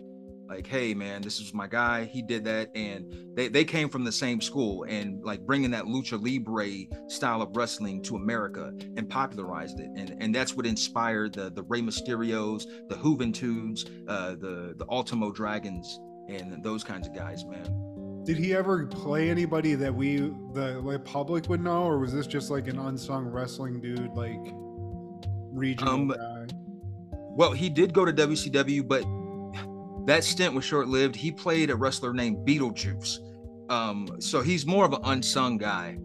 like 0.47 0.67
hey 0.67 0.93
man 0.93 1.21
this 1.21 1.39
is 1.39 1.53
my 1.53 1.67
guy 1.67 2.03
he 2.05 2.21
did 2.21 2.43
that 2.45 2.69
and 2.75 3.11
they, 3.35 3.47
they 3.47 3.63
came 3.63 3.89
from 3.89 4.03
the 4.03 4.11
same 4.11 4.39
school 4.39 4.83
and 4.87 5.23
like 5.23 5.41
bringing 5.41 5.71
that 5.71 5.85
lucha 5.85 6.19
libre 6.21 6.85
style 7.09 7.41
of 7.41 7.55
wrestling 7.57 8.01
to 8.01 8.15
america 8.15 8.71
and 8.97 9.09
popularized 9.09 9.79
it 9.79 9.89
and 9.95 10.15
and 10.19 10.33
that's 10.35 10.55
what 10.55 10.65
inspired 10.65 11.33
the 11.33 11.49
the 11.51 11.63
Rey 11.63 11.81
Mysterios 11.81 12.65
the 12.89 12.95
Juventudes 12.95 13.85
uh 14.07 14.31
the 14.31 14.75
the 14.77 14.85
Ultimo 14.89 15.31
Dragons 15.31 15.99
and 16.29 16.63
those 16.63 16.83
kinds 16.83 17.07
of 17.07 17.15
guys 17.15 17.43
man 17.45 18.21
Did 18.23 18.37
he 18.37 18.53
ever 18.55 18.85
play 18.87 19.29
anybody 19.29 19.75
that 19.75 19.93
we 19.93 20.17
the 20.53 20.79
like 20.83 21.03
public 21.05 21.47
would 21.49 21.61
know, 21.61 21.83
or 21.83 21.99
was 21.99 22.11
this 22.13 22.25
just 22.27 22.49
like 22.49 22.67
an 22.67 22.79
unsung 22.79 23.25
wrestling 23.27 23.79
dude, 23.81 24.13
like 24.13 24.41
regional 25.51 25.93
Um, 25.93 26.07
guy? 26.07 26.47
well 27.37 27.51
he 27.51 27.69
did 27.69 27.93
go 27.93 28.05
to 28.05 28.13
WCW 28.13 28.87
but 28.87 29.03
that 30.05 30.23
stint 30.23 30.53
was 30.53 30.63
short-lived. 30.63 31.15
He 31.15 31.31
played 31.31 31.69
a 31.69 31.75
wrestler 31.75 32.13
named 32.13 32.47
Beetlejuice. 32.47 33.19
Um 33.69 34.07
so 34.19 34.41
he's 34.41 34.65
more 34.65 34.85
of 34.85 34.93
an 34.93 35.01
unsung 35.03 35.57
guy. 35.57 35.97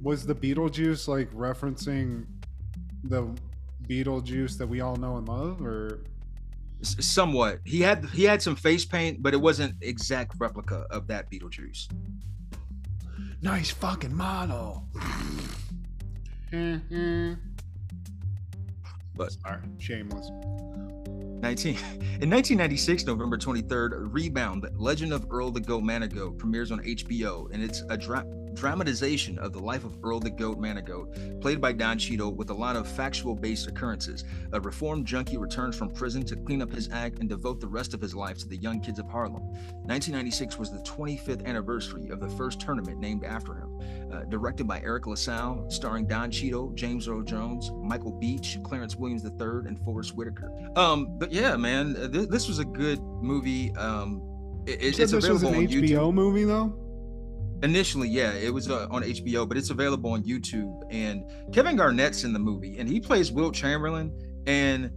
Was 0.00 0.26
the 0.26 0.34
Beetlejuice 0.34 1.06
like 1.08 1.30
referencing 1.32 2.26
the 3.04 3.36
Beetlejuice 3.88 4.56
that 4.58 4.66
we 4.66 4.80
all 4.80 4.96
know 4.96 5.16
and 5.16 5.28
love, 5.28 5.60
or? 5.60 6.04
S- 6.80 6.96
somewhat. 7.04 7.60
He 7.64 7.80
had 7.80 8.04
he 8.06 8.24
had 8.24 8.42
some 8.42 8.56
face 8.56 8.84
paint 8.84 9.22
but 9.22 9.34
it 9.34 9.40
wasn't 9.40 9.74
exact 9.82 10.34
replica 10.38 10.86
of 10.90 11.06
that 11.08 11.30
beetlejuice. 11.30 11.88
Nice 13.42 13.70
fucking 13.70 14.14
model? 14.14 14.86
but 19.16 19.32
Sorry, 19.32 19.60
shameless. 19.78 20.30
19 21.42 21.74
in 21.74 22.30
1996 22.30 23.04
november 23.04 23.36
23rd 23.36 24.08
rebound 24.12 24.64
legend 24.76 25.12
of 25.12 25.26
earl 25.30 25.50
the 25.50 25.60
goat 25.60 25.82
manigault 25.82 26.38
premieres 26.38 26.70
on 26.70 26.78
hbo 26.80 27.52
and 27.52 27.62
it's 27.62 27.82
a 27.90 27.96
dra- 27.96 28.24
dramatization 28.54 29.38
of 29.38 29.52
the 29.52 29.58
life 29.58 29.84
of 29.84 29.96
earl 30.04 30.20
the 30.20 30.30
goat 30.30 30.58
manigault 30.60 31.40
played 31.40 31.60
by 31.60 31.72
don 31.72 31.98
cheadle 31.98 32.32
with 32.32 32.50
a 32.50 32.54
lot 32.54 32.76
of 32.76 32.86
factual 32.86 33.34
based 33.34 33.66
occurrences 33.66 34.24
a 34.52 34.60
reformed 34.60 35.06
junkie 35.06 35.36
returns 35.38 35.76
from 35.76 35.90
prison 35.90 36.22
to 36.24 36.36
clean 36.36 36.60
up 36.62 36.70
his 36.72 36.88
act 36.92 37.18
and 37.18 37.28
devote 37.28 37.60
the 37.60 37.66
rest 37.66 37.94
of 37.94 38.00
his 38.00 38.14
life 38.14 38.38
to 38.38 38.48
the 38.48 38.56
young 38.58 38.80
kids 38.80 38.98
of 38.98 39.06
harlem 39.08 39.42
1996 39.86 40.58
was 40.58 40.70
the 40.70 40.78
25th 40.80 41.44
anniversary 41.46 42.08
of 42.10 42.20
the 42.20 42.28
first 42.30 42.60
tournament 42.60 42.98
named 42.98 43.24
after 43.24 43.54
him 43.54 43.68
uh, 44.12 44.20
directed 44.24 44.66
by 44.66 44.78
Eric 44.80 45.06
LaSalle, 45.06 45.64
starring 45.70 46.06
Don 46.06 46.30
Cheadle, 46.30 46.70
James 46.74 47.08
Earl 47.08 47.22
Jones, 47.22 47.70
Michael 47.82 48.12
Beach, 48.12 48.58
Clarence 48.62 48.94
Williams 48.94 49.24
III, 49.24 49.66
and 49.66 49.78
Forest 49.84 50.14
Whitaker. 50.14 50.52
Um, 50.76 51.16
but 51.18 51.32
yeah, 51.32 51.56
man, 51.56 51.94
th- 52.12 52.28
this 52.28 52.46
was 52.46 52.58
a 52.58 52.64
good 52.64 53.00
movie. 53.00 53.74
Um, 53.76 54.20
it, 54.66 54.80
You 54.82 54.88
it- 54.88 54.94
said 54.96 55.02
it's 55.04 55.12
this 55.12 55.28
was 55.28 55.42
an 55.44 55.54
on 55.54 55.66
HBO 55.66 55.82
YouTube. 56.10 56.14
movie 56.14 56.44
though. 56.44 56.74
Initially, 57.62 58.08
yeah, 58.08 58.32
it 58.32 58.52
was 58.52 58.68
uh, 58.68 58.88
on 58.90 59.02
HBO, 59.02 59.48
but 59.48 59.56
it's 59.56 59.70
available 59.70 60.10
on 60.12 60.24
YouTube. 60.24 60.82
And 60.90 61.24
Kevin 61.54 61.76
Garnett's 61.76 62.24
in 62.24 62.32
the 62.32 62.38
movie, 62.38 62.78
and 62.78 62.88
he 62.88 63.00
plays 63.00 63.30
Wilt 63.30 63.54
Chamberlain. 63.54 64.12
And 64.46 64.90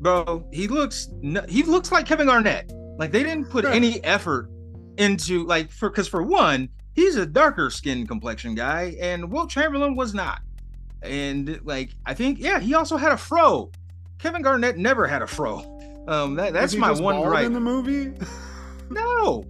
bro, 0.00 0.46
he 0.52 0.68
looks 0.68 1.08
he 1.48 1.62
looks 1.62 1.90
like 1.90 2.06
Kevin 2.06 2.26
Garnett. 2.26 2.70
Like 2.98 3.12
they 3.12 3.22
didn't 3.22 3.46
put 3.50 3.64
any 3.64 4.04
effort 4.04 4.50
into 4.98 5.46
like 5.46 5.70
for 5.70 5.88
because 5.88 6.08
for 6.08 6.22
one, 6.22 6.68
he's 6.94 7.16
a 7.16 7.24
darker 7.24 7.70
skin 7.70 8.06
complexion 8.06 8.54
guy, 8.54 8.96
and 9.00 9.30
Wilt 9.30 9.48
Chamberlain 9.48 9.96
was 9.96 10.12
not. 10.12 10.40
And 11.02 11.58
like 11.64 11.94
I 12.04 12.12
think, 12.12 12.38
yeah, 12.38 12.60
he 12.60 12.74
also 12.74 12.98
had 12.98 13.12
a 13.12 13.16
fro. 13.16 13.70
Kevin 14.18 14.42
Garnett 14.42 14.76
never 14.76 15.06
had 15.06 15.22
a 15.22 15.26
fro. 15.26 15.78
Um, 16.06 16.34
that, 16.34 16.52
that's 16.52 16.74
my 16.74 16.92
one 16.92 17.22
gripe. 17.22 17.46
in 17.46 17.52
the 17.54 17.60
movie. 17.60 18.12
No, 18.90 19.44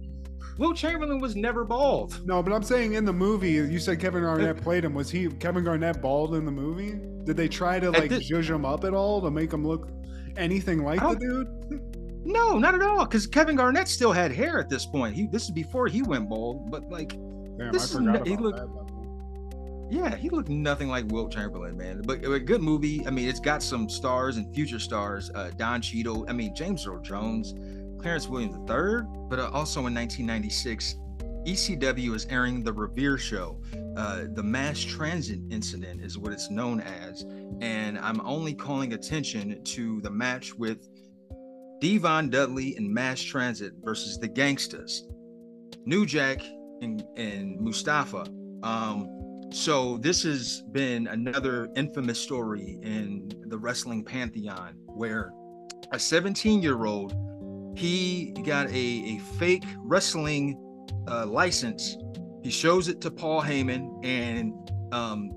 Wilt 0.61 0.77
Chamberlain 0.77 1.19
was 1.19 1.35
never 1.35 1.65
bald. 1.65 2.23
No, 2.27 2.43
but 2.43 2.53
I'm 2.53 2.61
saying 2.61 2.93
in 2.93 3.03
the 3.03 3.11
movie, 3.11 3.53
you 3.53 3.79
said 3.79 3.99
Kevin 3.99 4.21
Garnett 4.21 4.61
played 4.61 4.85
him. 4.85 4.93
Was 4.93 5.09
he 5.09 5.27
Kevin 5.27 5.63
Garnett 5.63 5.99
bald 6.03 6.35
in 6.35 6.45
the 6.45 6.51
movie? 6.51 6.99
Did 7.25 7.35
they 7.35 7.47
try 7.47 7.79
to 7.79 7.89
like 7.89 8.11
this- 8.11 8.29
him 8.29 8.63
up 8.63 8.83
at 8.83 8.93
all 8.93 9.21
to 9.23 9.31
make 9.31 9.51
him 9.51 9.65
look 9.65 9.89
anything 10.37 10.83
like 10.83 11.01
the 11.01 11.15
dude? 11.15 11.81
No, 12.23 12.59
not 12.59 12.75
at 12.75 12.83
all. 12.83 13.03
Because 13.05 13.25
Kevin 13.25 13.55
Garnett 13.55 13.87
still 13.87 14.11
had 14.11 14.31
hair 14.31 14.59
at 14.59 14.69
this 14.69 14.85
point. 14.85 15.15
He 15.15 15.25
this 15.25 15.45
is 15.45 15.49
before 15.49 15.87
he 15.87 16.03
went 16.03 16.29
bald, 16.29 16.69
but 16.69 16.87
like, 16.91 17.09
Damn, 17.57 17.71
This 17.71 17.85
is 17.85 17.93
forgot 17.95 18.27
he 18.27 18.37
looked- 18.37 18.59
yeah, 19.89 20.15
he 20.15 20.29
looked 20.29 20.47
nothing 20.47 20.87
like 20.87 21.05
Wilt 21.11 21.31
Chamberlain, 21.33 21.75
man. 21.75 22.03
But 22.05 22.23
a 22.23 22.39
good 22.39 22.61
movie. 22.61 23.05
I 23.07 23.09
mean, 23.09 23.27
it's 23.27 23.39
got 23.39 23.63
some 23.63 23.89
stars 23.89 24.37
and 24.37 24.53
future 24.53 24.77
stars. 24.79 25.31
Uh, 25.33 25.49
Don 25.57 25.81
Cheadle. 25.81 26.25
I 26.29 26.33
mean, 26.33 26.55
James 26.55 26.85
Earl 26.87 26.99
Jones, 27.01 27.55
Clarence 28.01 28.27
Williams 28.27 28.55
III. 28.69 29.07
But 29.29 29.39
uh, 29.39 29.49
also 29.53 29.85
in 29.85 29.93
1996, 29.93 30.95
ECW 31.45 32.15
is 32.15 32.25
airing 32.29 32.63
the 32.63 32.73
Revere 32.73 33.17
Show. 33.17 33.61
Uh, 33.97 34.25
the 34.33 34.43
mass 34.43 34.79
transit 34.79 35.39
incident 35.49 36.01
is 36.01 36.17
what 36.17 36.31
it's 36.31 36.49
known 36.49 36.81
as, 36.81 37.23
and 37.61 37.97
I'm 37.99 38.21
only 38.21 38.53
calling 38.53 38.93
attention 38.93 39.63
to 39.63 40.01
the 40.01 40.09
match 40.09 40.53
with 40.53 40.87
D-Von 41.79 42.29
Dudley 42.29 42.75
and 42.75 42.87
Mass 42.93 43.19
Transit 43.21 43.73
versus 43.83 44.19
the 44.19 44.29
Gangstas, 44.29 45.01
New 45.85 46.05
Jack 46.05 46.43
and, 46.81 47.03
and 47.17 47.59
Mustafa. 47.59 48.27
Um, 48.61 49.49
so 49.51 49.97
this 49.97 50.23
has 50.23 50.61
been 50.71 51.07
another 51.07 51.69
infamous 51.75 52.19
story 52.19 52.77
in 52.83 53.31
the 53.47 53.57
wrestling 53.57 54.05
pantheon 54.05 54.75
where 54.85 55.33
a 55.91 55.99
17 55.99 56.61
year 56.61 56.85
old 56.85 57.13
he 57.75 58.31
got 58.45 58.67
a, 58.69 58.73
a 58.73 59.19
fake 59.37 59.65
wrestling 59.77 60.57
uh, 61.07 61.25
license. 61.25 61.97
He 62.43 62.49
shows 62.49 62.87
it 62.87 63.01
to 63.01 63.11
Paul 63.11 63.41
Heyman, 63.41 64.03
and 64.03 64.53
um, 64.93 65.31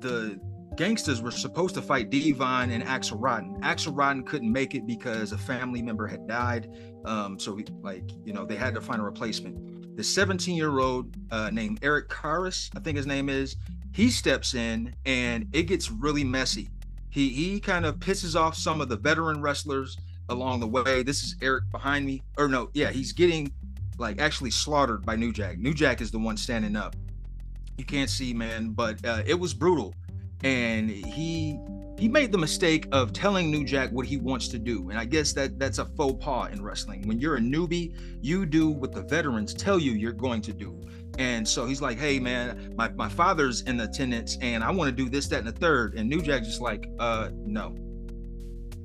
the 0.00 0.40
gangsters 0.76 1.22
were 1.22 1.30
supposed 1.30 1.74
to 1.74 1.82
fight 1.82 2.10
D-Von 2.10 2.70
and 2.70 2.82
Axel 2.84 3.18
Rotten. 3.18 3.58
Axel 3.62 3.92
Rotten 3.92 4.24
couldn't 4.24 4.52
make 4.52 4.74
it 4.74 4.86
because 4.86 5.32
a 5.32 5.38
family 5.38 5.82
member 5.82 6.06
had 6.06 6.26
died. 6.26 6.70
Um, 7.04 7.38
so, 7.38 7.56
he, 7.56 7.66
like, 7.82 8.10
you 8.24 8.32
know, 8.32 8.44
they 8.44 8.56
had 8.56 8.74
to 8.74 8.80
find 8.80 9.00
a 9.00 9.04
replacement. 9.04 9.96
The 9.96 10.04
17 10.04 10.54
year 10.54 10.78
old 10.78 11.16
uh, 11.30 11.50
named 11.50 11.78
Eric 11.82 12.08
Karras, 12.08 12.70
I 12.76 12.80
think 12.80 12.96
his 12.96 13.06
name 13.06 13.28
is, 13.28 13.56
he 13.94 14.10
steps 14.10 14.54
in 14.54 14.94
and 15.06 15.48
it 15.52 15.62
gets 15.62 15.90
really 15.90 16.24
messy. 16.24 16.68
He, 17.08 17.30
he 17.30 17.60
kind 17.60 17.86
of 17.86 17.96
pisses 17.96 18.38
off 18.38 18.54
some 18.54 18.82
of 18.82 18.90
the 18.90 18.96
veteran 18.96 19.40
wrestlers 19.40 19.96
along 20.28 20.60
the 20.60 20.66
way. 20.66 21.02
This 21.02 21.22
is 21.22 21.36
Eric 21.42 21.70
behind 21.70 22.06
me. 22.06 22.22
Or 22.38 22.48
no, 22.48 22.70
yeah, 22.74 22.90
he's 22.90 23.12
getting 23.12 23.52
like 23.98 24.20
actually 24.20 24.50
slaughtered 24.50 25.04
by 25.04 25.16
New 25.16 25.32
Jack. 25.32 25.58
New 25.58 25.74
Jack 25.74 26.00
is 26.00 26.10
the 26.10 26.18
one 26.18 26.36
standing 26.36 26.76
up. 26.76 26.96
You 27.78 27.84
can't 27.84 28.10
see, 28.10 28.32
man, 28.32 28.70
but 28.70 29.04
uh, 29.04 29.22
it 29.26 29.38
was 29.38 29.54
brutal 29.54 29.94
and 30.44 30.90
he 30.90 31.58
he 31.98 32.08
made 32.08 32.30
the 32.30 32.38
mistake 32.38 32.86
of 32.92 33.14
telling 33.14 33.50
New 33.50 33.64
Jack 33.64 33.90
what 33.90 34.04
he 34.04 34.18
wants 34.18 34.48
to 34.48 34.58
do. 34.58 34.90
And 34.90 34.98
I 34.98 35.06
guess 35.06 35.32
that 35.32 35.58
that's 35.58 35.78
a 35.78 35.86
faux 35.86 36.22
pas 36.22 36.52
in 36.52 36.62
wrestling. 36.62 37.08
When 37.08 37.18
you're 37.18 37.36
a 37.36 37.40
newbie, 37.40 37.96
you 38.20 38.44
do 38.44 38.68
what 38.68 38.92
the 38.92 39.00
veterans 39.02 39.54
tell 39.54 39.78
you 39.78 39.92
you're 39.92 40.12
going 40.12 40.42
to 40.42 40.52
do. 40.52 40.78
And 41.18 41.48
so 41.48 41.64
he's 41.64 41.80
like, 41.80 41.98
hey 41.98 42.18
man, 42.18 42.74
my, 42.76 42.90
my 42.90 43.08
father's 43.08 43.62
in 43.62 43.80
attendance 43.80 44.36
and 44.42 44.62
I 44.62 44.70
want 44.70 44.94
to 44.94 45.04
do 45.04 45.08
this, 45.08 45.26
that, 45.28 45.38
and 45.38 45.48
the 45.48 45.52
third. 45.52 45.94
And 45.94 46.06
New 46.06 46.20
Jack 46.20 46.42
just 46.42 46.60
like, 46.60 46.86
uh 46.98 47.30
no. 47.32 47.74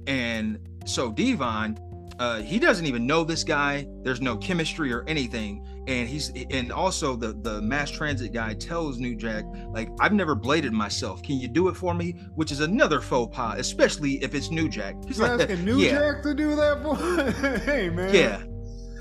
And 0.07 0.57
so 0.85 1.11
D-Von, 1.11 1.77
uh, 2.21 2.39
he 2.39 2.59
doesn't 2.59 2.85
even 2.85 3.07
know 3.07 3.23
this 3.23 3.43
guy. 3.43 3.87
There's 4.03 4.21
no 4.21 4.37
chemistry 4.37 4.93
or 4.93 5.03
anything. 5.07 5.65
And 5.87 6.07
he's 6.07 6.31
and 6.51 6.71
also 6.71 7.15
the 7.15 7.33
the 7.41 7.59
mass 7.63 7.89
transit 7.89 8.31
guy 8.31 8.53
tells 8.53 8.99
New 8.99 9.15
Jack 9.15 9.43
like 9.69 9.89
I've 9.99 10.13
never 10.13 10.35
bladed 10.35 10.71
myself. 10.71 11.23
Can 11.23 11.39
you 11.39 11.47
do 11.47 11.67
it 11.67 11.75
for 11.75 11.95
me? 11.95 12.11
Which 12.35 12.51
is 12.51 12.59
another 12.59 13.01
faux 13.01 13.35
pas, 13.35 13.57
especially 13.57 14.23
if 14.23 14.35
it's 14.35 14.51
New 14.51 14.69
Jack. 14.69 14.95
He's 15.07 15.19
like, 15.19 15.41
asking 15.41 15.65
New 15.65 15.77
yeah. 15.79 15.91
Jack 15.93 16.21
to 16.21 16.35
do 16.35 16.55
that 16.55 16.83
for. 16.83 16.95
hey 17.65 17.89
man. 17.89 18.13
Yeah, 18.13 18.43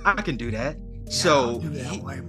I 0.07 0.23
can 0.23 0.39
do 0.39 0.51
that. 0.52 0.78
Yeah, 0.78 1.12
so 1.12 1.59
do 1.59 1.69
that 1.69 1.86
he, 1.93 2.01
way, 2.01 2.23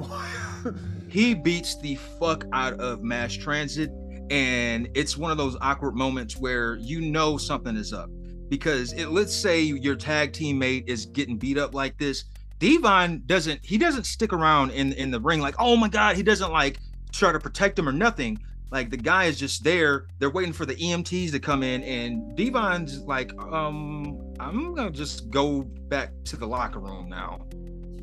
he 1.07 1.33
beats 1.33 1.79
the 1.79 1.95
fuck 2.19 2.43
out 2.51 2.73
of 2.81 3.01
mass 3.01 3.31
transit, 3.31 3.91
and 4.29 4.89
it's 4.93 5.15
one 5.15 5.31
of 5.31 5.37
those 5.37 5.55
awkward 5.61 5.95
moments 5.95 6.35
where 6.35 6.75
you 6.75 6.99
know 6.99 7.37
something 7.37 7.77
is 7.77 7.93
up 7.93 8.09
because 8.51 8.91
it, 8.91 9.07
let's 9.07 9.33
say 9.33 9.61
your 9.61 9.95
tag 9.95 10.33
teammate 10.33 10.85
is 10.85 11.05
getting 11.05 11.37
beat 11.37 11.57
up 11.57 11.73
like 11.73 11.97
this 11.97 12.25
D-Von 12.59 13.23
doesn't 13.25 13.65
he 13.65 13.77
doesn't 13.77 14.03
stick 14.03 14.33
around 14.33 14.71
in 14.71 14.91
in 14.93 15.09
the 15.09 15.21
ring 15.21 15.39
like 15.39 15.55
oh 15.57 15.77
my 15.77 15.87
god 15.87 16.17
he 16.17 16.21
doesn't 16.21 16.51
like 16.51 16.77
try 17.13 17.31
to 17.31 17.39
protect 17.39 17.79
him 17.79 17.87
or 17.89 17.93
nothing. 17.93 18.37
Like 18.69 18.89
the 18.89 18.97
guy 18.97 19.23
is 19.25 19.39
just 19.39 19.63
there 19.63 20.07
they're 20.19 20.29
waiting 20.29 20.51
for 20.51 20.65
the 20.65 20.75
emts 20.75 21.31
to 21.31 21.39
come 21.39 21.63
in 21.63 21.81
and 21.83 22.35
D-Von's 22.35 22.99
like 22.99 23.33
um 23.41 24.19
i'm 24.39 24.75
gonna 24.75 24.91
just 24.91 25.29
go 25.29 25.61
back 25.63 26.11
to 26.25 26.35
the 26.35 26.45
locker 26.45 26.79
room 26.79 27.07
now. 27.07 27.39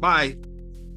Bye. 0.01 0.39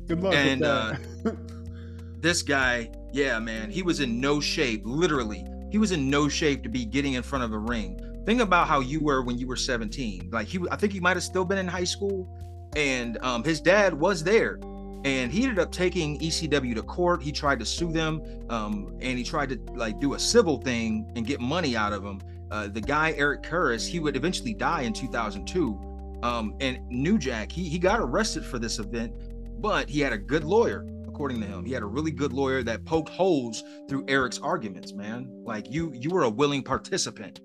Good 0.08 0.22
luck 0.22 0.34
and 0.34 0.64
uh 0.64 0.96
this 2.22 2.42
guy 2.42 2.90
yeah 3.12 3.38
man 3.40 3.70
he 3.70 3.84
was 3.84 4.00
in 4.00 4.22
no 4.22 4.40
shape 4.40 4.84
literally. 4.86 5.46
He 5.72 5.78
was 5.78 5.92
in 5.92 6.10
no 6.10 6.30
shape 6.30 6.64
to 6.64 6.70
be 6.70 6.86
getting 6.86 7.14
in 7.14 7.24
front 7.24 7.44
of 7.44 7.52
a 7.52 7.58
ring 7.58 8.00
think 8.26 8.42
about 8.42 8.68
how 8.68 8.80
you 8.80 9.00
were 9.00 9.24
when 9.24 9.38
you 9.38 9.48
were 9.48 9.56
17 9.56 10.30
like 10.32 10.48
he 10.48 10.60
i 10.72 10.76
think 10.76 10.94
he 10.94 11.00
might 11.00 11.16
have 11.16 11.24
still 11.24 11.46
been 11.46 11.58
in 11.58 11.68
high 11.68 11.84
school 11.84 12.28
and 12.76 13.18
um, 13.22 13.44
his 13.44 13.60
dad 13.60 13.94
was 13.94 14.24
there 14.24 14.60
and 15.04 15.32
he 15.32 15.44
ended 15.44 15.60
up 15.60 15.72
taking 15.72 16.20
ecw 16.20 16.76
to 16.76 16.84
court. 16.84 17.22
He 17.24 17.32
tried 17.32 17.60
to 17.60 17.66
sue 17.66 17.92
them 17.92 18.22
um, 18.50 18.96
and 19.02 19.18
he 19.18 19.24
tried 19.24 19.50
to 19.50 19.74
like 19.74 20.00
do 20.00 20.14
a 20.14 20.20
civil 20.20 20.58
thing 20.58 21.12
and 21.16 21.26
get 21.26 21.42
money 21.42 21.76
out 21.76 21.92
of 21.92 22.04
them. 22.04 22.22
uh, 22.52 22.68
the 22.68 22.82
guy 22.82 23.14
eric 23.18 23.42
Karras, 23.42 23.88
he 23.88 24.00
would 24.00 24.16
eventually 24.16 24.54
die 24.54 24.82
in 24.82 24.94
2002 24.94 26.20
um, 26.24 26.56
and 26.62 26.88
new 26.90 27.18
jack 27.18 27.52
he, 27.52 27.68
he 27.68 27.80
got 27.80 28.00
arrested 28.00 28.46
for 28.46 28.60
this 28.60 28.80
event 28.80 29.14
but 29.60 29.90
he 29.90 30.00
had 30.00 30.14
a 30.14 30.18
good 30.18 30.44
lawyer 30.44 30.88
according 31.08 31.42
to 31.42 31.46
him. 31.46 31.66
He 31.66 31.74
had 31.74 31.84
a 31.84 31.88
really 31.88 32.10
good 32.10 32.34
lawyer 32.34 32.64
that 32.64 32.86
poked 32.86 33.10
holes 33.10 33.64
through 33.88 34.06
eric's 34.08 34.40
arguments 34.40 34.94
man. 34.94 35.30
Like 35.44 35.70
you 35.70 35.92
you 35.94 36.10
were 36.10 36.24
a 36.24 36.30
willing 36.30 36.64
participant 36.64 37.42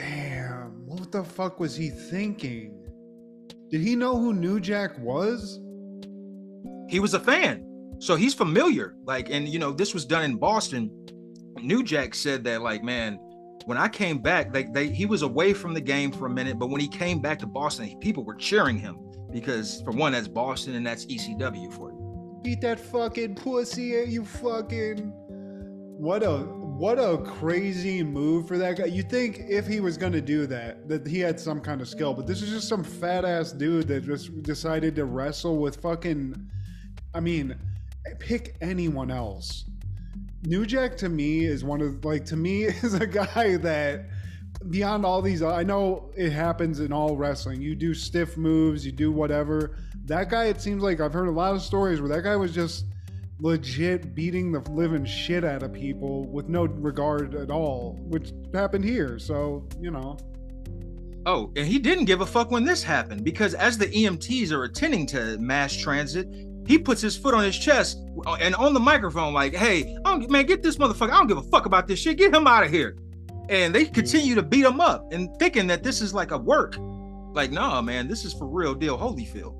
Damn, 0.00 0.86
what 0.86 1.12
the 1.12 1.22
fuck 1.22 1.60
was 1.60 1.76
he 1.76 1.90
thinking? 1.90 2.76
Did 3.70 3.82
he 3.82 3.94
know 3.94 4.18
who 4.18 4.32
New 4.32 4.60
Jack 4.60 4.98
was? 4.98 5.60
He 6.88 6.98
was 6.98 7.14
a 7.14 7.20
fan. 7.20 7.66
So 8.00 8.16
he's 8.16 8.34
familiar. 8.34 8.94
Like, 9.04 9.30
and 9.30 9.46
you 9.48 9.58
know, 9.58 9.72
this 9.72 9.92
was 9.92 10.06
done 10.06 10.24
in 10.24 10.36
Boston. 10.36 10.90
New 11.60 11.84
Jack 11.84 12.14
said 12.14 12.42
that, 12.44 12.62
like, 12.62 12.82
man, 12.82 13.18
when 13.66 13.76
I 13.76 13.88
came 13.88 14.18
back, 14.18 14.52
they, 14.52 14.64
they 14.64 14.88
he 14.88 15.06
was 15.06 15.22
away 15.22 15.52
from 15.52 15.74
the 15.74 15.80
game 15.80 16.10
for 16.10 16.26
a 16.26 16.30
minute, 16.30 16.58
but 16.58 16.70
when 16.70 16.80
he 16.80 16.88
came 16.88 17.20
back 17.20 17.38
to 17.40 17.46
Boston, 17.46 17.98
people 18.00 18.24
were 18.24 18.34
cheering 18.34 18.78
him 18.78 18.98
because 19.30 19.82
for 19.82 19.92
one, 19.92 20.12
that's 20.12 20.28
Boston 20.28 20.74
and 20.74 20.86
that's 20.86 21.04
ECW 21.06 21.72
for 21.72 21.92
you. 21.92 22.40
Eat 22.44 22.62
that 22.62 22.80
fucking 22.80 23.34
pussy, 23.34 24.02
you 24.08 24.24
fucking 24.24 25.12
what 26.00 26.22
a 26.22 26.38
what 26.80 26.98
a 26.98 27.18
crazy 27.18 28.02
move 28.02 28.48
for 28.48 28.56
that 28.56 28.78
guy. 28.78 28.86
You 28.86 29.02
think 29.02 29.40
if 29.50 29.66
he 29.66 29.80
was 29.80 29.98
going 29.98 30.14
to 30.14 30.22
do 30.22 30.46
that, 30.46 30.88
that 30.88 31.06
he 31.06 31.20
had 31.20 31.38
some 31.38 31.60
kind 31.60 31.82
of 31.82 31.88
skill, 31.90 32.14
but 32.14 32.26
this 32.26 32.40
is 32.40 32.48
just 32.48 32.68
some 32.68 32.82
fat 32.82 33.22
ass 33.22 33.52
dude 33.52 33.86
that 33.88 34.06
just 34.06 34.42
decided 34.42 34.96
to 34.96 35.04
wrestle 35.04 35.58
with 35.58 35.76
fucking. 35.82 36.50
I 37.12 37.20
mean, 37.20 37.54
pick 38.18 38.56
anyone 38.62 39.10
else. 39.10 39.66
New 40.44 40.64
Jack 40.64 40.96
to 40.98 41.10
me 41.10 41.44
is 41.44 41.62
one 41.64 41.82
of 41.82 42.02
like 42.02 42.24
to 42.26 42.36
me 42.36 42.64
is 42.82 42.94
a 42.94 43.06
guy 43.06 43.58
that 43.58 44.06
beyond 44.70 45.04
all 45.04 45.20
these 45.20 45.42
I 45.42 45.62
know 45.62 46.10
it 46.16 46.30
happens 46.30 46.80
in 46.80 46.94
all 46.94 47.14
wrestling. 47.14 47.60
You 47.60 47.74
do 47.74 47.92
stiff 47.92 48.38
moves, 48.38 48.86
you 48.86 48.92
do 48.92 49.12
whatever. 49.12 49.76
That 50.06 50.30
guy 50.30 50.46
it 50.46 50.62
seems 50.62 50.82
like 50.82 50.98
I've 50.98 51.12
heard 51.12 51.28
a 51.28 51.30
lot 51.30 51.54
of 51.54 51.60
stories 51.60 52.00
where 52.00 52.08
that 52.08 52.22
guy 52.22 52.36
was 52.36 52.54
just 52.54 52.86
legit 53.40 54.14
beating 54.14 54.52
the 54.52 54.60
living 54.70 55.04
shit 55.04 55.44
out 55.44 55.62
of 55.62 55.72
people 55.72 56.26
with 56.26 56.48
no 56.48 56.64
regard 56.66 57.34
at 57.34 57.50
all, 57.50 57.98
which 58.02 58.32
happened 58.54 58.84
here. 58.84 59.18
So, 59.18 59.66
you 59.80 59.90
know. 59.90 60.18
Oh, 61.26 61.52
and 61.56 61.66
he 61.66 61.78
didn't 61.78 62.06
give 62.06 62.20
a 62.22 62.26
fuck 62.26 62.50
when 62.50 62.64
this 62.64 62.82
happened 62.82 63.24
because 63.24 63.54
as 63.54 63.76
the 63.76 63.86
EMTs 63.86 64.52
are 64.52 64.64
attending 64.64 65.06
to 65.06 65.38
mass 65.38 65.74
transit, 65.74 66.26
he 66.66 66.78
puts 66.78 67.00
his 67.00 67.16
foot 67.16 67.34
on 67.34 67.44
his 67.44 67.58
chest 67.58 68.00
uh, 68.26 68.36
and 68.40 68.54
on 68.54 68.74
the 68.74 68.80
microphone, 68.80 69.34
like, 69.34 69.54
hey, 69.54 69.96
man, 70.28 70.46
get 70.46 70.62
this 70.62 70.76
motherfucker. 70.76 71.10
I 71.10 71.18
don't 71.18 71.26
give 71.26 71.38
a 71.38 71.42
fuck 71.42 71.66
about 71.66 71.88
this 71.88 71.98
shit. 71.98 72.16
Get 72.16 72.34
him 72.34 72.46
out 72.46 72.64
of 72.64 72.70
here. 72.70 72.96
And 73.48 73.74
they 73.74 73.84
continue 73.84 74.34
to 74.36 74.42
beat 74.42 74.64
him 74.64 74.80
up 74.80 75.12
and 75.12 75.28
thinking 75.38 75.66
that 75.66 75.82
this 75.82 76.00
is 76.00 76.14
like 76.14 76.30
a 76.30 76.38
work. 76.38 76.76
Like, 77.32 77.50
nah, 77.50 77.82
man, 77.82 78.06
this 78.08 78.24
is 78.24 78.32
for 78.32 78.46
real 78.46 78.74
deal 78.74 78.96
Holyfield 78.96 79.59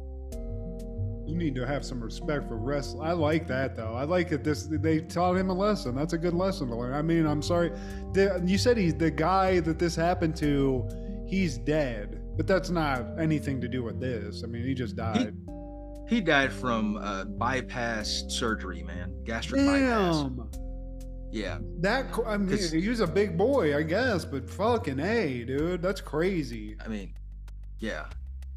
you 1.31 1.37
need 1.37 1.55
to 1.55 1.67
have 1.67 1.85
some 1.85 2.03
respect 2.03 2.49
for 2.49 2.57
wrestling. 2.57 3.07
I 3.07 3.13
like 3.13 3.47
that 3.49 3.77
though. 3.77 3.95
I 3.95 4.05
like 4.05 4.29
that 4.31 4.45
this 4.45 4.65
they 4.65 5.01
taught 5.01 5.37
him 5.37 5.51
a 5.51 5.55
lesson. 5.55 5.95
That's 5.95 6.13
a 6.13 6.19
good 6.19 6.35
lesson 6.35 6.69
to 6.69 6.77
learn. 6.77 6.93
I 6.93 7.03
mean, 7.03 7.27
I'm 7.27 7.43
sorry. 7.43 7.71
The, 8.13 8.43
you 8.45 8.59
said 8.59 8.77
he's 8.77 8.95
the 8.95 9.11
guy 9.11 9.61
that 9.61 9.79
this 9.79 9.95
happened 9.95 10.37
to. 10.37 10.89
He's 11.27 11.59
dead, 11.59 12.21
but 12.37 12.49
that's 12.49 12.71
not 12.71 13.07
anything 13.21 13.61
to 13.61 13.69
do 13.69 13.85
with 13.85 14.01
this. 14.01 14.43
I 14.43 14.49
mean, 14.49 14.65
he 14.65 14.75
just 14.75 14.97
died. 14.97 15.37
He, 16.09 16.17
he 16.17 16.21
died 16.21 16.53
from 16.53 16.97
uh, 16.97 17.25
bypass 17.25 18.25
surgery, 18.27 18.83
man. 18.83 19.15
Gastric 19.25 19.61
Damn. 19.61 20.35
bypass. 20.35 20.59
Yeah. 21.31 21.59
That 21.79 22.07
I 22.27 22.37
mean, 22.37 22.59
he 22.59 22.89
was 22.89 22.99
a 22.99 23.07
big 23.07 23.39
boy, 23.39 23.77
I 23.77 23.83
guess, 23.83 24.25
but 24.25 24.51
fucking 24.51 24.99
a, 24.99 25.45
dude, 25.45 25.83
that's 25.83 26.01
crazy. 26.01 26.77
I 26.85 26.89
mean, 26.89 27.15
yeah, 27.79 28.07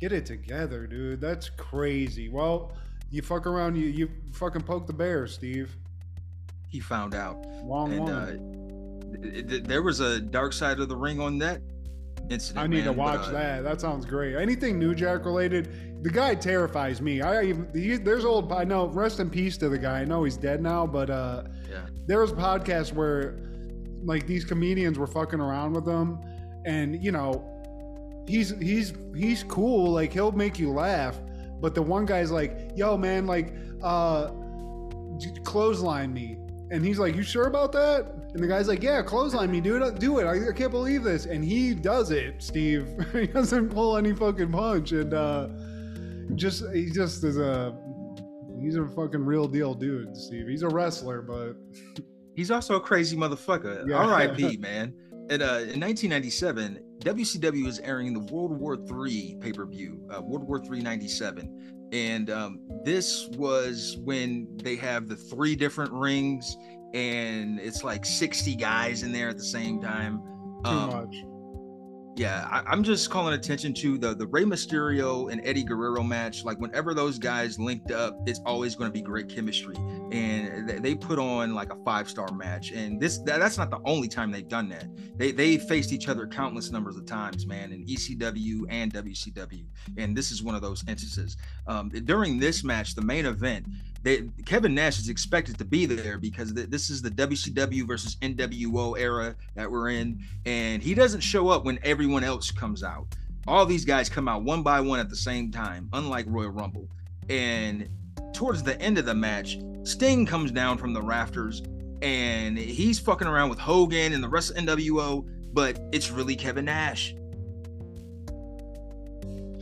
Get 0.04 0.12
it 0.12 0.26
together, 0.26 0.86
dude. 0.86 1.22
That's 1.22 1.50
crazy. 1.50 2.28
Well, 2.28 2.74
you 3.10 3.22
fuck 3.22 3.48
around, 3.48 3.78
you 3.78 3.86
you 3.86 4.10
fucking 4.34 4.64
poke 4.64 4.86
the 4.86 4.92
bear, 4.92 5.28
Steve. 5.28 5.78
He 6.68 6.82
found 6.82 7.16
out. 7.16 7.38
Wrong 7.64 7.98
one. 7.98 8.12
Uh, 8.12 9.62
there 9.66 9.82
was 9.82 10.02
a 10.02 10.20
dark 10.20 10.52
side 10.52 10.82
of 10.82 10.90
the 10.90 10.96
ring 10.98 11.22
on 11.22 11.38
that 11.38 11.62
incident. 12.30 12.66
I 12.66 12.68
need 12.68 12.84
man, 12.84 12.88
to 12.88 12.92
watch 12.92 13.22
but, 13.22 13.30
uh, 13.30 13.32
that. 13.32 13.64
That 13.64 13.80
sounds 13.80 14.06
great. 14.06 14.36
Anything 14.36 14.78
New 14.78 14.94
Jack 14.94 15.24
related, 15.24 16.04
the 16.04 16.10
guy 16.10 16.36
terrifies 16.36 17.00
me. 17.00 17.22
I 17.22 17.44
even 17.44 17.70
he, 17.74 17.96
there's 17.96 18.26
old. 18.26 18.52
I 18.52 18.66
know. 18.66 18.88
Rest 18.88 19.22
in 19.22 19.30
peace 19.30 19.56
to 19.60 19.70
the 19.70 19.78
guy. 19.78 20.02
I 20.02 20.04
know 20.04 20.26
he's 20.26 20.36
dead 20.36 20.62
now, 20.62 20.86
but 20.86 21.10
uh, 21.10 21.44
yeah. 21.72 21.86
there 22.08 22.20
was 22.20 22.34
podcasts 22.34 22.92
where 22.92 23.40
like 24.04 24.28
these 24.28 24.44
comedians 24.44 25.00
were 25.00 25.08
fucking 25.08 25.40
around 25.40 25.72
with 25.72 25.86
them, 25.86 26.20
and 26.66 27.02
you 27.02 27.14
know 27.14 27.53
he's 28.28 28.58
he's 28.60 28.94
he's 29.16 29.44
cool. 29.44 29.92
Like 29.92 30.14
he'll 30.14 30.32
make 30.32 30.60
you 30.60 30.72
laugh. 30.72 31.20
But 31.60 31.76
the 31.76 31.82
one 31.82 32.06
guy's 32.06 32.32
like, 32.32 32.72
"Yo, 32.76 32.98
man, 32.98 33.26
like, 33.26 33.54
uh, 33.82 34.32
clothesline 35.44 36.14
me," 36.14 36.38
and 36.72 36.86
he's 36.86 37.00
like, 37.00 37.16
"You 37.16 37.24
sure 37.24 37.48
about 37.48 37.72
that?" 37.72 38.06
And 38.34 38.44
the 38.44 38.48
guy's 38.48 38.68
like, 38.68 38.84
"Yeah, 38.84 39.02
clothesline 39.02 39.50
me, 39.50 39.62
dude. 39.62 39.98
Do 40.00 40.20
it. 40.20 40.26
I, 40.26 40.50
I 40.50 40.54
can't 40.54 40.72
believe 40.72 41.04
this." 41.04 41.26
And 41.26 41.44
he 41.44 41.74
does 41.74 42.12
it, 42.12 42.42
Steve. 42.44 42.88
he 43.14 43.28
doesn't 43.28 43.70
pull 43.70 43.96
any 43.96 44.14
fucking 44.14 44.52
punch, 44.52 44.92
and 44.92 45.14
uh, 45.14 45.48
just 46.36 46.64
he 46.74 46.90
just 46.90 47.24
is 47.24 47.38
a 47.38 47.78
He's 48.60 48.78
a 48.78 48.88
fucking 48.88 49.26
real 49.26 49.46
deal 49.46 49.74
dude, 49.74 50.16
Steve. 50.16 50.48
He's 50.48 50.62
a 50.64 50.70
wrestler, 50.70 51.22
but 51.22 51.58
He's 52.36 52.52
also 52.52 52.76
a 52.76 52.80
crazy 52.80 53.16
motherfucker. 53.16 53.88
Yeah. 53.88 53.98
R.I.P. 53.98 54.58
Man. 54.60 54.94
And 55.30 55.42
uh, 55.42 55.68
in 55.70 55.80
1997, 55.80 56.80
WCW 57.04 57.68
is 57.68 57.80
airing 57.80 58.14
the 58.14 58.34
World 58.34 58.58
War 58.58 58.76
III 58.76 59.38
pay 59.42 59.52
per 59.52 59.66
view, 59.66 60.08
uh, 60.10 60.22
World 60.22 60.48
War 60.48 60.62
III 60.64 60.82
'97, 60.82 61.90
and 61.92 62.30
um, 62.30 62.60
this 62.86 63.28
was 63.34 63.98
when 64.04 64.48
they 64.64 64.76
have 64.78 65.08
the 65.08 65.16
three 65.16 65.56
different 65.56 65.92
rings, 65.92 66.56
and 66.94 67.60
it's 67.60 67.84
like 67.84 68.06
60 68.06 68.56
guys 68.56 69.04
in 69.04 69.12
there 69.12 69.30
at 69.30 69.38
the 69.38 69.44
same 69.44 69.82
time. 69.82 70.22
too 70.64 70.70
Um, 70.70 70.90
much. 70.90 71.16
Yeah, 72.16 72.48
I, 72.52 72.62
I'm 72.72 72.84
just 72.84 73.10
calling 73.10 73.34
attention 73.34 73.74
to 73.76 73.98
the 73.98 74.14
the 74.14 74.28
Rey 74.28 74.44
Mysterio 74.44 75.32
and 75.32 75.42
Eddie 75.44 75.64
Guerrero 75.64 76.04
match. 76.04 76.44
Like 76.44 76.60
whenever 76.60 76.94
those 76.94 77.18
guys 77.18 77.58
linked 77.58 77.92
up, 77.92 78.20
it's 78.28 78.40
always 78.46 78.76
going 78.76 78.88
to 78.88 78.94
be 78.94 79.02
great 79.02 79.30
chemistry, 79.30 79.76
and 80.12 80.70
they, 80.70 80.78
they 80.78 80.96
put 80.96 81.18
on 81.18 81.56
like 81.56 81.74
a 81.74 81.78
five 81.84 82.08
star 82.08 82.32
match. 82.32 82.72
And 82.72 83.00
this 83.00 83.18
that, 83.20 83.40
that's 83.40 83.58
not 83.58 83.72
the 83.72 83.80
only 83.86 84.08
time 84.08 84.32
they've 84.32 84.48
done 84.48 84.70
that. 84.70 84.86
They 85.18 85.32
they 85.32 85.58
faced 85.58 85.92
each 85.92 86.08
other 86.08 86.28
countless 86.28 86.70
numbers 86.70 86.98
of 86.98 87.08
times, 87.08 87.48
man, 87.48 87.72
in 87.72 87.84
ECW 87.86 88.66
and 88.70 88.94
WCW, 88.94 89.66
and 89.98 90.16
this 90.16 90.32
is 90.32 90.44
one 90.44 90.54
of 90.54 90.62
those 90.62 90.84
instances. 90.88 91.38
Um, 91.66 91.90
during 91.90 92.38
this 92.38 92.64
match, 92.64 92.94
the 92.94 93.02
main 93.02 93.26
event, 93.26 93.66
they, 94.04 94.30
Kevin 94.46 94.76
Nash 94.76 95.00
is 95.00 95.10
expected 95.10 95.58
to 95.58 95.66
be 95.66 95.86
there 95.86 96.18
because 96.18 96.54
th- 96.54 96.70
this 96.70 96.90
is 96.90 97.02
the 97.02 97.10
WCW 97.10 97.88
versus 97.88 98.18
NWO 98.18 99.00
era 99.00 99.36
that 99.56 99.70
we're 99.70 99.90
in, 99.90 100.22
and 100.46 100.84
he 100.84 100.94
doesn't 100.94 101.22
show 101.22 101.50
up 101.50 101.64
when 101.64 101.80
everyone 101.84 102.24
else 102.24 102.52
comes 102.52 102.84
out. 102.84 103.08
All 103.48 103.66
these 103.66 103.86
guys 103.86 104.10
come 104.10 104.28
out 104.28 104.44
one 104.44 104.62
by 104.62 104.80
one 104.82 105.00
at 105.00 105.10
the 105.10 105.16
same 105.16 105.52
time, 105.52 105.90
unlike 105.94 106.26
Royal 106.28 106.50
Rumble. 106.50 106.88
And 107.30 107.90
towards 108.34 108.64
the 108.64 108.80
end 108.82 108.98
of 108.98 109.06
the 109.06 109.16
match, 109.16 109.58
Sting 109.84 110.26
comes 110.26 110.52
down 110.52 110.78
from 110.78 110.94
the 110.94 111.02
rafters 111.02 111.62
and 112.02 112.58
he's 112.58 113.00
fucking 113.00 113.28
around 113.28 113.50
with 113.50 113.60
Hogan 113.60 114.12
and 114.14 114.22
the 114.22 114.28
rest 114.28 114.52
of 114.52 114.58
NWO, 114.58 115.26
but 115.54 115.80
it's 115.94 116.12
really 116.12 116.36
Kevin 116.36 116.66
Nash. 116.66 117.16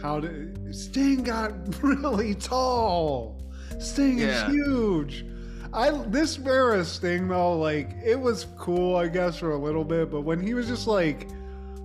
How 0.01 0.19
did 0.19 0.75
Sting 0.75 1.23
got 1.23 1.53
really 1.83 2.33
tall? 2.33 3.40
Sting 3.79 4.19
Yeah. 4.19 4.47
is 4.47 4.53
huge. 4.53 5.25
I 5.73 5.91
this 6.07 6.37
era 6.45 6.83
Sting 6.83 7.27
though, 7.27 7.57
like 7.57 7.95
it 8.03 8.19
was 8.19 8.47
cool, 8.57 8.95
I 8.97 9.07
guess, 9.07 9.37
for 9.37 9.51
a 9.51 9.57
little 9.57 9.85
bit, 9.85 10.11
but 10.11 10.21
when 10.21 10.39
he 10.41 10.53
was 10.53 10.67
just 10.67 10.87
like 10.87 11.27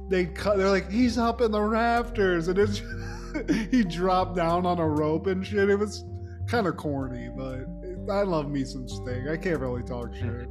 they 0.09 0.27
cut 0.27 0.57
they're 0.57 0.71
like, 0.71 0.91
he's 0.91 1.19
up 1.19 1.41
in 1.41 1.51
the 1.53 1.61
rafters 1.61 2.49
and 2.49 2.59
it's 2.59 2.81
he 3.71 3.85
dropped 3.85 4.37
down 4.37 4.67
on 4.67 4.79
a 4.79 4.89
rope 4.89 5.27
and 5.27 5.47
shit. 5.47 5.69
It 5.71 5.77
was 5.77 6.05
kind 6.49 6.67
of 6.67 6.77
corny, 6.77 7.29
but 7.37 7.67
I 8.13 8.23
love 8.23 8.51
me 8.51 8.65
some 8.65 8.89
Sting. 8.89 9.29
I 9.29 9.37
can't 9.37 9.61
really 9.61 9.83
talk 9.83 10.15
shit. 10.15 10.49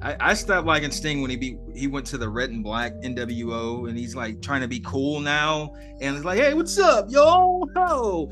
I, 0.00 0.16
I 0.20 0.34
stopped 0.34 0.66
liking 0.66 0.90
Sting 0.90 1.22
when 1.22 1.30
he 1.30 1.36
be 1.36 1.58
he 1.74 1.88
went 1.88 2.06
to 2.06 2.18
the 2.18 2.28
red 2.28 2.50
and 2.50 2.62
black 2.62 2.92
NWO 3.02 3.88
and 3.88 3.98
he's 3.98 4.14
like 4.14 4.40
trying 4.40 4.60
to 4.60 4.68
be 4.68 4.80
cool 4.80 5.20
now 5.20 5.74
and 6.00 6.14
it's 6.16 6.24
like, 6.24 6.38
hey, 6.38 6.54
what's 6.54 6.78
up, 6.78 7.06
yo, 7.08 7.66
ho, 7.76 8.30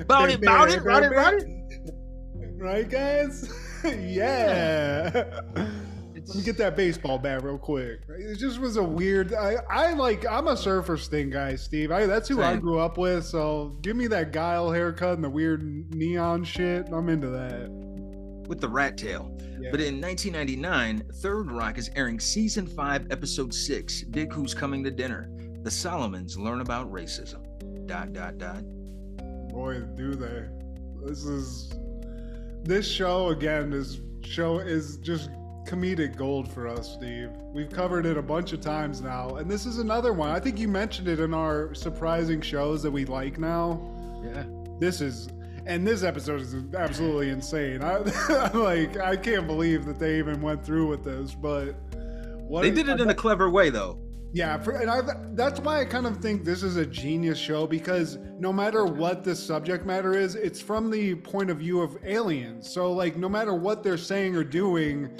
about 0.00 0.30
it, 0.30 0.42
about 0.42 0.70
it, 0.70 0.78
about 0.78 1.02
it, 1.02 1.12
about 1.12 1.34
it. 1.34 1.44
Right, 2.60 2.90
guys? 2.90 3.48
yeah. 3.84 5.10
Let 5.54 6.36
me 6.36 6.42
get 6.42 6.56
that 6.58 6.76
baseball 6.76 7.16
bat 7.16 7.44
real 7.44 7.56
quick. 7.56 8.00
It 8.08 8.34
just 8.34 8.58
was 8.58 8.76
a 8.76 8.82
weird. 8.82 9.32
I, 9.32 9.58
I 9.70 9.92
like. 9.92 10.26
I'm 10.26 10.48
a 10.48 10.56
surfer 10.56 10.96
Sting 10.96 11.30
guy, 11.30 11.54
Steve. 11.54 11.92
I, 11.92 12.06
that's 12.06 12.28
who 12.28 12.42
I 12.42 12.56
grew 12.56 12.80
up 12.80 12.98
with. 12.98 13.24
So 13.24 13.76
give 13.80 13.94
me 13.94 14.08
that 14.08 14.32
guile 14.32 14.72
haircut 14.72 15.14
and 15.14 15.22
the 15.22 15.30
weird 15.30 15.62
neon 15.94 16.42
shit. 16.42 16.88
I'm 16.92 17.08
into 17.08 17.28
that. 17.28 17.87
With 18.48 18.60
the 18.60 18.68
rat 18.68 18.96
tail. 18.96 19.30
Yeah. 19.60 19.70
But 19.70 19.80
in 19.80 20.00
1999, 20.00 21.04
Third 21.16 21.52
Rock 21.52 21.78
is 21.78 21.90
airing 21.94 22.18
season 22.18 22.66
five, 22.66 23.06
episode 23.10 23.54
six. 23.54 24.02
Dig 24.02 24.32
who's 24.32 24.54
coming 24.54 24.82
to 24.84 24.90
dinner. 24.90 25.30
The 25.62 25.70
Solomons 25.70 26.38
learn 26.38 26.60
about 26.60 26.90
racism. 26.90 27.44
Dot 27.86 28.12
dot 28.12 28.38
dot. 28.38 28.62
Boy, 29.48 29.80
do 29.94 30.14
they? 30.14 30.46
This 31.04 31.24
is 31.24 31.72
this 32.64 32.86
show 32.86 33.28
again 33.28 33.70
this 33.70 34.00
show 34.22 34.58
is 34.58 34.96
just 34.98 35.30
comedic 35.66 36.16
gold 36.16 36.50
for 36.50 36.66
us, 36.66 36.94
Steve. 36.94 37.30
We've 37.52 37.70
covered 37.70 38.06
it 38.06 38.16
a 38.16 38.22
bunch 38.22 38.52
of 38.52 38.60
times 38.60 39.00
now, 39.00 39.36
and 39.36 39.50
this 39.50 39.66
is 39.66 39.78
another 39.78 40.12
one. 40.12 40.30
I 40.30 40.40
think 40.40 40.58
you 40.58 40.68
mentioned 40.68 41.08
it 41.08 41.20
in 41.20 41.34
our 41.34 41.74
surprising 41.74 42.40
shows 42.40 42.82
that 42.82 42.90
we 42.90 43.04
like 43.04 43.38
now. 43.38 43.80
Yeah. 44.24 44.44
This 44.78 45.00
is 45.00 45.28
and 45.68 45.86
this 45.86 46.02
episode 46.02 46.40
is 46.40 46.54
absolutely 46.76 47.28
insane. 47.30 47.82
I, 47.82 47.98
am 48.52 48.62
like 48.62 48.96
I 48.98 49.16
can't 49.16 49.46
believe 49.46 49.84
that 49.86 49.98
they 49.98 50.18
even 50.18 50.40
went 50.42 50.64
through 50.64 50.88
with 50.88 51.04
this, 51.04 51.34
but 51.34 51.76
what 52.48 52.62
They 52.62 52.70
did 52.70 52.88
it 52.88 53.00
in 53.00 53.10
a 53.10 53.14
clever 53.14 53.48
way, 53.50 53.70
though. 53.70 54.00
yeah, 54.32 54.56
for, 54.58 54.72
and 54.72 54.90
I, 54.90 55.00
that's 55.34 55.60
why 55.60 55.80
I 55.80 55.84
kind 55.84 56.06
of 56.06 56.16
think 56.18 56.44
this 56.44 56.62
is 56.62 56.76
a 56.76 56.86
genius 56.86 57.38
show 57.38 57.66
because 57.66 58.16
no 58.38 58.52
matter 58.52 58.84
what 58.86 59.22
the 59.22 59.34
subject 59.36 59.84
matter 59.86 60.14
is, 60.16 60.34
it's 60.34 60.60
from 60.60 60.90
the 60.90 61.14
point 61.16 61.50
of 61.50 61.58
view 61.58 61.80
of 61.82 61.96
aliens. 62.04 62.70
So, 62.72 62.90
like, 62.92 63.16
no 63.16 63.28
matter 63.28 63.54
what 63.54 63.82
they're 63.82 63.98
saying 63.98 64.34
or 64.34 64.44
doing, 64.44 65.10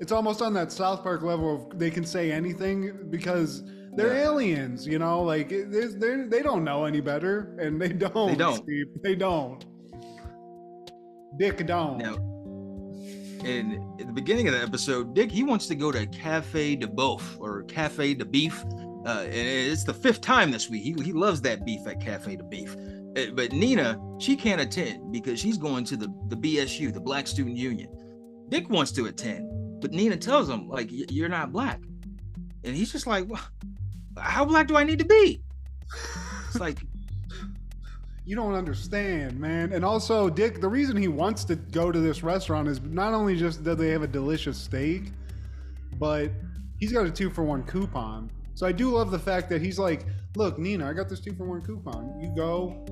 it's 0.00 0.12
almost 0.12 0.40
on 0.40 0.54
that 0.54 0.72
South 0.72 1.02
Park 1.02 1.22
level 1.22 1.54
of 1.70 1.78
they 1.78 1.90
can 1.90 2.04
say 2.04 2.32
anything 2.32 3.06
because 3.10 3.62
they're 3.94 4.14
Yeah. 4.14 4.24
aliens, 4.30 4.86
you 4.86 4.98
know? 4.98 5.22
Like, 5.22 5.50
they're, 5.50 6.26
they 6.28 6.40
don't 6.42 6.64
know 6.64 6.84
any 6.86 7.00
better, 7.00 7.54
and 7.60 7.78
they 7.80 7.88
don't. 7.88 8.28
They 8.28 8.36
don't. 8.36 8.56
Steve. 8.62 8.86
They 9.02 9.16
don't. 9.16 9.64
Dick 11.36 11.66
don't. 11.66 11.98
Now, 11.98 12.14
in, 13.44 13.96
in 13.98 14.06
the 14.06 14.12
beginning 14.12 14.48
of 14.48 14.54
the 14.54 14.60
episode, 14.60 15.14
Dick 15.14 15.30
he 15.30 15.42
wants 15.42 15.66
to 15.68 15.74
go 15.74 15.90
to 15.90 16.06
Cafe 16.06 16.76
de 16.76 16.86
Boeuf 16.86 17.38
or 17.38 17.62
Cafe 17.64 18.14
de 18.14 18.24
Beef. 18.24 18.64
Uh, 19.06 19.22
and 19.24 19.34
it's 19.34 19.84
the 19.84 19.94
fifth 19.94 20.20
time 20.20 20.50
this 20.50 20.68
week. 20.68 20.82
He, 20.82 20.92
he 21.02 21.12
loves 21.12 21.40
that 21.42 21.64
beef 21.64 21.86
at 21.86 22.00
Cafe 22.00 22.36
de 22.36 22.44
Beef. 22.44 22.76
Uh, 23.16 23.32
But 23.34 23.52
Nina, 23.52 23.98
she 24.18 24.36
can't 24.36 24.60
attend 24.60 25.10
because 25.10 25.40
she's 25.40 25.56
going 25.56 25.84
to 25.84 25.96
the, 25.96 26.08
the 26.28 26.36
BSU, 26.36 26.92
the 26.92 27.00
Black 27.00 27.26
Student 27.26 27.56
Union. 27.56 27.88
Dick 28.50 28.68
wants 28.68 28.92
to 28.92 29.06
attend, 29.06 29.48
but 29.80 29.92
Nina 29.92 30.16
tells 30.16 30.50
him, 30.50 30.68
like, 30.68 30.88
you're 30.90 31.28
not 31.28 31.52
black. 31.52 31.80
And 32.62 32.76
he's 32.76 32.92
just 32.92 33.06
like, 33.06 33.26
well, 33.28 33.40
how 34.18 34.44
black 34.44 34.66
do 34.66 34.76
I 34.76 34.84
need 34.84 34.98
to 34.98 35.06
be? 35.06 35.40
It's 36.48 36.60
like, 36.60 36.80
You 38.24 38.36
don't 38.36 38.54
understand, 38.54 39.38
man. 39.38 39.72
And 39.72 39.84
also, 39.84 40.28
Dick, 40.28 40.60
the 40.60 40.68
reason 40.68 40.96
he 40.96 41.08
wants 41.08 41.44
to 41.44 41.56
go 41.56 41.90
to 41.90 41.98
this 41.98 42.22
restaurant 42.22 42.68
is 42.68 42.80
not 42.82 43.14
only 43.14 43.36
just 43.36 43.64
that 43.64 43.76
they 43.76 43.88
have 43.88 44.02
a 44.02 44.06
delicious 44.06 44.58
steak, 44.58 45.12
but 45.98 46.30
he's 46.78 46.92
got 46.92 47.06
a 47.06 47.10
two 47.10 47.30
for 47.30 47.44
one 47.44 47.62
coupon. 47.64 48.30
So 48.54 48.66
I 48.66 48.72
do 48.72 48.90
love 48.90 49.10
the 49.10 49.18
fact 49.18 49.48
that 49.50 49.62
he's 49.62 49.78
like, 49.78 50.04
look, 50.36 50.58
Nina, 50.58 50.88
I 50.88 50.92
got 50.92 51.08
this 51.08 51.20
two 51.20 51.34
for 51.34 51.44
one 51.44 51.62
coupon. 51.62 52.20
You 52.20 52.32
go, 52.36 52.84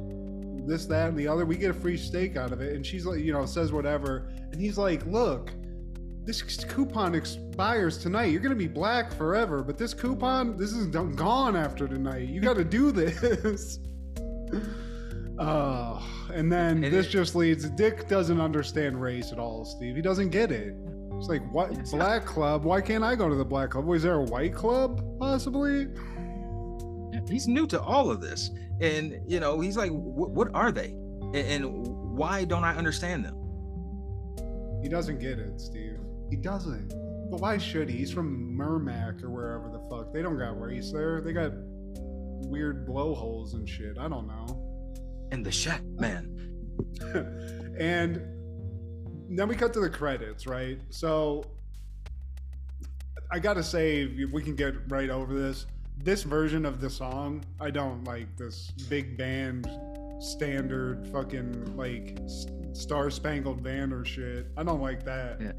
this, 0.67 0.87
that, 0.87 1.09
and 1.09 1.19
the 1.19 1.29
other. 1.29 1.45
We 1.45 1.57
get 1.57 1.71
a 1.71 1.75
free 1.75 1.97
steak 1.97 2.37
out 2.37 2.53
of 2.53 2.61
it. 2.61 2.75
And 2.75 2.85
she's 2.85 3.07
like, 3.07 3.21
you 3.21 3.33
know, 3.33 3.45
says 3.47 3.73
whatever. 3.73 4.31
And 4.53 4.61
he's 4.61 4.79
like, 4.79 5.05
look, 5.07 5.53
this 6.25 6.43
coupon 6.43 7.15
expires 7.15 7.99
tonight. 7.99 8.27
You're 8.27 8.41
going 8.41 8.55
to 8.55 8.57
be 8.57 8.69
black 8.69 9.13
forever. 9.13 9.63
But 9.63 9.79
this 9.79 9.95
coupon, 9.95 10.57
this 10.57 10.73
is 10.73 10.87
gone 10.87 11.57
after 11.57 11.89
tonight. 11.89 12.29
You 12.29 12.41
got 12.41 12.57
to 12.57 12.65
do 12.65 12.93
this. 12.93 13.79
Oh, 15.41 16.05
and 16.35 16.51
then 16.51 16.83
And 16.83 16.93
this 16.93 17.07
it- 17.07 17.11
just 17.11 17.35
leads. 17.37 17.69
Dick 17.71 18.09
doesn't 18.09 18.41
understand 18.41 19.01
race 19.01 19.33
at 19.33 19.39
all, 19.39 19.65
Steve. 19.65 19.95
He 19.97 20.03
doesn't 20.03 20.31
get 20.31 20.51
it. 20.51 20.75
It's 21.17 21.29
like, 21.29 21.43
what? 21.53 21.73
Yes. 21.77 21.91
Black 21.93 22.25
club? 22.25 22.65
Why 22.65 22.81
can't 22.81 23.03
I 23.05 23.15
go 23.17 23.29
to 23.29 23.35
the 23.35 23.45
black 23.45 23.71
club? 23.71 23.85
Was 23.87 24.03
there 24.03 24.15
a 24.17 24.23
white 24.25 24.55
club, 24.55 25.03
possibly? 25.19 25.89
he's 27.29 27.47
new 27.47 27.67
to 27.67 27.79
all 27.83 28.11
of 28.11 28.23
this 28.23 28.51
and 28.81 29.21
you 29.27 29.39
know 29.39 29.61
he's 29.61 29.77
like 29.77 29.91
what, 29.91 30.31
what 30.31 30.49
are 30.55 30.73
they 30.73 30.93
and, 31.35 31.37
and 31.37 31.87
why 32.17 32.43
don't 32.43 32.65
i 32.65 32.75
understand 32.75 33.23
them 33.23 33.35
He 34.83 34.89
doesn't 34.89 35.19
get 35.19 35.39
it, 35.39 35.61
Steve. 35.61 35.99
He 36.31 36.37
doesn't. 36.37 36.89
But 37.31 37.41
why 37.41 37.59
should 37.59 37.91
he? 37.91 37.99
He's 37.99 38.11
from 38.11 38.55
Mermac 38.57 39.23
or 39.23 39.29
wherever 39.31 39.69
the 39.71 39.81
fuck. 39.91 40.15
They 40.15 40.23
don't 40.23 40.39
got 40.39 40.59
race 40.59 40.91
there. 40.91 41.21
They 41.21 41.33
got 41.35 41.53
weird 42.47 42.87
blowholes 42.87 43.53
and 43.55 43.69
shit. 43.69 43.99
I 43.99 44.09
don't 44.09 44.27
know. 44.27 44.47
And 45.31 45.45
the 45.45 45.53
shack 45.53 45.83
man 45.99 46.35
and 47.79 48.21
then 49.31 49.47
we 49.47 49.55
cut 49.55 49.73
to 49.75 49.81
the 49.81 49.91
credits, 49.91 50.47
right? 50.47 50.81
So 50.91 51.45
I 53.31 53.39
gotta 53.39 53.63
say, 53.63 54.27
we 54.33 54.43
can 54.43 54.55
get 54.55 54.75
right 54.89 55.11
over 55.11 55.35
this. 55.35 55.67
This 55.99 56.23
version 56.23 56.65
of 56.65 56.81
the 56.81 56.89
song, 56.89 57.45
I 57.61 57.71
don't 57.71 58.05
like 58.05 58.37
this 58.37 58.71
big 58.89 59.19
band 59.19 59.69
standard 60.21 61.07
fucking 61.09 61.77
like 61.77 62.19
Star 62.73 63.11
Spangled 63.11 63.63
Banner 63.63 64.05
shit. 64.05 64.47
I 64.57 64.63
don't 64.63 64.81
like 64.81 65.05
that. 65.05 65.41
Yeah. 65.41 65.53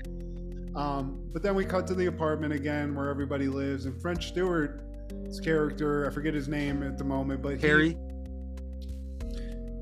Um, 0.75 1.21
but 1.31 1.43
then 1.43 1.55
we 1.55 1.65
cut 1.65 1.87
to 1.87 1.95
the 1.95 2.07
apartment 2.07 2.53
again 2.53 2.95
where 2.95 3.09
everybody 3.09 3.47
lives, 3.47 3.85
and 3.85 4.01
French 4.01 4.29
Stewart's 4.29 5.39
character, 5.39 6.07
I 6.07 6.13
forget 6.13 6.33
his 6.33 6.47
name 6.47 6.83
at 6.83 6.97
the 6.97 7.03
moment, 7.03 7.41
but 7.41 7.57
he- 7.59 7.67
harry 7.67 7.97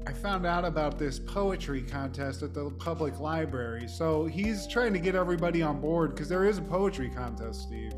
I 0.07 0.13
found 0.13 0.45
out 0.45 0.63
about 0.63 0.97
this 0.97 1.19
poetry 1.19 1.81
contest 1.81 2.41
at 2.41 2.53
the 2.53 2.69
public 2.79 3.19
library. 3.19 3.89
So 3.89 4.25
he's 4.25 4.65
trying 4.65 4.93
to 4.93 4.99
get 4.99 5.15
everybody 5.15 5.61
on 5.61 5.81
board 5.81 6.11
because 6.11 6.29
there 6.29 6.45
is 6.45 6.59
a 6.59 6.61
poetry 6.61 7.09
contest, 7.09 7.63
Steve, 7.63 7.91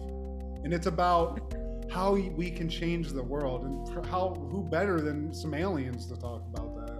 and 0.63 0.73
it's 0.73 0.87
about 0.87 1.53
how 1.91 2.13
we 2.13 2.49
can 2.49 2.67
change 2.67 3.11
the 3.11 3.21
world 3.21 3.63
and 3.63 4.07
how 4.07 4.33
who 4.49 4.63
better 4.63 4.99
than 4.99 5.31
some 5.31 5.53
aliens 5.53 6.07
to 6.07 6.15
talk 6.15 6.41
about 6.51 6.75
that. 6.77 6.99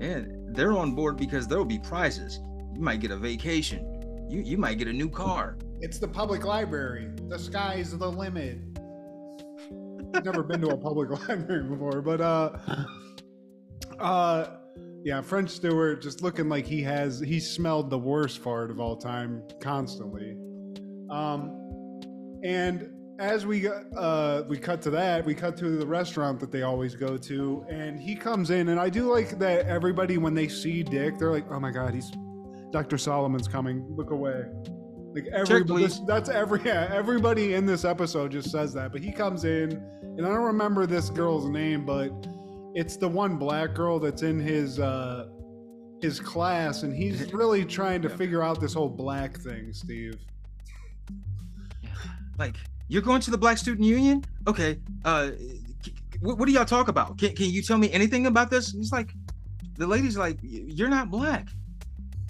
And 0.00 0.52
they're 0.52 0.76
on 0.76 0.96
board 0.96 1.16
because 1.16 1.46
there 1.46 1.58
will 1.58 1.64
be 1.64 1.78
prizes. 1.78 2.40
You 2.74 2.80
might 2.80 2.98
get 2.98 3.12
a 3.12 3.16
vacation. 3.16 4.26
You 4.28 4.40
you 4.40 4.58
might 4.58 4.78
get 4.78 4.88
a 4.88 4.92
new 4.92 5.08
car. 5.08 5.58
It's 5.80 6.00
the 6.00 6.08
public 6.08 6.44
library. 6.44 7.08
The 7.28 7.38
sky's 7.38 7.96
the 7.96 8.10
limit. 8.10 8.58
I've 10.12 10.24
never 10.24 10.42
been 10.42 10.60
to 10.62 10.70
a 10.70 10.76
public 10.76 11.08
library 11.28 11.62
before, 11.62 12.02
but 12.02 12.20
uh, 12.20 12.58
uh, 14.00 14.58
yeah, 15.04 15.20
French 15.20 15.50
Stewart 15.50 16.02
just 16.02 16.22
looking 16.22 16.48
like 16.48 16.66
he 16.66 16.82
has 16.82 17.20
he 17.20 17.40
smelled 17.40 17.90
the 17.90 17.98
worst 17.98 18.40
fart 18.40 18.70
of 18.70 18.80
all 18.80 18.96
time 18.96 19.42
constantly. 19.60 20.36
Um, 21.10 21.54
and 22.44 22.90
as 23.18 23.46
we 23.46 23.68
uh 23.96 24.42
we 24.48 24.58
cut 24.58 24.82
to 24.82 24.90
that, 24.90 25.24
we 25.24 25.34
cut 25.34 25.56
to 25.58 25.78
the 25.78 25.86
restaurant 25.86 26.38
that 26.40 26.52
they 26.52 26.62
always 26.62 26.94
go 26.94 27.16
to, 27.16 27.64
and 27.68 27.98
he 28.00 28.14
comes 28.14 28.50
in, 28.50 28.68
and 28.68 28.80
I 28.80 28.88
do 28.88 29.10
like 29.10 29.38
that 29.38 29.66
everybody 29.66 30.18
when 30.18 30.34
they 30.34 30.48
see 30.48 30.82
Dick, 30.82 31.18
they're 31.18 31.32
like, 31.32 31.50
oh 31.50 31.60
my 31.60 31.70
god, 31.70 31.94
he's 31.94 32.10
Dr. 32.70 32.98
Solomon's 32.98 33.48
coming, 33.48 33.84
look 33.96 34.10
away. 34.10 34.44
Like 35.14 35.26
everybody, 35.32 35.84
please. 35.84 36.04
that's 36.06 36.28
every 36.28 36.60
yeah, 36.64 36.88
everybody 36.92 37.54
in 37.54 37.66
this 37.66 37.84
episode 37.84 38.32
just 38.32 38.50
says 38.50 38.72
that. 38.74 38.92
But 38.92 39.02
he 39.02 39.10
comes 39.10 39.44
in, 39.44 39.72
and 40.02 40.26
I 40.26 40.28
don't 40.28 40.44
remember 40.44 40.86
this 40.86 41.08
girl's 41.08 41.48
name, 41.48 41.86
but 41.86 42.10
it's 42.74 42.96
the 42.96 43.08
one 43.08 43.36
black 43.36 43.74
girl 43.74 43.98
that's 43.98 44.22
in 44.22 44.38
his 44.38 44.78
uh 44.78 45.28
his 46.00 46.20
class, 46.20 46.82
and 46.82 46.94
he's 46.94 47.32
really 47.32 47.64
trying 47.64 48.02
to 48.02 48.08
figure 48.08 48.42
out 48.42 48.60
this 48.60 48.74
whole 48.74 48.88
black 48.88 49.38
thing, 49.38 49.72
Steve. 49.72 50.16
Like, 52.38 52.54
you're 52.86 53.02
going 53.02 53.20
to 53.22 53.32
the 53.32 53.36
Black 53.36 53.58
Student 53.58 53.84
Union? 53.84 54.24
Okay. 54.46 54.78
Uh, 55.04 55.32
what, 56.20 56.38
what 56.38 56.46
do 56.46 56.52
y'all 56.52 56.64
talk 56.64 56.86
about? 56.86 57.18
Can, 57.18 57.34
can 57.34 57.46
you 57.46 57.62
tell 57.62 57.78
me 57.78 57.90
anything 57.90 58.26
about 58.26 58.48
this? 58.48 58.70
He's 58.70 58.92
like, 58.92 59.12
the 59.76 59.88
lady's 59.88 60.16
like, 60.16 60.38
you're 60.42 60.88
not 60.88 61.10
black. 61.10 61.48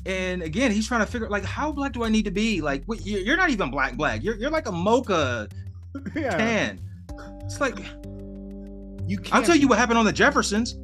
And 0.06 0.42
again, 0.42 0.70
he's 0.70 0.88
trying 0.88 1.00
to 1.00 1.06
figure 1.06 1.28
like, 1.28 1.44
how 1.44 1.70
black 1.72 1.92
do 1.92 2.04
I 2.04 2.08
need 2.08 2.24
to 2.24 2.30
be? 2.30 2.62
Like, 2.62 2.84
what, 2.86 3.04
you're 3.04 3.36
not 3.36 3.50
even 3.50 3.70
black, 3.70 3.98
black. 3.98 4.24
You're, 4.24 4.36
you're 4.36 4.50
like 4.50 4.66
a 4.66 4.72
mocha 4.72 5.48
yeah, 6.14 6.30
tan. 6.30 6.80
It's 7.44 7.60
like, 7.60 7.78
you. 9.08 9.18
I'll 9.32 9.42
tell 9.42 9.56
you 9.56 9.68
what 9.68 9.78
happened 9.78 9.98
on 9.98 10.04
the 10.04 10.12
Jeffersons. 10.12 10.76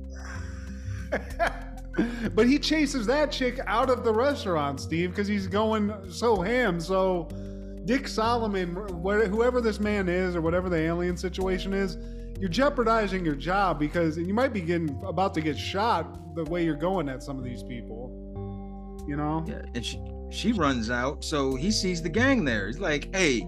but 2.34 2.46
he 2.46 2.58
chases 2.58 3.06
that 3.06 3.30
chick 3.30 3.60
out 3.66 3.90
of 3.90 4.04
the 4.04 4.12
restaurant, 4.12 4.80
Steve, 4.80 5.10
because 5.10 5.28
he's 5.28 5.46
going 5.46 5.92
so 6.10 6.40
ham. 6.40 6.80
So 6.80 7.28
Dick 7.84 8.08
Solomon, 8.08 8.74
whoever 8.74 9.60
this 9.60 9.78
man 9.78 10.08
is, 10.08 10.34
or 10.34 10.40
whatever 10.40 10.68
the 10.68 10.78
alien 10.78 11.16
situation 11.16 11.72
is, 11.72 11.98
you're 12.40 12.50
jeopardizing 12.50 13.24
your 13.24 13.36
job 13.36 13.78
because 13.78 14.18
you 14.18 14.34
might 14.34 14.52
be 14.52 14.60
getting 14.60 15.00
about 15.06 15.34
to 15.34 15.40
get 15.40 15.56
shot 15.56 16.34
the 16.34 16.44
way 16.44 16.64
you're 16.64 16.74
going 16.74 17.08
at 17.08 17.22
some 17.22 17.38
of 17.38 17.44
these 17.44 17.62
people. 17.62 18.10
You 19.06 19.16
know? 19.16 19.44
Yeah, 19.46 19.62
and 19.74 19.84
she 19.84 20.00
she 20.30 20.52
runs 20.52 20.90
out, 20.90 21.22
so 21.22 21.54
he 21.54 21.70
sees 21.70 22.02
the 22.02 22.08
gang 22.08 22.44
there. 22.44 22.66
He's 22.66 22.80
like, 22.80 23.14
"Hey, 23.14 23.46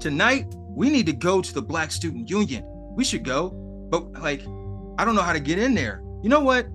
tonight 0.00 0.52
we 0.68 0.90
need 0.90 1.06
to 1.06 1.12
go 1.12 1.40
to 1.40 1.54
the 1.54 1.62
Black 1.62 1.92
Student 1.92 2.28
Union. 2.28 2.64
We 2.96 3.04
should 3.04 3.24
go, 3.24 3.63
but 4.00 4.22
like, 4.22 4.40
I 4.98 5.04
don't 5.04 5.14
know 5.14 5.22
how 5.22 5.32
to 5.32 5.40
get 5.40 5.58
in 5.58 5.74
there. 5.74 6.02
You 6.22 6.28
know 6.28 6.40
what? 6.40 6.66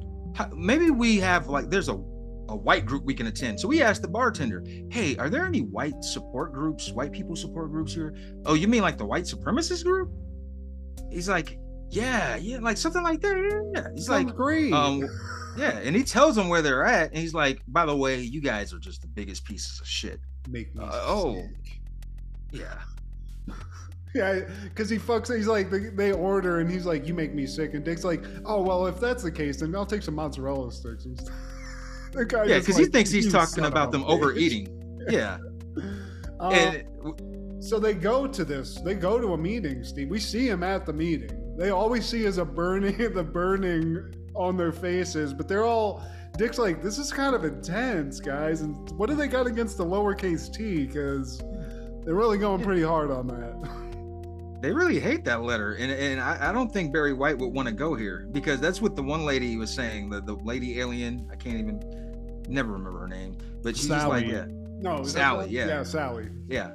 Maybe 0.56 0.90
we 0.91 1.18
have 1.18 1.48
like, 1.48 1.70
there's 1.70 1.90
a 1.90 2.00
a 2.50 2.56
white 2.56 2.86
group 2.86 3.04
we 3.06 3.14
can 3.14 3.28
attend. 3.28 3.60
So 3.60 3.68
we 3.68 3.82
asked 3.82 4.02
the 4.02 4.08
bartender, 4.08 4.64
"Hey, 4.90 5.16
are 5.18 5.30
there 5.30 5.46
any 5.46 5.62
white 5.62 6.04
support 6.04 6.52
groups, 6.52 6.91
white 6.91 7.12
people 7.12 7.36
support 7.36 7.72
groups 7.72 7.94
here? 7.94 8.16
Oh, 8.46 8.56
you 8.56 8.68
mean 8.68 8.82
like 8.82 8.98
the 8.98 9.06
white 9.06 9.26
supremacist 9.26 9.84
group?" 9.84 10.12
He's 11.12 11.30
like, 11.30 11.60
"Yeah, 11.90 12.36
yeah, 12.38 12.58
like 12.60 12.78
something 12.78 13.04
like 13.04 13.22
that." 13.22 13.72
Yeah. 13.76 13.88
He's 13.94 14.08
Sounds 14.08 14.26
like, 14.26 14.36
great. 14.36 14.74
um, 14.74 15.08
yeah, 15.58 15.78
and 15.80 15.96
he 15.96 16.04
tells 16.04 16.36
them 16.36 16.50
where 16.50 16.62
they're 16.62 16.86
at, 16.86 17.12
and 17.12 17.20
he's 17.20 17.34
like, 17.34 17.62
"By 17.68 17.86
the 17.86 17.96
way, 17.96 18.20
you 18.20 18.41
guys 18.41 18.74
are 18.74 18.80
just 18.80 19.02
the 19.02 19.08
biggest 19.08 19.46
pieces 19.46 19.80
of 19.80 19.88
shit." 19.88 20.20
Make 20.50 20.74
me 20.76 20.84
uh, 20.84 20.90
oh. 20.91 21.44
Yeah, 22.52 22.80
Yeah, 24.15 24.41
because 24.64 24.90
he 24.90 24.98
fucks. 24.98 25.34
He's 25.34 25.48
like, 25.48 25.69
they, 25.69 25.90
they 25.90 26.11
order, 26.11 26.60
and 26.60 26.69
he's 26.69 26.86
like, 26.86 27.07
"You 27.07 27.14
make 27.14 27.34
me 27.34 27.45
sick." 27.45 27.76
And 27.76 27.84
Dick's 27.86 28.03
like, 28.03 28.23
"Oh 28.44 28.61
well, 28.61 28.88
if 28.88 28.99
that's 28.99 29.22
the 29.22 29.31
case, 29.31 29.60
then 29.60 29.76
I'll 29.76 29.86
take 29.86 30.02
some 30.02 30.15
mozzarella 30.15 30.72
sticks." 30.72 31.06
And 31.06 31.19
stuff. 31.19 31.36
the 32.14 32.26
guy 32.26 32.45
yeah, 32.45 32.60
because 32.60 32.77
he 32.77 32.86
thinks 32.86 33.11
he's 33.11 33.31
talking 33.31 33.65
about 33.65 33.91
them 33.91 34.03
bitch." 34.03 34.10
overeating. 34.10 34.76
Yeah, 35.10 35.38
Uh, 36.40 36.49
and 36.52 37.64
so 37.64 37.80
they 37.80 37.94
go 37.94 38.27
to 38.27 38.45
this. 38.45 38.76
They 38.81 38.94
go 38.94 39.19
to 39.19 39.34
a 39.34 39.38
meeting. 39.38 39.84
Steve, 39.84 40.10
we 40.10 40.19
see 40.19 40.48
him 40.48 40.61
at 40.61 40.86
the 40.86 40.94
meeting. 40.94 41.56
They 41.57 41.69
all 41.72 41.90
we 41.90 42.02
see 42.02 42.26
is 42.26 42.38
a 42.38 42.45
burning, 42.45 42.98
the 43.14 43.23
burning 43.23 44.14
on 44.36 44.56
their 44.57 44.72
faces, 44.73 45.34
but 45.34 45.48
they're 45.48 45.65
all. 45.65 46.03
Dick's 46.38 46.60
like, 46.60 46.84
this 46.84 46.98
is 46.99 47.11
kind 47.11 47.34
of 47.34 47.44
intense, 47.44 48.19
guys. 48.19 48.61
And 48.61 48.91
what 48.91 49.10
do 49.10 49.15
they 49.15 49.27
got 49.27 49.48
against 49.48 49.77
the 49.77 49.86
lowercase 49.86 50.53
t? 50.53 50.86
Because 50.86 51.40
they're 52.03 52.15
really 52.15 52.38
going 52.38 52.61
pretty 52.61 52.84
hard 52.84 53.11
on 53.11 53.26
that. 53.27 53.89
They 54.61 54.72
really 54.72 54.99
hate 54.99 55.23
that 55.26 55.41
letter, 55.44 55.73
and 55.76 55.91
and 55.91 56.19
I, 56.19 56.49
I 56.49 56.52
don't 56.52 56.72
think 56.72 56.91
Barry 56.94 57.14
White 57.14 57.38
would 57.38 57.53
want 57.53 57.68
to 57.68 57.73
go 57.73 57.95
here 57.95 58.27
because 58.31 58.60
that's 58.60 58.81
what 58.81 58.95
the 58.95 59.03
one 59.03 59.26
lady 59.26 59.56
was 59.57 59.73
saying. 59.73 60.10
The 60.10 60.22
the 60.22 60.36
lady 60.36 60.80
alien, 60.80 61.27
I 61.31 61.36
can't 61.36 61.57
even, 61.57 62.44
never 62.49 62.72
remember 62.73 62.99
her 62.99 63.07
name, 63.07 63.38
but 63.64 63.76
she's 63.77 63.88
just 63.88 64.07
like, 64.07 64.26
yeah, 64.26 64.45
No, 64.80 65.03
Sally, 65.03 65.49
yeah. 65.49 65.68
yeah, 65.68 65.84
Sally. 65.84 66.30
yeah, 66.48 66.72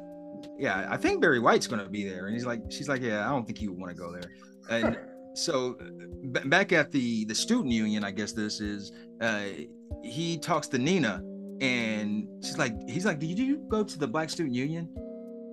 yeah. 0.59 0.86
I 0.90 0.97
think 0.97 1.20
Barry 1.20 1.40
White's 1.40 1.66
gonna 1.66 1.89
be 1.89 2.09
there, 2.09 2.27
and 2.27 2.35
he's 2.35 2.47
like, 2.47 2.62
she's 2.70 2.89
like, 2.89 3.02
yeah, 3.02 3.27
I 3.27 3.31
don't 3.31 3.44
think 3.47 3.59
he 3.59 3.69
would 3.69 3.78
want 3.78 3.94
to 3.94 4.01
go 4.01 4.12
there. 4.12 4.31
And 4.70 4.98
so 5.35 5.74
b- 6.32 6.48
back 6.48 6.73
at 6.73 6.90
the 6.90 7.24
the 7.27 7.35
student 7.35 7.73
union, 7.73 8.05
I 8.05 8.11
guess 8.12 8.32
this 8.32 8.61
is, 8.61 8.93
uh, 9.20 9.43
he 10.02 10.39
talks 10.39 10.69
to 10.69 10.78
Nina, 10.78 11.23
and 11.61 12.27
she's 12.43 12.59
like, 12.59 12.74
he's 12.89 13.05
like, 13.05 13.19
did 13.19 13.39
you 13.39 13.59
go 13.69 13.85
to 13.85 13.98
the 13.98 14.06
Black 14.09 14.31
Student 14.31 14.55
Union? 14.55 14.89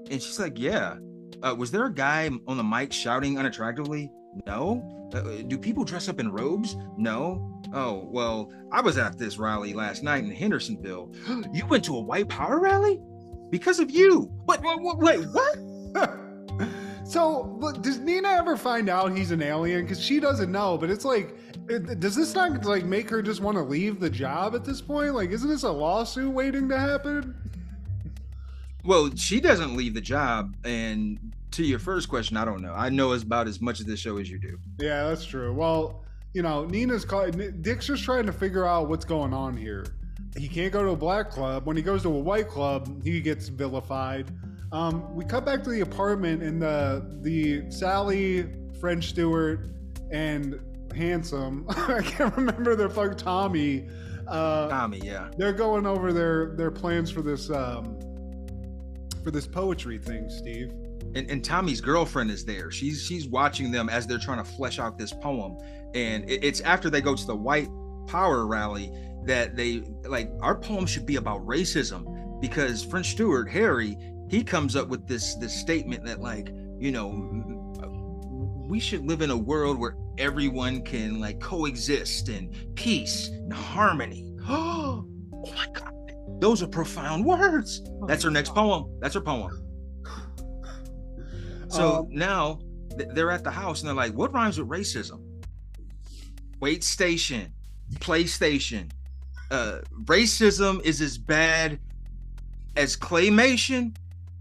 And 0.10 0.22
she's 0.22 0.40
like, 0.40 0.58
yeah. 0.58 0.96
Uh, 1.44 1.56
was 1.58 1.72
there 1.72 1.86
a 1.86 1.94
guy 1.94 2.30
on 2.48 2.58
the 2.58 2.64
mic 2.64 2.92
shouting 2.94 3.36
unattractively? 3.36 4.10
No. 4.46 5.10
Uh, 5.14 5.42
do 5.48 5.58
people 5.58 5.84
dress 5.84 6.08
up 6.08 6.20
in 6.20 6.32
robes? 6.32 6.76
No. 6.98 7.62
Oh 7.74 8.08
well, 8.12 8.52
I 8.72 8.82
was 8.82 8.98
at 8.98 9.18
this 9.18 9.38
rally 9.38 9.74
last 9.74 10.04
night 10.04 10.24
in 10.24 10.32
Hendersonville. 10.32 11.14
you 11.54 11.66
went 11.68 11.84
to 11.86 11.96
a 11.98 12.00
white 12.00 12.30
power 12.30 12.60
rally 12.60 13.00
because 13.50 13.80
of 13.80 13.92
you. 13.92 14.22
What? 14.46 14.62
what 14.64 14.98
wait, 15.00 15.26
what? 15.26 15.58
so, 17.04 17.60
does 17.82 18.00
Nina 18.00 18.30
ever 18.30 18.56
find 18.56 18.90
out 18.90 19.16
he's 19.16 19.32
an 19.32 19.42
alien? 19.42 19.82
Because 19.84 20.02
she 20.02 20.20
doesn't 20.20 20.52
know. 20.52 20.78
But 20.78 20.90
it's 20.90 21.06
like, 21.06 21.36
it- 21.68 22.00
does 22.00 22.16
this 22.16 22.34
not 22.34 22.64
like 22.66 22.86
make 22.86 23.10
her 23.10 23.22
just 23.22 23.42
want 23.42 23.58
to 23.58 23.64
leave 23.64 24.00
the 24.00 24.10
job 24.10 24.56
at 24.56 24.64
this 24.64 24.82
point? 24.82 25.14
Like, 25.14 25.32
isn't 25.32 25.50
this 25.50 25.64
a 25.64 25.72
lawsuit 25.72 26.32
waiting 26.34 26.70
to 26.70 26.80
happen? 26.80 27.36
Well, 28.84 29.16
she 29.16 29.40
doesn't 29.40 29.76
leave 29.76 29.94
the 29.94 30.02
job. 30.02 30.56
And 30.64 31.34
to 31.52 31.64
your 31.64 31.80
first 31.80 32.10
question, 32.10 32.38
I 32.38 32.46
don't 32.46 32.62
know. 32.62 32.74
I 32.74 32.90
know 32.90 33.12
as 33.12 33.24
about 33.24 33.48
as 33.48 33.62
much 33.62 33.80
of 33.80 33.86
this 33.86 34.00
show 34.00 34.18
as 34.18 34.30
you 34.30 34.40
do. 34.40 34.58
Yeah, 34.80 35.10
that's 35.10 35.26
true. 35.26 35.54
Well, 35.54 36.04
you 36.34 36.42
know, 36.42 36.66
Nina's 36.66 37.06
call- 37.06 37.30
Dick's 37.30 37.88
just 37.88 38.04
trying 38.04 38.26
to 38.26 38.32
figure 38.32 38.66
out 38.66 38.88
what's 38.90 39.06
going 39.06 39.34
on 39.34 39.58
here. 39.58 39.86
He 40.38 40.48
can't 40.48 40.72
go 40.72 40.84
to 40.84 40.92
a 40.92 40.96
black 40.96 41.30
club. 41.30 41.66
When 41.66 41.76
he 41.76 41.84
goes 41.84 42.04
to 42.04 42.10
a 42.10 42.20
white 42.20 42.48
club, 42.48 43.04
he 43.04 43.20
gets 43.20 43.50
vilified. 43.50 44.32
Um, 44.72 45.14
we 45.14 45.26
cut 45.26 45.46
back 45.46 45.64
to 45.64 45.70
the 45.70 45.82
apartment, 45.82 46.42
and 46.42 46.62
the 46.62 47.06
the 47.22 47.70
Sally, 47.70 48.48
French 48.80 49.10
Stewart, 49.10 49.68
and 50.10 50.58
handsome. 50.96 51.66
I 51.70 52.02
can't 52.02 52.36
remember 52.38 52.76
their 52.78 52.90
fuck 52.90 53.18
Tommy. 53.18 53.90
Uh, 54.28 54.70
Tommy, 54.70 55.02
yeah. 55.04 55.30
they're 55.38 55.52
going 55.52 55.86
over 55.86 56.14
their 56.14 56.56
their 56.56 56.72
plans 56.72 57.12
for 57.12 57.22
this 57.22 57.50
um, 57.50 58.00
for 59.24 59.32
this 59.32 59.48
poetry 59.48 59.98
thing, 59.98 60.30
Steve. 60.30 60.72
and, 61.16 61.30
and 61.30 61.44
Tommy's 61.44 61.82
girlfriend 61.82 62.32
is 62.32 62.46
there. 62.46 62.72
She's 62.72 63.04
she's 63.04 63.28
watching 63.28 63.72
them 63.72 63.90
as 63.90 64.08
they're 64.08 64.18
trying 64.18 64.44
to 64.44 64.50
flesh 64.50 64.80
out 64.80 64.98
this 64.98 65.12
poem, 65.14 65.58
and 65.94 66.30
it- 66.30 66.44
it's 66.44 66.62
after 66.62 66.90
they 66.90 67.02
go 67.02 67.16
to 67.16 67.26
the 67.28 67.36
white 67.36 67.70
power 68.08 68.46
rally 68.48 68.92
that 69.26 69.56
they 69.56 69.84
like 70.08 70.32
our 70.42 70.56
poem 70.56 70.86
should 70.86 71.06
be 71.06 71.18
about 71.18 71.46
racism 71.46 72.40
because 72.42 72.84
French 72.84 73.12
Stewart 73.12 73.50
Harry 73.50 73.96
he 74.30 74.44
comes 74.44 74.76
up 74.76 74.88
with 74.88 75.06
this 75.08 75.36
this 75.36 75.54
statement 75.54 76.04
that 76.06 76.20
like 76.22 76.50
you 76.80 76.92
know 76.92 77.10
we 78.68 78.80
should 78.80 79.06
live 79.06 79.22
in 79.22 79.30
a 79.32 79.38
world 79.38 79.78
where 79.78 79.96
everyone 80.18 80.82
can 80.82 81.20
like 81.20 81.40
coexist 81.40 82.30
in 82.30 82.50
peace 82.76 83.28
and 83.30 83.54
harmony. 83.54 84.28
Oh 84.50 85.06
my 85.56 85.66
god, 85.74 85.92
those 86.40 86.62
are 86.64 86.68
profound 86.68 87.26
words. 87.26 87.82
That's 88.08 88.24
her 88.24 88.32
next 88.32 88.54
poem. 88.56 88.98
That's 89.00 89.14
her 89.16 89.22
poem. 89.22 89.52
So 91.70 92.00
Um, 92.00 92.08
now 92.10 92.60
th- 92.98 93.10
they're 93.14 93.32
at 93.32 93.44
the 93.44 93.52
house 93.52 93.82
and 93.82 93.88
they're 93.88 93.96
like, 93.96 94.14
what 94.14 94.34
rhymes 94.34 94.60
with 94.60 94.68
racism? 94.68 95.22
Wait 96.60 96.84
station. 96.84 97.54
PlayStation. 97.96 98.92
Uh, 99.50 99.80
racism 100.06 100.82
is 100.84 101.02
as 101.02 101.18
bad 101.18 101.80
as 102.78 102.96
claymation. 102.96 103.96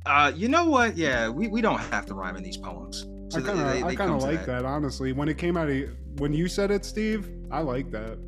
Uh, 0.06 0.32
you 0.34 0.48
know 0.48 0.64
what? 0.66 0.96
Yeah, 0.96 1.28
we, 1.28 1.48
we 1.48 1.60
don't 1.60 1.78
have 1.78 2.06
to 2.06 2.14
rhyme 2.14 2.36
in 2.36 2.42
these 2.42 2.56
poems. 2.56 3.06
So 3.28 3.38
I 3.38 3.42
kind 3.42 3.60
of 3.60 3.66
they- 3.66 3.82
I 3.82 3.88
they 3.90 3.96
kind 3.96 3.96
come 3.96 4.14
of 4.14 4.20
to 4.20 4.26
like 4.26 4.46
that. 4.46 4.64
honestly. 4.64 5.12
When 5.12 5.28
it 5.28 5.38
came 5.38 5.56
out, 5.56 5.68
of, 5.70 5.84
when 6.18 6.32
you 6.32 6.48
said 6.48 6.70
it, 6.70 6.84
Steve, 6.84 7.28
I 7.50 7.60
like 7.60 7.90
that. 7.90 8.18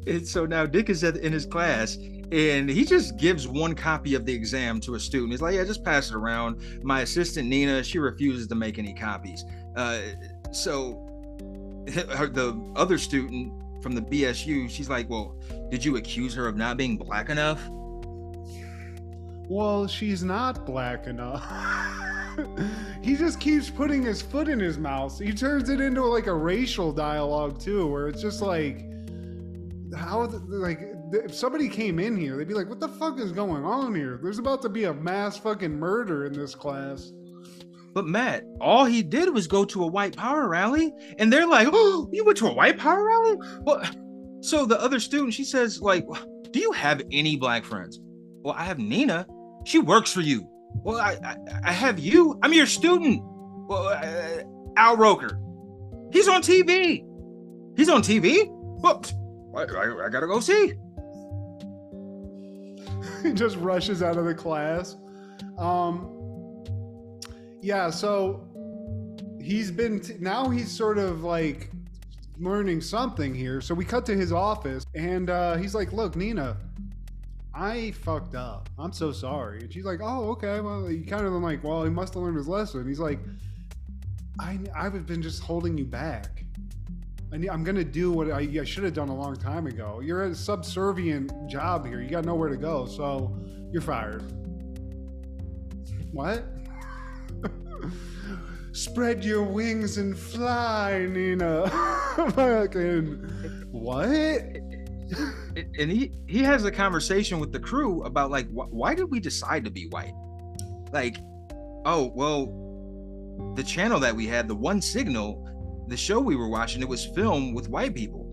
And 0.08 0.28
so 0.28 0.46
now 0.46 0.66
Dick 0.66 0.90
is 0.90 1.04
at, 1.04 1.18
in 1.18 1.32
his 1.32 1.46
class 1.46 1.98
and 2.32 2.70
he 2.70 2.86
just 2.86 3.18
gives 3.18 3.48
one 3.48 3.76
copy 3.76 4.16
of 4.16 4.26
the 4.26 4.34
exam 4.34 4.80
to 4.82 4.96
a 4.96 5.00
student. 5.00 5.32
He's 5.32 5.42
like, 5.42 5.56
yeah, 5.56 5.66
just 5.66 5.84
pass 5.84 6.10
it 6.10 6.16
around. 6.16 6.62
My 6.82 7.02
assistant 7.02 7.50
Nina, 7.50 7.84
she 7.84 8.00
refuses 8.00 8.48
to 8.48 8.56
make 8.56 8.80
any 8.80 8.94
copies. 8.94 9.44
Uh, 9.76 10.02
so 10.52 11.06
the 11.86 12.74
other 12.76 12.98
student 12.98 13.54
from 13.82 13.96
the 13.96 14.02
BSU, 14.02 14.70
she's 14.70 14.90
like, 14.90 15.10
well, 15.10 15.36
did 15.70 15.84
you 15.84 15.98
accuse 15.98 16.34
her 16.36 16.48
of 16.48 16.56
not 16.56 16.78
being 16.78 16.98
black 16.98 17.30
enough? 17.30 17.62
Well, 19.50 19.88
she's 19.88 20.24
not 20.24 20.66
black 20.66 21.08
enough. 21.08 21.44
he 23.02 23.18
just 23.18 23.42
keeps 23.42 23.70
putting 23.70 24.04
his 24.04 24.22
foot 24.22 24.48
in 24.48 24.58
his 24.58 24.78
mouth. 24.78 25.20
He 25.20 25.34
turns 25.34 25.68
it 25.68 25.82
into 25.82 26.06
like 26.06 26.28
a 26.28 26.34
racial 26.34 26.94
dialogue 26.94 27.60
too, 27.60 27.88
where 27.88 28.08
it's 28.08 28.22
just 28.22 28.42
like, 28.42 28.91
how, 29.96 30.26
the, 30.26 30.40
like, 30.40 30.80
if 31.12 31.34
somebody 31.34 31.68
came 31.68 32.00
in 32.00 32.16
here, 32.16 32.38
they'd 32.38 32.48
be 32.48 32.54
like, 32.54 32.70
"What 32.70 32.80
the 32.80 32.88
fuck 32.88 33.20
is 33.20 33.32
going 33.32 33.64
on 33.66 33.94
here? 33.96 34.20
There's 34.22 34.40
about 34.40 34.62
to 34.64 34.70
be 34.70 34.86
a 34.86 34.94
mass 34.94 35.38
fucking 35.38 35.78
murder 35.78 36.26
in 36.26 36.34
this 36.34 36.56
class." 36.56 37.12
But 37.94 38.08
Matt, 38.08 38.46
all 38.62 38.86
he 38.86 39.04
did 39.04 39.34
was 39.34 39.48
go 39.48 39.66
to 39.66 39.84
a 39.84 39.88
white 39.88 40.16
power 40.16 40.48
rally, 40.48 40.94
and 41.18 41.32
they're 41.32 41.48
like, 41.48 41.68
"Oh, 41.72 42.10
you 42.14 42.24
went 42.24 42.38
to 42.40 42.48
a 42.48 42.54
white 42.54 42.78
power 42.78 43.06
rally?" 43.06 43.38
Well, 43.62 43.84
so 44.42 44.66
the 44.66 44.80
other 44.82 45.00
student, 45.00 45.34
she 45.34 45.44
says, 45.44 45.82
"Like, 45.82 46.06
do 46.52 46.60
you 46.60 46.72
have 46.72 47.02
any 47.12 47.36
black 47.36 47.66
friends?" 47.66 48.00
Well, 48.44 48.56
I 48.58 48.64
have 48.64 48.80
Nina. 48.80 49.28
She 49.66 49.80
works 49.80 50.12
for 50.12 50.22
you. 50.22 50.48
Well, 50.84 51.00
I 51.00 51.18
I, 51.24 51.38
I 51.66 51.72
have 51.72 52.00
you. 52.00 52.40
I'm 52.42 52.54
your 52.54 52.66
student. 52.66 53.22
Well, 53.24 53.88
uh, 53.88 54.44
Al 54.78 54.98
Roker, 54.98 55.40
he's 56.12 56.28
on 56.28 56.42
TV. 56.42 57.06
He's 57.76 57.90
on 57.90 58.02
TV. 58.02 58.48
Well, 58.50 59.04
I, 59.56 59.64
I, 59.64 60.06
I 60.06 60.10
gotta 60.10 60.28
go 60.28 60.40
see. 60.40 60.74
he 63.24 63.34
just 63.34 63.58
rushes 63.58 64.02
out 64.02 64.18
of 64.18 64.26
the 64.26 64.34
class. 64.34 64.96
Um, 65.58 66.64
yeah, 67.62 67.90
so 67.90 68.48
he's 69.40 69.72
been 69.72 70.00
t- 70.00 70.16
now 70.20 70.50
he's 70.50 70.72
sort 70.72 70.98
of 70.98 71.24
like 71.24 71.72
learning 72.40 72.82
something 72.82 73.34
here. 73.34 73.62
So 73.62 73.76
we 73.76 73.86
cut 73.86 74.06
to 74.08 74.16
his 74.16 74.32
office, 74.32 74.86
and 74.96 75.30
uh, 75.30 75.58
he's 75.58 75.76
like, 75.76 75.94
"Look, 75.94 76.16
Nina, 76.16 76.58
I 77.54 77.92
fucked 77.92 78.36
up. 78.36 78.70
I'm 78.80 78.94
so 78.94 79.12
sorry." 79.12 79.62
And 79.62 79.74
she's 79.74 79.86
like, 79.86 80.00
"Oh, 80.02 80.32
okay." 80.32 80.60
Well, 80.60 80.90
you 80.90 81.06
kind 81.06 81.26
of 81.26 81.34
like, 81.34 81.64
"Well, 81.64 81.84
he 81.84 81.90
must 81.90 82.14
have 82.16 82.24
learned 82.24 82.38
his 82.38 82.48
lesson." 82.48 82.88
He's 82.88 83.00
like, 83.00 83.20
"I 84.40 84.60
I've 84.76 85.06
been 85.06 85.22
just 85.22 85.44
holding 85.44 85.78
you 85.78 85.86
back." 85.86 86.46
Need, 87.32 87.50
I'm 87.50 87.64
gonna 87.64 87.84
do 87.84 88.12
what 88.12 88.30
I, 88.30 88.42
I 88.60 88.64
should 88.66 88.84
have 88.84 88.94
done 88.94 89.10
a 89.10 89.16
long 89.16 89.36
time 89.36 89.66
ago. 89.68 90.02
You're 90.04 90.24
a 90.24 90.36
subservient 90.36 91.32
job 91.50 91.86
here. 91.86 92.02
You 92.02 92.10
got 92.10 92.26
nowhere 92.26 92.50
to 92.50 92.58
go, 92.58 92.86
so 92.86 93.36
you're 93.72 93.82
fired. 93.82 94.24
What? 96.12 96.44
Spread 98.74 99.24
your 99.24 99.44
wings 99.44 99.98
and 99.98 100.18
fly, 100.18 101.06
Nina. 101.10 101.70
Fucking 102.36 103.68
what? 103.72 104.10
and 105.78 105.92
he 105.92 106.12
he 106.28 106.40
has 106.40 106.64
a 106.66 106.72
conversation 106.72 107.40
with 107.40 107.52
the 107.52 107.60
crew 107.60 108.04
about 108.04 108.32
like 108.32 108.48
wh- 108.50 108.72
why 108.72 108.96
did 108.96 109.10
we 109.12 109.20
decide 109.20 109.66
to 109.66 109.70
be 109.70 109.88
white 109.88 110.14
like 110.94 111.18
oh 111.86 112.12
well 112.16 112.46
the 113.56 113.64
channel 113.64 114.00
that 114.00 114.16
we 114.16 114.26
had 114.26 114.48
the 114.48 114.56
one 114.56 114.82
signal 114.82 115.48
the 115.92 115.98
show 115.98 116.20
we 116.20 116.36
were 116.36 116.48
watching 116.50 116.82
it 116.82 116.88
was 116.88 117.06
filmed 117.06 117.54
with 117.54 117.70
white 117.70 117.94
people 117.94 118.26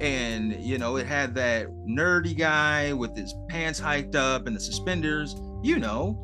and 0.00 0.52
you 0.60 0.76
know 0.78 0.96
it 0.96 1.06
had 1.06 1.34
that 1.34 1.68
nerdy 1.88 2.36
guy 2.36 2.92
with 2.92 3.16
his 3.16 3.32
pants 3.48 3.78
hiked 3.78 4.16
up 4.16 4.46
and 4.46 4.56
the 4.56 4.60
suspenders 4.60 5.36
you 5.62 5.78
know 5.78 6.20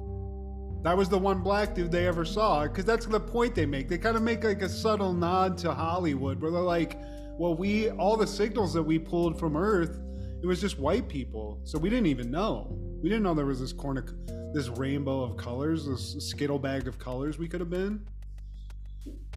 That 0.82 0.96
was 0.96 1.08
the 1.08 1.18
one 1.18 1.40
black 1.42 1.74
dude 1.74 1.92
they 1.92 2.06
ever 2.06 2.24
saw, 2.24 2.62
because 2.62 2.86
that's 2.86 3.04
the 3.04 3.20
point 3.20 3.54
they 3.54 3.66
make. 3.66 3.86
They 3.88 3.98
kind 3.98 4.16
of 4.16 4.22
make 4.22 4.42
like 4.44 4.62
a 4.62 4.68
subtle 4.68 5.12
nod 5.12 5.58
to 5.58 5.74
Hollywood, 5.74 6.40
where 6.40 6.50
they're 6.50 6.62
like, 6.62 6.98
"Well, 7.38 7.54
we 7.54 7.90
all 7.90 8.16
the 8.16 8.26
signals 8.26 8.72
that 8.72 8.82
we 8.82 8.98
pulled 8.98 9.38
from 9.38 9.56
Earth, 9.56 10.00
it 10.42 10.46
was 10.46 10.58
just 10.58 10.78
white 10.78 11.06
people, 11.06 11.60
so 11.64 11.78
we 11.78 11.90
didn't 11.90 12.06
even 12.06 12.30
know. 12.30 12.78
We 13.02 13.10
didn't 13.10 13.24
know 13.24 13.34
there 13.34 13.44
was 13.44 13.60
this 13.60 13.74
corner, 13.74 14.04
this 14.54 14.68
rainbow 14.70 15.22
of 15.22 15.36
colors, 15.36 15.86
this 15.86 16.16
skittle 16.30 16.58
bag 16.58 16.88
of 16.88 16.98
colors 16.98 17.38
we 17.38 17.46
could 17.46 17.60
have 17.60 17.70
been." 17.70 18.00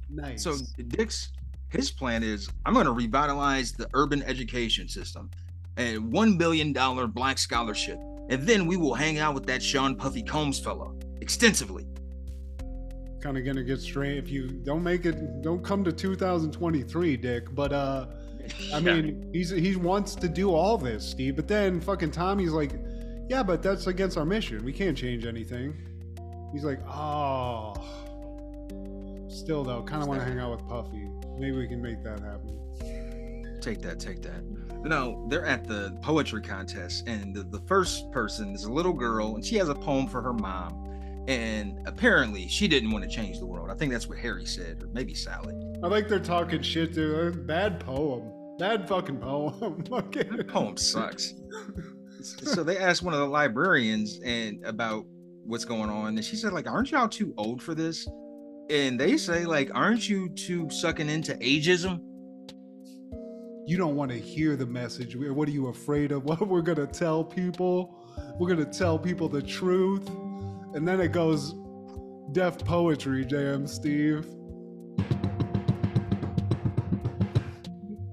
Nice. 0.09 0.43
so 0.43 0.55
dick's 0.89 1.31
his 1.73 1.91
plan 1.91 2.23
is 2.23 2.49
i'm 2.65 2.73
going 2.73 2.85
to 2.85 2.91
revitalize 2.91 3.73
the 3.73 3.87
urban 3.93 4.23
education 4.23 4.87
system 4.87 5.29
and 5.77 6.11
one 6.11 6.37
billion 6.37 6.71
dollar 6.71 7.07
black 7.07 7.37
scholarship 7.37 7.97
and 8.29 8.47
then 8.47 8.65
we 8.67 8.77
will 8.77 8.93
hang 8.93 9.17
out 9.19 9.33
with 9.33 9.45
that 9.45 9.61
sean 9.61 9.95
puffy 9.95 10.23
combs 10.23 10.59
fellow 10.59 10.95
extensively. 11.21 11.85
Kind 13.21 13.37
of 13.37 13.45
gonna 13.45 13.63
get 13.63 13.79
straight 13.79 14.17
if 14.17 14.29
you 14.29 14.49
don't 14.49 14.83
make 14.83 15.05
it 15.05 15.41
don't 15.41 15.63
come 15.63 15.83
to 15.85 15.91
2023 15.93 17.17
dick 17.17 17.55
but 17.55 17.71
uh 17.71 18.07
i 18.73 18.79
mean 18.81 19.29
he's 19.31 19.49
he 19.49 19.77
wants 19.77 20.13
to 20.15 20.27
do 20.27 20.53
all 20.53 20.77
this 20.77 21.09
steve 21.09 21.37
but 21.37 21.47
then 21.47 21.79
fucking 21.79 22.11
tommy's 22.11 22.51
like 22.51 22.73
yeah 23.29 23.41
but 23.41 23.63
that's 23.63 23.87
against 23.87 24.17
our 24.17 24.25
mission 24.25 24.63
we 24.63 24.73
can't 24.73 24.97
change 24.97 25.25
anything. 25.25 25.73
He's 26.51 26.65
like 26.65 26.79
oh 26.87 27.73
still 29.29 29.63
though 29.63 29.81
kind 29.83 30.03
of 30.03 30.07
want 30.09 30.19
to 30.19 30.25
hang 30.25 30.39
out 30.39 30.51
with 30.51 30.67
puffy 30.67 31.07
maybe 31.37 31.57
we 31.57 31.67
can 31.67 31.81
make 31.81 32.03
that 32.03 32.19
happen. 32.19 33.59
Take 33.61 33.81
that 33.81 33.99
take 33.99 34.21
that. 34.23 34.43
No 34.83 35.25
they're 35.29 35.45
at 35.45 35.67
the 35.67 35.97
poetry 36.01 36.41
contest 36.41 37.07
and 37.07 37.33
the, 37.33 37.43
the 37.43 37.61
first 37.61 38.11
person 38.11 38.53
is 38.53 38.65
a 38.65 38.71
little 38.71 38.93
girl 38.93 39.35
and 39.35 39.45
she 39.45 39.55
has 39.55 39.69
a 39.69 39.75
poem 39.75 40.07
for 40.07 40.21
her 40.21 40.33
mom. 40.33 40.89
And 41.27 41.79
apparently 41.87 42.49
she 42.49 42.67
didn't 42.67 42.91
want 42.91 43.05
to 43.05 43.09
change 43.09 43.39
the 43.39 43.45
world. 43.45 43.69
I 43.71 43.75
think 43.75 43.93
that's 43.93 44.09
what 44.09 44.17
harry 44.17 44.45
said 44.45 44.83
or 44.83 44.87
maybe 44.87 45.13
sally. 45.13 45.55
I 45.81 45.87
like 45.87 46.07
they're 46.07 46.19
talking 46.19 46.61
shit 46.61 46.93
to 46.95 47.31
bad 47.31 47.79
poem. 47.79 48.31
Bad 48.59 48.87
fucking 48.87 49.17
poem. 49.17 49.85
Okay 49.91 50.23
the 50.23 50.43
poem 50.43 50.75
sucks. 50.77 51.33
So 52.21 52.63
they 52.63 52.77
asked 52.77 53.03
one 53.03 53.13
of 53.13 53.19
the 53.21 53.27
librarians 53.27 54.19
and 54.23 54.63
about 54.65 55.05
what's 55.45 55.65
going 55.65 55.89
on 55.89 56.15
and 56.15 56.23
she 56.23 56.35
said 56.35 56.53
like 56.53 56.67
aren't 56.67 56.91
y'all 56.91 57.07
too 57.07 57.33
old 57.37 57.61
for 57.61 57.75
this 57.75 58.07
and 58.69 58.99
they 58.99 59.17
say 59.17 59.45
like 59.45 59.69
aren't 59.73 60.07
you 60.07 60.29
too 60.29 60.69
sucking 60.69 61.09
into 61.09 61.33
ageism 61.35 62.01
you 63.65 63.77
don't 63.77 63.95
want 63.95 64.11
to 64.11 64.17
hear 64.17 64.55
the 64.55 64.65
message. 64.65 65.15
What 65.15 65.47
are 65.47 65.51
you 65.51 65.67
afraid 65.67 66.11
of? 66.11 66.23
What 66.33 66.47
we're 66.47 66.61
going 66.61 66.77
to 66.77 66.87
tell 66.87 67.23
people? 67.23 67.95
We're 68.39 68.53
going 68.53 68.65
to 68.69 68.77
tell 68.77 68.99
people 68.99 69.29
the 69.29 69.41
truth. 69.41 70.07
And 70.73 70.87
then 70.87 70.99
it 70.99 71.11
goes 71.11 71.55
deaf 72.31 72.57
poetry 72.59 73.25
jam, 73.25 73.67
Steve. 73.67 74.27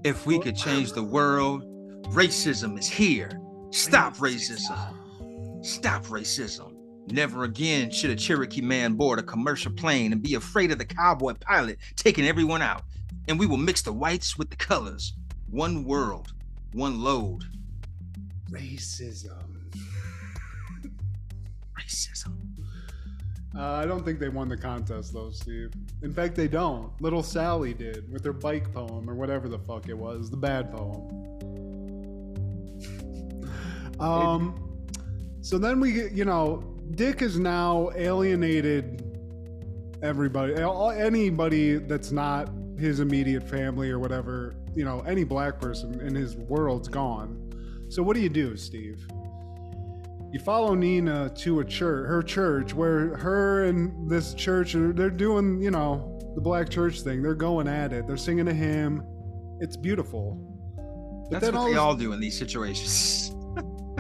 If 0.05 0.25
we 0.25 0.39
could 0.39 0.57
change 0.57 0.93
the 0.93 1.03
world, 1.03 1.65
racism 2.13 2.79
is 2.79 2.89
here. 2.89 3.41
Stop 3.71 4.17
racism. 4.17 4.95
Stop 5.65 6.05
racism. 6.07 6.70
Never 7.11 7.45
again 7.45 7.91
should 7.91 8.11
a 8.11 8.17
Cherokee 8.17 8.61
man 8.61 8.95
board 8.95 9.19
a 9.19 9.23
commercial 9.23 9.73
plane 9.73 10.13
and 10.13 10.23
be 10.23 10.35
afraid 10.35 10.71
of 10.71 10.79
the 10.79 10.85
cowboy 10.85 11.35
pilot 11.35 11.79
taking 11.97 12.27
everyone 12.27 12.63
out. 12.63 12.83
And 13.29 13.39
we 13.39 13.47
will 13.47 13.57
mix 13.57 13.83
the 13.83 13.93
whites 13.93 14.39
with 14.39 14.51
the 14.51 14.57
colors. 14.57 15.15
One 15.51 15.85
world, 15.85 16.33
one 16.73 17.01
load. 17.01 17.45
Racism. 18.51 19.73
Racism. 21.79 22.37
Uh, 23.57 23.73
I 23.73 23.85
don't 23.85 24.05
think 24.05 24.21
they 24.21 24.29
won 24.29 24.49
the 24.49 24.57
contest 24.57 25.13
though, 25.13 25.31
Steve. 25.31 25.73
In 26.03 26.13
fact, 26.13 26.37
they 26.37 26.47
don't. 26.47 26.93
Little 27.03 27.23
Sally 27.23 27.75
did 27.75 28.11
with 28.13 28.25
her 28.25 28.33
bike 28.33 28.73
poem 28.73 29.11
or 29.11 29.15
whatever 29.15 29.49
the 29.49 29.59
fuck 29.59 29.89
it 29.89 29.99
was, 29.99 30.31
the 30.31 30.37
bad 30.37 30.71
poem. 30.71 31.27
Um, 33.99 34.55
so 35.43 35.59
then 35.59 35.81
we, 35.81 36.09
you 36.11 36.25
know, 36.25 36.70
Dick 36.93 37.21
has 37.21 37.39
now 37.39 37.91
alienated 37.95 39.07
everybody, 40.03 40.55
anybody 40.55 41.77
that's 41.77 42.11
not 42.11 42.51
his 42.79 43.01
immediate 43.01 43.49
family 43.49 43.91
or 43.91 43.99
whatever. 43.99 44.55
You 44.75 44.85
know, 44.85 45.01
any 45.01 45.25
black 45.25 45.61
person 45.61 46.01
in 46.01 46.15
his 46.15 46.37
world's 46.37 46.89
gone. 46.89 47.53
So 47.91 48.03
what 48.03 48.15
do 48.15 48.23
you 48.23 48.29
do, 48.29 48.57
Steve? 48.57 49.07
you 50.33 50.39
follow 50.39 50.75
Nina 50.75 51.31
to 51.39 51.61
a 51.61 51.65
church, 51.65 52.07
her 52.07 52.23
church, 52.23 52.73
where 52.73 53.17
her 53.17 53.65
and 53.65 54.09
this 54.09 54.33
church 54.35 54.75
are 54.75 54.93
they're 54.93 55.11
doing, 55.11 55.61
you 55.61 55.71
know, 55.71 56.19
the 56.35 56.41
black 56.41 56.69
church 56.69 57.01
thing. 57.01 57.23
They're 57.23 57.35
going 57.35 57.67
at 57.67 57.93
it. 57.93 58.07
They're 58.07 58.17
singing 58.17 58.47
a 58.49 58.55
hymn. 58.55 59.03
it's 59.61 59.77
beautiful. 59.77 60.39
But 61.31 61.41
That's 61.41 61.53
what 61.53 61.71
they 61.71 61.77
all 61.77 61.89
all 61.89 61.97
do 61.97 62.13
in 62.13 62.21
these 62.21 62.39
situations. 62.39 63.33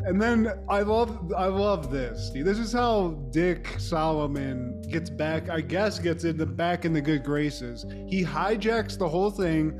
And 0.07 0.21
then 0.21 0.53
I 0.69 0.83
love 0.83 1.33
I 1.37 1.47
love 1.47 1.91
this. 1.91 2.31
This 2.35 2.59
is 2.59 2.73
how 2.73 3.11
Dick 3.31 3.69
Solomon 3.79 4.83
gets 4.83 5.11
back, 5.11 5.49
I 5.49 5.61
guess 5.61 5.99
gets 5.99 6.25
into 6.25 6.47
back 6.47 6.85
in 6.85 6.93
the 6.93 7.01
good 7.01 7.25
graces. 7.25 7.85
He 8.09 8.25
hijacks 8.25 8.99
the 8.99 9.09
whole 9.09 9.31
thing, 9.31 9.79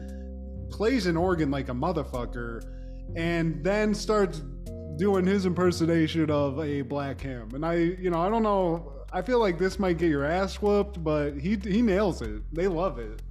plays 0.71 1.07
an 1.07 1.17
organ 1.17 1.51
like 1.51 1.69
a 1.69 1.73
motherfucker, 1.73 2.63
and 3.17 3.63
then 3.65 3.95
starts 3.95 4.43
doing 4.97 5.27
his 5.27 5.47
impersonation 5.47 6.31
of 6.31 6.61
a 6.61 6.83
black 6.83 7.21
him. 7.21 7.51
And 7.55 7.65
I 7.65 7.75
you 7.75 8.11
know, 8.11 8.21
I 8.21 8.29
don't 8.29 8.43
know 8.43 8.93
I 9.13 9.23
feel 9.23 9.41
like 9.41 9.59
this 9.59 9.79
might 9.79 9.99
get 9.99 10.09
your 10.09 10.25
ass 10.25 10.57
whooped, 10.57 11.03
but 11.03 11.37
he 11.37 11.57
he 11.57 11.83
nails 11.83 12.23
it. 12.23 12.43
They 12.55 12.69
love 12.69 12.99
it. 12.99 13.23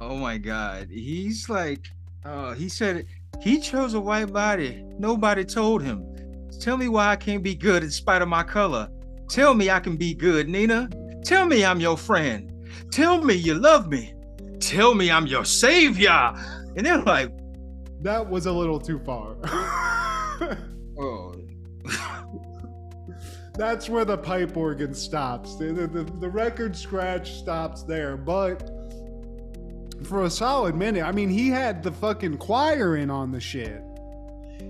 oh 0.00 0.16
my 0.16 0.38
god. 0.38 0.88
He's 0.90 1.48
like 1.48 1.86
uh 2.24 2.54
he 2.54 2.68
said 2.68 3.06
he 3.40 3.60
chose 3.60 3.94
a 3.94 4.00
white 4.00 4.32
body. 4.32 4.82
Nobody 4.98 5.44
told 5.44 5.82
him. 5.82 6.13
Tell 6.58 6.76
me 6.76 6.88
why 6.88 7.08
I 7.08 7.16
can't 7.16 7.42
be 7.42 7.54
good 7.54 7.82
in 7.82 7.90
spite 7.90 8.22
of 8.22 8.28
my 8.28 8.42
color. 8.42 8.88
Tell 9.28 9.54
me 9.54 9.70
I 9.70 9.80
can 9.80 9.96
be 9.96 10.14
good, 10.14 10.48
Nina. 10.48 10.88
Tell 11.24 11.46
me 11.46 11.64
I'm 11.64 11.80
your 11.80 11.96
friend. 11.96 12.52
Tell 12.90 13.22
me 13.22 13.34
you 13.34 13.54
love 13.54 13.88
me. 13.88 14.14
Tell 14.60 14.94
me 14.94 15.10
I'm 15.10 15.26
your 15.26 15.44
savior. 15.44 16.32
And 16.76 16.84
they're 16.84 17.02
like, 17.02 17.30
That 18.02 18.28
was 18.28 18.46
a 18.46 18.52
little 18.52 18.80
too 18.80 18.98
far. 19.00 19.36
oh, 20.98 21.34
That's 23.54 23.88
where 23.88 24.04
the 24.04 24.18
pipe 24.18 24.56
organ 24.56 24.94
stops. 24.94 25.56
The, 25.56 25.66
the, 25.66 25.86
the, 25.86 26.04
the 26.04 26.28
record 26.28 26.76
scratch 26.76 27.34
stops 27.34 27.84
there. 27.84 28.16
But 28.16 28.68
for 30.04 30.24
a 30.24 30.30
solid 30.30 30.74
minute, 30.74 31.04
I 31.04 31.12
mean, 31.12 31.28
he 31.28 31.48
had 31.48 31.82
the 31.82 31.92
fucking 31.92 32.38
choir 32.38 32.96
in 32.96 33.10
on 33.10 33.30
the 33.30 33.40
shit. 33.40 33.82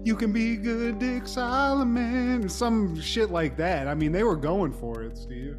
You 0.04 0.14
can 0.14 0.32
be 0.32 0.56
good, 0.56 0.98
Dick 0.98 1.26
Solomon. 1.26 2.48
Some 2.48 3.00
shit 3.00 3.30
like 3.30 3.56
that. 3.56 3.88
I 3.88 3.94
mean, 3.94 4.12
they 4.12 4.22
were 4.22 4.36
going 4.36 4.72
for 4.72 5.02
it, 5.02 5.16
Steve. 5.16 5.56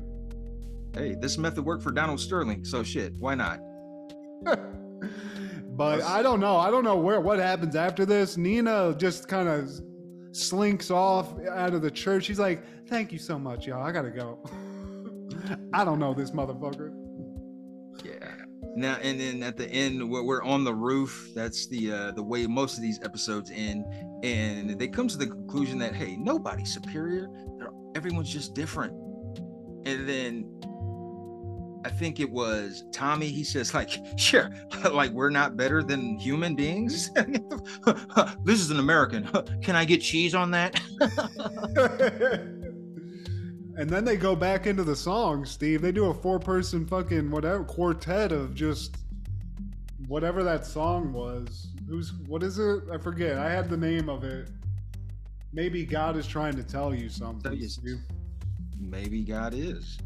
hey, 0.94 1.16
this 1.20 1.38
method 1.38 1.66
worked 1.66 1.84
for 1.84 1.92
Donald 1.92 2.20
Sterling. 2.20 2.64
So 2.64 2.84
shit, 2.84 3.18
why 3.18 3.36
not? 3.36 3.60
But 5.76 6.04
I 6.04 6.22
don't 6.24 6.40
know. 6.40 6.56
I 6.56 6.72
don't 6.72 6.86
know 6.86 6.96
where 6.96 7.20
what 7.20 7.38
happens 7.38 7.76
after 7.76 8.06
this. 8.06 8.38
Nina 8.38 8.96
just 8.98 9.28
kind 9.28 9.50
of 9.50 9.70
slinks 10.32 10.90
off 10.90 11.34
out 11.50 11.74
of 11.74 11.82
the 11.82 11.92
church. 11.92 12.24
She's 12.24 12.40
like, 12.40 12.64
"Thank 12.88 13.12
you 13.12 13.20
so 13.20 13.38
much, 13.38 13.68
y'all. 13.68 13.84
I 13.84 13.92
gotta 13.92 14.10
go." 14.10 14.40
I 15.74 15.84
don't 15.84 16.00
know 16.00 16.14
this 16.14 16.32
motherfucker. 16.32 16.94
Now 18.76 18.98
and 19.02 19.20
then 19.20 19.42
at 19.42 19.56
the 19.56 19.70
end, 19.70 20.08
we're, 20.10 20.24
we're 20.24 20.44
on 20.44 20.64
the 20.64 20.74
roof. 20.74 21.30
That's 21.34 21.68
the 21.68 21.92
uh, 21.92 22.12
the 22.12 22.24
way 22.24 22.46
most 22.46 22.76
of 22.76 22.82
these 22.84 23.02
episodes 23.04 23.52
end, 23.54 23.86
and 24.24 24.78
they 24.78 24.88
come 24.90 25.08
to 25.08 25.18
the 25.18 25.28
conclusion 25.28 25.80
that 25.80 25.96
hey, 25.96 26.18
nobody's 26.18 26.74
superior. 26.74 27.30
They're, 27.58 27.70
everyone's 27.96 28.30
just 28.30 28.54
different. 28.54 28.94
And 29.86 30.10
then 30.10 30.50
I 31.86 31.90
think 31.90 32.20
it 32.20 32.30
was 32.30 32.84
Tommy. 32.92 33.28
He 33.28 33.44
says 33.44 33.74
like, 33.74 33.92
sure, 34.18 34.50
like 34.92 35.12
we're 35.12 35.30
not 35.30 35.56
better 35.56 35.82
than 35.82 36.18
human 36.18 36.56
beings. 36.56 37.12
this 38.44 38.60
is 38.60 38.72
an 38.72 38.80
American. 38.80 39.30
Can 39.62 39.76
I 39.76 39.86
get 39.86 40.02
cheese 40.02 40.36
on 40.36 40.52
that? 40.52 40.82
And 43.78 43.90
then 43.90 44.06
they 44.06 44.16
go 44.18 44.36
back 44.36 44.68
into 44.68 44.84
the 44.84 44.96
song, 44.96 45.46
Steve. 45.46 45.82
They 45.82 45.92
do 45.92 46.06
a 46.06 46.14
four-person 46.14 46.86
fucking 46.88 47.30
whatever 47.30 47.64
quartet 47.64 48.32
of 48.32 48.56
just 48.56 48.96
whatever 50.08 50.44
that 50.44 50.66
song 50.66 51.12
was. 51.14 51.68
Who's 51.88 52.14
what 52.28 52.44
is 52.44 52.58
it? 52.60 52.84
I 52.92 52.98
forget. 52.98 53.38
I 53.38 53.50
had 53.52 53.70
the 53.70 53.78
name 53.78 54.10
of 54.10 54.24
it. 54.24 54.50
Maybe 55.54 55.86
God 55.86 56.18
is 56.18 56.28
trying 56.28 56.56
to 56.56 56.64
tell 56.64 56.94
you 56.94 57.10
something. 57.10 57.58
Steve. 57.68 58.00
maybe 58.80 59.24
God 59.24 59.54
is. 59.54 59.98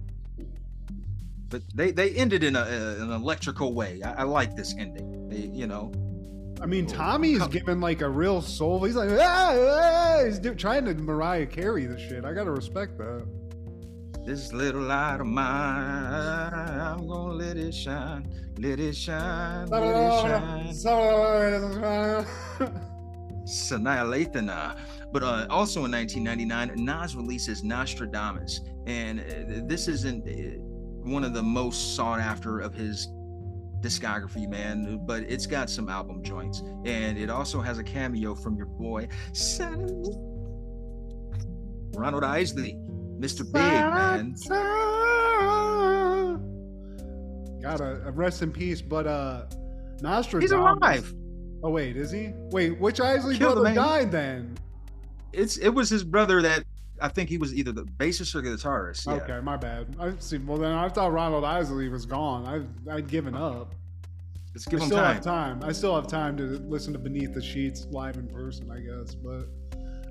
But 1.50 1.64
they 1.74 1.92
they 1.92 2.12
ended 2.12 2.44
in 2.44 2.56
a, 2.56 2.64
an 2.64 3.12
electrical 3.12 3.74
way. 3.74 4.02
I, 4.04 4.22
I 4.22 4.24
like 4.24 4.56
this 4.56 4.76
ending. 4.78 5.30
They, 5.30 5.38
you 5.38 5.66
know, 5.66 5.92
I 6.62 6.66
mean, 6.68 6.86
Oh, 6.90 6.94
Tommy's 6.94 7.48
giving 7.48 7.80
like 7.80 8.02
a 8.02 8.10
real 8.10 8.42
soul. 8.42 8.84
He's 8.84 8.96
like, 8.96 9.10
ah, 9.12 9.56
ah," 9.58 10.26
he's 10.26 10.38
do- 10.40 10.54
trying 10.54 10.86
to 10.86 10.94
Mariah 10.94 11.48
Carey 11.48 11.86
the 11.86 11.98
shit. 11.98 12.26
I 12.26 12.34
gotta 12.34 12.52
respect 12.52 12.98
that. 13.00 13.26
This 14.30 14.54
little 14.54 14.84
light 14.84 15.22
of 15.22 15.26
mine, 15.26 16.54
I'm 16.54 17.08
gonna 17.08 17.34
let 17.34 17.58
it 17.58 17.74
shine, 17.74 18.32
let 18.60 18.80
it 18.80 18.96
shine, 18.96 19.66
let 19.70 19.82
it 19.82 20.76
shine. 20.76 22.26
Sanaa 23.48 24.06
Lathan. 24.06 24.78
But 25.12 25.24
uh, 25.24 25.48
also 25.50 25.86
in 25.86 25.92
1999, 25.92 26.86
Nas 26.86 27.16
releases 27.16 27.64
Nastradamus, 27.64 28.60
and 28.86 29.20
uh, 29.20 29.66
this 29.66 29.88
isn't 29.88 30.28
uh, 30.28 30.60
one 31.10 31.24
of 31.24 31.34
the 31.34 31.42
most 31.42 31.96
sought 31.96 32.20
after 32.20 32.60
of 32.60 32.76
his 32.76 33.08
discography, 33.82 34.48
man. 34.48 35.00
But 35.08 35.24
it's 35.24 35.48
got 35.48 35.72
some 35.72 35.90
album 35.90 36.22
joints, 36.22 36.62
and 36.86 37.18
it 37.18 37.32
also 37.32 37.62
has 37.62 37.80
a 37.80 37.84
cameo 37.84 38.36
from 38.36 38.58
your 38.58 38.68
boy 38.68 39.08
Ronald 41.96 42.24
Isley, 42.24 42.78
Mr. 43.20 43.44
Big, 43.44 43.62
man. 43.62 44.36
Gotta 47.62 48.08
uh, 48.08 48.12
rest 48.12 48.42
in 48.42 48.52
peace. 48.52 48.82
But 48.82 49.08
uh, 49.08 49.46
Nastradamus. 50.02 50.42
He's 50.42 50.52
alive. 50.52 51.14
Oh 51.62 51.70
wait, 51.70 51.98
is 51.98 52.12
he? 52.12 52.32
Wait, 52.52 52.80
which 52.80 53.02
Isley 53.02 53.38
Killed 53.38 53.56
brother 53.56 53.70
him, 53.70 53.76
died 53.76 54.12
then? 54.12 54.58
It's 55.34 55.58
it 55.58 55.70
was 55.70 55.90
his 55.90 56.04
brother 56.04 56.42
that 56.42 56.64
I 57.02 57.10
think 57.10 57.30
he 57.30 57.38
was 57.38 57.54
either 57.54 57.72
the 57.72 57.84
bassist 57.84 58.34
or 58.36 58.42
the 58.42 58.50
guitarist. 58.50 59.06
Yeah. 59.06 59.14
Okay, 59.24 59.40
my 59.44 59.58
bad. 59.58 59.96
I 60.00 60.14
see. 60.20 60.38
Well, 60.38 60.58
then 60.58 60.72
I 60.72 60.88
thought 60.88 61.12
Ronald 61.12 61.44
Isley 61.44 61.90
was 61.90 62.06
gone. 62.06 62.46
I 62.88 62.96
I'd 62.96 63.08
given 63.10 63.36
up. 63.36 63.76
Let's 64.54 64.66
give 64.66 64.80
I 64.80 64.84
him 64.84 64.88
still 64.88 64.98
time. 65.00 65.16
have 65.16 65.24
time. 65.24 65.64
I 65.64 65.72
still 65.74 65.96
have 65.96 66.08
time 66.08 66.38
to 66.38 66.44
listen 66.44 66.94
to 66.94 67.00
Beneath 67.00 67.34
the 67.34 67.42
Sheets 67.42 67.86
live 67.92 68.16
in 68.16 68.28
person, 68.28 68.72
I 68.72 68.80
guess. 68.80 69.16
But 69.16 69.48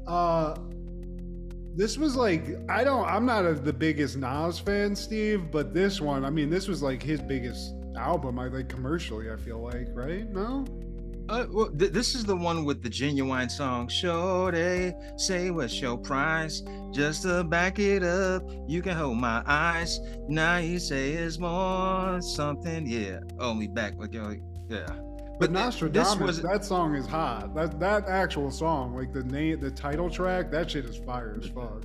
uh 0.07 0.57
this 1.79 1.97
was 1.97 2.17
like 2.17 2.45
I 2.69 2.83
don't 2.83 3.07
I'm 3.07 3.25
not 3.25 3.47
a, 3.47 3.55
the 3.55 3.73
biggest 3.73 4.17
Nas 4.17 4.59
fan, 4.59 4.97
Steve, 4.97 5.53
but 5.53 5.73
this 5.73 6.01
one, 6.01 6.25
I 6.25 6.31
mean, 6.31 6.51
this 6.51 6.67
was 6.67 6.83
like 6.83 7.01
his 7.01 7.23
biggest 7.23 7.75
album, 7.97 8.39
I 8.41 8.49
like 8.49 8.69
commercially, 8.69 9.31
I 9.31 9.37
feel 9.37 9.63
like, 9.63 9.87
right? 9.93 10.29
No? 10.29 10.67
Uh, 11.29 11.47
well, 11.51 11.71
th- 11.71 11.93
this 11.93 12.17
is 12.17 12.25
the 12.25 12.35
one 12.35 12.65
with 12.65 12.83
the 12.83 12.89
genuine 12.89 13.49
song. 13.49 13.87
Show 13.87 14.51
they 14.51 14.93
say 15.17 15.51
what's 15.51 15.81
your 15.81 15.99
price? 15.99 16.63
Just 16.91 17.23
to 17.23 17.45
back 17.45 17.79
it 17.79 18.03
up, 18.03 18.43
you 18.67 18.83
can 18.83 18.97
hold 18.97 19.19
my 19.19 19.43
eyes. 19.47 20.01
Now 20.29 20.57
you 20.57 20.81
say 20.81 21.13
it's 21.13 21.39
more 21.39 22.21
something, 22.21 22.89
yeah. 22.89 23.21
Oh, 23.39 23.55
me 23.55 23.69
back 23.69 23.95
like 23.99 24.15
yo, 24.15 24.35
yeah. 24.69 25.08
But 25.39 25.53
Nastradamus, 25.53 25.93
this 25.93 26.17
was 26.17 26.43
that 26.43 26.65
song 26.65 26.95
is 26.95 27.07
hot. 27.07 27.55
That 27.55 27.79
that 27.81 28.09
actual 28.09 28.51
song, 28.51 28.95
like 28.97 29.13
the 29.13 29.23
name, 29.25 29.61
the 29.61 29.71
title 29.71 30.11
track, 30.11 30.51
that 30.51 30.71
shit 30.71 30.85
is 30.85 30.97
fire 30.97 31.37
as 31.41 31.49
fuck. 31.51 31.83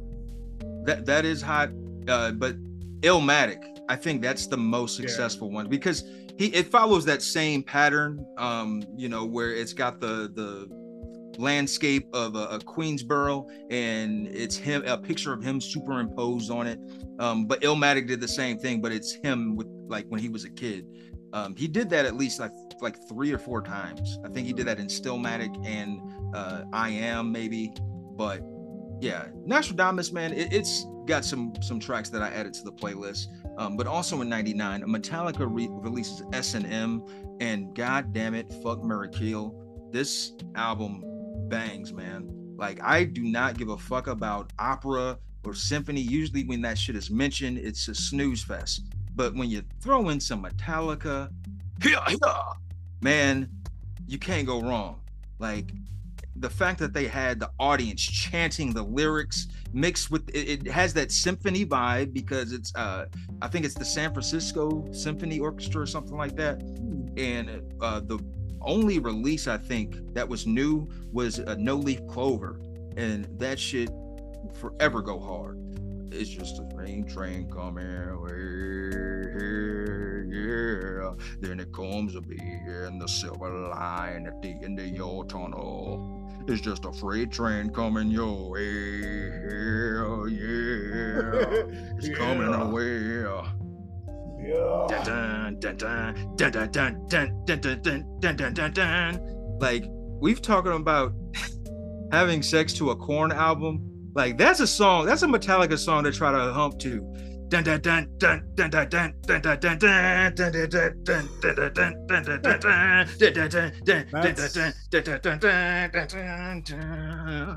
that 0.86 1.06
that 1.06 1.24
is 1.26 1.42
hot. 1.42 1.70
Uh, 2.08 2.32
but 2.32 2.56
Illmatic, 3.02 3.62
I 3.90 3.96
think 3.96 4.22
that's 4.22 4.48
the 4.48 4.58
most 4.58 5.00
Yeah. 5.00 5.06
successful 5.08 5.52
one 5.52 5.68
because 5.70 6.04
he 6.38 6.48
it 6.48 6.68
follows 6.68 7.06
that 7.06 7.22
same 7.22 7.62
pattern. 7.64 8.26
Um, 8.38 8.84
you 8.98 9.08
know, 9.08 9.26
where 9.26 9.54
it's 9.54 9.74
got 9.74 10.00
the 10.02 10.32
the 10.34 10.68
landscape 11.38 12.08
of 12.14 12.36
a, 12.36 12.46
a 12.46 12.60
Queensboro 12.60 13.50
and 13.72 14.28
it's 14.28 14.56
him 14.56 14.84
a 14.86 14.98
picture 14.98 15.34
of 15.34 15.44
him 15.44 15.60
superimposed 15.62 16.52
on 16.52 16.68
it. 16.68 16.80
Um, 17.20 17.46
but 17.46 17.62
Illmatic 17.62 18.08
did 18.08 18.20
the 18.22 18.28
same 18.28 18.58
thing, 18.60 18.82
but 18.82 18.92
it's 18.92 19.14
him 19.14 19.56
with 19.56 19.68
like 19.88 20.06
when 20.08 20.20
he 20.20 20.30
was 20.30 20.44
a 20.44 20.50
kid. 20.50 20.86
Um, 21.34 21.56
he 21.56 21.68
did 21.68 21.90
that 21.90 22.06
at 22.06 22.16
least 22.16 22.40
like 22.40 22.52
like 22.84 23.08
three 23.08 23.32
or 23.32 23.40
four 23.40 23.62
times. 23.62 24.20
I 24.24 24.30
think 24.30 24.46
he 24.46 24.54
did 24.54 24.68
that 24.68 24.80
in 24.80 24.88
Stillmatic 24.88 25.56
and 25.66 26.02
uh, 26.36 26.64
I 26.72 26.90
Am 26.90 27.32
maybe, 27.32 27.74
but 28.16 28.42
yeah, 29.00 29.28
Nastradamus, 29.46 30.12
man, 30.14 30.34
it, 30.34 30.54
it's 30.54 30.86
got 31.06 31.26
some 31.26 31.54
some 31.62 31.80
tracks 31.80 32.10
that 32.10 32.22
I 32.22 32.30
added 32.30 32.54
to 32.56 32.64
the 32.64 32.72
playlist. 32.72 33.28
Um, 33.58 33.78
but 33.78 33.88
also 33.88 34.22
in 34.22 34.30
'99, 34.30 34.84
Metallica 34.84 35.46
re- 35.50 35.68
releases 35.70 36.24
S 36.34 36.54
and 36.54 36.66
M, 36.66 37.04
and 37.40 37.76
God 37.76 38.14
damn 38.14 38.34
it, 38.34 38.52
fuck 38.64 38.84
Murray 38.84 39.10
Keel. 39.10 39.60
This 39.92 40.34
album 40.56 41.04
bangs, 41.50 41.94
man. 41.94 42.30
Like 42.58 42.82
I 42.82 43.04
do 43.04 43.24
not 43.24 43.58
give 43.58 43.70
a 43.70 43.78
fuck 43.78 44.08
about 44.08 44.52
opera 44.60 45.18
or 45.44 45.54
symphony. 45.54 46.02
Usually, 46.02 46.44
when 46.46 46.62
that 46.62 46.78
shit 46.78 46.96
is 46.96 47.10
mentioned, 47.12 47.58
it's 47.58 47.88
a 47.88 47.96
snooze 47.96 48.44
fest. 48.44 48.86
But 49.16 49.36
when 49.36 49.50
you 49.50 49.64
throw 49.82 50.10
in 50.10 50.20
some 50.20 50.44
Metallica, 50.44 51.30
yeah, 51.84 52.04
yeah, 52.10 52.44
man, 53.04 53.50
you 54.08 54.18
can't 54.18 54.48
go 54.48 54.62
wrong. 54.62 55.02
Like 55.38 55.72
the 56.38 56.50
fact 56.50 56.80
that 56.80 56.94
they 56.94 57.08
had 57.08 57.40
the 57.40 57.52
audience 57.60 58.02
chanting 58.02 58.74
the 58.74 58.82
lyrics 58.82 59.48
mixed 59.74 60.10
with 60.10 60.28
it, 60.30 60.66
it 60.66 60.72
has 60.72 60.94
that 60.94 61.12
symphony 61.12 61.66
vibe 61.66 62.14
because 62.14 62.54
it's 62.54 62.74
uh 62.76 63.06
I 63.42 63.48
think 63.48 63.66
it's 63.66 63.76
the 63.76 63.86
San 63.86 64.14
Francisco 64.14 64.88
Symphony 64.92 65.40
Orchestra 65.40 65.82
or 65.82 65.86
something 65.86 66.18
like 66.18 66.36
that, 66.38 66.62
and 67.18 67.62
uh 67.82 68.00
the 68.00 68.20
only 68.62 68.98
release 69.00 69.48
I 69.48 69.58
think 69.58 69.98
that 70.14 70.28
was 70.28 70.48
new 70.48 70.88
was 71.12 71.40
a 71.40 71.56
No 71.58 71.76
Leaf 71.76 72.06
Clover, 72.08 72.60
and 72.96 73.28
that 73.38 73.60
shit 73.60 73.90
forever 74.54 75.02
go 75.02 75.20
hard. 75.20 75.60
It's 76.12 76.30
just 76.30 76.60
a 76.60 76.76
train 76.76 77.06
train 77.06 77.50
coming 77.50 77.86
here, 77.86 78.16
yeah. 80.34 81.14
Then 81.42 81.60
it 81.60 81.72
comes 81.74 82.16
a 82.16 82.22
be 82.22 82.38
in 82.40 82.98
the 83.00 83.08
silver 83.08 83.70
line 83.70 84.26
at 84.28 84.42
the 84.42 84.56
end 84.64 84.80
of 84.80 84.88
your 84.88 85.26
tunnel. 85.26 86.20
It's 86.48 86.60
just 86.62 86.84
a 86.86 86.92
freight 86.92 87.32
train 87.32 87.70
coming 87.70 88.10
your 88.12 88.50
way, 88.50 88.62
yeah, 88.64 90.26
yeah. 90.28 91.64
It's 91.98 92.10
coming 92.18 92.50
Yeah. 92.50 92.64
away. 92.64 93.24
Yeah. 94.46 94.88
Dun, 94.90 95.56
dun, 95.60 95.78
dun, 95.78 96.36
dun, 96.36 96.52
dun, 96.52 96.72
dun, 96.72 97.06
dun, 97.08 97.46
dun, 97.46 97.62
dun, 97.62 97.82
dun, 97.82 98.20
dun, 98.20 98.36
dun, 98.36 98.54
dun, 98.54 98.72
dun. 98.74 99.58
Like 99.60 99.86
we've 99.88 100.42
talking 100.42 100.74
about 100.74 101.14
having 102.12 102.42
sex 102.44 102.74
to 102.74 102.90
a 102.92 102.96
Korn 102.96 103.32
album. 103.32 103.90
Like 104.16 104.38
that's 104.38 104.60
a 104.60 104.68
song. 104.68 105.06
That's 105.06 105.24
a 105.24 105.28
Metallica 105.28 105.78
song 105.78 106.04
to 106.04 106.12
try 106.12 106.32
to 106.32 106.52
hump 106.52 106.78
to. 106.80 107.02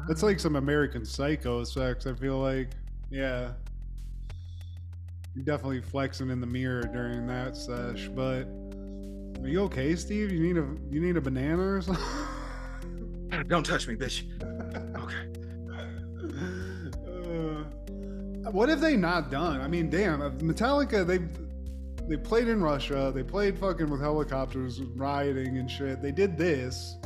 That's 0.07 0.23
like 0.23 0.39
some 0.39 0.57
American 0.57 1.05
Psycho 1.05 1.65
sex. 1.65 2.07
I 2.07 2.15
feel 2.15 2.39
like, 2.39 2.71
yeah. 3.11 3.53
You're 5.35 5.45
definitely 5.45 5.83
flexing 5.83 6.31
in 6.31 6.41
the 6.41 6.47
mirror 6.47 6.83
during 6.83 7.27
that 7.27 7.57
sesh. 7.57 8.09
But 8.09 8.45
are 9.43 9.49
you 9.49 9.61
okay, 9.65 9.95
Steve? 9.97 10.33
You 10.33 10.41
need 10.41 10.57
a 10.57 10.67
you 10.91 11.01
need 11.01 11.17
a 11.17 11.21
banana 11.21 11.63
or 11.63 11.83
something? 11.83 12.05
Don't 13.47 13.65
touch 13.67 13.87
me, 13.87 13.97
bitch. 13.97 14.25
What 18.51 18.69
have 18.69 18.81
they 18.81 18.97
not 18.97 19.31
done? 19.31 19.61
I 19.61 19.69
mean, 19.69 19.91
damn, 19.91 20.23
uh, 20.23 20.31
Metallica 20.31 21.07
they 21.07 21.19
they 22.09 22.17
played 22.17 22.49
in 22.49 22.63
Russia. 22.63 23.11
They 23.15 23.23
played 23.23 23.59
fucking 23.59 23.91
with 23.91 24.01
helicopters, 24.01 24.81
rioting 24.81 25.59
and 25.59 25.71
shit. 25.71 26.01
They 26.01 26.13
did 26.13 26.37
this. 26.37 26.97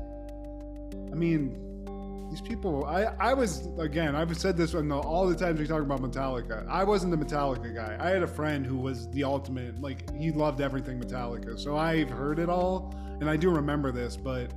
I 1.10 1.14
mean, 1.14 2.26
these 2.30 2.40
people. 2.40 2.84
I 2.84 3.04
I 3.18 3.34
was 3.34 3.68
again. 3.78 4.14
I've 4.14 4.36
said 4.36 4.56
this 4.56 4.74
on 4.74 4.88
the, 4.88 4.96
all 4.96 5.26
the 5.26 5.34
times 5.34 5.58
we 5.60 5.66
talk 5.66 5.82
about 5.82 6.00
Metallica. 6.00 6.66
I 6.68 6.84
wasn't 6.84 7.18
the 7.18 7.24
Metallica 7.24 7.74
guy. 7.74 7.96
I 7.98 8.10
had 8.10 8.22
a 8.22 8.28
friend 8.28 8.66
who 8.66 8.76
was 8.76 9.10
the 9.10 9.24
ultimate. 9.24 9.80
Like 9.80 10.14
he 10.14 10.30
loved 10.30 10.60
everything 10.60 11.00
Metallica. 11.00 11.58
So 11.58 11.76
I've 11.76 12.10
heard 12.10 12.38
it 12.38 12.48
all, 12.48 12.94
and 13.20 13.28
I 13.28 13.36
do 13.36 13.50
remember 13.50 13.92
this, 13.92 14.16
but. 14.16 14.52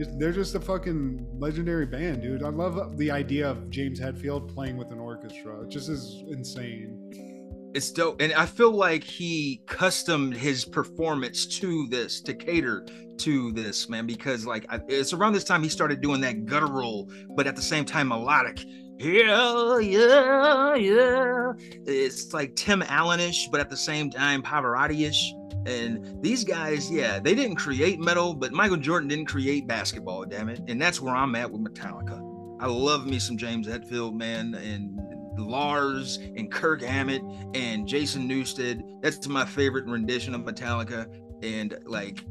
They're 0.00 0.30
just 0.30 0.54
a 0.54 0.60
fucking 0.60 1.26
legendary 1.40 1.84
band, 1.84 2.22
dude. 2.22 2.44
I 2.44 2.50
love 2.50 2.96
the 2.98 3.10
idea 3.10 3.50
of 3.50 3.68
James 3.68 3.98
Hetfield 3.98 4.54
playing 4.54 4.76
with 4.76 4.92
an 4.92 5.00
orchestra. 5.28 5.62
It 5.62 5.68
just 5.70 5.88
is 5.88 6.22
insane. 6.28 7.70
it's 7.74 7.90
dope. 7.92 8.20
And 8.20 8.32
i 8.32 8.46
feel 8.46 8.72
like 8.72 9.04
he 9.04 9.60
customed 9.66 10.34
his 10.34 10.64
performance 10.64 11.46
to 11.58 11.86
this 11.88 12.20
to 12.22 12.34
cater 12.34 12.86
to 13.18 13.52
this 13.52 13.88
man 13.88 14.06
because 14.06 14.46
like 14.46 14.64
I, 14.70 14.80
it's 14.88 15.12
around 15.12 15.32
this 15.34 15.44
time 15.44 15.62
he 15.62 15.68
started 15.68 16.00
doing 16.00 16.20
that 16.22 16.46
guttural 16.46 17.10
but 17.36 17.46
at 17.46 17.56
the 17.56 17.62
same 17.62 17.84
time 17.84 18.08
melodic. 18.08 18.64
Yeah 18.98 19.78
yeah 19.78 20.74
yeah. 20.74 21.52
It's 21.86 22.32
like 22.32 22.56
tim 22.56 22.80
allenish 22.82 23.50
but 23.50 23.60
at 23.60 23.70
the 23.70 23.76
same 23.76 24.10
time 24.10 24.42
pavarotti-ish. 24.42 25.34
And 25.66 26.22
these 26.22 26.44
guys 26.44 26.90
yeah 26.90 27.18
they 27.18 27.34
didn't 27.34 27.56
create 27.56 27.98
metal 28.00 28.32
but 28.34 28.52
michael 28.52 28.76
jordan 28.78 29.08
didn't 29.08 29.26
create 29.26 29.66
basketball 29.66 30.24
damn 30.24 30.48
it. 30.48 30.60
And 30.68 30.80
that's 30.80 31.00
where 31.02 31.14
i'm 31.14 31.34
at 31.34 31.50
with 31.50 31.62
metallica. 31.62 32.24
I 32.60 32.66
love 32.66 33.06
me 33.06 33.18
some 33.18 33.36
james 33.36 33.66
hetfield 33.68 34.14
man 34.14 34.54
and 34.54 34.97
Lars 35.38 36.16
and 36.16 36.50
Kirk 36.50 36.82
Hammett 36.82 37.22
and 37.54 37.86
Jason 37.86 38.28
Newsted. 38.28 38.82
That's 39.02 39.26
my 39.28 39.44
favorite 39.44 39.86
rendition 39.86 40.34
of 40.34 40.42
Metallica. 40.42 41.06
And 41.42 41.78
like 41.86 42.24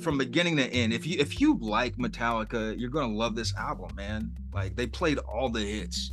from 0.00 0.18
beginning 0.18 0.56
to 0.56 0.64
end, 0.72 0.92
if 0.92 1.06
you 1.06 1.18
if 1.18 1.40
you 1.40 1.58
like 1.60 1.96
Metallica, 1.96 2.78
you're 2.78 2.90
gonna 2.90 3.12
love 3.12 3.34
this 3.34 3.54
album, 3.56 3.94
man. 3.96 4.32
Like 4.52 4.76
they 4.76 4.86
played 4.86 5.18
all 5.18 5.48
the 5.48 5.60
hits. 5.60 6.12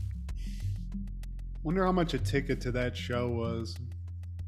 Wonder 1.63 1.85
how 1.85 1.91
much 1.91 2.13
a 2.13 2.19
ticket 2.19 2.59
to 2.61 2.71
that 2.71 2.97
show 2.97 3.29
was. 3.29 3.75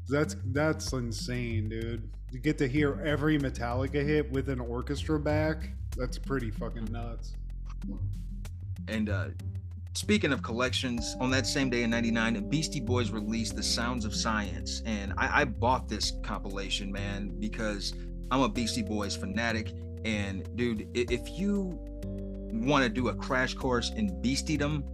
That's 0.08 0.36
that's 0.46 0.92
insane, 0.92 1.68
dude. 1.68 2.10
You 2.30 2.40
get 2.40 2.58
to 2.58 2.68
hear 2.68 3.00
every 3.04 3.38
Metallica 3.38 4.04
hit 4.04 4.30
with 4.30 4.48
an 4.48 4.60
orchestra 4.60 5.18
back. 5.18 5.70
That's 5.96 6.18
pretty 6.18 6.50
fucking 6.50 6.88
nuts. 6.90 7.34
And 8.88 9.08
uh 9.08 9.28
speaking 9.96 10.32
of 10.32 10.42
collections, 10.42 11.16
on 11.20 11.30
that 11.30 11.46
same 11.46 11.70
day 11.70 11.82
in 11.82 11.90
99, 11.90 12.48
Beastie 12.48 12.80
Boys 12.80 13.10
released 13.10 13.56
The 13.56 13.62
Sounds 13.62 14.04
of 14.04 14.14
Science. 14.14 14.82
And 14.84 15.14
I, 15.16 15.40
I 15.42 15.44
bought 15.44 15.88
this 15.88 16.12
compilation, 16.22 16.92
man, 16.92 17.32
because 17.38 17.94
I'm 18.30 18.40
a 18.42 18.48
Beastie 18.48 18.82
Boys 18.82 19.16
fanatic. 19.16 19.72
And 20.04 20.54
dude, 20.56 20.88
if 20.94 21.38
you 21.38 21.78
want 22.52 22.84
to 22.84 22.90
do 22.90 23.08
a 23.08 23.14
crash 23.14 23.54
course 23.54 23.90
in 23.96 24.10
beastiedom, 24.22 24.84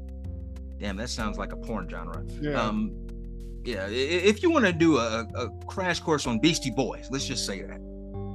damn, 0.79 0.97
that 0.97 1.09
sounds 1.09 1.37
like 1.37 1.53
a 1.53 1.57
porn 1.57 1.89
genre. 1.89 2.25
Yeah. 2.41 2.61
Um, 2.61 2.97
yeah, 3.65 3.87
if 3.89 4.43
you 4.43 4.51
want 4.51 4.67
to 4.67 4.73
do 4.73 4.99
a, 4.99 5.21
a 5.35 5.51
crash 5.67 6.01
course 6.01 6.27
on 6.27 6.41
Beastie 6.41 6.71
Boys, 6.71 7.09
let's 7.11 7.27
just 7.27 7.45
say 7.45 7.63
that. 7.63 7.81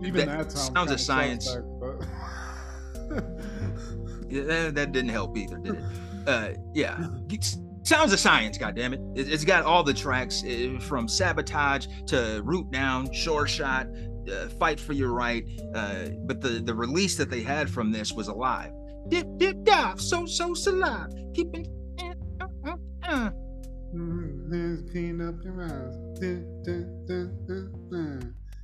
Even 0.05 0.27
that 0.27 0.49
that, 0.49 0.51
sounds, 0.51 0.91
of 0.91 0.99
science. 0.99 1.45
suspect, 1.45 1.67
but- 1.79 2.03
Yeah, 4.29 4.43
that, 4.43 4.75
that 4.75 4.91
didn't 4.91 5.09
help 5.09 5.37
either, 5.37 5.57
did 5.57 5.75
it? 5.75 5.83
Uh, 6.27 6.49
yeah, 6.73 7.07
Sounds 7.87 8.11
of 8.11 8.19
Science, 8.19 8.57
goddammit. 8.57 9.17
It, 9.17 9.31
it's 9.31 9.45
got 9.45 9.63
all 9.63 9.81
the 9.81 9.93
tracks 9.93 10.43
uh, 10.43 10.77
from 10.81 11.07
Sabotage 11.07 11.87
to 12.07 12.41
Root 12.43 12.69
Down, 12.69 13.09
Sure 13.13 13.47
Shot, 13.47 13.87
uh, 14.29 14.49
Fight 14.59 14.77
for 14.77 14.91
Your 14.91 15.13
Right. 15.13 15.45
Uh, 15.73 16.09
but 16.25 16.41
the, 16.41 16.59
the 16.59 16.75
release 16.75 17.15
that 17.15 17.29
they 17.29 17.41
had 17.41 17.69
from 17.69 17.93
this 17.93 18.11
was 18.11 18.27
Alive. 18.27 18.73
Dip, 19.07 19.25
dip, 19.37 19.63
dive, 19.63 20.01
so, 20.01 20.25
so, 20.25 20.53
alive. 20.67 21.07
Keeping. 21.33 21.65
Uh, 23.03 23.29
Clean 24.91 25.21
up 25.21 25.35
your 25.45 25.63
eyes. 25.63 25.95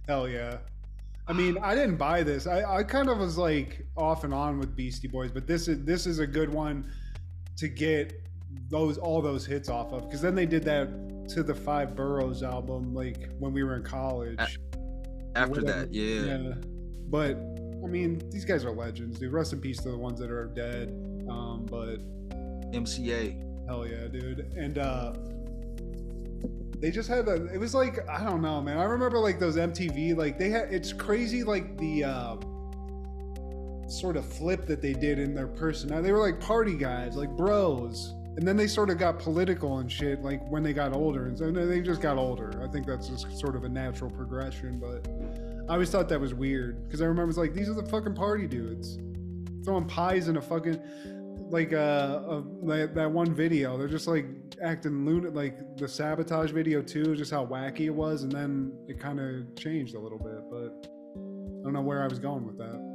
Hell 0.06 0.28
yeah. 0.28 0.58
I 1.30 1.34
mean, 1.34 1.58
I 1.60 1.76
didn't 1.76 1.96
buy 1.96 2.24
this. 2.24 2.46
I, 2.46 2.80
I 2.80 2.84
kind 2.84 3.08
of 3.08 3.20
was 3.20 3.38
like 3.38 3.86
off 3.96 4.26
and 4.26 4.34
on 4.34 4.60
with 4.60 4.76
Beastie 4.76 5.08
Boys, 5.08 5.32
but 5.32 5.48
this 5.48 5.70
is 5.70 5.86
this 5.86 6.06
is 6.06 6.20
a 6.20 6.28
good 6.28 6.54
one 6.54 6.92
to 7.58 7.68
get 7.68 8.14
those 8.70 8.98
all 8.98 9.22
those 9.22 9.46
hits 9.46 9.70
off 9.70 9.92
of 9.94 10.04
because 10.04 10.22
then 10.22 10.36
they 10.36 10.46
did 10.46 10.64
that 10.64 10.88
to 11.30 11.44
the 11.44 11.54
Five 11.54 11.96
Boroughs 11.96 12.44
album 12.44 12.94
like 12.94 13.30
when 13.40 13.54
we 13.54 13.64
were 13.64 13.76
in 13.76 13.84
college. 13.84 14.40
After 15.36 15.62
Whatever. 15.62 15.86
that, 15.86 15.94
yeah. 15.94 16.38
Yeah. 16.38 16.54
But 17.10 17.38
I 17.84 17.88
mean, 17.88 18.22
these 18.30 18.46
guys 18.46 18.64
are 18.66 18.72
legends, 18.72 19.20
dude. 19.20 19.34
Rest 19.34 19.54
in 19.54 19.60
peace 19.60 19.78
to 19.80 19.90
the 19.90 19.98
ones 19.98 20.20
that 20.20 20.30
are 20.30 20.46
dead. 20.46 20.90
Um, 21.30 21.66
but 21.70 21.98
MCA. 22.72 23.68
Hell 23.68 23.88
yeah, 23.88 24.08
dude. 24.08 24.40
And 24.56 24.78
uh 24.78 25.14
they 26.80 26.92
just 26.92 27.08
had 27.08 27.28
a 27.30 27.46
it 27.46 27.58
was 27.58 27.74
like 27.74 28.08
I 28.10 28.24
don't 28.24 28.42
know, 28.42 28.62
man. 28.62 28.78
I 28.78 28.84
remember 28.84 29.18
like 29.20 29.40
those 29.40 29.56
MTV 29.56 30.18
like 30.18 30.38
they 30.38 30.50
had 30.50 30.74
it's 30.74 30.92
crazy 30.92 31.44
like 31.44 31.78
the 31.78 32.04
uh 32.04 32.36
sort 33.88 34.18
of 34.18 34.26
flip 34.26 34.66
that 34.68 34.82
they 34.82 34.94
did 34.94 35.20
in 35.20 35.34
their 35.34 35.48
personality. 35.48 36.08
They 36.08 36.12
were 36.12 36.20
like 36.20 36.40
party 36.40 36.76
guys, 36.76 37.16
like 37.16 37.30
bros. 37.32 38.14
And 38.36 38.48
then 38.48 38.58
they 38.58 38.66
sort 38.66 38.90
of 38.90 38.98
got 38.98 39.20
political 39.20 39.78
and 39.78 39.92
shit 39.92 40.24
like 40.24 40.42
when 40.50 40.64
they 40.64 40.74
got 40.74 40.94
older. 40.94 41.28
And 41.28 41.38
so 41.38 41.52
they 41.52 41.82
just 41.82 42.02
got 42.02 42.18
older. 42.18 42.64
I 42.68 42.72
think 42.72 42.88
that's 42.88 43.08
just 43.08 43.40
sort 43.40 43.56
of 43.56 43.64
a 43.64 43.70
natural 43.70 44.10
progression, 44.10 44.80
but 44.80 45.08
I 45.70 45.74
always 45.74 45.92
thought 45.92 46.10
that 46.10 46.20
was 46.20 46.34
weird 46.34 46.84
because 46.84 47.02
I 47.02 47.06
remember 47.06 47.30
it's 47.30 47.38
like 47.38 47.54
these 47.54 47.70
are 47.70 47.74
the 47.74 47.86
fucking 47.86 48.16
party 48.16 48.48
dudes 48.48 48.98
throwing 49.64 49.86
pies 49.86 50.28
in 50.28 50.38
a 50.38 50.42
fucking 50.42 50.80
like 51.50 51.74
uh, 51.74 51.76
uh 51.76 52.42
that, 52.64 52.94
that 52.96 53.10
one 53.10 53.34
video 53.34 53.78
they're 53.78 53.88
just 53.88 54.08
like 54.08 54.26
acting 54.62 55.06
lunatic 55.06 55.36
like 55.36 55.78
the 55.78 55.88
sabotage 55.88 56.52
video 56.52 56.82
too 56.82 57.16
just 57.16 57.32
how 57.32 57.46
wacky 57.46 57.82
it 57.82 57.90
was 57.90 58.24
and 58.24 58.32
then 58.32 58.74
it 58.88 59.00
kind 59.00 59.20
of 59.20 59.56
changed 59.56 59.96
a 59.96 60.00
little 60.00 60.18
bit 60.18 60.42
but 60.50 60.90
i 61.16 61.64
don't 61.64 61.74
know 61.74 61.82
where 61.82 62.04
i 62.04 62.08
was 62.08 62.20
going 62.20 62.46
with 62.46 62.58
that 62.58 62.93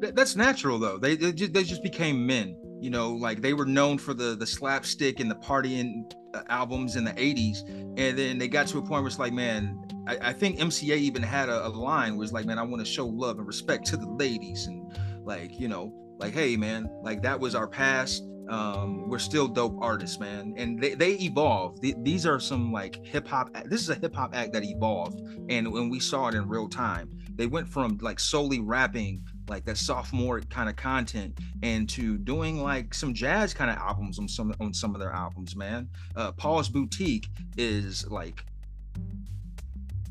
Th- 0.00 0.14
that's 0.14 0.36
natural 0.36 0.78
though. 0.78 0.98
They 0.98 1.16
they 1.16 1.32
just, 1.32 1.52
they 1.52 1.64
just 1.64 1.82
became 1.82 2.26
men. 2.26 2.56
You 2.80 2.90
know, 2.90 3.12
like 3.12 3.40
they 3.40 3.54
were 3.54 3.64
known 3.64 3.98
for 3.98 4.14
the 4.14 4.36
the 4.36 4.46
slapstick 4.46 5.20
and 5.20 5.30
the 5.30 5.36
partying 5.36 6.12
uh, 6.34 6.42
albums 6.48 6.96
in 6.96 7.04
the 7.04 7.12
'80s, 7.12 7.62
and 7.96 8.18
then 8.18 8.38
they 8.38 8.48
got 8.48 8.66
to 8.68 8.78
a 8.78 8.82
point 8.82 9.02
where 9.02 9.06
it's 9.06 9.18
like, 9.18 9.32
man, 9.32 9.78
I, 10.06 10.18
I 10.28 10.32
think 10.32 10.58
MCA 10.58 10.96
even 10.96 11.22
had 11.22 11.48
a, 11.48 11.66
a 11.66 11.68
line 11.68 12.16
where 12.16 12.24
it's 12.24 12.32
like, 12.32 12.44
man, 12.44 12.58
I 12.58 12.62
want 12.62 12.84
to 12.84 12.90
show 12.90 13.06
love 13.06 13.38
and 13.38 13.46
respect 13.46 13.86
to 13.86 13.96
the 13.96 14.08
ladies, 14.08 14.66
and 14.66 14.92
like, 15.24 15.58
you 15.58 15.68
know, 15.68 15.92
like, 16.18 16.34
hey, 16.34 16.56
man, 16.56 16.90
like 17.02 17.22
that 17.22 17.40
was 17.40 17.54
our 17.54 17.66
past. 17.66 18.24
Um, 18.48 19.08
we're 19.08 19.18
still 19.18 19.48
dope 19.48 19.76
artists, 19.80 20.20
man, 20.20 20.54
and 20.56 20.80
they 20.80 20.94
they 20.94 21.12
evolved. 21.14 21.82
Th- 21.82 21.96
these 22.02 22.26
are 22.26 22.38
some 22.38 22.70
like 22.70 23.04
hip 23.04 23.26
hop. 23.26 23.50
This 23.64 23.80
is 23.80 23.88
a 23.88 23.94
hip 23.94 24.14
hop 24.14 24.36
act 24.36 24.52
that 24.52 24.62
evolved, 24.62 25.20
and 25.48 25.72
when 25.72 25.88
we 25.88 25.98
saw 25.98 26.28
it 26.28 26.34
in 26.34 26.46
real 26.46 26.68
time 26.68 27.10
they 27.36 27.46
went 27.46 27.68
from 27.68 27.98
like 28.00 28.18
solely 28.18 28.60
rapping 28.60 29.22
like 29.48 29.64
that 29.64 29.76
sophomore 29.76 30.40
kind 30.40 30.68
of 30.68 30.76
content 30.76 31.38
and 31.62 31.88
to 31.88 32.18
doing 32.18 32.62
like 32.62 32.94
some 32.94 33.14
jazz 33.14 33.54
kind 33.54 33.70
of 33.70 33.76
albums 33.76 34.18
on 34.18 34.28
some 34.28 34.54
on 34.60 34.72
some 34.72 34.94
of 34.94 35.00
their 35.00 35.12
albums 35.12 35.56
man. 35.56 35.88
Uh 36.14 36.32
paul's 36.32 36.68
boutique 36.68 37.28
is 37.56 38.08
like 38.10 38.44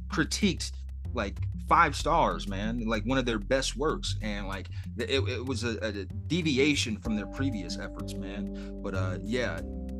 critiqued 0.07 0.71
like 1.13 1.37
five 1.67 1.95
stars 1.95 2.47
man 2.47 2.79
like 2.85 3.03
one 3.05 3.17
of 3.17 3.25
their 3.25 3.39
best 3.39 3.75
works. 3.75 4.15
And 4.21 4.47
like 4.47 4.69
it, 4.97 5.27
it 5.27 5.45
was 5.45 5.63
a, 5.63 5.77
a 5.85 5.91
deviation 6.27 6.97
from 6.97 7.15
their 7.15 7.27
previous 7.27 7.77
efforts 7.77 8.13
man. 8.13 8.79
But 8.81 8.95
uh 8.95 9.17
yeah 9.23 9.59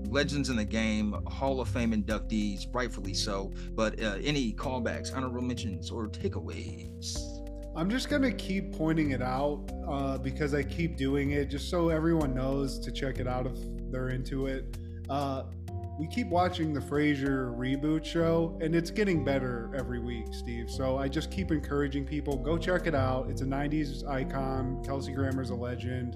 legends 0.09 0.49
in 0.49 0.55
the 0.55 0.65
game 0.65 1.13
hall 1.27 1.59
of 1.59 1.67
fame 1.67 1.91
inductees 1.91 2.73
rightfully 2.73 3.13
so. 3.13 3.51
But 3.71 4.01
uh, 4.01 4.17
any 4.23 4.53
callbacks 4.53 5.15
honorable 5.15 5.41
mentions 5.41 5.89
or 5.91 6.07
takeaways 6.07 7.34
I'm 7.76 7.89
just 7.89 8.10
gonna 8.10 8.31
keep 8.31 8.73
pointing 8.73 9.11
it 9.11 9.22
out 9.22 9.69
uh, 9.88 10.18
because 10.18 10.53
I 10.53 10.64
keep 10.64 10.95
doing 10.95 11.31
it, 11.31 11.49
just 11.49 11.69
so 11.69 11.89
everyone 11.89 12.34
knows 12.34 12.80
to 12.80 12.91
check 12.91 13.19
it 13.19 13.27
out 13.27 13.47
if 13.47 13.57
they're 13.91 14.10
into 14.10 14.47
it. 14.47 14.77
Uh, 15.10 15.43
we 15.99 16.07
keep 16.07 16.27
watching 16.27 16.73
the 16.73 16.80
Frasier 16.80 17.53
reboot 17.57 18.06
show, 18.06 18.57
and 18.61 18.76
it's 18.76 18.91
getting 18.91 19.26
better 19.26 19.72
every 19.76 19.99
week, 19.99 20.27
Steve. 20.31 20.69
So 20.69 20.97
I 20.97 21.10
just 21.10 21.31
keep 21.31 21.52
encouraging 21.52 22.06
people 22.06 22.38
go 22.38 22.57
check 22.57 22.88
it 22.88 22.95
out. 22.95 23.30
It's 23.30 23.41
a 23.41 23.45
'90s 23.45 24.07
icon. 24.07 24.81
Kelsey 24.85 25.11
Grammer's 25.11 25.49
a 25.49 25.56
legend, 25.56 26.15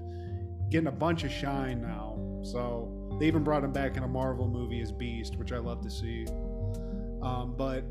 getting 0.70 0.88
a 0.88 0.92
bunch 0.92 1.24
of 1.24 1.30
shine 1.30 1.82
now. 1.82 2.40
So 2.42 3.18
they 3.20 3.26
even 3.26 3.44
brought 3.44 3.64
him 3.64 3.72
back 3.72 3.98
in 3.98 4.02
a 4.02 4.08
Marvel 4.08 4.48
movie 4.48 4.80
as 4.80 4.92
Beast, 4.92 5.36
which 5.36 5.52
I 5.52 5.58
love 5.58 5.82
to 5.82 5.90
see. 5.90 6.26
Um, 7.22 7.54
but 7.54 7.84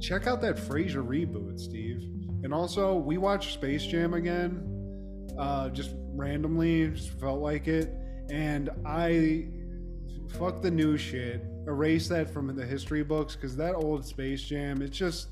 check 0.00 0.26
out 0.26 0.40
that 0.40 0.56
Frasier 0.56 1.06
reboot, 1.06 1.60
Steve. 1.60 2.13
And 2.44 2.52
also, 2.52 2.94
we 2.94 3.16
watched 3.16 3.54
Space 3.54 3.86
Jam 3.86 4.12
again, 4.12 5.30
uh, 5.38 5.70
just 5.70 5.92
randomly, 6.12 6.88
just 6.90 7.18
felt 7.18 7.40
like 7.40 7.66
it. 7.68 7.90
And 8.30 8.68
I, 8.86 9.48
fuck 10.38 10.60
the 10.60 10.70
new 10.70 10.98
shit, 10.98 11.42
erase 11.66 12.06
that 12.08 12.28
from 12.28 12.54
the 12.54 12.66
history 12.66 13.02
books 13.02 13.34
because 13.34 13.56
that 13.56 13.74
old 13.74 14.04
Space 14.04 14.42
Jam, 14.42 14.82
it's 14.82 14.96
just 14.96 15.28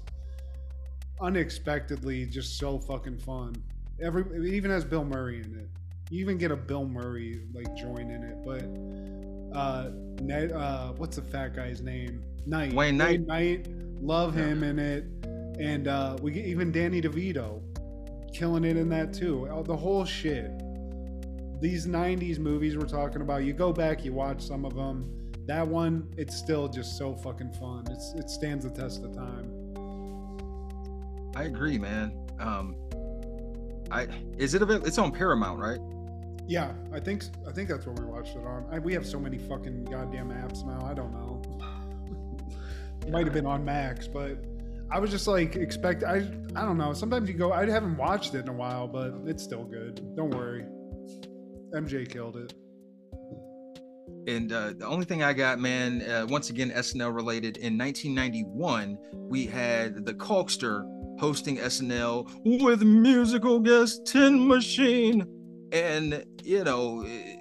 unexpectedly 1.20 2.24
just 2.24 2.58
so 2.58 2.78
fucking 2.78 3.18
fun. 3.18 3.54
Every 4.00 4.22
it 4.22 4.54
even 4.54 4.70
has 4.70 4.82
Bill 4.82 5.04
Murray 5.04 5.40
in 5.40 5.54
it. 5.54 5.68
You 6.10 6.20
even 6.20 6.38
get 6.38 6.50
a 6.50 6.56
Bill 6.56 6.86
Murray 6.86 7.42
like 7.52 7.76
join 7.76 8.10
in 8.10 8.22
it, 8.22 8.36
but 8.42 9.56
uh, 9.56 9.90
Ned, 10.22 10.52
uh, 10.52 10.92
what's 10.92 11.16
the 11.16 11.22
fat 11.22 11.54
guy's 11.54 11.82
name? 11.82 12.24
Knight. 12.46 12.72
Wayne 12.72 12.96
Knight. 12.96 13.26
Knight. 13.26 13.68
Love 14.00 14.34
him 14.34 14.64
in 14.64 14.78
it, 14.78 15.04
and 15.62 15.86
uh, 15.86 16.16
we 16.20 16.32
get 16.32 16.44
even 16.44 16.72
Danny 16.72 17.00
DeVito 17.00 17.62
killing 18.34 18.64
it 18.64 18.76
in 18.76 18.88
that 18.88 19.14
too. 19.14 19.46
Uh, 19.48 19.62
The 19.62 19.76
whole 19.76 20.04
shit. 20.04 20.50
These 21.60 21.86
'90s 21.86 22.38
movies 22.40 22.76
we're 22.76 22.86
talking 22.86 23.22
about. 23.22 23.44
You 23.44 23.52
go 23.52 23.72
back, 23.72 24.04
you 24.04 24.12
watch 24.12 24.42
some 24.42 24.64
of 24.64 24.74
them. 24.74 25.30
That 25.46 25.66
one, 25.66 26.12
it's 26.16 26.36
still 26.36 26.66
just 26.68 26.98
so 26.98 27.14
fucking 27.14 27.52
fun. 27.52 27.84
It's 27.90 28.12
it 28.16 28.28
stands 28.28 28.64
the 28.64 28.70
test 28.70 29.04
of 29.04 29.14
time. 29.14 29.52
I 31.36 31.44
agree, 31.44 31.78
man. 31.78 32.12
Um, 32.40 32.74
I 33.92 34.08
is 34.36 34.54
it 34.54 34.62
available? 34.62 34.86
It's 34.88 34.98
on 34.98 35.12
Paramount, 35.12 35.60
right? 35.60 35.78
Yeah, 36.48 36.72
I 36.92 36.98
think 36.98 37.22
I 37.46 37.52
think 37.52 37.68
that's 37.68 37.86
what 37.86 38.00
we 38.00 38.04
watched 38.04 38.34
it 38.34 38.44
on. 38.44 38.66
I, 38.72 38.80
we 38.80 38.92
have 38.94 39.06
so 39.06 39.20
many 39.20 39.38
fucking 39.38 39.84
goddamn 39.84 40.30
apps 40.30 40.66
now. 40.66 40.84
I 40.84 40.92
don't 40.92 41.12
know. 41.12 41.40
it 43.06 43.10
might 43.12 43.26
have 43.26 43.32
been 43.32 43.46
on 43.46 43.64
Max, 43.64 44.08
but 44.08 44.44
I 44.92 44.98
was 44.98 45.10
just 45.10 45.26
like 45.26 45.56
expect. 45.56 46.04
I 46.04 46.16
I 46.54 46.62
don't 46.66 46.76
know. 46.76 46.92
Sometimes 46.92 47.28
you 47.28 47.34
go. 47.34 47.52
I 47.52 47.68
haven't 47.68 47.96
watched 47.96 48.34
it 48.34 48.40
in 48.40 48.48
a 48.48 48.52
while, 48.52 48.86
but 48.86 49.14
it's 49.26 49.42
still 49.42 49.64
good. 49.64 49.96
Don't 50.16 50.30
worry. 50.30 50.64
MJ 51.74 52.06
killed 52.08 52.36
it. 52.36 52.52
And 54.28 54.52
uh, 54.52 54.74
the 54.78 54.86
only 54.86 55.04
thing 55.06 55.22
I 55.22 55.32
got, 55.32 55.58
man, 55.58 56.02
uh, 56.02 56.26
once 56.28 56.50
again 56.50 56.70
SNL 56.70 57.14
related. 57.14 57.56
In 57.56 57.76
1991, 57.78 58.98
we 59.12 59.46
had 59.46 60.04
the 60.04 60.14
Culkster 60.14 60.84
hosting 61.18 61.56
SNL 61.56 62.62
with 62.62 62.82
musical 62.82 63.58
guest 63.58 64.06
Tin 64.06 64.46
Machine, 64.46 65.26
and 65.72 66.24
you 66.44 66.64
know. 66.64 67.02
eh, 67.06 67.36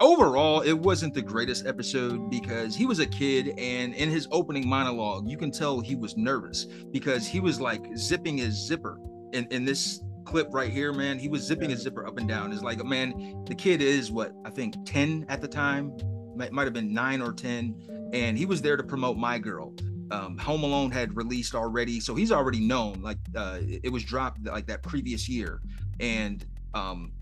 Overall, 0.00 0.60
it 0.62 0.72
wasn't 0.72 1.14
the 1.14 1.22
greatest 1.22 1.66
episode 1.66 2.28
because 2.28 2.74
he 2.74 2.84
was 2.84 2.98
a 2.98 3.06
kid, 3.06 3.54
and 3.56 3.94
in 3.94 4.10
his 4.10 4.26
opening 4.32 4.68
monologue, 4.68 5.28
you 5.28 5.36
can 5.36 5.52
tell 5.52 5.80
he 5.80 5.94
was 5.94 6.16
nervous 6.16 6.64
because 6.64 7.28
he 7.28 7.38
was 7.38 7.60
like 7.60 7.96
zipping 7.96 8.36
his 8.36 8.54
zipper 8.54 8.98
in, 9.32 9.46
in 9.52 9.64
this 9.64 10.02
clip 10.24 10.48
right 10.52 10.72
here, 10.72 10.92
man. 10.92 11.18
He 11.18 11.28
was 11.28 11.42
zipping 11.42 11.70
his 11.70 11.82
zipper 11.82 12.06
up 12.06 12.18
and 12.18 12.28
down. 12.28 12.52
It's 12.52 12.62
like, 12.62 12.84
man, 12.84 13.44
the 13.46 13.54
kid 13.54 13.80
is 13.80 14.10
what 14.10 14.32
I 14.44 14.50
think 14.50 14.74
10 14.84 15.26
at 15.28 15.40
the 15.40 15.46
time, 15.46 15.96
might, 16.36 16.64
have 16.64 16.72
been 16.72 16.92
nine 16.92 17.22
or 17.22 17.32
10, 17.32 18.10
and 18.12 18.36
he 18.36 18.46
was 18.46 18.60
there 18.60 18.76
to 18.76 18.82
promote 18.82 19.16
My 19.16 19.38
Girl. 19.38 19.74
Um, 20.10 20.36
Home 20.38 20.64
Alone 20.64 20.90
had 20.90 21.16
released 21.16 21.54
already, 21.54 22.00
so 22.00 22.16
he's 22.16 22.32
already 22.32 22.60
known. 22.60 23.00
Like 23.00 23.18
uh, 23.34 23.60
it 23.62 23.82
it 23.84 23.88
was 23.90 24.04
dropped 24.04 24.44
like 24.44 24.66
that 24.66 24.82
previous 24.82 25.28
year, 25.28 25.62
and 25.98 26.44
um, 26.74 27.12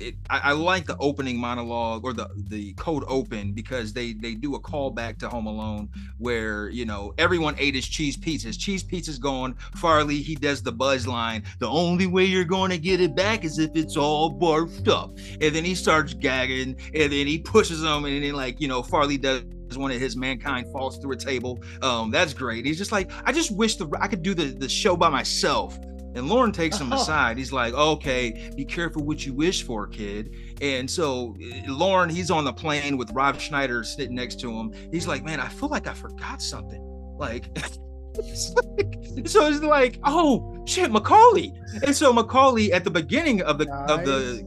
it, 0.00 0.14
I, 0.28 0.38
I 0.38 0.52
like 0.52 0.86
the 0.86 0.96
opening 0.98 1.38
monologue 1.38 2.04
or 2.04 2.12
the 2.12 2.28
the 2.34 2.72
code 2.74 3.04
open 3.06 3.52
because 3.52 3.92
they 3.92 4.12
they 4.14 4.34
do 4.34 4.54
a 4.54 4.60
callback 4.60 5.18
to 5.18 5.28
Home 5.28 5.46
Alone 5.46 5.88
where 6.18 6.68
you 6.70 6.84
know 6.84 7.12
everyone 7.18 7.54
ate 7.58 7.74
his 7.74 7.86
cheese 7.86 8.16
pizzas. 8.16 8.58
Cheese 8.58 8.82
pizza's 8.82 9.18
gone. 9.18 9.54
Farley 9.76 10.22
he 10.22 10.34
does 10.34 10.62
the 10.62 10.72
buzz 10.72 11.06
line. 11.06 11.44
The 11.58 11.68
only 11.68 12.06
way 12.06 12.24
you're 12.24 12.44
going 12.44 12.70
to 12.70 12.78
get 12.78 13.00
it 13.00 13.14
back 13.14 13.44
is 13.44 13.58
if 13.58 13.70
it's 13.74 13.96
all 13.96 14.38
barfed 14.38 14.88
up. 14.88 15.16
And 15.40 15.54
then 15.54 15.64
he 15.64 15.74
starts 15.74 16.14
gagging, 16.14 16.76
and 16.94 17.12
then 17.12 17.26
he 17.26 17.38
pushes 17.38 17.80
them, 17.80 18.04
and 18.04 18.22
then 18.22 18.32
like 18.34 18.60
you 18.60 18.68
know 18.68 18.82
Farley 18.82 19.18
does 19.18 19.42
one 19.76 19.90
of 19.90 20.00
his 20.00 20.16
mankind 20.16 20.66
falls 20.72 20.98
through 20.98 21.12
a 21.12 21.16
table. 21.16 21.62
Um, 21.82 22.10
that's 22.10 22.34
great. 22.34 22.64
He's 22.64 22.78
just 22.78 22.92
like 22.92 23.10
I 23.24 23.32
just 23.32 23.50
wish 23.50 23.76
the 23.76 23.88
I 24.00 24.08
could 24.08 24.22
do 24.22 24.34
the 24.34 24.46
the 24.46 24.68
show 24.68 24.96
by 24.96 25.08
myself. 25.08 25.78
And 26.14 26.28
Lorne 26.28 26.50
takes 26.52 26.78
him 26.78 26.92
aside. 26.92 27.38
He's 27.38 27.52
like, 27.52 27.72
okay, 27.74 28.50
be 28.56 28.64
careful 28.64 29.04
what 29.04 29.24
you 29.24 29.32
wish 29.32 29.62
for, 29.64 29.86
kid. 29.86 30.34
And 30.60 30.90
so 30.90 31.36
eh, 31.40 31.62
Lorne, 31.68 32.08
he's 32.10 32.30
on 32.30 32.44
the 32.44 32.52
plane 32.52 32.96
with 32.96 33.10
Rob 33.12 33.38
Schneider 33.40 33.84
sitting 33.84 34.16
next 34.16 34.40
to 34.40 34.50
him. 34.50 34.72
He's 34.90 35.06
like, 35.06 35.22
man, 35.24 35.38
I 35.40 35.48
feel 35.48 35.68
like 35.68 35.86
I 35.86 35.94
forgot 35.94 36.42
something. 36.42 36.82
Like, 37.18 37.48
it's 38.14 38.52
like- 38.54 39.28
so 39.28 39.46
it's 39.46 39.62
like, 39.62 39.98
oh 40.04 40.64
shit, 40.66 40.90
Macaulay. 40.90 41.52
And 41.84 41.94
so 41.94 42.12
Macaulay 42.12 42.72
at 42.72 42.82
the 42.84 42.90
beginning 42.90 43.42
of 43.42 43.58
the 43.58 43.70
of 43.72 44.04
the 44.04 44.42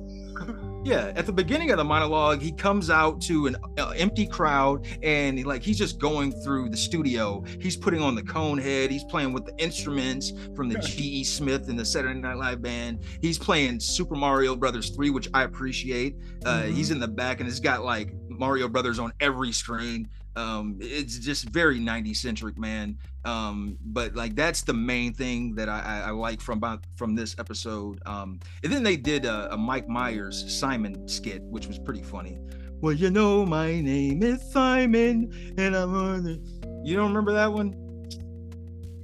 yeah, 0.84 1.14
at 1.16 1.26
the 1.26 1.32
beginning 1.32 1.72
of 1.72 1.78
the 1.78 1.84
monologue, 1.84 2.42
he 2.42 2.52
comes 2.52 2.90
out 2.90 3.22
to 3.22 3.48
an 3.48 3.56
uh, 3.78 3.90
empty 3.96 4.28
crowd 4.28 4.86
and 5.02 5.46
like 5.46 5.64
he's 5.64 5.78
just 5.78 5.98
going 5.98 6.32
through 6.32 6.70
the 6.70 6.78
studio. 6.78 7.44
He's 7.60 7.78
putting 7.78 8.02
on 8.02 8.16
the 8.16 8.24
cone 8.24 8.58
head. 8.58 8.92
He's 8.92 9.04
playing 9.06 9.34
with 9.34 9.46
the 9.46 9.56
instruments 9.58 10.34
from 10.56 10.70
the 10.70 10.80
G.E. 10.80 11.24
Smith 11.24 11.70
and 11.70 11.80
the 11.80 11.86
Saturday 11.86 12.20
Night 12.20 12.38
Live 12.38 12.62
band. 12.62 13.04
He's 13.22 13.38
playing 13.38 13.80
Super 13.80 14.16
Mario 14.16 14.56
Brothers 14.56 14.90
3, 14.90 15.10
which 15.10 15.30
I 15.34 15.44
appreciate. 15.44 16.18
Uh, 16.46 16.64
He's 16.64 16.92
in 16.92 17.00
the 17.00 17.08
back 17.08 17.40
and 17.40 17.48
it's 17.48 17.60
got 17.60 17.84
like 17.84 18.14
Mario 18.28 18.68
Brothers 18.68 19.00
on 19.00 19.14
every 19.20 19.52
screen. 19.52 20.10
Um, 20.36 20.78
it's 20.82 21.20
just 21.20 21.50
very 21.50 21.80
90 21.80 22.14
centric, 22.14 22.58
man. 22.58 22.98
Um, 23.26 23.78
but 23.82 24.16
like 24.16 24.36
that's 24.36 24.64
the 24.64 24.74
main 24.74 25.14
thing 25.14 25.56
that 25.56 25.70
I, 25.70 25.80
I, 25.80 26.00
I 26.08 26.12
like 26.12 26.42
from 26.42 26.62
from 26.96 27.16
this 27.16 27.36
episode. 27.40 28.02
Um, 28.06 28.40
and 28.64 28.72
then 28.72 28.84
they 28.84 28.98
did 28.98 29.26
a, 29.26 29.54
a 29.54 29.58
Mike 29.58 29.88
Myers 29.88 30.46
Simon 30.60 31.08
skit, 31.08 31.42
which 31.44 31.68
was 31.68 31.80
pretty 31.80 32.04
funny. 32.04 32.40
Well, 32.82 32.94
you 32.94 33.10
know, 33.10 33.46
my 33.46 33.80
name 33.80 34.24
is 34.24 34.42
Simon, 34.52 35.56
and 35.58 35.76
I'm 35.76 35.96
on 35.96 36.24
the. 36.24 36.82
You 36.84 36.98
don't 36.98 37.08
remember 37.08 37.32
that 37.34 37.52
one? 37.52 37.72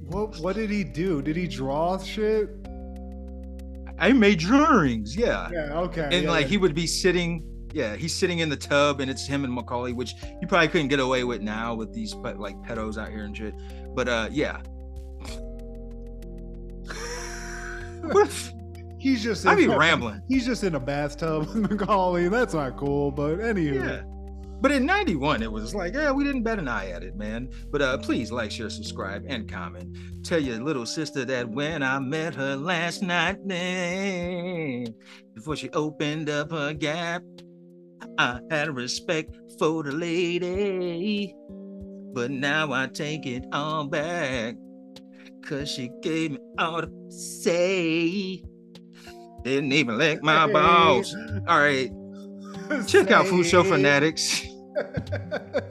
What 0.00 0.38
what 0.40 0.56
did 0.56 0.70
he 0.70 0.84
do? 0.84 1.22
Did 1.22 1.36
he 1.36 1.46
draw 1.46 1.96
shit? 1.98 2.50
I 3.98 4.12
made 4.12 4.38
drawings, 4.38 5.14
yeah. 5.14 5.50
Yeah, 5.52 5.78
okay. 5.80 6.08
and 6.10 6.24
yeah, 6.24 6.30
like 6.30 6.42
yeah. 6.42 6.48
he 6.48 6.56
would 6.56 6.74
be 6.74 6.86
sitting 6.86 7.46
yeah 7.72 7.96
he's 7.96 8.14
sitting 8.14 8.40
in 8.40 8.48
the 8.48 8.56
tub 8.56 9.00
and 9.00 9.10
it's 9.10 9.26
him 9.26 9.44
and 9.44 9.52
macaulay 9.52 9.92
which 9.92 10.14
you 10.40 10.48
probably 10.48 10.68
couldn't 10.68 10.88
get 10.88 11.00
away 11.00 11.24
with 11.24 11.40
now 11.40 11.74
with 11.74 11.92
these 11.92 12.14
like 12.14 12.56
pedos 12.62 12.98
out 12.98 13.10
here 13.10 13.24
and 13.24 13.36
shit 13.36 13.54
but 13.94 14.08
uh 14.08 14.28
yeah 14.30 14.60
he's 18.98 19.22
just 19.22 19.46
I 19.46 19.54
be 19.54 19.68
rambling. 19.68 20.22
He's 20.26 20.44
just 20.46 20.64
in 20.64 20.74
a 20.74 20.80
bathtub 20.80 21.46
with 21.46 21.70
Macaulay. 21.70 22.28
That's 22.28 22.54
not 22.54 22.76
cool, 22.76 23.10
but 23.12 23.38
anywho. 23.38 23.84
yeah 23.84 24.02
but 24.60 24.70
in 24.70 24.84
91 24.84 25.42
it 25.42 25.50
was 25.50 25.74
like 25.74 25.94
yeah 25.94 26.10
we 26.10 26.22
didn't 26.24 26.42
bet 26.42 26.58
an 26.58 26.68
eye 26.68 26.90
at 26.90 27.02
it 27.02 27.16
man 27.16 27.48
but 27.70 27.80
uh 27.80 27.96
please 27.98 28.30
like 28.30 28.50
share 28.50 28.68
subscribe 28.68 29.24
and 29.26 29.50
comment 29.50 29.96
tell 30.22 30.38
your 30.38 30.58
little 30.58 30.86
sister 30.86 31.24
that 31.24 31.48
when 31.48 31.82
i 31.82 31.98
met 31.98 32.34
her 32.34 32.56
last 32.56 33.02
night 33.02 33.36
before 35.34 35.56
she 35.56 35.70
opened 35.70 36.28
up 36.28 36.50
her 36.50 36.74
gap 36.74 37.22
i 38.18 38.38
had 38.50 38.74
respect 38.74 39.34
for 39.58 39.82
the 39.82 39.92
lady 39.92 41.34
but 42.12 42.30
now 42.30 42.72
i 42.72 42.86
take 42.86 43.26
it 43.26 43.44
all 43.52 43.86
back 43.86 44.56
Cause 45.42 45.70
she 45.70 45.90
gave 46.02 46.32
me 46.32 46.38
all 46.58 46.82
to 46.82 46.90
say. 47.10 48.42
Didn't 49.42 49.72
even 49.72 49.96
lick 49.96 50.22
my 50.22 50.46
balls. 50.52 51.14
All 51.48 51.58
right. 51.58 51.90
Check 52.86 53.10
out 53.10 53.26
Food 53.26 53.46
Show 53.46 53.64
Fanatics. 53.64 54.46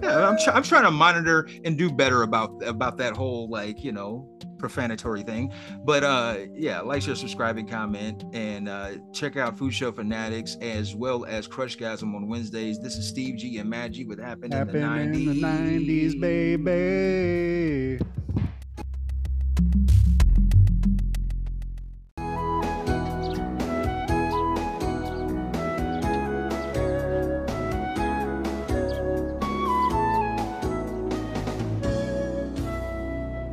Yeah, 0.04 0.28
I'm, 0.28 0.38
try- 0.38 0.54
I'm 0.54 0.62
trying 0.62 0.84
to 0.84 0.92
monitor 0.92 1.50
and 1.64 1.78
do 1.78 1.90
better 1.92 2.22
about 2.22 2.62
about 2.64 2.98
that 2.98 3.16
whole 3.16 3.50
like 3.50 3.84
you 3.84 3.92
know 3.92 4.30
profanatory 4.60 5.26
thing. 5.26 5.52
But 5.84 6.04
uh 6.04 6.38
yeah, 6.54 6.82
like, 6.82 7.02
share, 7.02 7.16
subscribe, 7.16 7.58
and 7.58 7.70
comment, 7.70 8.24
and 8.34 8.68
uh 8.70 8.92
check 9.14 9.38
out 9.38 9.58
Food 9.58 9.74
Show 9.74 9.92
Fanatics 9.92 10.58
as 10.62 10.94
well 10.96 11.26
as 11.26 11.48
Crush 11.48 11.70
Crushgasm 11.78 12.16
on 12.16 12.28
Wednesdays. 12.28 12.80
This 12.80 12.96
is 12.96 13.08
Steve 13.08 13.38
G 13.38 13.58
and 13.60 13.70
Maggie 13.70 14.06
with 14.06 14.20
Happen, 14.20 14.52
Happened 14.52 15.16
in 15.16 15.26
the 15.26 15.34
90s. 15.34 16.14
in 16.14 16.18
the 16.18 16.18
90s, 16.18 16.20
baby. 16.20 18.06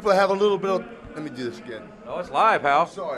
We'll 0.02 0.14
have 0.14 0.30
a 0.30 0.34
little 0.34 0.58
bit 0.58 0.70
of. 0.70 0.95
Me 1.26 1.32
do 1.32 1.50
this 1.50 1.58
again. 1.58 1.82
No, 2.04 2.20
it's 2.20 2.30
live, 2.30 2.62
Hal. 2.62 2.86
Sorry. 2.86 3.14